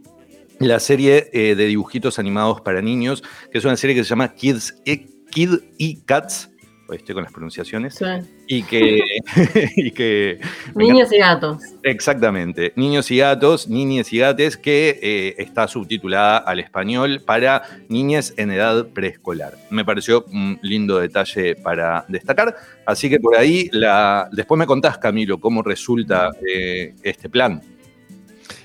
la 0.58 0.80
serie 0.80 1.30
eh, 1.32 1.54
de 1.54 1.66
dibujitos 1.66 2.18
animados 2.18 2.60
para 2.60 2.80
niños, 2.80 3.22
que 3.50 3.58
es 3.58 3.64
una 3.64 3.76
serie 3.76 3.96
que 3.96 4.04
se 4.04 4.10
llama 4.10 4.34
Kids 4.34 4.76
e, 4.84 5.06
Kid 5.30 5.50
y 5.76 5.96
Cats, 6.02 6.50
estoy 6.92 7.14
con 7.14 7.24
las 7.24 7.32
pronunciaciones, 7.32 7.98
y 8.46 8.62
que... 8.62 9.00
y 9.76 9.90
que 9.90 10.40
Niños 10.74 11.12
y 11.12 11.18
gatos. 11.18 11.62
Exactamente, 11.82 12.72
Niños 12.76 13.10
y 13.10 13.18
gatos, 13.18 13.68
niñas 13.68 14.12
y 14.12 14.18
gates, 14.18 14.56
que 14.56 14.98
eh, 15.02 15.34
está 15.38 15.68
subtitulada 15.68 16.38
al 16.38 16.60
español 16.60 17.22
para 17.24 17.62
niñas 17.88 18.34
en 18.36 18.50
edad 18.50 18.86
preescolar. 18.88 19.54
Me 19.70 19.84
pareció 19.84 20.24
un 20.32 20.58
lindo 20.62 20.98
detalle 20.98 21.56
para 21.56 22.04
destacar, 22.08 22.56
así 22.84 23.08
que 23.08 23.18
por 23.18 23.36
ahí, 23.36 23.68
la... 23.72 24.28
después 24.32 24.58
me 24.58 24.66
contás, 24.66 24.98
Camilo, 24.98 25.38
cómo 25.38 25.62
resulta 25.62 26.30
eh, 26.48 26.94
este 27.02 27.28
plan. 27.28 27.60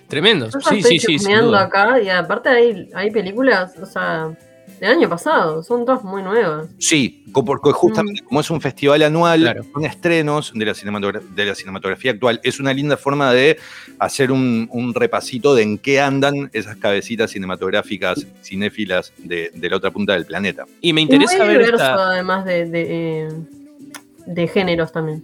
Tremendo, 0.08 0.50
sí, 0.52 0.84
sí, 0.84 1.00
sí. 1.00 1.32
acá 1.58 2.02
y 2.02 2.10
aparte 2.10 2.50
hay, 2.50 2.90
hay 2.94 3.12
películas, 3.12 3.78
o 3.82 3.86
sea 3.86 4.36
del 4.82 4.94
año 4.94 5.08
pasado, 5.08 5.62
son 5.62 5.86
todas 5.86 6.04
muy 6.04 6.24
nuevas. 6.24 6.68
Sí, 6.80 7.24
porque 7.32 7.72
justamente 7.72 8.24
mm. 8.24 8.26
como 8.26 8.40
es 8.40 8.50
un 8.50 8.60
festival 8.60 9.04
anual, 9.04 9.64
con 9.72 9.86
estrenos 9.86 10.52
de 10.56 10.66
la, 10.66 10.74
de 10.74 11.46
la, 11.46 11.54
cinematografía 11.54 12.12
actual, 12.12 12.40
es 12.44 12.60
una 12.60 12.74
linda 12.74 12.98
forma 12.98 13.32
de 13.32 13.60
hacer 14.00 14.32
un, 14.32 14.92
repasito 14.96 15.54
de 15.54 15.62
en 15.62 15.78
qué 15.78 16.02
andan 16.02 16.50
esas 16.52 16.78
cabecitas 16.78 17.30
cinematográficas 17.30 18.26
cinéfilas 18.42 19.14
de, 19.20 19.52
la 19.54 19.78
otra 19.78 19.92
punta 19.92 20.14
del 20.14 20.26
planeta. 20.26 20.66
Y 20.82 20.94
me 20.94 21.02
interesa 21.02 21.46
ver 21.46 21.62
esta... 21.62 22.14
además 22.14 22.44
de, 22.46 22.66
de, 22.66 23.28
eh, 23.28 23.30
de 24.26 24.48
géneros 24.48 24.92
también. 24.92 25.24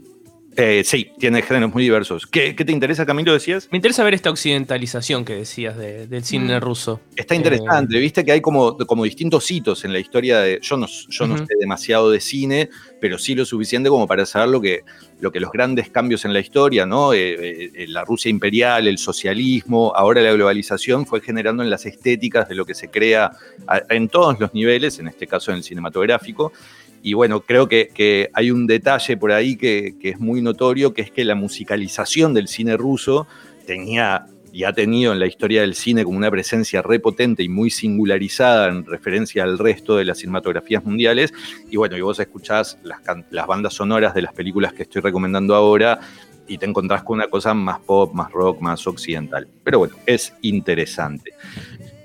Eh, 0.60 0.84
sí, 0.84 1.12
tiene 1.20 1.44
géneros 1.44 1.72
muy 1.72 1.84
diversos. 1.84 2.26
¿Qué, 2.26 2.52
te 2.52 2.72
interesa, 2.72 3.06
Camilo, 3.06 3.32
decías? 3.32 3.70
Me 3.72 3.78
interesa 3.78 4.04
ver 4.04 4.16
esta 4.16 4.32
occidentalización 4.32 5.24
que 5.24 5.36
decías 5.36 5.78
del 5.78 6.24
cine 6.24 6.58
mm. 6.58 6.62
ruso. 6.62 7.00
Está 7.16 7.36
interesante, 7.36 7.96
eh, 7.96 8.00
viste 8.00 8.26
que 8.26 8.32
hay 8.32 8.42
como, 8.42 8.76
como 8.76 9.04
distintos 9.04 9.52
hitos 9.52 9.86
en 9.86 9.94
la 9.94 10.00
historia 10.00 10.40
de... 10.40 10.60
Yo 10.64 10.76
no, 10.76 10.88
yo 10.88 11.28
no 11.28 11.38
sé 11.38 11.46
demasiado 11.60 12.10
de 12.10 12.20
cine, 12.20 12.70
pero 13.00 13.20
sí 13.20 13.36
lo 13.36 13.46
suficiente 13.46 13.88
como 13.88 14.08
para 14.08 14.26
saber 14.26 14.50
lo 14.50 14.60
que, 14.60 14.82
lo 15.20 15.32
que 15.32 15.40
los 15.40 15.52
grandes 15.52 15.92
cambios 15.92 16.26
en 16.26 16.34
la 16.34 16.40
historia, 16.40 16.88
¿no? 16.88 17.14
Eh, 17.14 17.86
la 17.90 18.04
Rusia 18.04 18.32
imperial, 18.32 18.88
el 18.88 18.98
socialismo, 18.98 19.94
ahora 19.96 20.24
la 20.24 20.32
globalización 20.34 21.06
fue 21.06 21.22
generando 21.22 21.62
en 21.62 21.70
las 21.70 21.86
estéticas 21.86 22.50
de 22.50 22.56
lo 22.56 22.66
que 22.66 22.74
se 22.74 22.90
crea 22.90 23.32
en 23.90 24.10
todos 24.10 24.40
los 24.40 24.56
niveles, 24.56 24.98
en 24.98 25.08
este 25.08 25.28
caso 25.28 25.52
en 25.52 25.58
el 25.58 25.64
cinematográfico. 25.64 26.52
Y, 27.02 27.14
bueno, 27.14 27.42
creo 27.42 27.68
que, 27.68 28.30
hay 28.34 28.52
un 28.52 28.68
detalle 28.68 29.18
por 29.18 29.32
ahí 29.32 29.56
que, 29.56 29.96
es 30.02 30.20
muy 30.20 30.42
notorio, 30.42 30.94
que 30.94 31.02
es 31.02 31.12
que 31.12 31.24
la 31.24 31.36
musicalización 31.36 32.34
del 32.34 32.48
cine 32.48 32.78
ruso 32.78 33.28
tenía 33.66 34.28
y 34.54 34.64
ha 34.64 34.74
tenido 34.74 35.14
en 35.14 35.20
la 35.20 35.28
historia 35.28 35.62
del 35.62 35.76
cine 35.76 36.04
como 36.04 36.18
una 36.18 36.32
presencia 36.32 36.82
repotente 36.82 37.44
y 37.44 37.50
muy 37.50 37.70
singularizada 37.70 38.70
en 38.70 38.86
referencia 38.86 39.44
al 39.44 39.60
resto 39.60 39.98
de 39.98 40.06
las 40.06 40.18
cinematografías 40.18 40.84
mundiales. 40.84 41.32
Y 41.70 41.78
bueno, 41.78 41.96
y 41.96 42.02
vos 42.02 42.20
escuchás 42.20 42.80
las, 42.82 43.00
las 43.30 43.46
bandas 43.46 43.74
sonoras 43.74 44.16
de 44.16 44.24
las 44.24 44.34
películas 44.34 44.74
que 44.74 44.84
estoy 44.84 45.02
recomendando 45.02 45.54
ahora 45.54 46.00
y 46.48 46.58
te 46.58 46.66
encontrás 46.66 47.04
con 47.04 47.18
una 47.18 47.28
cosa 47.28 47.54
más 47.54 47.80
pop, 47.80 48.14
más 48.14 48.32
rock, 48.32 48.62
más 48.62 48.88
occidental. 48.88 49.48
Pero 49.64 49.80
bueno, 49.80 49.96
es 50.06 50.34
interesante. 50.42 51.34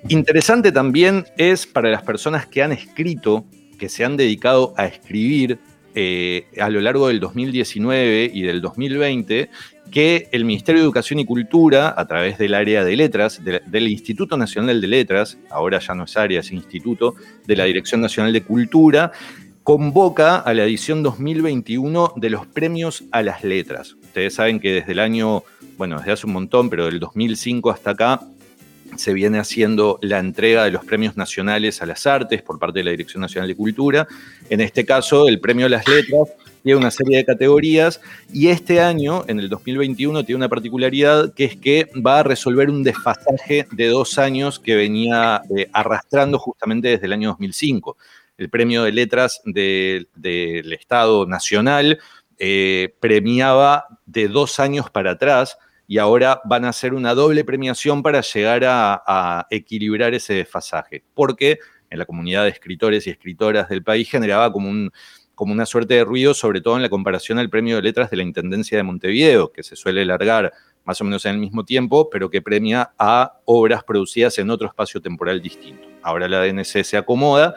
Interesante 0.09 0.71
también 0.71 1.25
es 1.37 1.65
para 1.65 1.89
las 1.89 2.03
personas 2.03 2.45
que 2.45 2.61
han 2.61 2.73
escrito, 2.73 3.45
que 3.83 3.89
se 3.89 4.05
han 4.05 4.15
dedicado 4.15 4.73
a 4.77 4.85
escribir 4.85 5.59
eh, 5.93 6.45
a 6.57 6.69
lo 6.69 6.79
largo 6.79 7.09
del 7.09 7.19
2019 7.19 8.31
y 8.33 8.43
del 8.43 8.61
2020, 8.61 9.49
que 9.91 10.29
el 10.31 10.45
Ministerio 10.45 10.79
de 10.79 10.85
Educación 10.85 11.19
y 11.19 11.25
Cultura, 11.25 11.93
a 11.97 12.07
través 12.07 12.37
del 12.37 12.53
área 12.53 12.85
de 12.85 12.95
letras, 12.95 13.41
del 13.43 13.87
Instituto 13.89 14.37
Nacional 14.37 14.79
de 14.79 14.87
Letras, 14.87 15.37
ahora 15.49 15.79
ya 15.79 15.95
no 15.95 16.05
es 16.05 16.15
área, 16.15 16.39
es 16.39 16.53
instituto, 16.53 17.15
de 17.45 17.57
la 17.57 17.65
Dirección 17.65 17.99
Nacional 17.99 18.31
de 18.31 18.41
Cultura, 18.43 19.11
convoca 19.63 20.37
a 20.37 20.53
la 20.53 20.63
edición 20.63 21.03
2021 21.03 22.13
de 22.15 22.29
los 22.29 22.47
premios 22.47 23.03
a 23.11 23.21
las 23.21 23.43
letras. 23.43 23.97
Ustedes 24.01 24.35
saben 24.35 24.61
que 24.61 24.71
desde 24.71 24.93
el 24.93 24.99
año, 24.99 25.43
bueno, 25.77 25.97
desde 25.97 26.13
hace 26.13 26.25
un 26.25 26.31
montón, 26.31 26.69
pero 26.69 26.85
del 26.85 27.01
2005 27.01 27.69
hasta 27.69 27.91
acá, 27.91 28.21
se 28.97 29.13
viene 29.13 29.39
haciendo 29.39 29.99
la 30.01 30.19
entrega 30.19 30.63
de 30.63 30.71
los 30.71 30.85
premios 30.85 31.17
nacionales 31.17 31.81
a 31.81 31.85
las 31.85 32.05
artes 32.07 32.41
por 32.41 32.59
parte 32.59 32.79
de 32.79 32.85
la 32.85 32.91
Dirección 32.91 33.21
Nacional 33.21 33.47
de 33.47 33.55
Cultura. 33.55 34.07
En 34.49 34.61
este 34.61 34.85
caso, 34.85 35.27
el 35.27 35.39
premio 35.39 35.65
a 35.65 35.69
las 35.69 35.87
letras 35.87 36.29
tiene 36.63 36.77
una 36.77 36.91
serie 36.91 37.17
de 37.17 37.25
categorías 37.25 37.99
y 38.31 38.47
este 38.47 38.79
año, 38.79 39.25
en 39.27 39.39
el 39.39 39.49
2021, 39.49 40.23
tiene 40.23 40.37
una 40.37 40.49
particularidad 40.49 41.33
que 41.33 41.45
es 41.45 41.57
que 41.57 41.89
va 41.95 42.19
a 42.19 42.23
resolver 42.23 42.69
un 42.69 42.83
desfasaje 42.83 43.67
de 43.71 43.87
dos 43.87 44.17
años 44.17 44.59
que 44.59 44.75
venía 44.75 45.41
eh, 45.55 45.69
arrastrando 45.73 46.39
justamente 46.39 46.87
desde 46.87 47.05
el 47.05 47.13
año 47.13 47.29
2005. 47.29 47.97
El 48.37 48.49
premio 48.49 48.83
de 48.83 48.91
letras 48.91 49.41
del 49.45 50.07
Estado 50.73 51.25
Nacional 51.25 51.99
eh, 52.39 52.95
premiaba 52.99 53.85
de 54.05 54.27
dos 54.27 54.59
años 54.59 54.89
para 54.89 55.11
atrás 55.11 55.57
y 55.93 55.99
ahora 55.99 56.41
van 56.43 56.65
a 56.65 56.69
hacer 56.69 56.95
una 56.95 57.13
doble 57.13 57.43
premiación 57.45 58.01
para 58.01 58.21
llegar 58.21 58.63
a, 58.65 59.45
equilibrar 59.51 60.15
ese 60.15 60.33
desfasaje, 60.33 61.03
porque 61.13 61.59
en 61.87 61.99
la 61.99 62.05
comunidad 62.07 62.45
de 62.45 62.49
escritores 62.49 63.05
y 63.05 63.11
escritoras 63.11 63.69
del 63.69 63.83
país 63.83 64.09
generaba 64.09 64.51
como, 64.51 64.71
un, 64.71 64.89
como 65.35 65.53
una 65.53 65.67
suerte 65.67 65.93
de 65.93 66.03
ruido, 66.03 66.33
sobre 66.33 66.61
todo 66.61 66.77
en 66.77 66.81
la 66.81 66.89
comparación 66.89 67.37
al 67.37 67.51
premio 67.51 67.75
de 67.75 67.83
letras 67.83 68.09
de 68.09 68.17
la 68.17 68.23
Intendencia 68.23 68.75
de 68.75 68.81
Montevideo, 68.81 69.51
que 69.51 69.61
se 69.61 69.75
suele 69.75 70.03
largar 70.03 70.51
más 70.83 70.99
o 70.99 71.03
menos 71.03 71.25
en 71.25 71.35
el 71.35 71.39
mismo 71.39 71.63
tiempo, 71.63 72.09
pero 72.09 72.27
que 72.27 72.41
premia 72.41 72.91
a 72.97 73.41
obras 73.45 73.83
producidas 73.83 74.39
en 74.39 74.49
otro 74.49 74.67
espacio 74.67 74.99
temporal 74.99 75.43
distinto. 75.43 75.87
Ahora 76.01 76.27
la 76.27 76.43
DNC 76.43 76.83
se 76.83 76.97
acomoda 76.97 77.53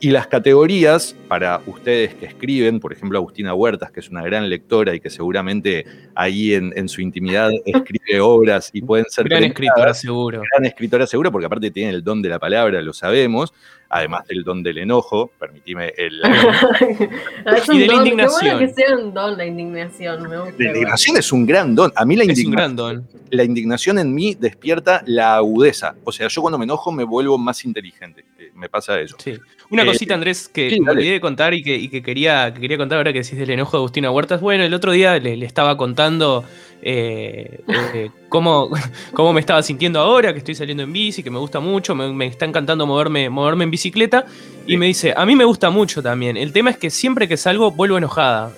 y 0.00 0.10
las 0.10 0.28
categorías, 0.28 1.16
para 1.26 1.60
ustedes 1.66 2.14
que 2.14 2.26
escriben, 2.26 2.78
por 2.78 2.92
ejemplo, 2.92 3.18
Agustina 3.18 3.52
Huertas, 3.52 3.90
que 3.90 3.98
es 3.98 4.08
una 4.08 4.22
gran 4.22 4.48
lectora 4.48 4.94
y 4.94 5.00
que 5.00 5.10
seguramente 5.10 5.86
ahí 6.14 6.54
en, 6.54 6.88
su 6.88 7.00
intimidad 7.00 7.50
escribe 7.66 8.20
obras 8.20 8.70
y 8.72 8.82
pueden 8.82 9.06
ser... 9.08 9.28
Gran 9.28 9.44
escritora 9.44 9.92
seguro. 9.94 10.42
Gran 10.52 10.66
escritora 10.66 11.06
seguro, 11.06 11.32
porque 11.32 11.46
aparte 11.46 11.70
tiene 11.72 11.90
el 11.90 12.04
don 12.04 12.22
de 12.22 12.28
la 12.28 12.38
palabra, 12.38 12.80
lo 12.80 12.92
sabemos, 12.92 13.52
además 13.88 14.24
del 14.28 14.44
don 14.44 14.62
del 14.62 14.78
enojo, 14.78 15.32
permitime 15.36 15.92
el... 15.96 16.20
y 17.72 17.78
de 17.80 17.86
la 17.88 17.94
indignación. 17.94 18.58
que 18.60 18.68
sea 18.68 18.96
un 18.96 19.12
don 19.12 19.36
la 19.36 19.46
indignación, 19.46 20.28
me 20.28 20.38
gusta. 20.38 20.54
La 20.58 20.68
indignación 20.68 21.16
es 21.16 21.32
un 21.32 21.44
gran 21.44 21.74
don. 21.74 21.92
A 21.96 22.04
mí 22.04 22.14
la 22.14 22.24
indignación... 22.24 23.08
La 23.30 23.44
indignación 23.44 23.98
en 23.98 24.14
mí 24.14 24.36
despierta 24.38 25.02
la 25.06 25.36
agudeza. 25.36 25.96
O 26.04 26.12
sea, 26.12 26.28
yo 26.28 26.40
cuando 26.40 26.56
me 26.56 26.64
enojo 26.64 26.90
me 26.92 27.04
vuelvo 27.04 27.36
más 27.36 27.64
inteligente. 27.64 28.24
Me 28.58 28.68
pasa 28.68 29.00
eso. 29.00 29.16
Sí. 29.20 29.38
Una 29.70 29.84
eh, 29.84 29.86
cosita, 29.86 30.14
Andrés, 30.14 30.48
que 30.48 30.80
me 30.80 30.90
olvidé 30.90 31.12
de 31.12 31.20
contar 31.20 31.54
y 31.54 31.62
que, 31.62 32.02
quería, 32.02 32.52
que 32.52 32.60
quería 32.60 32.76
contar 32.76 32.98
ahora 32.98 33.12
que 33.12 33.20
decís 33.20 33.38
del 33.38 33.50
enojo 33.50 33.76
de 33.76 33.78
Agustina 33.78 34.10
Huertas. 34.10 34.40
Bueno, 34.40 34.64
el 34.64 34.74
otro 34.74 34.90
día 34.90 35.16
le, 35.18 35.44
estaba 35.44 35.76
contando 35.76 36.44
eh, 36.82 37.60
eh, 37.68 38.10
cómo, 38.28 38.68
cómo, 39.14 39.32
me 39.32 39.38
estaba 39.38 39.62
sintiendo 39.62 40.00
ahora, 40.00 40.32
que 40.32 40.38
estoy 40.38 40.56
saliendo 40.56 40.82
en 40.82 40.92
bici, 40.92 41.22
que 41.22 41.30
me 41.30 41.38
gusta 41.38 41.60
mucho, 41.60 41.94
me, 41.94 42.26
está 42.26 42.46
encantando 42.46 42.84
moverme, 42.84 43.30
moverme 43.30 43.62
en 43.62 43.70
bicicleta. 43.70 44.26
Y 44.66 44.76
me 44.76 44.86
dice, 44.86 45.14
a 45.16 45.24
mí 45.24 45.36
me 45.36 45.44
gusta 45.44 45.70
mucho 45.70 46.02
también. 46.02 46.36
El 46.36 46.52
tema 46.52 46.70
es 46.70 46.78
que 46.78 46.90
siempre 46.90 47.28
que 47.28 47.36
salgo 47.36 47.70
vuelvo 47.70 47.96
enojada. 47.96 48.52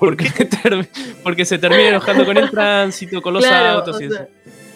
Porque, 0.00 0.32
porque 1.22 1.44
se 1.44 1.58
termina 1.58 1.90
enojando 1.90 2.24
con 2.24 2.38
el 2.38 2.50
tránsito, 2.50 3.20
con 3.20 3.34
los 3.34 3.44
autos 3.44 4.00
y 4.00 4.06
eso. 4.06 4.26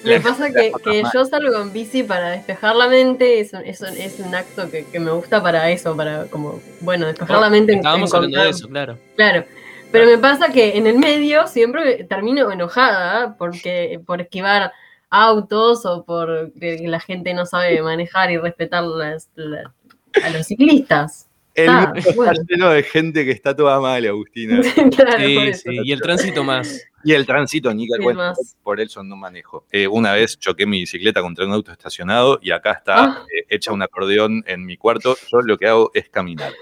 Me 0.06 0.20
pasa 0.20 0.50
que, 0.52 0.72
yo 1.12 1.24
salgo 1.24 1.60
en 1.60 1.72
bici 1.72 2.02
para 2.02 2.30
despejar 2.30 2.76
la 2.76 2.88
mente, 2.88 3.40
es 3.40 3.52
un, 3.52 3.62
es 3.64 3.80
un, 4.20 4.34
acto 4.34 4.70
que, 4.70 4.86
me 4.98 5.10
gusta 5.10 5.42
para 5.42 5.70
eso, 5.70 5.96
para 5.96 6.26
como, 6.26 6.60
bueno, 6.80 7.06
despejar 7.06 7.40
la 7.40 7.50
mente. 7.50 7.74
Estábamos 7.74 8.14
hablando 8.14 8.40
de 8.40 8.50
eso, 8.50 8.68
claro. 8.68 8.98
Claro, 9.16 9.44
pero 9.90 10.06
me 10.06 10.18
pasa 10.18 10.52
que 10.52 10.76
en 10.76 10.86
el 10.86 10.98
medio 10.98 11.46
siempre 11.46 12.04
termino 12.04 12.50
enojada 12.50 13.36
porque 13.36 14.00
por 14.06 14.20
esquivar 14.20 14.72
autos 15.10 15.86
o 15.86 16.04
por 16.04 16.52
que 16.52 16.86
la 16.86 17.00
gente 17.00 17.34
no 17.34 17.46
sabe 17.46 17.80
manejar 17.82 18.30
y 18.30 18.38
respetar 18.38 18.84
a 18.84 20.30
los 20.30 20.46
ciclistas. 20.46 21.25
El 21.56 21.70
ah, 21.70 21.86
mundo 21.86 22.30
está 22.30 22.32
lleno 22.46 22.70
de 22.70 22.82
gente 22.82 23.24
que 23.24 23.30
está 23.30 23.56
toda 23.56 23.80
mal, 23.80 24.06
Agustina. 24.06 24.62
sí, 25.18 25.54
sí, 25.54 25.80
y 25.84 25.90
el 25.90 26.02
tránsito 26.02 26.44
más. 26.44 26.86
Y 27.02 27.14
el 27.14 27.24
tránsito, 27.24 27.72
ni 27.72 27.88
bueno, 28.02 28.34
por 28.62 28.78
eso 28.78 29.02
no 29.02 29.16
manejo. 29.16 29.64
Eh, 29.72 29.86
una 29.86 30.12
vez 30.12 30.38
choqué 30.38 30.66
mi 30.66 30.80
bicicleta 30.80 31.22
contra 31.22 31.46
un 31.46 31.52
auto 31.52 31.72
estacionado 31.72 32.38
y 32.42 32.50
acá 32.50 32.72
está 32.72 33.04
ah. 33.04 33.26
eh, 33.34 33.46
hecha 33.48 33.72
un 33.72 33.80
acordeón 33.80 34.44
en 34.46 34.66
mi 34.66 34.76
cuarto. 34.76 35.16
Yo 35.32 35.40
lo 35.40 35.56
que 35.56 35.66
hago 35.66 35.90
es 35.94 36.10
caminar. 36.10 36.52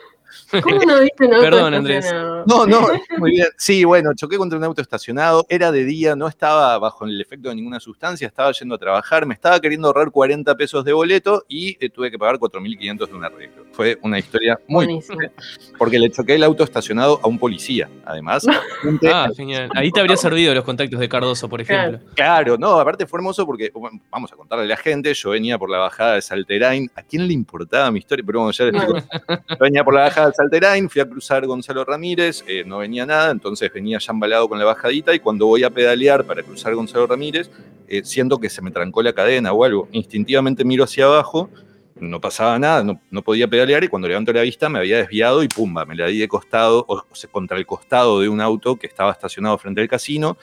¿Cómo 0.62 0.80
no 0.84 1.00
viste 1.00 1.26
un 1.26 1.34
auto 1.34 1.44
Perdón, 1.44 1.74
Andrés. 1.74 2.12
No, 2.46 2.66
no, 2.66 2.88
muy 3.18 3.32
bien. 3.32 3.46
Sí, 3.56 3.84
bueno, 3.84 4.12
choqué 4.14 4.36
contra 4.36 4.58
un 4.58 4.64
auto 4.64 4.82
estacionado, 4.82 5.46
era 5.48 5.72
de 5.72 5.84
día, 5.84 6.14
no 6.16 6.28
estaba 6.28 6.78
bajo 6.78 7.04
el 7.04 7.20
efecto 7.20 7.48
de 7.48 7.54
ninguna 7.54 7.80
sustancia, 7.80 8.26
estaba 8.26 8.52
yendo 8.52 8.74
a 8.74 8.78
trabajar, 8.78 9.26
me 9.26 9.34
estaba 9.34 9.60
queriendo 9.60 9.88
ahorrar 9.88 10.10
40 10.10 10.54
pesos 10.56 10.84
de 10.84 10.92
boleto 10.92 11.44
y 11.48 11.76
eh, 11.84 11.90
tuve 11.90 12.10
que 12.10 12.18
pagar 12.18 12.38
4.500 12.38 13.08
de 13.08 13.14
un 13.14 13.24
arreglo. 13.24 13.64
Fue 13.72 13.98
una 14.02 14.18
historia 14.18 14.58
muy 14.68 15.02
porque 15.78 15.98
le 15.98 16.10
choqué 16.10 16.34
el 16.34 16.44
auto 16.44 16.64
estacionado 16.64 17.20
a 17.22 17.28
un 17.28 17.38
policía, 17.38 17.88
además. 18.04 18.46
ah, 19.12 19.28
genial. 19.36 19.70
Ahí 19.74 19.90
te 19.90 20.00
habría 20.00 20.16
servido 20.16 20.54
los 20.54 20.64
contactos 20.64 21.00
de 21.00 21.08
Cardoso, 21.08 21.48
por 21.48 21.60
ejemplo. 21.60 22.00
Claro, 22.14 22.56
no, 22.58 22.78
aparte 22.78 23.06
fue 23.06 23.18
hermoso 23.18 23.46
porque, 23.46 23.72
vamos 24.10 24.32
a 24.32 24.36
contarle 24.36 24.64
a 24.64 24.68
la 24.68 24.76
gente, 24.76 25.12
yo 25.14 25.30
venía 25.30 25.58
por 25.58 25.70
la 25.70 25.78
bajada 25.78 26.14
de 26.14 26.22
Salterain, 26.22 26.90
¿a 26.94 27.02
quién 27.02 27.26
le 27.26 27.34
importaba 27.34 27.90
mi 27.90 27.98
historia? 27.98 28.24
Pero 28.26 28.40
bueno, 28.40 28.52
ya 28.52 28.64
les 28.64 28.80
digo, 28.80 28.98
yo 28.98 29.56
venía 29.60 29.84
por 29.84 29.94
la 29.94 30.02
bajada 30.02 30.28
de 30.28 30.34
Salterain, 30.34 30.43
fui 30.88 31.00
a 31.00 31.08
cruzar 31.08 31.46
Gonzalo 31.46 31.84
Ramírez, 31.84 32.44
eh, 32.46 32.64
no 32.66 32.78
venía 32.78 33.06
nada, 33.06 33.30
entonces 33.30 33.72
venía 33.72 33.98
ya 33.98 34.12
embalado 34.12 34.48
con 34.48 34.58
la 34.58 34.64
bajadita 34.64 35.14
y 35.14 35.20
cuando 35.20 35.46
voy 35.46 35.64
a 35.64 35.70
pedalear 35.70 36.24
para 36.24 36.42
cruzar 36.42 36.74
Gonzalo 36.74 37.06
Ramírez, 37.06 37.50
eh, 37.88 38.02
siento 38.04 38.38
que 38.38 38.48
se 38.48 38.62
me 38.62 38.70
trancó 38.70 39.02
la 39.02 39.12
cadena 39.12 39.52
o 39.52 39.64
algo. 39.64 39.88
Instintivamente 39.92 40.64
miro 40.64 40.84
hacia 40.84 41.06
abajo, 41.06 41.50
no 41.96 42.20
pasaba 42.20 42.58
nada, 42.58 42.82
no, 42.82 43.22
podía 43.22 43.48
pedalear 43.48 43.84
y 43.84 43.88
cuando 43.88 44.08
levanto 44.08 44.32
la 44.32 44.42
vista 44.42 44.68
me 44.68 44.78
había 44.78 44.98
desviado 44.98 45.42
y 45.42 45.48
pumba, 45.48 45.84
me 45.84 45.94
la 45.94 46.06
di 46.06 46.18
de 46.18 46.28
costado, 46.28 46.84
o, 46.88 47.04
sea, 47.12 47.30
contra 47.30 47.56
el 47.56 47.66
costado 47.66 48.20
de 48.20 48.28
un 48.28 48.40
auto 48.40 48.76
que 48.76 48.86
estaba 48.86 49.12
estacionado 49.12 49.56
frente 49.58 49.80
al 49.80 49.88
casino. 49.88 50.36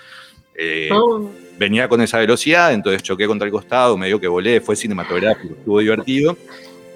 Eh, 0.56 0.90
oh. 0.92 1.30
Venía 1.58 1.88
con 1.88 2.02
esa 2.02 2.18
velocidad, 2.20 2.74
entonces 2.74 3.04
choqué 3.04 3.28
contra 3.28 3.46
el 3.46 3.52
costado, 3.52 3.98
medio 3.98 4.20
que 4.20 4.28
volé, 4.28 4.62
fue 4.62 4.76
cinematográfico, 4.76 5.56
estuvo 5.56 5.80
divertido. 5.80 6.38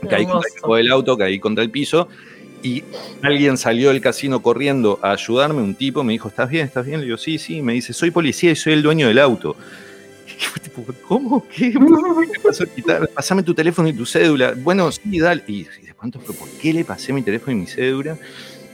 Caí 0.09 0.25
contra 0.25 0.49
el 0.49 0.83
del 0.83 0.91
auto, 0.91 1.17
caí 1.17 1.39
contra 1.39 1.63
el 1.63 1.71
piso 1.71 2.07
y 2.63 2.83
alguien 3.21 3.57
salió 3.57 3.89
del 3.89 4.01
casino 4.01 4.41
corriendo 4.41 4.99
a 5.01 5.11
ayudarme, 5.11 5.61
un 5.61 5.75
tipo 5.75 6.03
me 6.03 6.13
dijo, 6.13 6.27
¿estás 6.27 6.49
bien? 6.49 6.65
¿Estás 6.65 6.85
bien? 6.85 6.99
Le 6.99 7.05
digo, 7.05 7.17
sí, 7.17 7.37
sí, 7.37 7.61
me 7.61 7.73
dice, 7.73 7.93
soy 7.93 8.11
policía 8.11 8.51
y 8.51 8.55
soy 8.55 8.73
el 8.73 8.83
dueño 8.83 9.07
del 9.07 9.19
auto. 9.19 9.55
¿Cómo? 11.07 11.45
¿Qué? 11.47 11.71
¿Qué 11.71 12.39
pasó? 12.43 12.65
Pasame 13.13 13.43
tu 13.43 13.53
teléfono 13.53 13.87
y 13.87 13.93
tu 13.93 14.05
cédula. 14.05 14.53
Bueno, 14.57 14.91
sí, 14.91 15.19
dale. 15.19 15.43
Y 15.47 15.63
de 15.63 15.93
cuánto 15.95 16.19
fue, 16.19 16.35
¿por 16.35 16.49
qué 16.61 16.73
le 16.73 16.83
pasé 16.83 17.13
mi 17.13 17.21
teléfono 17.21 17.55
y 17.55 17.59
mi 17.61 17.67
cédula? 17.67 18.17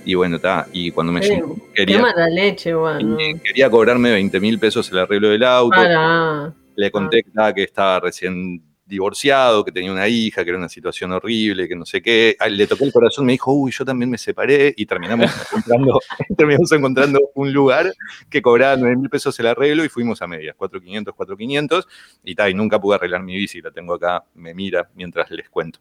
Y 0.03 0.15
bueno, 0.15 0.37
está. 0.37 0.67
Y 0.71 0.91
cuando 0.91 1.13
me 1.13 1.21
llegó, 1.21 1.55
quería, 1.75 2.03
leche, 2.29 2.73
bueno. 2.73 3.17
quería 3.43 3.69
cobrarme 3.69 4.11
20 4.11 4.39
mil 4.39 4.57
pesos 4.57 4.91
el 4.91 4.99
arreglo 4.99 5.29
del 5.29 5.43
auto. 5.43 6.55
Le 6.75 6.89
conté 6.89 7.23
que 7.55 7.63
estaba 7.63 7.99
recién 7.99 8.63
divorciado, 8.91 9.63
que 9.63 9.71
tenía 9.71 9.91
una 9.91 10.07
hija, 10.07 10.43
que 10.43 10.49
era 10.49 10.59
una 10.59 10.67
situación 10.67 11.13
horrible, 11.13 11.67
que 11.67 11.75
no 11.75 11.85
sé 11.85 12.01
qué. 12.01 12.35
Le 12.49 12.67
tocó 12.67 12.83
el 12.83 12.91
corazón, 12.91 13.25
me 13.25 13.31
dijo, 13.31 13.53
uy, 13.53 13.71
yo 13.71 13.85
también 13.85 14.09
me 14.11 14.17
separé 14.17 14.73
y 14.75 14.85
terminamos 14.85 15.31
encontrando, 15.47 15.99
terminamos 16.37 16.71
encontrando 16.73 17.19
un 17.33 17.53
lugar 17.53 17.91
que 18.29 18.41
cobraba 18.41 18.75
9 18.75 18.97
mil 18.97 19.09
pesos 19.09 19.39
el 19.39 19.47
arreglo 19.47 19.85
y 19.85 19.89
fuimos 19.89 20.21
a 20.21 20.27
medias, 20.27 20.55
4.500, 20.57 21.05
4.500 21.15 21.87
y 22.25 22.35
tal, 22.35 22.51
y 22.51 22.53
nunca 22.53 22.79
pude 22.79 22.95
arreglar 22.95 23.23
mi 23.23 23.37
bici, 23.37 23.61
la 23.61 23.71
tengo 23.71 23.93
acá, 23.93 24.25
me 24.35 24.53
mira 24.53 24.89
mientras 24.93 25.31
les 25.31 25.49
cuento. 25.49 25.79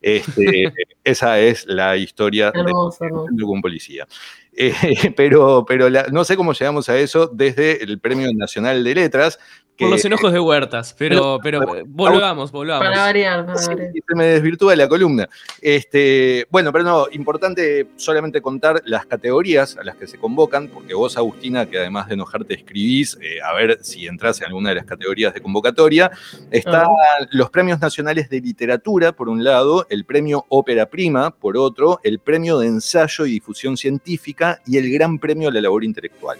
Este, 0.00 0.72
esa 1.04 1.40
es 1.40 1.66
la 1.66 1.96
historia 1.96 2.52
de, 2.52 2.62
de 2.62 3.44
un 3.44 3.60
policía. 3.60 4.06
Eh, 4.54 4.72
pero 5.16 5.64
pero 5.66 5.88
no 6.10 6.24
sé 6.24 6.36
cómo 6.36 6.52
llegamos 6.52 6.88
a 6.88 6.98
eso 6.98 7.26
desde 7.26 7.82
el 7.82 7.98
Premio 7.98 8.30
Nacional 8.34 8.84
de 8.84 8.94
Letras, 8.94 9.38
por 9.78 9.90
los 9.90 10.04
enojos 10.04 10.32
de 10.32 10.38
Huertas, 10.38 10.94
pero, 10.98 11.40
pero, 11.42 11.60
volvamos, 11.86 12.52
volvamos. 12.52 12.86
Para 12.86 13.00
variar, 13.00 13.46
para 13.46 13.66
variar. 13.66 13.92
se 14.06 14.14
me 14.14 14.26
desvirtúa 14.26 14.76
la 14.76 14.86
columna. 14.86 15.28
Este, 15.60 16.46
bueno, 16.50 16.72
pero 16.72 16.84
no, 16.84 17.06
importante 17.10 17.88
solamente 17.96 18.40
contar 18.40 18.82
las 18.84 19.06
categorías 19.06 19.76
a 19.76 19.82
las 19.82 19.96
que 19.96 20.06
se 20.06 20.18
convocan, 20.18 20.68
porque 20.68 20.94
vos, 20.94 21.16
Agustina, 21.16 21.66
que 21.66 21.78
además 21.78 22.08
de 22.08 22.14
enojarte 22.14 22.54
escribís, 22.54 23.18
eh, 23.20 23.40
a 23.42 23.52
ver 23.54 23.78
si 23.82 24.06
entras 24.06 24.40
en 24.40 24.48
alguna 24.48 24.70
de 24.70 24.76
las 24.76 24.84
categorías 24.84 25.34
de 25.34 25.40
convocatoria, 25.40 26.10
están 26.50 26.86
ah. 26.86 27.26
los 27.30 27.50
premios 27.50 27.80
nacionales 27.80 28.28
de 28.28 28.40
literatura, 28.40 29.12
por 29.12 29.28
un 29.28 29.42
lado, 29.42 29.86
el 29.88 30.04
premio 30.04 30.44
Ópera 30.48 30.86
Prima, 30.86 31.30
por 31.30 31.56
otro, 31.56 31.98
el 32.04 32.18
premio 32.18 32.58
de 32.58 32.68
ensayo 32.68 33.26
y 33.26 33.32
difusión 33.32 33.76
científica 33.76 34.41
y 34.66 34.78
el 34.78 34.90
gran 34.92 35.18
premio 35.18 35.48
a 35.48 35.52
la 35.52 35.60
labor 35.60 35.84
intelectual. 35.84 36.38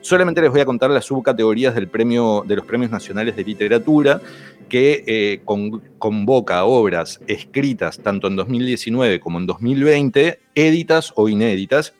Solamente 0.00 0.40
les 0.40 0.50
voy 0.50 0.60
a 0.60 0.64
contar 0.64 0.90
las 0.90 1.06
subcategorías 1.06 1.74
del 1.74 1.88
premio, 1.88 2.44
de 2.46 2.54
los 2.54 2.64
premios 2.64 2.92
nacionales 2.92 3.34
de 3.34 3.42
literatura 3.42 4.20
que 4.68 5.02
eh, 5.06 5.40
convoca 5.98 6.64
obras 6.64 7.20
escritas 7.26 7.98
tanto 7.98 8.28
en 8.28 8.36
2019 8.36 9.18
como 9.18 9.40
en 9.40 9.46
2020, 9.46 10.38
éditas 10.54 11.12
o 11.16 11.28
inéditas, 11.28 11.92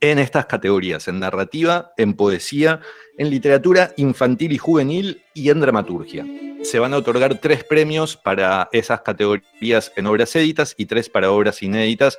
en 0.00 0.18
estas 0.18 0.46
categorías, 0.46 1.08
en 1.08 1.20
narrativa, 1.20 1.92
en 1.96 2.14
poesía, 2.14 2.80
en 3.16 3.30
literatura 3.30 3.92
infantil 3.96 4.52
y 4.52 4.58
juvenil 4.58 5.22
y 5.32 5.48
en 5.50 5.60
dramaturgia. 5.60 6.26
Se 6.62 6.78
van 6.78 6.94
a 6.94 6.98
otorgar 6.98 7.38
tres 7.38 7.64
premios 7.64 8.16
para 8.16 8.68
esas 8.72 9.00
categorías 9.00 9.92
en 9.96 10.06
obras 10.06 10.36
éditas 10.36 10.74
y 10.76 10.86
tres 10.86 11.08
para 11.08 11.30
obras 11.30 11.62
inéditas 11.62 12.18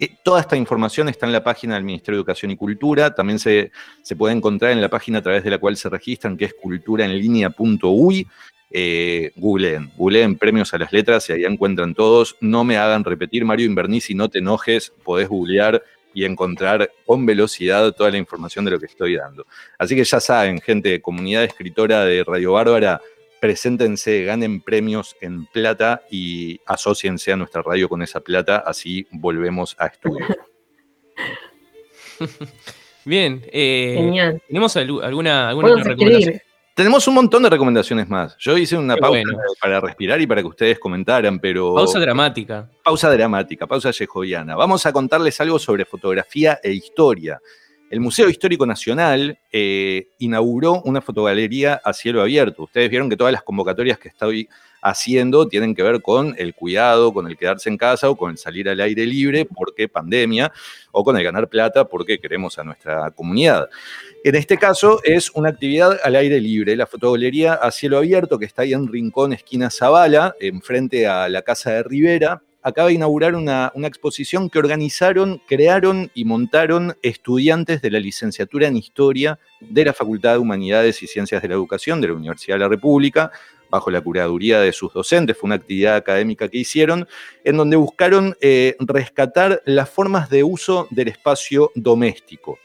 eh, 0.00 0.10
toda 0.22 0.40
esta 0.40 0.56
información 0.56 1.08
está 1.08 1.26
en 1.26 1.32
la 1.32 1.44
página 1.44 1.74
del 1.74 1.84
Ministerio 1.84 2.16
de 2.16 2.20
Educación 2.20 2.50
y 2.50 2.56
Cultura. 2.56 3.14
También 3.14 3.38
se, 3.38 3.70
puede 4.16 4.34
encontrar 4.34 4.72
en 4.72 4.80
la 4.80 4.88
página 4.88 5.18
a 5.18 5.22
través 5.22 5.44
de 5.44 5.50
la 5.50 5.58
cual 5.58 5.76
se 5.76 5.88
registran, 5.88 6.36
que 6.36 6.46
es 6.46 6.54
culturaenlinea.uy. 6.54 8.26
Eh, 8.76 9.30
googleen, 9.36 9.92
googleen 9.96 10.36
premios 10.36 10.74
a 10.74 10.78
las 10.78 10.92
letras 10.92 11.28
y 11.30 11.34
ahí 11.34 11.44
encuentran 11.44 11.94
todos. 11.94 12.36
No 12.40 12.64
me 12.64 12.76
hagan 12.76 13.04
repetir, 13.04 13.44
Mario 13.44 13.66
Inverní, 13.66 14.00
si 14.00 14.14
no 14.14 14.28
te 14.28 14.40
enojes, 14.40 14.92
podés 15.04 15.28
googlear 15.28 15.82
y 16.12 16.24
encontrar 16.24 16.90
con 17.04 17.26
velocidad 17.26 17.92
toda 17.92 18.10
la 18.10 18.18
información 18.18 18.64
de 18.64 18.70
lo 18.72 18.80
que 18.80 18.86
estoy 18.86 19.16
dando. 19.16 19.46
Así 19.78 19.94
que 19.94 20.04
ya 20.04 20.20
saben, 20.20 20.60
gente, 20.60 21.00
comunidad 21.00 21.44
escritora 21.44 22.04
de 22.04 22.24
Radio 22.24 22.52
Bárbara, 22.52 23.00
preséntense, 23.44 24.24
ganen 24.24 24.62
premios 24.62 25.16
en 25.20 25.44
plata 25.44 26.00
y 26.10 26.58
asociense 26.64 27.30
a 27.30 27.36
nuestra 27.36 27.60
radio 27.60 27.90
con 27.90 28.00
esa 28.00 28.20
plata, 28.20 28.56
así 28.56 29.06
volvemos 29.10 29.76
a 29.78 29.88
estudiar. 29.88 30.38
Bien, 33.04 33.42
eh, 33.52 33.96
Genial. 33.98 34.42
¿tenemos 34.48 34.74
alguna, 34.78 35.50
alguna 35.50 35.84
recomendación? 35.84 36.40
Tenemos 36.72 37.06
un 37.06 37.16
montón 37.16 37.42
de 37.42 37.50
recomendaciones 37.50 38.08
más. 38.08 38.34
Yo 38.38 38.56
hice 38.56 38.78
una 38.78 38.96
pausa 38.96 39.20
para 39.60 39.78
respirar 39.78 40.18
y 40.22 40.26
para 40.26 40.40
que 40.40 40.48
ustedes 40.48 40.78
comentaran, 40.78 41.38
pero. 41.38 41.74
Pausa 41.74 42.00
dramática. 42.00 42.70
Pausa 42.82 43.10
dramática, 43.10 43.66
pausa 43.66 43.90
yejoviana. 43.90 44.56
Vamos 44.56 44.86
a 44.86 44.92
contarles 44.92 45.38
algo 45.42 45.58
sobre 45.58 45.84
fotografía 45.84 46.60
e 46.62 46.72
historia. 46.72 47.38
El 47.90 48.00
Museo 48.00 48.28
Histórico 48.28 48.66
Nacional 48.66 49.38
eh, 49.52 50.08
inauguró 50.18 50.82
una 50.82 51.00
fotogalería 51.00 51.80
a 51.84 51.92
cielo 51.92 52.22
abierto. 52.22 52.64
Ustedes 52.64 52.90
vieron 52.90 53.10
que 53.10 53.16
todas 53.16 53.32
las 53.32 53.42
convocatorias 53.42 53.98
que 53.98 54.08
estoy 54.08 54.48
haciendo 54.84 55.48
tienen 55.48 55.74
que 55.74 55.82
ver 55.82 56.02
con 56.02 56.34
el 56.36 56.54
cuidado, 56.54 57.12
con 57.12 57.26
el 57.26 57.38
quedarse 57.38 57.70
en 57.70 57.78
casa 57.78 58.10
o 58.10 58.16
con 58.16 58.30
el 58.30 58.38
salir 58.38 58.68
al 58.68 58.80
aire 58.80 59.06
libre 59.06 59.46
porque 59.46 59.88
pandemia 59.88 60.52
o 60.92 61.02
con 61.02 61.16
el 61.16 61.24
ganar 61.24 61.48
plata 61.48 61.86
porque 61.86 62.18
queremos 62.18 62.58
a 62.58 62.64
nuestra 62.64 63.10
comunidad. 63.10 63.68
En 64.24 64.34
este 64.34 64.58
caso 64.58 65.00
es 65.04 65.30
una 65.30 65.50
actividad 65.50 65.98
al 66.04 66.16
aire 66.16 66.40
libre, 66.40 66.76
la 66.76 66.86
fotogalería 66.86 67.54
a 67.54 67.70
cielo 67.70 67.98
abierto 67.98 68.38
que 68.38 68.44
está 68.44 68.62
ahí 68.62 68.74
en 68.74 68.88
Rincón, 68.88 69.32
esquina 69.32 69.70
Zavala, 69.70 70.34
enfrente 70.38 71.06
a 71.06 71.28
la 71.28 71.42
Casa 71.42 71.70
de 71.72 71.82
Rivera, 71.82 72.42
acaba 72.64 72.88
de 72.88 72.94
inaugurar 72.94 73.34
una, 73.34 73.70
exposición 73.76 74.48
que 74.48 74.58
organizaron, 74.58 75.40
crearon 75.46 76.10
y 76.14 76.24
montaron 76.24 76.96
estudiantes 77.02 77.82
de 77.82 77.90
la 77.90 78.00
licenciatura 78.00 78.66
en 78.66 78.76
Historia 78.76 79.38
de 79.60 79.84
la 79.84 79.92
Facultad 79.92 80.32
de 80.32 80.38
Humanidades 80.38 81.02
y 81.02 81.06
Ciencias 81.06 81.42
de 81.42 81.48
la 81.48 81.54
Educación 81.54 82.00
de 82.00 82.08
la 82.08 82.14
Universidad 82.14 82.56
de 82.56 82.60
la 82.60 82.68
República, 82.68 83.30
bajo 83.68 83.90
la 83.90 84.00
curaduría 84.00 84.60
de 84.60 84.72
sus 84.72 84.94
docentes. 84.94 85.36
Fue 85.36 85.48
una 85.48 85.56
actividad 85.56 85.96
académica 85.96 86.48
que 86.48 86.58
hicieron, 86.58 87.06
en 87.44 87.58
donde 87.58 87.76
buscaron 87.76 88.34
eh, 88.40 88.76
rescatar 88.80 89.60
las 89.66 89.90
formas 89.90 90.30
de 90.30 90.42
uso 90.42 90.88
del 90.90 91.08
espacio 91.08 91.70
doméstico. 91.74 92.58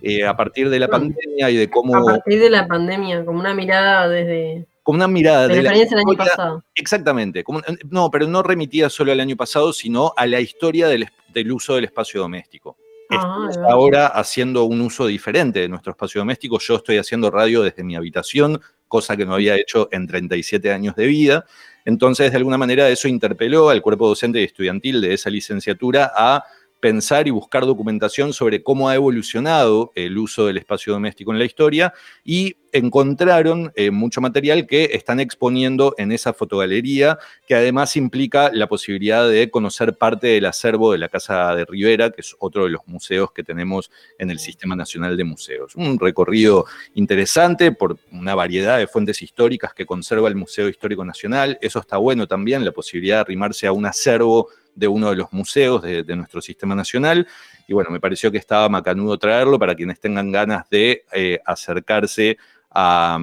Eh, 0.00 0.24
a 0.24 0.34
partir 0.34 0.70
de 0.70 0.80
la 0.80 0.88
pandemia 0.88 1.50
y 1.50 1.56
de 1.56 1.68
cómo... 1.68 1.94
A 1.94 2.04
partir 2.04 2.40
de 2.40 2.50
la 2.50 2.66
pandemia, 2.66 3.24
como 3.24 3.38
una 3.38 3.54
mirada 3.54 4.08
desde 4.08 4.66
como 4.82 4.96
una 4.96 5.08
mirada 5.08 5.48
de, 5.48 5.62
la 5.62 5.70
experiencia 5.70 5.96
del 5.96 6.06
año 6.08 6.16
pasado. 6.16 6.64
Exactamente. 6.74 7.44
no, 7.90 8.10
pero 8.10 8.26
no 8.26 8.42
remitía 8.42 8.90
solo 8.90 9.12
al 9.12 9.20
año 9.20 9.36
pasado, 9.36 9.72
sino 9.72 10.12
a 10.16 10.26
la 10.26 10.40
historia 10.40 10.88
del, 10.88 11.08
uso 11.52 11.76
del 11.76 11.84
espacio 11.84 12.20
doméstico. 12.20 12.76
Ah, 13.10 13.48
ahora 13.68 14.06
haciendo 14.06 14.64
un 14.64 14.80
uso 14.80 15.06
diferente 15.06 15.60
de 15.60 15.68
nuestro 15.68 15.92
espacio 15.92 16.20
doméstico. 16.20 16.58
Yo 16.58 16.76
estoy 16.76 16.96
haciendo 16.96 17.30
radio 17.30 17.62
desde 17.62 17.84
mi 17.84 17.94
habitación, 17.94 18.60
cosa 18.88 19.16
que 19.16 19.26
no 19.26 19.34
había 19.34 19.56
hecho 19.56 19.88
en 19.92 20.06
37 20.06 20.72
años 20.72 20.96
de 20.96 21.06
vida. 21.06 21.44
Entonces, 21.84 22.30
de 22.30 22.36
alguna 22.36 22.58
manera, 22.58 22.88
eso 22.88 23.08
interpeló 23.08 23.68
al 23.68 23.82
cuerpo 23.82 24.08
docente 24.08 24.40
y 24.40 24.44
estudiantil 24.44 25.00
de 25.00 25.14
esa 25.14 25.30
licenciatura 25.30 26.10
a 26.14 26.44
pensar 26.82 27.28
y 27.28 27.30
buscar 27.30 27.64
documentación 27.64 28.32
sobre 28.32 28.64
cómo 28.64 28.88
ha 28.88 28.96
evolucionado 28.96 29.92
el 29.94 30.18
uso 30.18 30.46
del 30.46 30.58
espacio 30.58 30.92
doméstico 30.92 31.30
en 31.30 31.38
la 31.38 31.44
historia 31.44 31.94
y 32.24 32.56
encontraron 32.72 33.70
eh, 33.76 33.92
mucho 33.92 34.20
material 34.20 34.66
que 34.66 34.90
están 34.92 35.20
exponiendo 35.20 35.94
en 35.96 36.10
esa 36.10 36.32
fotogalería, 36.32 37.18
que 37.46 37.54
además 37.54 37.96
implica 37.96 38.50
la 38.52 38.66
posibilidad 38.66 39.28
de 39.28 39.48
conocer 39.48 39.96
parte 39.96 40.26
del 40.26 40.46
acervo 40.46 40.90
de 40.90 40.98
la 40.98 41.08
Casa 41.08 41.54
de 41.54 41.66
Rivera, 41.66 42.10
que 42.10 42.22
es 42.22 42.34
otro 42.40 42.64
de 42.64 42.70
los 42.70 42.80
museos 42.86 43.30
que 43.30 43.44
tenemos 43.44 43.92
en 44.18 44.30
el 44.30 44.40
Sistema 44.40 44.74
Nacional 44.74 45.16
de 45.16 45.22
Museos. 45.22 45.76
Un 45.76 46.00
recorrido 46.00 46.64
interesante 46.94 47.70
por 47.70 47.96
una 48.10 48.34
variedad 48.34 48.78
de 48.78 48.88
fuentes 48.88 49.22
históricas 49.22 49.72
que 49.72 49.86
conserva 49.86 50.26
el 50.26 50.34
Museo 50.34 50.68
Histórico 50.68 51.04
Nacional. 51.04 51.58
Eso 51.60 51.78
está 51.78 51.98
bueno 51.98 52.26
también, 52.26 52.64
la 52.64 52.72
posibilidad 52.72 53.18
de 53.18 53.20
arrimarse 53.20 53.68
a 53.68 53.72
un 53.72 53.86
acervo 53.86 54.48
de 54.74 54.88
uno 54.88 55.10
de 55.10 55.16
los 55.16 55.32
museos 55.32 55.82
de, 55.82 56.04
nuestro 56.16 56.40
sistema 56.40 56.74
nacional. 56.74 57.26
Y 57.66 57.72
bueno, 57.72 57.90
me 57.90 58.00
pareció 58.00 58.30
que 58.30 58.38
estaba 58.38 58.68
macanudo 58.68 59.18
traerlo 59.18 59.58
para 59.58 59.74
quienes 59.74 60.00
tengan 60.00 60.32
ganas 60.32 60.68
de 60.70 61.04
eh, 61.12 61.40
acercarse 61.44 62.38
a, 62.74 63.18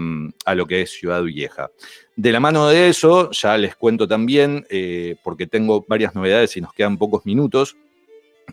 lo 0.56 0.66
que 0.66 0.82
es 0.82 0.92
Ciudad 0.92 1.24
Vieja. 1.24 1.72
De 2.16 2.32
la 2.32 2.40
mano 2.40 2.68
de 2.68 2.90
eso, 2.90 3.32
ya 3.32 3.58
les 3.58 3.76
cuento 3.76 4.08
también, 4.08 4.66
eh, 4.70 5.16
porque 5.24 5.48
tengo 5.48 5.86
varias 5.88 6.14
novedades 6.14 6.56
y 6.58 6.62
nos 6.62 6.74
quedan 6.74 6.98
pocos 6.98 7.26
minutos, 7.26 7.76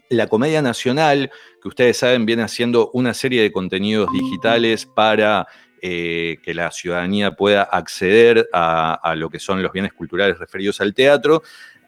la 0.08 0.26
Comedia 0.26 0.62
Nacional, 0.62 1.30
que 1.60 1.68
ustedes 1.68 1.96
saben, 1.98 2.26
viene 2.26 2.42
haciendo 2.42 2.90
una 2.92 3.14
serie 3.14 3.42
de 3.42 3.52
contenidos 3.52 4.12
digitales 4.12 4.86
para 4.86 5.46
eh, 5.82 6.38
que 6.42 6.54
la 6.54 6.70
ciudadanía 6.70 7.32
pueda 7.32 7.62
acceder 7.62 8.48
a, 8.52 9.14
lo 9.16 9.30
que 9.30 9.38
son 9.38 9.62
los 9.62 9.72
bienes 9.72 9.92
culturales 9.92 10.38
referidos 10.38 10.80
al 10.80 10.94
teatro. 10.94 11.42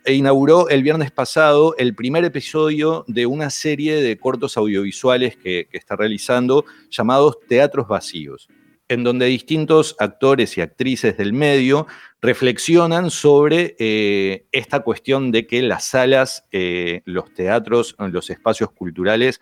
E 0.04 0.14
inauguró 0.14 0.68
el 0.68 0.82
viernes 0.82 1.10
pasado 1.10 1.74
el 1.76 1.94
primer 1.94 2.24
episodio 2.24 3.04
de 3.08 3.26
una 3.26 3.50
serie 3.50 3.96
de 3.96 4.18
cortos 4.18 4.56
audiovisuales 4.56 5.36
que, 5.36 5.68
está 5.72 5.96
realizando 5.96 6.64
llamados 6.90 7.38
Teatros 7.48 7.88
Vacíos, 7.88 8.48
en 8.88 9.04
donde 9.04 9.26
distintos 9.26 9.96
actores 9.98 10.56
y 10.56 10.60
actrices 10.60 11.16
del 11.16 11.32
medio 11.32 11.86
reflexionan 12.22 13.10
sobre 13.10 13.76
eh, 13.78 14.46
esta 14.52 14.80
cuestión 14.80 15.30
de 15.30 15.46
que 15.46 15.62
las 15.62 15.84
salas, 15.84 16.44
eh, 16.52 17.02
los 17.04 17.32
teatros, 17.34 17.94
los 17.98 18.30
espacios 18.30 18.70
culturales 18.72 19.40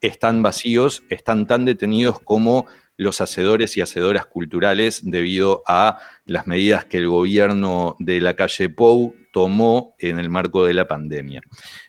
están 0.00 0.42
vacíos, 0.42 1.02
están 1.10 1.46
tan 1.46 1.64
detenidos 1.64 2.20
como 2.20 2.66
los 3.00 3.22
hacedores 3.22 3.78
y 3.78 3.80
hacedoras 3.80 4.26
culturales 4.26 5.00
debido 5.02 5.62
a 5.66 5.98
las 6.26 6.46
medidas 6.46 6.84
que 6.84 6.98
el 6.98 7.08
gobierno 7.08 7.96
de 7.98 8.20
la 8.20 8.34
calle 8.34 8.68
Pou 8.68 9.14
tomó 9.32 9.94
en 9.98 10.18
el 10.18 10.28
marco 10.28 10.66
de 10.66 10.74
la 10.74 10.86
pandemia. 10.86 11.40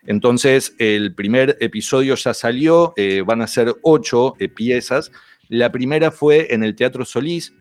Entonces, 0.03 0.73
el 0.79 1.13
primer 1.13 1.57
episodio 1.59 2.15
ya 2.15 2.33
salió, 2.33 2.93
eh, 2.95 3.23
van 3.25 3.41
a 3.41 3.47
ser 3.47 3.75
ocho 3.81 4.35
eh, 4.39 4.47
piezas. 4.47 5.11
La 5.49 5.69
primera 5.69 6.11
fue 6.11 6.53
en 6.53 6.63
el 6.63 6.75
Teatro 6.75 7.03
Solís, 7.03 7.53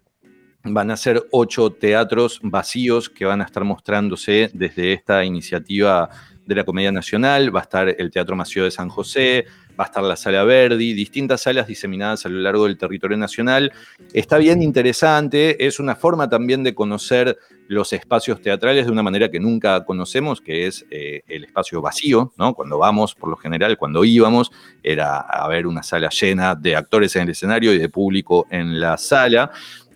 van 0.62 0.92
a 0.92 0.96
ser 0.96 1.26
ocho 1.32 1.70
teatros 1.70 2.38
vacíos 2.44 3.10
que 3.10 3.24
van 3.24 3.40
a 3.40 3.46
estar 3.46 3.64
mostrándose 3.64 4.48
desde 4.54 4.92
esta 4.92 5.24
iniciativa 5.24 6.08
de 6.46 6.54
la 6.54 6.62
Comedia 6.62 6.92
Nacional. 6.92 7.54
Va 7.54 7.60
a 7.60 7.64
estar 7.64 7.88
el 7.88 8.10
Teatro 8.12 8.36
Mació 8.36 8.62
de 8.62 8.70
San 8.70 8.90
José, 8.90 9.46
va 9.80 9.84
a 9.84 9.86
estar 9.86 10.02
la 10.02 10.16
Sala 10.16 10.44
Verdi, 10.44 10.92
distintas 10.92 11.40
salas 11.40 11.66
diseminadas 11.66 12.26
a 12.26 12.28
lo 12.28 12.38
largo 12.40 12.66
del 12.66 12.76
territorio 12.76 13.16
nacional. 13.16 13.72
Está 14.12 14.36
bien 14.36 14.60
interesante, 14.60 15.66
es 15.66 15.80
una 15.80 15.96
forma 15.96 16.28
también 16.28 16.62
de 16.62 16.74
conocer 16.74 17.38
los 17.66 17.94
espacios 17.94 18.42
teatrales 18.42 18.84
de 18.84 18.92
una 18.92 19.02
manera 19.02 19.30
que 19.30 19.40
nunca 19.40 19.84
conocemos, 19.86 20.42
que 20.42 20.66
es 20.66 20.84
eh, 20.90 21.22
el 21.28 21.44
espacio 21.44 21.80
vacío, 21.80 22.32
¿no? 22.36 22.52
Cuando 22.52 22.76
vamos, 22.76 23.14
por 23.14 23.30
lo 23.30 23.36
general, 23.36 23.78
cuando 23.78 24.04
íbamos, 24.04 24.50
era 24.82 25.18
a 25.18 25.48
ver 25.48 25.66
una 25.66 25.82
sala 25.82 26.10
llena 26.10 26.54
de 26.54 26.76
actores 26.76 27.16
en 27.16 27.22
el 27.22 27.30
escenario 27.30 27.72
y 27.72 27.78
de 27.78 27.88
público 27.88 28.46
en 28.50 28.80
la 28.80 28.98
sala. 28.98 29.50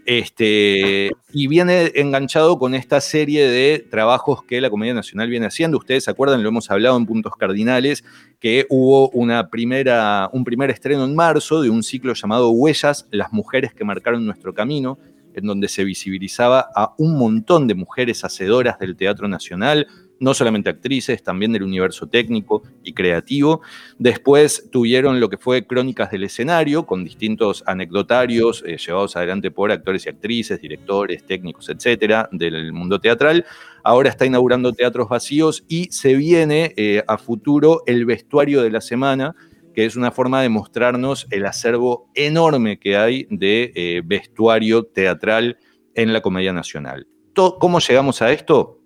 Este, 0.07 1.13
y 1.33 1.47
viene 1.47 1.93
enganchado 1.95 2.59
con 2.59 2.75
esta 2.75 3.01
serie 3.01 3.49
de 3.49 3.87
trabajos 3.91 4.43
que 4.45 4.61
la 4.61 4.69
Comedia 4.69 4.93
Nacional 4.93 5.31
viene 5.31 5.47
haciendo. 5.47 5.79
Ustedes 5.79 6.05
se 6.05 6.11
acuerdan, 6.11 6.43
lo 6.43 6.49
hemos 6.51 6.71
hablado 6.71 6.97
en 6.97 7.07
puntos 7.07 7.33
cardinales, 7.37 8.05
que 8.39 8.67
hubo 8.69 9.09
una 9.11 9.49
primera, 9.49 10.29
un 10.33 10.45
primer 10.45 10.71
estreno 10.71 11.05
en 11.05 11.15
marzo 11.15 11.63
de 11.63 11.71
un 11.71 11.83
ciclo 11.83 12.13
llamado 12.13 12.51
Huellas, 12.51 13.07
las 13.11 13.33
mujeres 13.33 13.73
que 13.73 13.85
marcaron 13.85 14.27
nuestro 14.27 14.53
camino, 14.53 14.99
en 15.35 15.47
donde 15.47 15.69
se 15.69 15.85
visibilizaba 15.85 16.69
a 16.75 16.95
un 16.99 17.19
montón 17.19 17.67
de 17.67 17.75
mujeres 17.75 18.25
hacedoras 18.25 18.79
del 18.79 18.97
Teatro 18.97 19.27
Nacional, 19.27 19.87
no 20.21 20.35
solamente 20.35 20.71
actrices, 20.71 21.23
también 21.23 21.53
del 21.53 21.63
universo 21.63 22.07
técnico 22.07 22.63
y 22.83 22.93
creativo. 22.93 23.61
Después 23.99 24.69
tuvieron 24.71 25.21
lo 25.21 25.29
que 25.29 25.39
fue 25.39 25.67
Crónicas 25.67 26.11
del 26.11 26.25
Escenario, 26.25 26.87
con 26.87 27.05
distintos 27.05 27.63
anecdotarios 27.67 28.65
eh, 28.67 28.77
llevados 28.77 29.17
adelante 29.17 29.51
por 29.51 29.71
actores 29.71 30.07
y 30.07 30.09
actrices, 30.09 30.61
directores, 30.61 31.25
técnicos, 31.25 31.69
etcétera, 31.69 32.29
del 32.33 32.73
mundo 32.73 33.01
teatral. 33.01 33.45
Ahora 33.83 34.09
está 34.09 34.25
inaugurando 34.25 34.73
Teatros 34.73 35.09
Vacíos 35.09 35.65
y 35.69 35.87
se 35.91 36.15
viene 36.15 36.73
eh, 36.77 37.03
a 37.07 37.19
futuro 37.19 37.83
el 37.87 38.07
vestuario 38.07 38.63
de 38.63 38.71
la 38.71 38.81
semana, 38.81 39.35
que 39.75 39.85
es 39.85 39.97
una 39.97 40.11
forma 40.11 40.41
de 40.41 40.49
mostrarnos 40.49 41.27
el 41.31 41.45
acervo 41.45 42.09
enorme 42.15 42.79
que 42.79 42.97
hay 42.97 43.27
de 43.31 43.73
eh, 43.75 44.03
vestuario 44.05 44.85
teatral 44.85 45.59
en 45.95 46.13
la 46.13 46.21
Comedia 46.21 46.53
Nacional. 46.53 47.07
¿Cómo 47.35 47.81
llegamos 47.81 48.23
a 48.23 48.33
esto? 48.33 48.81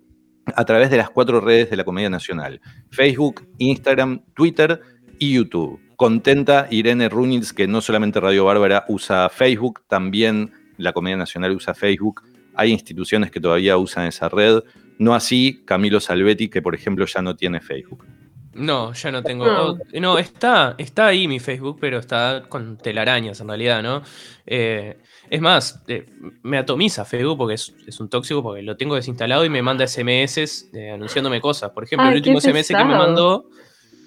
A 0.55 0.65
través 0.65 0.89
de 0.89 0.97
las 0.97 1.09
cuatro 1.09 1.41
redes 1.41 1.69
de 1.69 1.77
la 1.77 1.83
Comedia 1.83 2.09
Nacional, 2.09 2.61
Facebook, 2.89 3.47
Instagram, 3.57 4.21
Twitter 4.33 4.81
y 5.17 5.33
YouTube. 5.33 5.79
Contenta 5.95 6.67
Irene 6.69 7.09
Runitz 7.09 7.51
que 7.51 7.67
no 7.67 7.81
solamente 7.81 8.19
Radio 8.19 8.45
Bárbara 8.45 8.85
usa 8.87 9.29
Facebook, 9.29 9.81
también 9.87 10.51
la 10.77 10.93
Comedia 10.93 11.17
Nacional 11.17 11.51
usa 11.51 11.73
Facebook. 11.73 12.23
Hay 12.55 12.71
instituciones 12.71 13.31
que 13.31 13.41
todavía 13.41 13.77
usan 13.77 14.07
esa 14.07 14.29
red, 14.29 14.63
no 14.97 15.13
así 15.13 15.61
Camilo 15.65 15.99
Salvetti, 15.99 16.47
que 16.47 16.61
por 16.61 16.75
ejemplo 16.75 17.05
ya 17.05 17.21
no 17.21 17.35
tiene 17.35 17.59
Facebook. 17.59 18.05
No, 18.53 18.93
ya 18.93 19.11
no 19.11 19.23
tengo. 19.23 19.45
No, 19.45 19.77
no 19.93 20.17
está, 20.17 20.75
está 20.77 21.07
ahí 21.07 21.27
mi 21.27 21.39
Facebook, 21.39 21.77
pero 21.79 21.99
está 21.99 22.43
con 22.49 22.77
telarañas 22.77 23.39
en 23.41 23.47
realidad, 23.47 23.83
¿no? 23.83 24.01
Eh, 24.45 24.97
es 25.29 25.41
más, 25.41 25.83
eh, 25.87 26.07
me 26.41 26.57
atomiza 26.57 27.05
Facebook 27.05 27.37
porque 27.37 27.53
es, 27.53 27.99
un 27.99 28.09
tóxico, 28.09 28.41
porque 28.41 28.63
lo 28.63 28.75
tengo 28.75 28.95
desinstalado 28.95 29.45
y 29.45 29.49
me 29.49 29.61
manda 29.61 29.85
SMS 29.85 30.69
eh, 30.73 30.91
anunciándome 30.91 31.39
cosas. 31.39 31.71
Por 31.71 31.83
ejemplo, 31.83 32.09
el 32.09 32.15
último 32.15 32.41
SMS 32.41 32.69
que 32.69 32.85
me 32.85 32.95
mandó. 32.95 33.45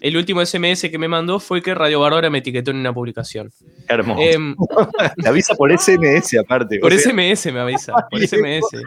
El 0.00 0.16
último 0.16 0.44
SMS 0.44 0.90
que 0.90 0.98
me 0.98 1.06
mandó 1.06 1.38
fue 1.38 1.62
que 1.62 1.72
Radio 1.76 2.00
Bárbara 2.00 2.28
me 2.28 2.38
etiquetó 2.38 2.72
en 2.72 2.78
una 2.78 2.92
publicación. 2.92 3.52
Hermoso. 3.86 4.20
Eh, 4.20 4.36
avisa 5.24 5.54
por 5.54 5.70
SMS 5.78 6.36
aparte. 6.40 6.80
Por 6.80 6.92
SMS 6.92 7.52
me 7.52 7.60
avisa. 7.60 7.92
Por 8.10 8.20
SMS. 8.20 8.82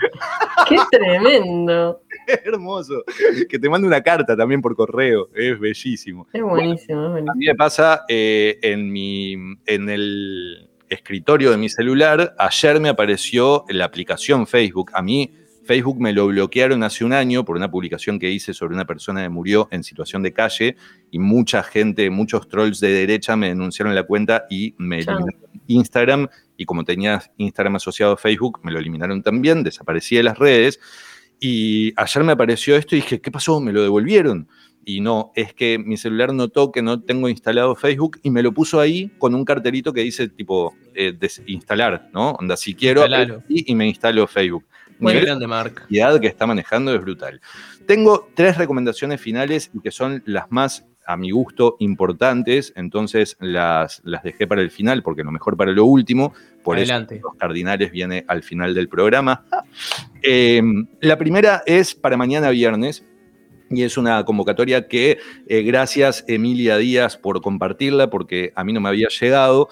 Qué 0.67 0.77
tremendo. 0.91 2.01
hermoso. 2.45 3.03
Que 3.49 3.59
te 3.59 3.69
mande 3.69 3.87
una 3.87 4.01
carta 4.01 4.35
también 4.35 4.61
por 4.61 4.75
correo. 4.75 5.29
Es 5.33 5.59
bellísimo. 5.59 6.27
Es 6.33 6.41
buenísimo. 6.41 7.15
A 7.15 7.35
mí 7.35 7.45
me 7.45 7.55
pasa 7.55 8.03
eh, 8.07 8.59
en, 8.61 8.91
mi, 8.91 9.33
en 9.65 9.89
el 9.89 10.69
escritorio 10.89 11.51
de 11.51 11.57
mi 11.57 11.69
celular. 11.69 12.35
Ayer 12.37 12.79
me 12.79 12.89
apareció 12.89 13.65
la 13.69 13.85
aplicación 13.85 14.47
Facebook. 14.47 14.91
A 14.93 15.01
mí 15.01 15.33
Facebook 15.65 15.99
me 15.99 16.13
lo 16.13 16.27
bloquearon 16.27 16.83
hace 16.83 17.03
un 17.03 17.11
año 17.11 17.43
por 17.43 17.57
una 17.57 17.71
publicación 17.71 18.19
que 18.19 18.29
hice 18.29 18.53
sobre 18.53 18.75
una 18.75 18.85
persona 18.85 19.23
que 19.23 19.29
murió 19.29 19.67
en 19.71 19.83
situación 19.83 20.21
de 20.21 20.31
calle 20.31 20.75
y 21.09 21.17
mucha 21.17 21.63
gente, 21.63 22.09
muchos 22.11 22.47
trolls 22.47 22.79
de 22.79 22.89
derecha 22.89 23.35
me 23.35 23.47
denunciaron 23.47 23.95
la 23.95 24.03
cuenta 24.03 24.45
y 24.49 24.75
me 24.77 24.99
eliminaron 24.99 25.35
Instagram 25.67 26.27
y 26.55 26.65
como 26.65 26.83
tenía 26.83 27.21
Instagram 27.37 27.77
asociado 27.77 28.13
a 28.13 28.17
Facebook 28.17 28.59
me 28.63 28.71
lo 28.71 28.79
eliminaron 28.79 29.23
también, 29.23 29.63
desaparecí 29.63 30.15
de 30.15 30.23
las 30.23 30.37
redes 30.37 30.79
y 31.39 31.93
ayer 31.95 32.23
me 32.23 32.31
apareció 32.31 32.75
esto 32.75 32.95
y 32.95 33.01
dije, 33.01 33.21
¿qué 33.21 33.31
pasó? 33.31 33.59
Me 33.59 33.71
lo 33.71 33.81
devolvieron. 33.81 34.47
Y 34.87 35.01
no, 35.01 35.31
es 35.35 35.53
que 35.53 35.79
mi 35.79 35.97
celular 35.97 36.31
notó 36.31 36.71
que 36.71 36.83
no 36.83 37.01
tengo 37.01 37.27
instalado 37.27 37.75
Facebook 37.75 38.19
y 38.21 38.29
me 38.29 38.43
lo 38.43 38.53
puso 38.53 38.79
ahí 38.79 39.11
con 39.17 39.33
un 39.33 39.43
cartelito 39.43 39.91
que 39.93 40.01
dice 40.01 40.29
tipo 40.29 40.75
eh, 40.93 41.11
desinstalar, 41.19 42.09
¿no? 42.13 42.31
Onda, 42.33 42.55
si 42.55 42.75
quiero, 42.75 43.03
y, 43.49 43.71
y 43.71 43.75
me 43.75 43.87
instalo 43.87 44.27
Facebook. 44.27 44.65
Muy 44.99 45.13
grande, 45.13 45.47
Mark. 45.47 45.85
La 45.89 46.19
que 46.19 46.27
está 46.27 46.45
manejando 46.45 46.93
es 46.93 47.01
brutal. 47.01 47.41
Tengo 47.85 48.29
tres 48.33 48.57
recomendaciones 48.57 49.19
finales 49.19 49.71
y 49.73 49.81
que 49.81 49.91
son 49.91 50.23
las 50.25 50.51
más, 50.51 50.85
a 51.05 51.17
mi 51.17 51.31
gusto, 51.31 51.75
importantes. 51.79 52.73
Entonces 52.75 53.37
las, 53.39 54.01
las 54.03 54.23
dejé 54.23 54.47
para 54.47 54.61
el 54.61 54.71
final 54.71 55.03
porque 55.03 55.23
lo 55.23 55.31
mejor 55.31 55.57
para 55.57 55.71
lo 55.71 55.85
último. 55.85 56.33
Por 56.63 56.77
Adelante. 56.77 57.15
eso 57.15 57.27
los 57.27 57.37
cardinales 57.37 57.91
viene 57.91 58.25
al 58.27 58.43
final 58.43 58.73
del 58.73 58.89
programa. 58.89 59.45
Em, 60.21 60.87
la 61.01 61.17
primera 61.17 61.61
es 61.65 61.93
para 61.93 62.17
mañana 62.17 62.49
viernes. 62.49 63.05
Y 63.69 63.81
es 63.83 63.97
una 63.97 64.23
convocatoria 64.25 64.87
que, 64.87 65.17
eh, 65.47 65.63
gracias 65.63 66.23
Emilia 66.27 66.77
Díaz 66.77 67.17
por 67.17 67.41
compartirla, 67.41 68.09
porque 68.09 68.53
a 68.55 68.63
mí 68.63 68.73
no 68.73 68.79
me 68.81 68.89
había 68.89 69.07
llegado. 69.07 69.69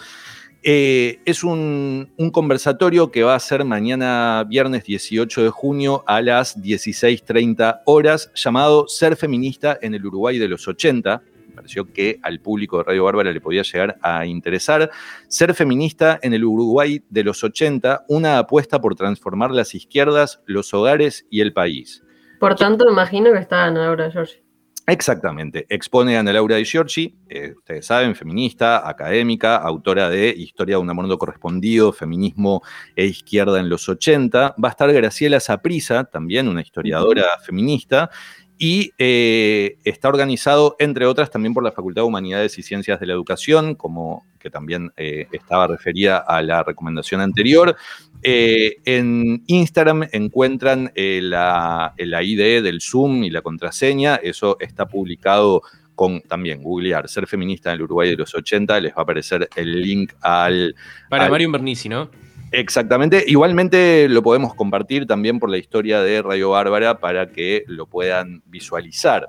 Eh, 0.65 1.19
es 1.25 1.43
un, 1.43 2.13
conversatorio 2.31 3.11
que 3.11 3.23
va 3.23 3.35
a 3.35 3.39
ser 3.39 3.65
mañana 3.65 4.45
viernes 4.47 4.85
18 4.85 5.43
de 5.43 5.49
junio 5.49 6.05
a 6.07 6.21
las 6.21 6.57
16.30 6.57 7.81
horas, 7.85 8.31
llamado 8.33 8.87
Ser 8.87 9.17
feminista 9.17 9.77
en 9.81 9.93
el 9.93 10.05
Uruguay 10.05 10.39
de 10.39 10.47
los 10.47 10.65
80. 10.65 11.21
Me 11.49 11.53
pareció 11.53 11.91
que 11.91 12.17
al 12.23 12.39
público 12.39 12.77
de 12.77 12.85
Radio 12.85 13.03
Bárbara 13.03 13.33
le 13.33 13.41
podía 13.41 13.63
llegar 13.63 13.97
a 14.01 14.25
interesar. 14.25 14.89
Ser 15.27 15.53
feminista 15.53 16.17
en 16.21 16.33
el 16.33 16.45
Uruguay 16.45 17.03
de 17.09 17.23
los 17.25 17.43
80, 17.43 18.05
una 18.07 18.37
apuesta 18.37 18.79
por 18.79 18.95
transformar 18.95 19.51
las 19.51 19.75
izquierdas, 19.75 20.41
los 20.45 20.73
hogares 20.73 21.27
y 21.29 21.41
el 21.41 21.51
país. 21.51 22.03
Por 22.39 22.55
tanto, 22.55 22.89
imagino 22.89 23.33
que 23.33 23.39
está 23.39 23.65
Ana 23.65 23.81
Laura 23.81 24.09
George. 24.09 24.41
Exactamente. 24.85 25.65
Expone 25.69 26.17
a 26.17 26.19
Ana 26.19 26.33
Laura 26.33 26.57
Di 26.57 26.65
Giorgi, 26.65 27.15
eh, 27.29 27.53
ustedes 27.55 27.85
saben, 27.85 28.15
feminista, 28.15 28.87
académica, 28.87 29.55
autora 29.55 30.09
de 30.09 30.27
Historia 30.29 30.75
de 30.75 30.81
un 30.81 30.89
amor 30.89 31.17
correspondido, 31.17 31.93
Feminismo 31.93 32.61
e 32.93 33.05
Izquierda 33.05 33.61
en 33.61 33.69
los 33.69 33.87
80. 33.87 34.55
Va 34.61 34.67
a 34.67 34.71
estar 34.71 34.91
Graciela 34.91 35.39
Saprisa, 35.39 36.03
también 36.03 36.49
una 36.49 36.61
historiadora 36.61 37.25
feminista, 37.45 38.09
y 38.57 38.91
eh, 38.97 39.77
está 39.83 40.09
organizado, 40.09 40.75
entre 40.79 41.05
otras, 41.05 41.31
también 41.31 41.53
por 41.53 41.63
la 41.63 41.71
Facultad 41.71 42.01
de 42.01 42.07
Humanidades 42.07 42.57
y 42.59 42.63
Ciencias 42.63 42.99
de 42.99 43.05
la 43.05 43.13
Educación, 43.13 43.75
como 43.75 44.25
que 44.39 44.49
también 44.49 44.91
eh, 44.97 45.27
estaba 45.31 45.67
referida 45.67 46.17
a 46.17 46.41
la 46.41 46.61
recomendación 46.61 47.21
anterior. 47.21 47.75
Eh, 48.23 48.77
en 48.85 49.43
Instagram 49.47 50.07
encuentran 50.11 50.91
la, 50.95 51.93
la 51.97 52.23
ID 52.23 52.63
del 52.63 52.81
Zoom 52.81 53.23
y 53.23 53.29
la 53.29 53.41
contraseña, 53.41 54.15
eso 54.15 54.57
está 54.59 54.87
publicado 54.87 55.61
con 55.95 56.21
también 56.21 56.63
googlear 56.63 57.07
ser 57.07 57.27
feminista 57.27 57.69
en 57.69 57.75
el 57.75 57.83
Uruguay 57.83 58.09
de 58.09 58.17
los 58.17 58.33
80, 58.33 58.79
les 58.79 58.93
va 58.93 58.99
a 58.99 59.01
aparecer 59.03 59.47
el 59.55 59.81
link 59.81 60.13
al... 60.21 60.75
Para 61.09 61.29
Mario 61.29 61.51
Bernici, 61.51 61.89
¿no? 61.89 62.09
Exactamente. 62.51 63.23
Igualmente 63.27 64.07
lo 64.09 64.21
podemos 64.21 64.53
compartir 64.53 65.07
también 65.07 65.39
por 65.39 65.49
la 65.49 65.57
historia 65.57 66.01
de 66.01 66.21
Radio 66.21 66.51
Bárbara 66.51 66.99
para 66.99 67.29
que 67.29 67.63
lo 67.67 67.87
puedan 67.87 68.43
visualizar. 68.45 69.27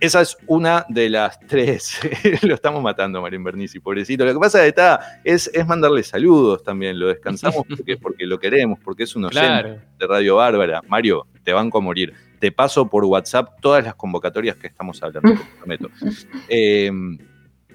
Esa 0.00 0.20
es 0.20 0.36
una 0.46 0.84
de 0.88 1.08
las 1.08 1.38
tres. 1.48 1.98
lo 2.42 2.54
estamos 2.54 2.82
matando, 2.82 3.20
Marín 3.22 3.42
Bernici, 3.42 3.80
pobrecito. 3.80 4.24
Lo 4.24 4.32
que 4.32 4.40
pasa 4.40 4.64
está, 4.66 5.20
es, 5.24 5.50
es 5.52 5.66
mandarle 5.66 6.02
saludos 6.02 6.62
también. 6.62 6.98
Lo 6.98 7.08
descansamos 7.08 7.64
porque, 7.68 7.96
porque 7.96 8.26
lo 8.26 8.38
queremos, 8.38 8.78
porque 8.82 9.04
es 9.04 9.16
un 9.16 9.24
oyente 9.24 9.80
de 9.98 10.06
Radio 10.06 10.36
Bárbara. 10.36 10.82
Mario, 10.86 11.26
te 11.42 11.52
banco 11.52 11.78
a 11.78 11.80
morir. 11.80 12.12
Te 12.38 12.52
paso 12.52 12.88
por 12.88 13.04
WhatsApp 13.04 13.60
todas 13.62 13.82
las 13.82 13.94
convocatorias 13.94 14.56
que 14.56 14.66
estamos 14.66 15.02
hablando, 15.02 15.32
te 15.32 15.58
prometo. 15.58 15.90
Eh, 16.48 16.90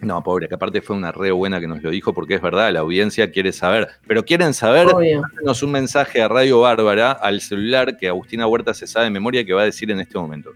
no, 0.02 0.24
pobre, 0.24 0.48
que 0.48 0.56
aparte 0.56 0.82
fue 0.82 0.96
una 0.96 1.12
re 1.12 1.32
buena 1.32 1.60
que 1.60 1.68
nos 1.68 1.84
lo 1.84 1.92
dijo, 1.92 2.12
porque 2.14 2.34
es 2.34 2.42
verdad, 2.42 2.72
la 2.74 2.80
audiencia 2.80 3.32
quiere 3.32 3.52
saber. 3.52 3.88
Pero 4.08 4.26
quieren 4.26 4.56
saber, 4.56 4.88
mándenos 4.88 5.62
un 5.62 5.72
mensaje 5.72 6.24
a 6.24 6.28
Radio 6.28 6.62
Bárbara, 6.62 7.12
al 7.12 7.40
celular 7.40 7.98
que 7.98 8.08
Agustina 8.08 8.48
Huerta 8.48 8.74
se 8.74 8.88
sabe 8.88 9.06
de 9.06 9.12
memoria 9.12 9.46
que 9.46 9.54
va 9.54 9.62
a 9.62 9.66
decir 9.66 9.92
en 9.92 10.00
este 10.00 10.18
momento. 10.18 10.54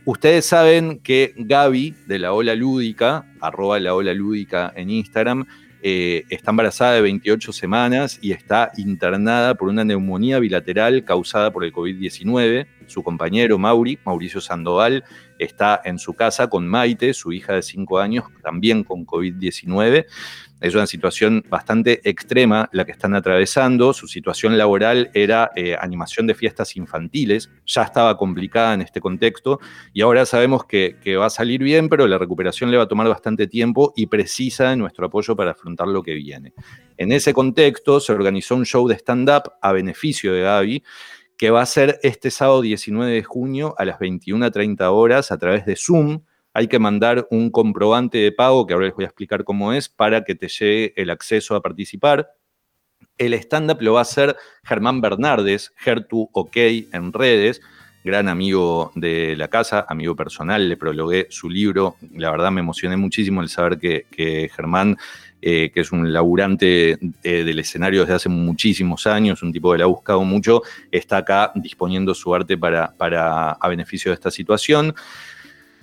Ustedes 0.06 0.46
saben 0.46 1.00
que 1.00 1.34
Gaby 1.38 1.96
de 2.08 2.20
la 2.20 2.32
Ola 2.34 2.56
Lúdica, 2.56 3.26
arroba 3.42 3.80
la 3.80 3.94
Ola 3.94 4.14
Lúdica 4.14 4.72
en 4.76 4.90
Instagram, 4.90 5.46
eh, 5.82 6.26
está 6.30 6.52
embarazada 6.52 6.94
de 6.94 7.02
28 7.02 7.54
semanas 7.54 8.20
y 8.22 8.32
está 8.32 8.72
internada 8.78 9.56
por 9.56 9.70
una 9.70 9.86
neumonía 9.86 10.40
bilateral 10.40 11.06
causada 11.06 11.52
por 11.52 11.64
el 11.64 11.72
COVID-19. 11.72 12.68
Su 12.88 13.04
compañero 13.04 13.58
Mauri, 13.58 13.98
Mauricio 14.04 14.42
Sandoval, 14.42 15.04
está 15.38 15.80
en 15.86 16.00
su 16.00 16.14
casa 16.14 16.50
con 16.50 16.68
Maite, 16.68 17.14
su 17.14 17.32
hija 17.32 17.54
de 17.54 17.62
5 17.62 18.00
años, 18.00 18.26
también 18.44 18.84
con 18.84 19.06
COVID-19. 19.06 20.06
Es 20.62 20.76
una 20.76 20.88
situación 20.88 21.44
bastante 21.50 22.02
extrema 22.10 22.70
la 22.74 22.86
que 22.86 22.92
están 22.92 23.16
atravesando. 23.16 23.94
Su 23.94 24.08
situación 24.08 24.58
laboral 24.58 25.10
era 25.14 25.52
eh, 25.56 25.78
animación 25.80 26.28
de 26.28 26.36
fiestas 26.36 26.76
infantiles. 26.76 27.50
Ya 27.66 27.84
estaba 27.84 28.18
complicada 28.18 28.74
en 28.74 28.82
este 28.82 29.00
contexto 29.00 29.60
y 29.94 30.02
ahora 30.02 30.26
sabemos 30.26 30.66
que, 30.66 30.98
va 31.20 31.28
a 31.28 31.30
salir 31.30 31.64
bien, 31.64 31.90
pero 31.90 32.08
la 32.08 32.18
recuperación 32.18 32.72
le 32.72 32.78
va 32.78 32.84
a 32.84 32.88
tomar 32.88 33.08
bastante 33.08 33.48
tiempo 33.48 33.94
y 33.96 34.08
precisa 34.08 34.70
de 34.70 34.76
nuestro 34.76 35.08
apoyo 35.08 35.36
para 35.36 35.52
afrontar 35.52 35.88
lo 35.88 36.04
que 36.04 36.14
viene. 36.14 36.54
En 36.98 37.12
ese 37.12 37.34
contexto 37.34 38.00
se 38.00 38.12
organizó 38.12 38.56
un 38.56 38.66
show 38.66 38.88
de 38.88 38.96
stand-up 38.96 39.54
a 39.62 39.72
beneficio 39.72 40.34
de 40.34 40.42
Gaby 40.42 40.84
que 41.38 41.52
va 41.52 41.62
a 41.62 41.66
ser 41.66 42.00
este 42.04 42.32
sábado 42.32 42.62
19 42.62 43.12
de 43.12 43.24
junio 43.24 43.74
a 43.78 43.86
las 43.86 43.98
21.30 43.98 44.92
horas 44.92 45.32
a 45.32 45.38
través 45.38 45.66
de 45.66 45.78
Zoom 45.78 46.22
hay 46.54 46.68
que 46.68 46.80
mandar 46.80 47.28
un 47.30 47.50
comprobante 47.52 48.18
de 48.18 48.32
pago, 48.32 48.66
que 48.66 48.74
ahora 48.74 48.88
les 48.88 48.96
voy 48.96 49.06
a 49.06 49.08
explicar 49.08 49.44
cómo 49.44 49.74
es, 49.74 49.90
para 49.90 50.24
que 50.24 50.36
te 50.36 50.48
llegue 50.48 50.94
el 50.96 51.10
acceso 51.10 51.56
a 51.56 51.62
participar. 51.62 52.32
El 53.18 53.34
stand-up 53.34 53.82
lo 53.82 53.94
va 53.94 54.00
a 54.00 54.04
hacer 54.04 54.36
Germán 54.64 55.02
Bernardes, 55.02 55.74
Gertu 55.78 56.30
OK 56.34 56.58
en 56.58 57.14
redes, 57.14 57.62
gran 58.04 58.28
amigo 58.30 58.92
de 58.96 59.36
la 59.36 59.50
casa, 59.50 59.86
amigo 59.88 60.16
personal, 60.16 60.68
le 60.68 60.78
prologué 60.78 61.28
su 61.30 61.50
libro. 61.50 61.98
La 62.16 62.32
verdad 62.32 62.52
me 62.52 62.62
emocioné 62.62 62.98
muchísimo 62.98 63.42
el 63.42 63.50
saber 63.50 63.78
que, 63.78 64.50
Germán, 64.56 64.98
eh, 65.42 65.70
que 65.74 65.82
es 65.82 65.92
un 65.92 66.12
laburante 66.12 66.98
eh, 67.24 67.44
del 67.44 67.60
escenario 67.60 68.02
desde 68.02 68.16
hace 68.16 68.30
muchísimos 68.30 69.06
años, 69.06 69.44
un 69.44 69.54
tipo 69.54 69.72
que 69.72 69.78
le 69.78 69.84
ha 69.84 69.88
buscado 69.88 70.24
mucho, 70.24 70.62
está 70.92 71.18
acá 71.18 71.52
disponiendo 71.56 72.14
su 72.14 72.34
arte 72.34 72.58
para, 72.58 72.94
para 72.98 73.52
a 73.52 73.68
beneficio 73.68 74.12
de 74.12 74.16
esta 74.16 74.32
situación. 74.32 74.96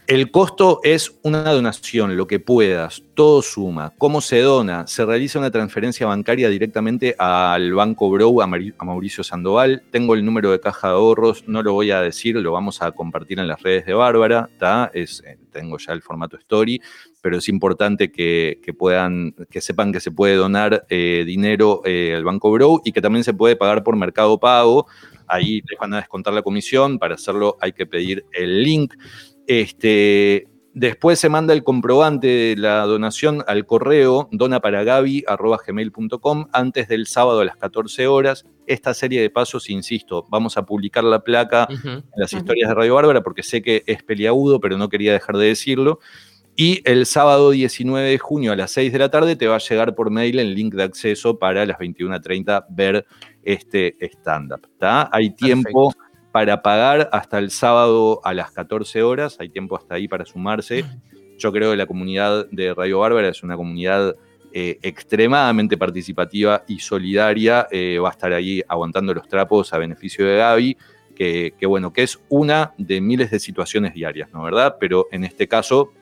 El 0.06 0.30
costo 0.30 0.78
es 0.84 1.18
una 1.24 1.42
donación, 1.52 2.16
lo 2.16 2.28
que 2.28 2.38
puedas, 2.38 3.02
todo 3.14 3.42
suma. 3.42 3.92
¿Cómo 3.98 4.20
se 4.20 4.40
dona? 4.40 4.86
Se 4.86 5.04
realiza 5.04 5.40
una 5.40 5.50
transferencia 5.50 6.06
bancaria 6.06 6.48
directamente 6.48 7.16
al 7.18 7.74
Banco 7.74 8.08
Brow, 8.08 8.40
a 8.40 8.46
Mauricio 8.46 9.24
Sandoval. 9.24 9.82
Tengo 9.90 10.14
el 10.14 10.24
número 10.24 10.52
de 10.52 10.60
caja 10.60 10.90
de 10.90 10.94
ahorros, 10.94 11.48
no 11.48 11.60
lo 11.60 11.72
voy 11.72 11.90
a 11.90 12.02
decir, 12.02 12.36
lo 12.36 12.52
vamos 12.52 12.82
a 12.82 12.92
compartir 12.92 13.40
en 13.40 13.48
las 13.48 13.60
redes 13.60 13.84
de 13.84 13.94
Bárbara. 13.94 14.48
Es, 14.92 15.24
eh, 15.26 15.38
tengo 15.50 15.76
ya 15.76 15.92
el 15.92 16.02
formato 16.02 16.36
story, 16.36 16.80
pero 17.20 17.38
es 17.38 17.48
importante 17.48 18.12
que, 18.12 18.60
puedan, 18.78 19.34
que 19.50 19.60
sepan 19.60 19.92
que 19.92 19.98
se 19.98 20.12
puede 20.12 20.36
donar 20.36 20.86
eh, 20.88 21.24
dinero 21.26 21.82
eh, 21.84 22.14
al 22.16 22.22
Banco 22.22 22.52
Brow 22.52 22.80
y 22.84 22.92
que 22.92 23.02
también 23.02 23.24
se 23.24 23.34
puede 23.34 23.56
pagar 23.56 23.82
por 23.82 23.96
Mercado 23.96 24.38
Pago. 24.38 24.86
Ahí 25.26 25.62
les 25.68 25.76
van 25.80 25.94
a 25.94 25.96
descontar 25.96 26.32
la 26.32 26.42
comisión. 26.42 27.00
Para 27.00 27.16
hacerlo 27.16 27.56
hay 27.60 27.72
que 27.72 27.86
pedir 27.86 28.24
el 28.32 28.62
link. 28.62 28.94
Este, 29.46 30.48
después 30.74 31.18
se 31.18 31.28
manda 31.28 31.54
el 31.54 31.64
comprobante 31.64 32.26
de 32.26 32.56
la 32.56 32.84
donación 32.84 33.44
al 33.46 33.66
correo 33.66 34.28
donaparagabi.gmail.com 34.32 36.46
antes 36.52 36.88
del 36.88 37.06
sábado 37.06 37.40
a 37.40 37.44
las 37.44 37.56
14 37.56 38.06
horas. 38.06 38.46
Esta 38.66 38.94
serie 38.94 39.20
de 39.20 39.30
pasos, 39.30 39.70
insisto, 39.70 40.26
vamos 40.28 40.56
a 40.56 40.66
publicar 40.66 41.04
la 41.04 41.22
placa 41.22 41.68
en 41.70 42.04
las 42.16 42.32
historias 42.32 42.68
de 42.68 42.74
Radio 42.74 42.96
Bárbara 42.96 43.22
porque 43.22 43.42
sé 43.42 43.62
que 43.62 43.84
es 43.86 44.02
peliagudo, 44.02 44.60
pero 44.60 44.76
no 44.76 44.88
quería 44.88 45.12
dejar 45.12 45.36
de 45.36 45.46
decirlo. 45.46 46.00
Y 46.58 46.80
el 46.84 47.04
sábado 47.04 47.50
19 47.50 48.08
de 48.08 48.18
junio 48.18 48.52
a 48.52 48.56
las 48.56 48.70
6 48.70 48.90
de 48.90 48.98
la 48.98 49.10
tarde 49.10 49.36
te 49.36 49.46
va 49.46 49.56
a 49.56 49.58
llegar 49.58 49.94
por 49.94 50.10
mail 50.10 50.38
el 50.38 50.54
link 50.54 50.74
de 50.74 50.84
acceso 50.84 51.38
para 51.38 51.66
las 51.66 51.76
21.30 51.76 52.64
ver 52.70 53.04
este 53.42 53.94
stand-up. 54.00 54.66
Hay 54.80 55.30
tiempo 55.30 55.92
para 56.36 56.60
pagar 56.60 57.08
hasta 57.12 57.38
el 57.38 57.50
sábado 57.50 58.20
a 58.22 58.34
las 58.34 58.50
14 58.50 59.02
horas. 59.02 59.38
Hay 59.40 59.48
tiempo 59.48 59.74
hasta 59.74 59.94
ahí 59.94 60.06
para 60.06 60.26
sumarse. 60.26 60.84
Yo 61.38 61.50
creo 61.50 61.70
que 61.70 61.78
la 61.78 61.86
comunidad 61.86 62.46
de 62.50 62.74
Radio 62.74 62.98
Bárbara 62.98 63.30
es 63.30 63.42
una 63.42 63.56
comunidad 63.56 64.14
eh, 64.52 64.78
extremadamente 64.82 65.78
participativa 65.78 66.62
y 66.68 66.80
solidaria. 66.80 67.68
Eh, 67.70 67.98
va 67.98 68.10
a 68.10 68.12
estar 68.12 68.34
ahí 68.34 68.62
aguantando 68.68 69.14
los 69.14 69.26
trapos 69.26 69.72
a 69.72 69.78
beneficio 69.78 70.26
de 70.26 70.36
Gaby. 70.36 70.76
Que, 71.14 71.54
que, 71.58 71.64
bueno, 71.64 71.94
que 71.94 72.02
es 72.02 72.20
una 72.28 72.74
de 72.76 73.00
miles 73.00 73.30
de 73.30 73.38
situaciones 73.38 73.94
diarias, 73.94 74.30
¿no? 74.34 74.42
¿Verdad? 74.42 74.76
Pero 74.78 75.06
en 75.12 75.24
este 75.24 75.48
caso 75.48 75.94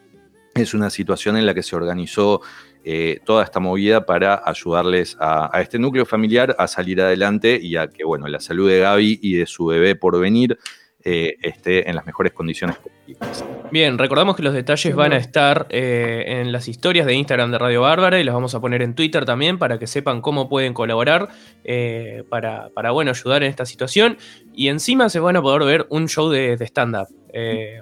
es 0.57 0.75
una 0.75 0.91
situación 0.91 1.37
en 1.37 1.47
la 1.47 1.55
que 1.55 1.63
se 1.63 1.77
organizó 1.77 2.41
eh, 2.85 3.21
toda 3.25 3.43
esta 3.43 3.61
movida 3.61 4.05
para 4.05 4.43
ayudarles 4.45 5.17
a, 5.19 5.51
este 5.61 5.79
núcleo 5.79 6.05
familiar 6.05 6.55
a 6.59 6.69
salir 6.69 7.01
adelante 7.01 7.59
y 7.61 7.77
a 7.77 7.89
que, 7.89 8.05
bueno, 8.05 8.29
la 8.29 8.41
salud 8.41 8.69
de 8.69 8.81
Gaby 8.81 9.21
y 9.23 9.35
de 9.37 9.47
su 9.47 9.67
bebé 9.67 9.97
por 9.97 10.21
venir 10.21 10.59
eh, 11.07 11.37
esté 11.43 11.91
en 11.91 11.97
las 11.97 12.07
mejores 12.07 12.33
condiciones 12.33 12.77
posibles. 12.79 13.45
Bien, 13.71 13.99
recordamos 13.99 14.37
que 14.37 14.43
los 14.43 14.55
detalles 14.55 14.95
van 14.95 15.13
a 15.13 15.19
estar 15.19 15.67
eh, 15.69 16.41
en 16.41 16.51
las 16.51 16.67
historias 16.67 17.05
de 17.05 17.13
Instagram 17.13 17.51
de 17.51 17.59
Radio 17.59 17.83
Bárbara 17.83 18.19
y 18.19 18.25
los 18.25 18.35
vamos 18.35 18.55
a 18.55 18.61
poner 18.61 18.81
en 18.81 18.95
Twitter 18.95 19.27
también 19.27 19.59
para 19.59 19.79
que 19.79 19.87
sepan 19.87 20.23
cómo 20.23 20.49
pueden 20.49 20.73
colaborar 20.73 21.29
eh, 21.63 22.25
para, 22.31 22.71
bueno, 22.93 23.11
ayudar 23.11 23.43
en 23.43 23.51
esta 23.51 23.67
situación. 23.67 24.17
Y 24.55 24.69
encima 24.69 25.11
se 25.11 25.21
van 25.21 25.37
a 25.37 25.43
poder 25.43 25.65
ver 25.65 25.87
un 25.91 26.09
show 26.09 26.31
de, 26.31 26.57
stand-up. 26.63 27.09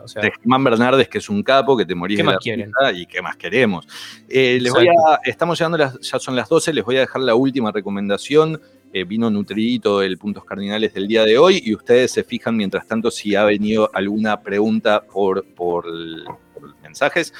o 0.02 0.08
sea, 0.08 0.20
de 0.20 0.32
Germán 0.32 0.64
Bernardes, 0.64 1.08
que 1.08 1.18
es 1.18 1.28
un 1.28 1.44
capo, 1.44 1.76
que 1.76 1.86
te 1.86 1.94
morís 1.94 2.16
¿Qué 2.16 2.24
más 2.24 2.38
quieren? 2.38 2.72
y 2.92 3.06
qué 3.06 3.22
más 3.22 3.36
queremos. 3.36 3.86
les 4.28 4.72
voy 4.72 4.88
estamos 5.22 5.56
llegando, 5.56 5.78
ya 5.78 6.18
son 6.18 6.34
las 6.34 6.48
12, 6.48 6.72
les 6.72 6.84
voy 6.84 6.96
a 6.96 7.00
dejar 7.00 7.22
la 7.22 7.36
última 7.36 7.70
recomendación 7.70 8.60
vino 9.06 9.30
nutridito 9.30 10.02
el 10.02 10.18
Puntos 10.18 10.44
Cardinales 10.44 10.92
del 10.92 11.08
día 11.08 11.24
de 11.24 11.38
hoy 11.38 11.62
y 11.64 11.74
ustedes 11.74 12.10
se 12.10 12.24
fijan 12.24 12.56
mientras 12.56 12.86
tanto 12.86 13.10
si 13.10 13.34
ha 13.34 13.44
venido 13.44 13.90
alguna 13.94 14.40
pregunta 14.40 15.02
por, 15.02 15.44
por, 15.54 15.86
mensajes. 16.82 17.32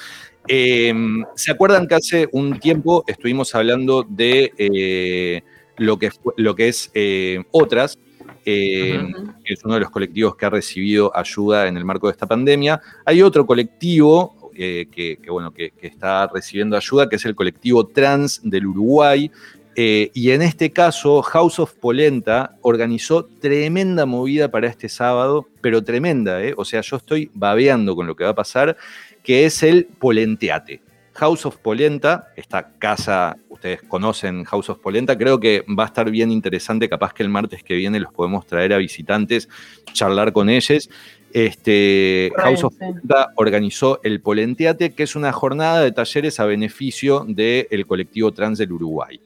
Em, 0.48 1.24
¿Se 1.36 1.52
acuerdan 1.52 1.86
que 1.86 1.94
hace 1.94 2.28
un 2.32 2.58
tiempo 2.58 3.04
estuvimos 3.06 3.54
hablando 3.54 4.04
de 4.08 4.52
eh, 4.58 5.42
lo, 5.76 5.98
que, 5.98 6.10
lo 6.36 6.54
que 6.54 6.68
es 6.68 6.90
eh, 6.94 7.42
Otras, 7.52 7.98
em, 8.44 9.12
que 9.44 9.54
es 9.54 9.64
uno 9.64 9.74
de 9.74 9.80
los 9.80 9.90
colectivos 9.90 10.34
que 10.34 10.46
ha 10.46 10.50
recibido 10.50 11.16
ayuda 11.16 11.68
en 11.68 11.76
el 11.76 11.84
marco 11.84 12.08
de 12.08 12.12
esta 12.12 12.26
pandemia? 12.26 12.80
Hay 13.04 13.22
otro 13.22 13.46
colectivo 13.46 14.50
eh, 14.54 14.86
que, 14.90 15.18
bueno, 15.28 15.52
que, 15.52 15.70
que, 15.70 15.86
está 15.86 16.26
recibiendo 16.26 16.76
ayuda, 16.76 17.08
que 17.08 17.16
es 17.16 17.24
el 17.24 17.34
colectivo 17.34 17.86
trans 17.86 18.40
del 18.42 18.66
Uruguay, 18.66 19.30
eh, 19.74 20.10
y 20.12 20.30
en 20.30 20.42
este 20.42 20.70
caso, 20.70 21.22
House 21.22 21.58
of 21.58 21.74
Polenta 21.74 22.56
organizó 22.60 23.24
tremenda 23.24 24.06
movida 24.06 24.50
para 24.50 24.68
este 24.68 24.88
sábado, 24.88 25.48
pero 25.60 25.82
tremenda, 25.82 26.42
¿eh? 26.42 26.54
O 26.56 26.64
sea, 26.64 26.82
yo 26.82 26.96
estoy 26.96 27.30
babeando 27.32 27.96
con 27.96 28.06
lo 28.06 28.14
que 28.14 28.24
va 28.24 28.30
a 28.30 28.34
pasar, 28.34 28.76
que 29.22 29.46
es 29.46 29.62
el 29.62 29.86
Polenteate. 29.98 30.82
House 31.14 31.44
of 31.44 31.56
Polenta, 31.58 32.28
esta 32.36 32.70
casa, 32.78 33.36
ustedes 33.48 33.82
conocen 33.82 34.44
House 34.44 34.70
of 34.70 34.78
Polenta, 34.78 35.16
creo 35.16 35.38
que 35.38 35.64
va 35.78 35.84
a 35.84 35.86
estar 35.86 36.10
bien 36.10 36.30
interesante, 36.30 36.88
capaz 36.88 37.12
que 37.12 37.22
el 37.22 37.28
martes 37.28 37.62
que 37.62 37.74
viene 37.74 38.00
los 38.00 38.12
podemos 38.12 38.46
traer 38.46 38.72
a 38.72 38.78
visitantes, 38.78 39.48
charlar 39.92 40.32
con 40.32 40.48
ellos. 40.48 40.88
Este, 41.32 42.30
House 42.36 42.64
of 42.64 42.76
Polenta 42.76 43.32
organizó 43.36 44.00
el 44.02 44.20
Polenteate, 44.20 44.92
que 44.92 45.02
es 45.02 45.14
una 45.14 45.32
jornada 45.32 45.80
de 45.82 45.92
talleres 45.92 46.40
a 46.40 46.46
beneficio 46.46 47.24
del 47.26 47.86
colectivo 47.86 48.32
trans 48.32 48.58
del 48.58 48.72
Uruguay. 48.72 49.20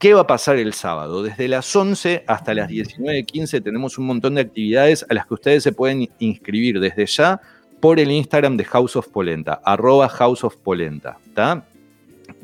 ¿Qué 0.00 0.14
va 0.14 0.22
a 0.22 0.26
pasar 0.26 0.56
el 0.56 0.72
sábado? 0.72 1.22
Desde 1.22 1.46
las 1.46 1.76
11 1.76 2.24
hasta 2.26 2.54
las 2.54 2.70
19.15 2.70 3.62
tenemos 3.62 3.98
un 3.98 4.06
montón 4.06 4.36
de 4.36 4.40
actividades 4.40 5.04
a 5.06 5.12
las 5.12 5.26
que 5.26 5.34
ustedes 5.34 5.62
se 5.62 5.72
pueden 5.72 6.08
inscribir 6.18 6.80
desde 6.80 7.04
ya 7.04 7.38
por 7.80 8.00
el 8.00 8.10
Instagram 8.10 8.56
de 8.56 8.64
House 8.64 8.96
of 8.96 9.08
Polenta, 9.08 9.60
arroba 9.62 10.08
House 10.08 10.42
of 10.42 10.56
Polenta. 10.56 11.18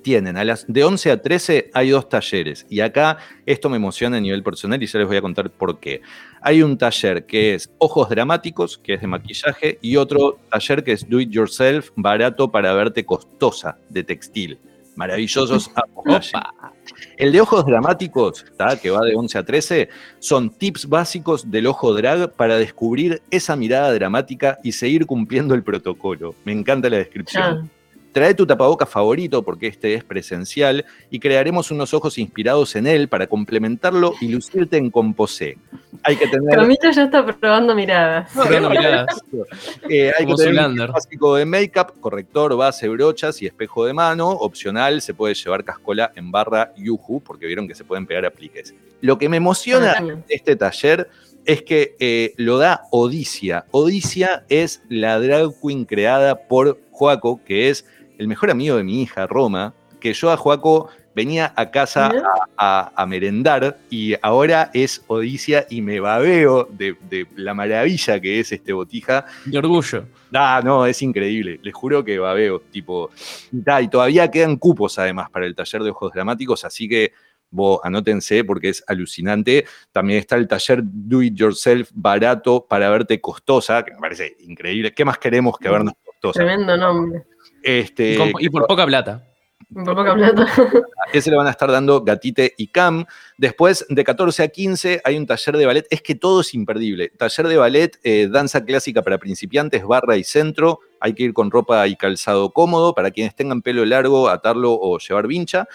Tienen 0.02 0.36
a 0.36 0.44
las 0.44 0.66
de 0.68 0.84
11 0.84 1.10
a 1.10 1.22
13 1.22 1.70
hay 1.72 1.88
dos 1.88 2.10
talleres 2.10 2.66
y 2.68 2.80
acá 2.80 3.16
esto 3.46 3.70
me 3.70 3.78
emociona 3.78 4.18
a 4.18 4.20
nivel 4.20 4.42
personal 4.42 4.82
y 4.82 4.86
ya 4.86 4.98
les 4.98 5.08
voy 5.08 5.16
a 5.16 5.22
contar 5.22 5.48
por 5.48 5.80
qué. 5.80 6.02
Hay 6.42 6.62
un 6.62 6.76
taller 6.76 7.24
que 7.24 7.54
es 7.54 7.70
ojos 7.78 8.10
dramáticos, 8.10 8.76
que 8.76 8.92
es 8.92 9.00
de 9.00 9.06
maquillaje, 9.06 9.78
y 9.80 9.96
otro 9.96 10.38
taller 10.50 10.84
que 10.84 10.92
es 10.92 11.08
do 11.08 11.20
it 11.20 11.30
yourself, 11.30 11.88
barato 11.96 12.52
para 12.52 12.74
verte 12.74 13.06
costosa, 13.06 13.78
de 13.88 14.04
textil. 14.04 14.58
Maravillosos. 14.96 15.70
El 17.16 17.32
de 17.32 17.40
ojos 17.40 17.66
dramáticos, 17.66 18.44
que 18.80 18.90
va 18.90 19.00
de 19.00 19.14
11 19.14 19.38
a 19.38 19.44
13, 19.44 19.88
son 20.18 20.50
tips 20.50 20.88
básicos 20.88 21.50
del 21.50 21.66
ojo 21.66 21.94
drag 21.94 22.32
para 22.32 22.56
descubrir 22.56 23.22
esa 23.30 23.56
mirada 23.56 23.92
dramática 23.92 24.58
y 24.62 24.72
seguir 24.72 25.06
cumpliendo 25.06 25.54
el 25.54 25.62
protocolo. 25.62 26.34
Me 26.44 26.52
encanta 26.52 26.88
la 26.88 26.98
descripción. 26.98 27.70
Trae 28.16 28.32
tu 28.32 28.46
tapaboca 28.46 28.86
favorito 28.86 29.42
porque 29.42 29.66
este 29.66 29.92
es 29.92 30.02
presencial 30.02 30.86
y 31.10 31.20
crearemos 31.20 31.70
unos 31.70 31.92
ojos 31.92 32.16
inspirados 32.16 32.74
en 32.74 32.86
él 32.86 33.08
para 33.08 33.26
complementarlo 33.26 34.14
y 34.22 34.28
lucirte 34.28 34.78
en 34.78 34.90
composé. 34.90 35.58
Hay 36.02 36.16
que 36.16 36.26
tener. 36.26 36.56
Camilo 36.56 36.90
ya 36.90 37.02
está 37.02 37.26
probando 37.26 37.74
miradas. 37.74 38.32
Probando 38.32 38.70
miradas. 38.70 39.22
Eh, 39.90 40.10
hay 40.18 40.24
que 40.24 40.34
tener 40.34 40.66
un 40.66 40.76
básico 40.78 41.36
de 41.36 41.44
make-up, 41.44 42.00
corrector, 42.00 42.56
base, 42.56 42.88
brochas 42.88 43.42
y 43.42 43.46
espejo 43.46 43.84
de 43.84 43.92
mano. 43.92 44.30
Opcional, 44.30 45.02
se 45.02 45.12
puede 45.12 45.34
llevar 45.34 45.62
cascola 45.62 46.10
en 46.16 46.32
barra 46.32 46.72
Yuhu, 46.74 47.20
porque 47.20 47.44
vieron 47.44 47.68
que 47.68 47.74
se 47.74 47.84
pueden 47.84 48.06
pegar 48.06 48.24
apliques. 48.24 48.74
Lo 49.02 49.18
que 49.18 49.28
me 49.28 49.36
emociona 49.36 50.00
de 50.00 50.34
este 50.34 50.56
taller 50.56 51.10
es 51.44 51.62
que 51.62 51.96
eh, 52.00 52.32
lo 52.38 52.56
da 52.56 52.84
Odicia. 52.90 53.66
Odicia 53.72 54.44
es 54.48 54.82
la 54.88 55.20
drag 55.20 55.50
queen 55.60 55.84
creada 55.84 56.48
por 56.48 56.80
Joaco, 56.90 57.40
que 57.44 57.68
es 57.68 57.84
el 58.18 58.28
mejor 58.28 58.50
amigo 58.50 58.76
de 58.76 58.84
mi 58.84 59.02
hija, 59.02 59.26
Roma, 59.26 59.74
que 60.00 60.12
yo 60.12 60.30
a 60.30 60.36
Joaco 60.36 60.90
venía 61.14 61.54
a 61.56 61.70
casa 61.70 62.12
a, 62.58 63.06
merendar 63.08 63.78
y 63.88 64.14
ahora 64.20 64.70
es 64.74 65.02
Odicia 65.06 65.66
y 65.70 65.80
me 65.80 65.98
babeo 65.98 66.68
de, 66.70 67.26
la 67.36 67.54
maravilla 67.54 68.20
que 68.20 68.38
es 68.40 68.52
este 68.52 68.74
botija. 68.74 69.24
De 69.46 69.56
orgullo. 69.56 70.04
Ah, 70.34 70.60
no, 70.62 70.84
es 70.84 71.00
increíble. 71.00 71.58
Les 71.62 71.72
juro 71.72 72.04
que 72.04 72.18
babeo. 72.18 72.60
Tipo, 72.70 73.10
y 73.50 73.88
todavía 73.88 74.30
quedan 74.30 74.56
cupos 74.56 74.98
además 74.98 75.30
para 75.30 75.46
el 75.46 75.54
taller 75.54 75.82
de 75.82 75.90
ojos 75.90 76.12
dramáticos, 76.12 76.66
así 76.66 76.86
que 76.86 77.12
anótense 77.82 78.44
porque 78.44 78.68
es 78.68 78.84
alucinante. 78.86 79.64
También 79.92 80.18
está 80.18 80.36
el 80.36 80.46
taller 80.46 80.80
Do 80.84 81.22
It 81.22 81.34
Yourself 81.34 81.90
barato 81.94 82.66
para 82.68 82.90
verte 82.90 83.20
costosa, 83.22 83.82
que 83.82 83.92
me 83.92 84.00
parece 84.00 84.36
increíble. 84.40 84.92
¿Qué 84.92 85.04
más 85.04 85.16
queremos 85.16 85.56
que 85.58 85.70
vernos 85.70 85.94
costosa? 86.04 86.40
Tremendo 86.40 86.76
nombre. 86.76 87.24
Este, 87.66 88.16
y, 88.38 88.48
por 88.48 88.68
poca 88.68 88.86
plata. 88.86 89.26
Por 89.74 89.96
poca 89.96 90.14
plata. 90.14 90.46
Ese 91.12 91.30
le 91.30 91.36
van 91.36 91.48
a 91.48 91.50
estar 91.50 91.68
dando 91.68 92.00
Gatite 92.04 92.54
y 92.56 92.68
Cam. 92.68 93.06
Después, 93.36 93.84
de 93.88 94.04
14 94.04 94.44
a 94.44 94.48
15, 94.48 95.00
hay 95.02 95.16
un 95.16 95.26
taller 95.26 95.56
de 95.56 95.66
ballet. 95.66 95.86
Es 95.90 96.00
que 96.00 96.14
todo 96.14 96.42
es 96.42 96.54
imperdible. 96.54 97.08
Taller 97.08 97.48
de 97.48 97.56
ballet, 97.56 97.98
eh, 98.04 98.28
danza 98.30 98.64
clásica 98.64 99.02
para 99.02 99.18
principiantes, 99.18 99.84
barra 99.84 100.16
y 100.16 100.22
centro. 100.22 100.78
Hay 101.00 101.14
que 101.14 101.24
ir 101.24 101.32
con 101.32 101.50
ropa 101.50 101.88
y 101.88 101.96
calzado 101.96 102.52
cómodo. 102.52 102.94
Para 102.94 103.10
quienes 103.10 103.34
tengan 103.34 103.62
pelo 103.62 103.84
largo, 103.84 104.28
atarlo 104.28 104.72
o 104.72 104.98
llevar 104.98 105.26
vincha. 105.26 105.66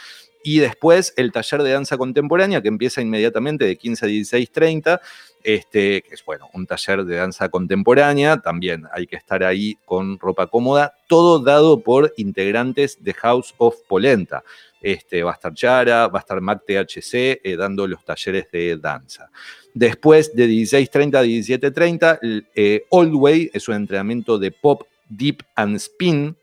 Y 0.43 0.59
después 0.59 1.13
el 1.18 1.34
taller 1.34 1.61
de 1.61 1.72
danza 1.72 1.97
contemporánea 1.97 2.61
que 2.61 2.69
empieza 2.69 3.01
inmediatamente 3.01 3.65
de 3.65 3.77
15 3.77 4.05
a 4.05 4.09
16.30, 4.09 4.99
este, 5.43 6.01
que 6.01 6.15
es 6.15 6.23
bueno, 6.26 6.49
un 6.53 6.65
taller 6.65 7.03
de 7.05 7.15
danza 7.15 7.49
contemporánea, 7.49 8.38
también 8.38 8.85
hay 8.93 9.07
que 9.07 9.15
estar 9.15 9.43
ahí 9.43 9.77
con 9.85 10.19
ropa 10.19 10.47
cómoda, 10.47 10.95
todo 11.07 11.39
dado 11.39 11.81
por 11.81 12.13
integrantes 12.18 13.03
de 13.03 13.13
House 13.13 13.53
of 13.57 13.76
Polenta. 13.88 14.43
Este, 14.81 15.22
va 15.22 15.31
a 15.31 15.34
estar 15.35 15.53
Chara, 15.53 16.07
va 16.07 16.19
a 16.19 16.22
estar 16.22 16.41
Mac 16.41 16.63
THC 16.65 17.39
eh, 17.43 17.55
dando 17.57 17.85
los 17.85 18.03
talleres 18.03 18.49
de 18.51 18.77
danza. 18.77 19.30
Después 19.73 20.35
de 20.35 20.47
16.30 20.47 21.15
a 21.15 21.23
17.30, 21.23 22.45
eh, 22.55 22.85
Old 22.89 23.13
Way 23.13 23.51
es 23.53 23.68
un 23.68 23.76
entrenamiento 23.76 24.39
de 24.39 24.51
pop, 24.51 24.84
deep 25.07 25.43
and 25.55 25.76
spin. 25.76 26.35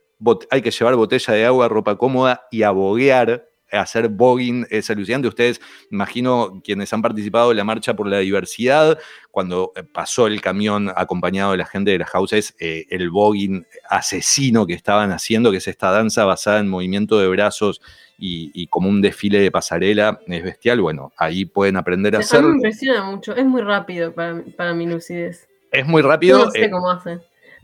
hay 0.50 0.62
que 0.62 0.70
llevar 0.70 0.94
botella 0.94 1.34
de 1.34 1.44
agua, 1.44 1.68
ropa 1.68 1.96
cómoda 1.96 2.46
y 2.50 2.62
aboguear 2.62 3.47
hacer 3.70 4.09
voguing 4.09 4.66
es 4.70 4.90
alucinante. 4.90 5.28
Ustedes, 5.28 5.61
imagino, 5.90 6.61
quienes 6.65 6.93
han 6.93 7.03
participado 7.03 7.51
en 7.51 7.57
la 7.57 7.65
marcha 7.65 7.95
por 7.95 8.07
la 8.07 8.19
diversidad, 8.19 8.99
cuando 9.31 9.73
eh, 9.77 9.82
pasó 9.82 10.27
el 10.27 10.40
camión 10.40 10.90
acompañado 10.95 11.53
de 11.53 11.59
la 11.59 11.66
gente 11.66 11.90
de 11.90 11.99
las 11.99 12.11
houses, 12.11 12.55
eh, 12.59 12.86
el 12.90 13.11
voguing 13.11 13.66
asesino 13.89 14.66
que 14.66 14.74
estaban 14.74 15.12
haciendo, 15.12 15.51
que 15.51 15.59
es 15.59 15.69
esta 15.69 15.90
danza 15.90 16.24
basada 16.24 16.61
en 16.61 16.69
movimiento 16.69 17.19
de 17.19 17.28
brazos 17.28 17.81
y, 18.20 18.66
como 18.66 18.89
un 18.89 19.01
desfile 19.01 19.39
de 19.40 19.51
pasarela, 19.51 20.20
es 20.27 20.43
bestial. 20.43 20.81
Bueno, 20.81 21.12
ahí 21.16 21.45
pueden 21.45 21.77
aprender 21.77 22.16
a 22.16 22.19
hacerlo. 22.19 22.49
me 22.49 22.57
impresiona 22.57 23.05
mucho, 23.05 23.36
es 23.36 23.45
muy 23.45 23.62
rápido 23.62 24.12
para, 24.12 24.43
para 24.57 24.74
mi 24.74 24.86
lucidez. 24.86 25.49
Es 25.70 25.86
muy 25.86 26.03
rápido. 26.03 26.47
no 26.47 26.51
sé 26.51 26.65
eh, 26.65 26.70
cómo 26.70 26.90
hacen. 26.90 27.20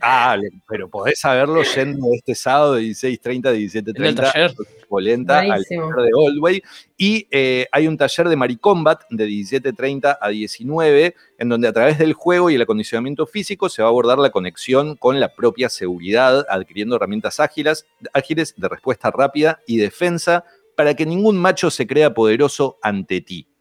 Ah, 0.07 0.37
pero 0.69 0.91
podés 0.91 1.19
saberlo 1.19 1.63
yendo 1.63 2.13
este 2.13 2.35
sábado 2.35 2.75
de 2.75 2.83
16.30 2.83 3.47
a 3.47 3.55
17.30 3.55 4.55
Polenta 4.87 5.39
al 5.39 5.65
taller 5.65 5.95
de 5.97 6.11
Oldway. 6.15 6.63
Y 6.99 7.27
eh, 7.31 7.67
hay 7.73 7.87
un 7.87 7.97
taller 7.97 8.29
de 8.29 8.37
Maricombat 8.37 9.05
de 9.09 9.27
17.30 9.27 10.19
a 10.21 10.29
19, 10.29 11.15
en 11.39 11.49
donde 11.49 11.69
a 11.69 11.73
través 11.73 11.99
del 11.99 12.13
juego 12.13 12.51
y 12.51 12.57
el 12.57 12.63
acondicionamiento 12.63 13.27
físico 13.27 13.71
se 13.71 13.81
va 13.81 13.89
a 13.89 13.91
abordar 13.91 14.19
la 14.19 14.29
conexión 14.29 14.97
con 14.97 15.21
la 15.21 15.35
propia 15.35 15.71
seguridad, 15.71 16.45
adquiriendo 16.51 16.97
herramientas 16.97 17.41
ágiles, 17.41 17.87
ágiles 18.13 18.55
de 18.59 18.69
respuesta 18.69 19.11
rápida 19.11 19.61
y 19.67 19.79
defensa 19.79 20.45
para 20.77 20.93
que 20.93 21.07
ningún 21.07 21.39
macho 21.39 21.71
se 21.71 21.87
crea 21.87 22.13
poderoso 22.13 22.79
ante 22.83 23.23
ti 23.23 23.54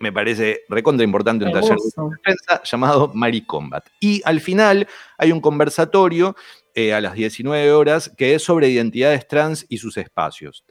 me 0.00 0.12
parece 0.12 0.62
recontra 0.68 1.04
importante 1.04 1.44
un 1.44 1.52
taller 1.52 1.76
de 1.76 2.02
defensa 2.16 2.62
llamado 2.64 3.12
Mari 3.14 3.42
Combat. 3.42 3.86
Y 4.00 4.22
al 4.24 4.40
final 4.40 4.88
hay 5.18 5.30
un 5.30 5.40
conversatorio 5.40 6.34
eh, 6.74 6.94
a 6.94 7.02
las 7.02 7.14
19 7.14 7.70
horas 7.72 8.10
que 8.16 8.34
es 8.34 8.42
sobre 8.42 8.70
identidades 8.70 9.28
trans 9.28 9.66
y 9.68 9.76
sus 9.76 9.98
espacios. 9.98 10.64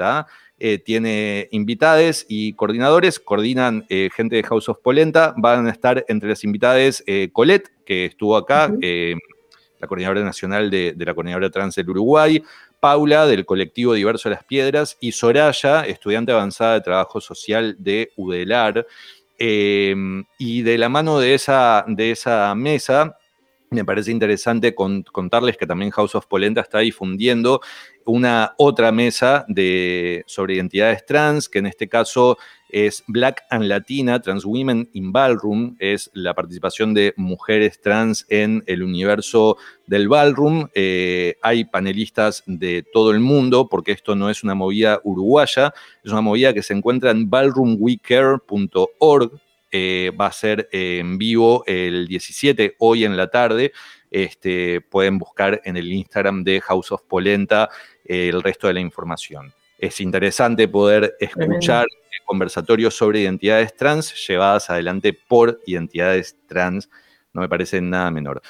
Eh, 0.57 0.80
tiene 0.80 1.47
invitades 1.51 2.26
y 2.27 2.53
coordinadores, 2.53 3.19
coordinan 3.19 3.85
eh, 3.89 4.10
gente 4.14 4.35
de 4.35 4.43
House 4.43 4.68
of 4.68 4.80
Polenta, 4.84 5.35
van 5.38 5.68
a 5.68 5.72
estar 5.72 6.03
entre 6.07 6.30
las 6.30 6.43
invitades 6.43 7.03
Colette, 7.31 7.72
que 7.85 8.06
estuvo 8.06 8.35
acá, 8.35 8.73
la 8.81 9.88
coordinadora 9.88 10.23
nacional 10.23 10.69
de, 10.69 10.93
de 10.93 11.06
la 11.06 11.14
coordinadora 11.14 11.49
trans 11.49 11.76
del 11.76 11.89
Uruguay, 11.89 12.43
Paula, 12.80 13.26
del 13.26 13.45
colectivo 13.45 13.93
Diverso 13.93 14.30
Las 14.30 14.43
Piedras, 14.43 14.97
y 14.99 15.11
Soraya, 15.11 15.84
estudiante 15.85 16.31
avanzada 16.31 16.76
de 16.76 16.81
trabajo 16.81 17.19
social 17.22 17.76
de 17.77 18.11
UDELAR. 18.15 18.85
Em, 19.39 20.25
y 20.37 20.63
de 20.63 20.77
la 20.77 20.89
mano 20.89 21.17
de 21.19 21.33
esa, 21.33 21.85
de 21.87 22.11
esa 22.11 22.53
mesa, 22.55 23.17
me 23.69 23.85
parece 23.85 24.11
interesante 24.11 24.73
contarles 24.73 25.57
que 25.57 25.67
también 25.67 25.91
House 25.91 26.15
of 26.15 26.25
Polenta 26.25 26.61
está 26.61 26.79
difundiendo 26.79 27.61
una 28.05 28.55
otra 28.57 28.91
mesa 28.91 29.45
de, 29.47 30.23
sobre 30.25 30.55
identidades 30.55 31.05
trans, 31.05 31.47
que 31.47 31.59
en 31.59 31.67
este 31.67 31.87
caso 31.87 32.37
es 32.69 33.03
Black 33.07 33.43
and 33.49 33.65
Latina, 33.65 34.21
Trans 34.21 34.45
Women 34.45 34.89
in 34.93 35.11
Ballroom, 35.11 35.75
es 35.79 36.09
la 36.13 36.33
participación 36.33 36.93
de 36.93 37.13
mujeres 37.17 37.81
trans 37.81 38.25
en 38.29 38.63
el 38.65 38.83
universo 38.83 39.57
del 39.85 40.07
ballroom. 40.07 40.69
Eh, 40.73 41.35
hay 41.41 41.65
panelistas 41.65 42.43
de 42.47 42.85
todo 42.93 43.11
el 43.11 43.19
mundo, 43.19 43.67
porque 43.69 43.91
esto 43.91 44.15
no 44.15 44.29
es 44.29 44.43
una 44.43 44.55
movida 44.55 45.01
uruguaya, 45.03 45.73
es 46.03 46.11
una 46.11 46.21
movida 46.21 46.53
que 46.53 46.63
se 46.63 46.73
encuentra 46.73 47.11
en 47.11 47.29
ballroomwecare.org. 47.29 49.41
Eh, 49.71 50.11
va 50.19 50.27
a 50.27 50.31
ser 50.31 50.67
en 50.71 51.17
vivo 51.17 51.63
el 51.67 52.07
17, 52.07 52.75
hoy 52.79 53.05
en 53.05 53.15
la 53.17 53.29
tarde. 53.29 53.71
Este, 54.11 54.81
pueden 54.81 55.19
buscar 55.19 55.61
en 55.63 55.77
el 55.77 55.91
Instagram 55.91 56.43
de 56.43 56.61
House 56.61 56.91
of 56.91 57.03
Polenta 57.03 57.69
eh, 58.03 58.29
el 58.29 58.41
resto 58.41 58.67
de 58.67 58.73
la 58.73 58.79
información. 58.79 59.53
Es 59.77 60.01
interesante 60.01 60.67
poder 60.67 61.15
escuchar 61.19 61.85
conversatorios 62.29 62.95
sobre 62.95 63.21
identidades 63.21 63.75
trans 63.75 64.27
llevadas 64.27 64.69
adelante 64.69 65.13
por 65.13 65.59
identidades 65.65 66.37
trans. 66.47 66.87
No 67.33 67.41
me 67.41 67.49
parece 67.49 67.81
nada 67.81 68.11
menor. 68.11 68.41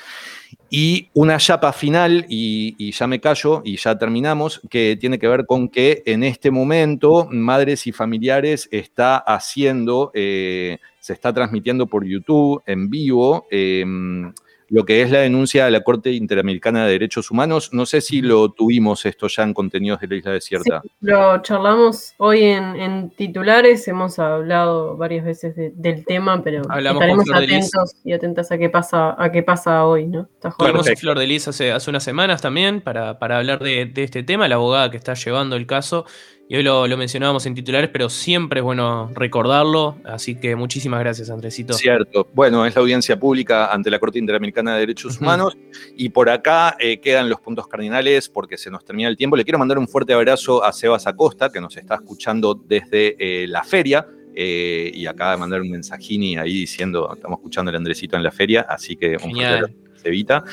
Y 0.69 1.09
una 1.13 1.37
chapa 1.37 1.73
final, 1.73 2.25
y, 2.29 2.91
ya 2.91 3.07
me 3.07 3.19
callo 3.19 3.61
y 3.65 3.77
ya 3.77 3.97
terminamos, 3.97 4.61
que 4.69 4.97
tiene 4.99 5.17
que 5.17 5.27
ver 5.27 5.45
con 5.45 5.69
que 5.69 6.03
en 6.05 6.23
este 6.23 6.51
momento 6.51 7.27
Madres 7.31 7.87
y 7.87 7.91
Familiares 7.91 8.67
está 8.71 9.17
haciendo, 9.17 10.11
eh, 10.13 10.77
se 10.99 11.13
está 11.13 11.33
transmitiendo 11.33 11.87
por 11.87 12.05
YouTube 12.05 12.61
en 12.65 12.89
vivo. 12.89 13.47
Em, 13.49 14.31
lo 14.69 14.85
que 14.85 15.01
es 15.01 15.11
la 15.11 15.19
denuncia 15.19 15.65
a 15.65 15.69
la 15.69 15.81
Corte 15.81 16.11
Interamericana 16.11 16.85
de 16.85 16.91
Derechos 16.91 17.31
Humanos. 17.31 17.69
No 17.73 17.85
sé 17.85 18.01
si 18.01 18.21
lo 18.21 18.49
tuvimos 18.49 19.05
esto 19.05 19.27
ya 19.27 19.43
en 19.43 19.53
contenidos 19.53 19.99
de 19.99 20.07
la 20.07 20.15
Isla 20.15 20.31
Desierta. 20.31 20.81
Sí, 20.81 20.89
lo 21.01 21.41
charlamos 21.41 22.13
hoy 22.17 22.43
en, 22.43 23.09
titulares, 23.11 23.87
hemos 23.87 24.19
hablado 24.19 24.95
varias 24.97 25.25
veces 25.25 25.55
del 25.55 26.05
tema, 26.05 26.41
pero 26.43 26.61
estaremos 26.61 27.25
atentos 27.33 27.95
y 28.03 28.13
atentas 28.13 28.51
a 28.51 28.57
qué 28.57 28.69
pasa, 28.69 29.15
a 29.21 29.31
qué 29.31 29.43
pasa 29.43 29.85
hoy, 29.85 30.07
¿no? 30.07 30.29
Hablamos 30.57 30.87
con 30.87 30.97
Flor 30.97 31.19
de 31.19 31.27
Lis 31.27 31.47
hace, 31.47 31.71
hace 31.71 31.89
unas 31.89 32.03
semanas 32.03 32.41
también 32.41 32.81
para, 32.81 33.17
hablar 33.19 33.59
de, 33.59 33.85
de 33.85 34.03
este 34.03 34.23
tema, 34.23 34.47
la 34.47 34.55
abogada 34.55 34.91
que 34.91 34.97
está 34.97 35.13
llevando 35.13 35.55
el 35.55 35.65
caso 35.65 36.05
y 36.51 36.55
hoy 36.55 36.63
lo, 36.63 36.97
mencionábamos 36.97 37.45
en 37.45 37.53
titulares, 37.53 37.91
pero 37.93 38.09
siempre 38.09 38.61
es 38.61 38.63
bueno 38.63 39.11
recordarlo. 39.13 39.97
Así 40.03 40.33
que 40.33 40.55
muchísimas 40.55 40.99
gracias, 40.99 41.29
Andresito. 41.29 41.73
Cierto. 41.73 42.27
Bueno, 42.33 42.65
es 42.65 42.73
la 42.73 42.81
audiencia 42.81 43.19
pública 43.19 43.71
ante 43.71 43.91
la 43.91 43.99
Corte 43.99 44.17
Interamericana 44.17 44.73
de 44.73 44.79
Derechos 44.79 45.21
Humanos. 45.21 45.55
Y 45.95 46.09
por 46.09 46.27
acá 46.27 46.75
eh, 46.79 46.99
quedan 46.99 47.29
los 47.29 47.39
puntos 47.39 47.67
cardinales 47.67 48.29
porque 48.29 48.57
se 48.57 48.71
nos 48.71 48.83
termina 48.83 49.09
el 49.09 49.15
tiempo. 49.15 49.37
Le 49.37 49.43
quiero 49.43 49.59
mandar 49.59 49.77
un 49.77 49.87
fuerte 49.87 50.11
abrazo 50.11 50.63
a 50.63 50.73
Sebas 50.73 51.05
Acosta, 51.05 51.51
que 51.51 51.61
nos 51.61 51.77
está 51.77 51.93
escuchando 51.93 52.55
desde 52.55 53.15
eh, 53.19 53.47
la 53.47 53.63
feria. 53.63 54.07
Eh, 54.33 54.89
y 54.91 55.05
acaba 55.05 55.33
de 55.33 55.37
mandar 55.37 55.61
un 55.61 55.69
mensajini 55.69 56.35
ahí 56.35 56.53
diciendo, 56.53 57.11
estamos 57.13 57.37
escuchando 57.37 57.69
el 57.69 57.77
Andresito 57.77 58.15
en 58.17 58.23
la 58.23 58.31
feria, 58.31 58.61
así 58.61 58.95
que 58.95 59.17
un 59.23 59.33
fuerte 59.33 59.45
abrazo, 59.45 59.73
Evita. 60.03 60.43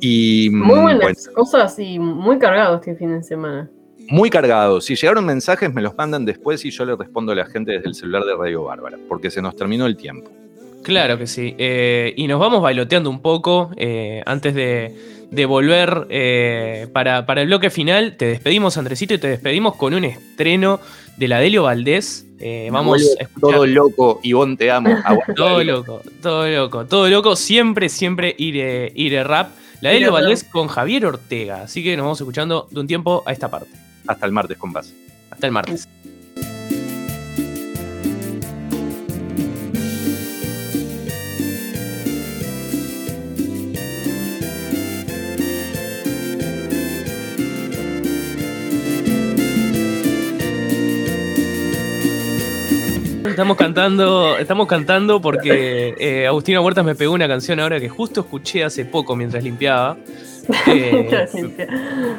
Y, 0.00 0.50
muy 0.50 0.80
buenas 0.80 1.28
cosas 1.28 1.78
y 1.78 2.00
muy 2.00 2.36
cargado 2.40 2.76
este 2.76 2.96
fin 2.96 3.16
de 3.16 3.22
semana. 3.22 3.70
Muy 4.08 4.30
cargados. 4.30 4.84
Si 4.84 4.94
llegaron 4.94 5.24
mensajes, 5.24 5.72
me 5.72 5.82
los 5.82 5.96
mandan 5.96 6.24
después 6.24 6.64
y 6.64 6.70
yo 6.70 6.84
les 6.84 6.96
respondo 6.98 7.32
a 7.32 7.34
la 7.34 7.46
gente 7.46 7.72
desde 7.72 7.88
el 7.88 7.94
celular 7.94 8.24
de 8.24 8.34
Radio 8.36 8.64
Bárbara, 8.64 8.98
porque 9.08 9.30
se 9.30 9.42
nos 9.42 9.56
terminó 9.56 9.86
el 9.86 9.96
tiempo. 9.96 10.30
Claro 10.86 11.18
que 11.18 11.26
sí. 11.26 11.52
Eh, 11.58 12.14
y 12.16 12.28
nos 12.28 12.38
vamos 12.38 12.62
bailoteando 12.62 13.10
un 13.10 13.20
poco 13.20 13.72
eh, 13.76 14.22
antes 14.24 14.54
de, 14.54 15.46
volver 15.46 16.06
eh, 16.10 16.86
para, 16.92 17.26
para, 17.26 17.42
el 17.42 17.48
bloque 17.48 17.70
final. 17.70 18.16
Te 18.16 18.26
despedimos, 18.26 18.78
Andresito, 18.78 19.12
y 19.12 19.18
te 19.18 19.26
despedimos 19.26 19.74
con 19.74 19.94
un 19.94 20.04
estreno 20.04 20.78
de 21.16 21.26
la 21.26 21.40
Delio 21.40 21.64
Valdés. 21.64 22.24
vamos 22.70 23.02
a 23.18 23.24
escuchar. 23.24 23.50
Todo 23.56 23.66
loco, 23.66 24.20
Ivonne, 24.22 24.56
te 24.56 24.70
amo. 24.70 24.90
todo 25.36 25.64
loco, 25.64 26.02
todo 26.22 26.48
loco, 26.48 26.86
todo 26.86 27.08
loco. 27.08 27.34
Siempre, 27.34 27.88
siempre 27.88 28.36
ir, 28.38 28.54
ir 28.94 29.24
rap. 29.24 29.50
La 29.80 29.90
Delio 29.90 30.12
Valdés 30.12 30.44
con 30.44 30.68
Javier 30.68 31.04
Ortega. 31.06 31.62
Así 31.62 31.82
que 31.82 31.96
nos 31.96 32.04
vamos 32.04 32.20
escuchando 32.20 32.68
de 32.70 32.78
un 32.78 32.86
tiempo 32.86 33.24
a 33.26 33.32
esta 33.32 33.50
parte. 33.50 33.70
Hasta 34.06 34.26
el 34.26 34.32
martes, 34.32 34.56
compás. 34.58 34.92
Hasta 35.30 35.46
el 35.46 35.52
martes. 35.52 35.88
Estamos 53.36 53.58
cantando, 53.58 54.38
estamos 54.38 54.66
cantando 54.66 55.20
porque 55.20 55.94
eh, 55.98 56.26
Agustina 56.26 56.62
Huertas 56.62 56.86
me 56.86 56.94
pegó 56.94 57.12
una 57.12 57.28
canción 57.28 57.60
ahora 57.60 57.78
que 57.78 57.90
justo 57.90 58.22
escuché 58.22 58.64
hace 58.64 58.86
poco 58.86 59.14
mientras 59.14 59.44
limpiaba. 59.44 59.98
Eh, 60.68 61.28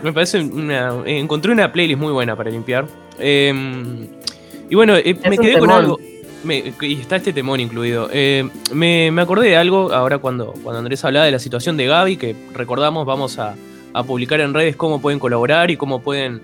me 0.03 0.13
parece 0.13 0.39
una, 0.39 0.93
encontré 1.05 1.51
una 1.51 1.71
playlist 1.71 1.99
muy 1.99 2.11
buena 2.11 2.35
para 2.35 2.49
limpiar. 2.49 2.85
Em, 3.19 4.07
y 4.69 4.75
bueno, 4.75 4.95
eh, 4.95 5.17
me 5.29 5.37
quedé 5.37 5.59
con 5.59 5.69
algo. 5.69 5.99
y 6.49 6.93
está 6.93 7.17
este 7.17 7.33
temón 7.33 7.59
incluido. 7.59 8.09
me, 8.73 9.21
acordé 9.21 9.49
de 9.49 9.57
algo 9.57 9.93
ahora 9.93 10.17
cuando, 10.19 10.53
cuando 10.63 10.79
Andrés 10.79 11.03
hablaba 11.05 11.25
de 11.25 11.31
la 11.31 11.39
situación 11.39 11.77
de 11.77 11.87
Gaby, 11.87 12.17
que 12.17 12.35
recordamos 12.53 13.05
vamos 13.05 13.39
a, 13.39 13.55
publicar 14.05 14.39
en 14.41 14.53
redes 14.53 14.75
cómo 14.75 15.01
pueden 15.01 15.19
colaborar 15.19 15.71
y 15.71 15.77
cómo 15.77 16.01
pueden 16.01 16.41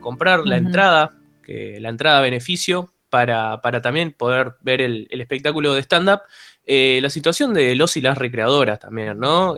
comprar 0.00 0.46
la 0.46 0.56
entrada, 0.56 1.12
que, 1.42 1.78
la 1.80 1.90
entrada 1.90 2.18
a 2.18 2.22
beneficio 2.22 2.90
para, 3.10 3.80
también 3.82 4.12
poder 4.12 4.54
ver 4.60 4.80
el, 4.80 5.08
espectáculo 5.10 5.74
de 5.74 5.82
stand-up. 5.82 6.20
Eh, 6.64 6.98
la 7.00 7.10
situación 7.10 7.54
de 7.54 7.74
los 7.76 7.96
y 7.96 8.00
las 8.00 8.18
recreadoras 8.18 8.80
también, 8.80 9.18
¿no? 9.18 9.56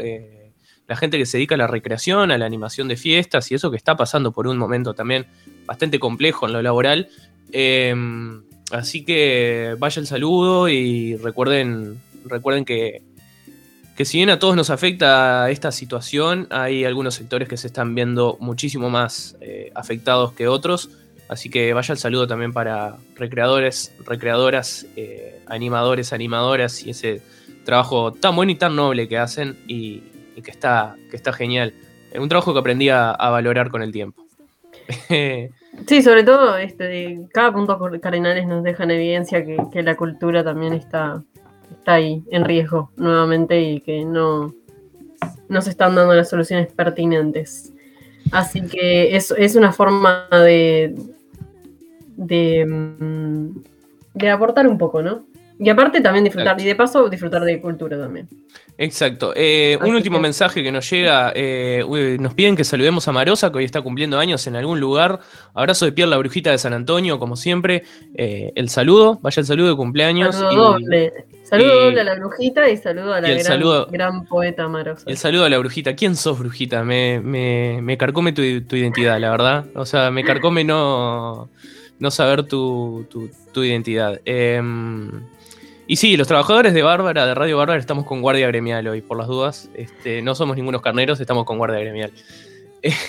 La 0.88 0.96
gente 0.96 1.18
que 1.18 1.26
se 1.26 1.36
dedica 1.36 1.54
a 1.54 1.58
la 1.58 1.66
recreación, 1.66 2.30
a 2.30 2.38
la 2.38 2.46
animación 2.46 2.88
de 2.88 2.96
fiestas 2.96 3.52
y 3.52 3.54
eso 3.54 3.70
que 3.70 3.76
está 3.76 3.94
pasando 3.94 4.32
por 4.32 4.48
un 4.48 4.56
momento 4.56 4.94
también 4.94 5.26
bastante 5.66 6.00
complejo 6.00 6.46
en 6.46 6.54
lo 6.54 6.62
laboral. 6.62 7.10
Em, 7.52 8.42
así 8.72 9.04
que 9.04 9.76
vaya 9.78 10.00
el 10.00 10.06
saludo 10.06 10.66
y 10.70 11.16
recuerden, 11.16 12.00
recuerden 12.24 12.64
que, 12.64 13.02
que 13.96 14.06
si 14.06 14.16
bien 14.16 14.30
a 14.30 14.38
todos 14.38 14.56
nos 14.56 14.70
afecta 14.70 15.50
esta 15.50 15.72
situación, 15.72 16.46
hay 16.50 16.86
algunos 16.86 17.14
sectores 17.14 17.48
que 17.48 17.58
se 17.58 17.66
están 17.66 17.94
viendo 17.94 18.38
muchísimo 18.40 18.88
más 18.88 19.36
eh, 19.42 19.70
afectados 19.74 20.32
que 20.32 20.48
otros. 20.48 20.88
Así 21.28 21.50
que 21.50 21.74
vaya 21.74 21.92
el 21.92 21.98
saludo 21.98 22.26
también 22.26 22.54
para 22.54 22.96
recreadores, 23.14 23.92
recreadoras, 24.06 24.86
eh, 24.96 25.42
animadores, 25.44 26.14
animadoras 26.14 26.82
y 26.82 26.90
ese 26.90 27.20
trabajo 27.64 28.14
tan 28.14 28.34
bueno 28.34 28.52
y 28.52 28.54
tan 28.54 28.74
noble 28.74 29.06
que 29.06 29.18
hacen 29.18 29.58
y, 29.68 30.02
que, 30.42 30.50
está, 30.50 30.96
que 31.10 31.16
está 31.16 31.32
genial. 31.32 31.72
Es 32.12 32.20
un 32.20 32.28
trabajo 32.28 32.52
que 32.52 32.60
aprendí 32.60 32.88
a, 32.88 33.12
valorar 33.18 33.70
con 33.70 33.82
el 33.82 33.92
tiempo. 33.92 34.24
sí, 35.08 36.02
sobre 36.02 36.24
todo 36.24 36.56
este, 36.56 37.20
cada 37.32 37.52
punto 37.52 37.78
cardinales 38.00 38.46
nos 38.46 38.62
deja 38.62 38.84
en 38.84 38.90
evidencia 38.92 39.44
que, 39.44 39.82
la 39.82 39.96
cultura 39.96 40.42
también 40.42 40.72
está, 40.72 41.22
está 41.70 41.94
ahí 41.94 42.22
en 42.30 42.44
riesgo 42.44 42.90
nuevamente 42.96 43.60
y 43.60 43.80
que 43.80 44.04
no, 44.04 44.54
no 45.48 45.62
se 45.62 45.70
están 45.70 45.94
dando 45.94 46.14
las 46.14 46.30
soluciones 46.30 46.72
pertinentes. 46.72 47.72
Así 48.32 48.62
que 48.62 49.16
es, 49.16 49.32
es 49.36 49.54
una 49.54 49.72
forma 49.72 50.26
de, 50.30 50.94
de, 52.16 52.66
mm, 52.66 53.62
de 54.14 54.30
aportar 54.30 54.66
un 54.66 54.76
poco, 54.76 55.02
¿no? 55.02 55.27
Y 55.60 55.68
aparte 55.70 56.00
también 56.00 56.24
disfrutar, 56.24 56.60
y 56.60 56.64
de 56.64 56.74
paso 56.76 57.08
disfrutar 57.08 57.42
de 57.42 57.60
cultura 57.60 57.98
también. 57.98 58.28
Exacto. 58.76 59.32
Eh, 59.34 59.76
un 59.82 59.94
último 59.94 60.20
mensaje 60.20 60.62
que 60.62 60.70
nos 60.70 60.88
llega, 60.88 61.32
eh, 61.34 61.84
nos 62.20 62.34
piden 62.34 62.54
que 62.54 62.62
saludemos 62.62 63.08
a 63.08 63.12
Marosa, 63.12 63.50
que 63.50 63.58
hoy 63.58 63.64
está 63.64 63.82
cumpliendo 63.82 64.18
años 64.18 64.46
en 64.46 64.54
algún 64.54 64.78
lugar. 64.78 65.18
Abrazo 65.54 65.84
de 65.84 65.92
Pierre, 65.92 66.10
la 66.10 66.18
brujita 66.18 66.52
de 66.52 66.58
San 66.58 66.72
Antonio, 66.74 67.18
como 67.18 67.34
siempre. 67.34 67.82
Eh, 68.14 68.52
el 68.54 68.68
saludo, 68.68 69.18
vaya 69.20 69.40
el 69.40 69.46
saludo 69.46 69.70
de 69.70 69.76
cumpleaños. 69.76 70.36
Saludo 70.36 70.72
doble. 70.74 71.12
Saludo 71.42 71.84
doble 71.86 72.00
a 72.02 72.04
la 72.04 72.14
brujita 72.14 72.68
y 72.68 72.76
saludo 72.76 73.14
a 73.14 73.20
la 73.20 73.86
gran, 73.90 74.26
poeta 74.26 74.68
Marosa. 74.68 75.04
El 75.06 75.16
saludo 75.16 75.44
a 75.44 75.48
la 75.48 75.58
brujita. 75.58 75.96
¿Quién 75.96 76.14
sos, 76.14 76.38
brujita? 76.38 76.84
Me, 76.84 77.20
me, 77.20 77.80
me 77.82 77.96
carcome 77.98 78.32
tu, 78.32 78.42
tu 78.62 78.76
identidad, 78.76 79.18
la 79.18 79.30
verdad. 79.30 79.64
O 79.74 79.86
sea, 79.86 80.10
me 80.10 80.22
carcome 80.22 80.62
no 80.62 81.48
no 81.98 82.10
saber 82.10 82.44
tu, 82.44 83.06
identidad. 83.56 84.20
Em, 84.24 85.10
y 85.88 85.96
sí, 85.96 86.18
los 86.18 86.28
trabajadores 86.28 86.74
de 86.74 86.82
Bárbara, 86.82 87.26
de 87.26 87.34
Radio 87.34 87.56
Bárbara, 87.56 87.80
estamos 87.80 88.04
con 88.04 88.20
guardia 88.20 88.46
gremial 88.46 88.86
hoy, 88.88 89.00
por 89.00 89.16
las 89.16 89.26
dudas. 89.26 89.70
Este, 89.74 90.20
no 90.20 90.34
somos 90.34 90.54
ningunos 90.54 90.82
carneros, 90.82 91.18
estamos 91.18 91.44
con 91.44 91.58
guardia 91.58 91.80
gremial. 91.80 92.12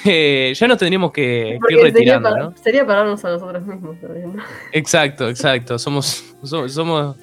Eh, 0.04 0.52
ya 0.56 0.68
nos 0.68 0.80
tendríamos 0.80 1.12
que, 1.12 1.60
ir 1.70 1.80
retirando, 1.80 2.30
sería, 2.30 2.44
¿no? 2.44 2.58
sería 2.58 2.88
pararnos 2.88 3.24
a 3.24 3.30
nosotros 3.30 3.64
mismos 3.68 4.00
también. 4.02 4.34
Exacto, 4.72 5.30
exacto. 5.30 5.78
Somos, 5.78 6.34
somos, 6.42 7.16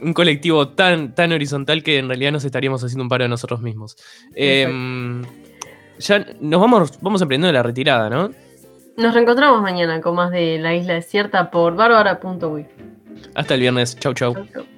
un 0.00 0.12
colectivo 0.12 0.68
tan, 0.68 1.14
tan 1.14 1.32
horizontal 1.32 1.82
que 1.82 1.98
en 1.98 2.08
realidad 2.08 2.32
nos 2.32 2.44
estaríamos 2.44 2.82
haciendo 2.82 3.02
un 3.02 3.08
paro 3.08 3.24
de 3.24 3.28
nosotros 3.28 3.60
mismos. 3.60 3.96
Em, 4.34 5.22
ya 5.98 6.26
nos 6.40 6.60
vamos, 6.60 6.98
vamos 7.00 7.22
emprendiendo 7.22 7.52
la 7.52 7.62
retirada, 7.62 8.08
¿no? 8.08 8.30
Nos 8.96 9.14
reencontramos 9.14 9.60
mañana 9.62 10.00
con 10.00 10.14
más 10.14 10.30
de 10.30 10.58
La 10.58 10.74
Isla 10.74 10.94
Desierta 10.94 11.50
por 11.50 11.76
bárbara.ui. 11.76 12.66
Hasta 13.34 13.54
el 13.54 13.60
viernes. 13.60 13.98
chau. 13.98 14.14
chau. 14.14 14.34
chau, 14.34 14.46
chau. 14.52 14.75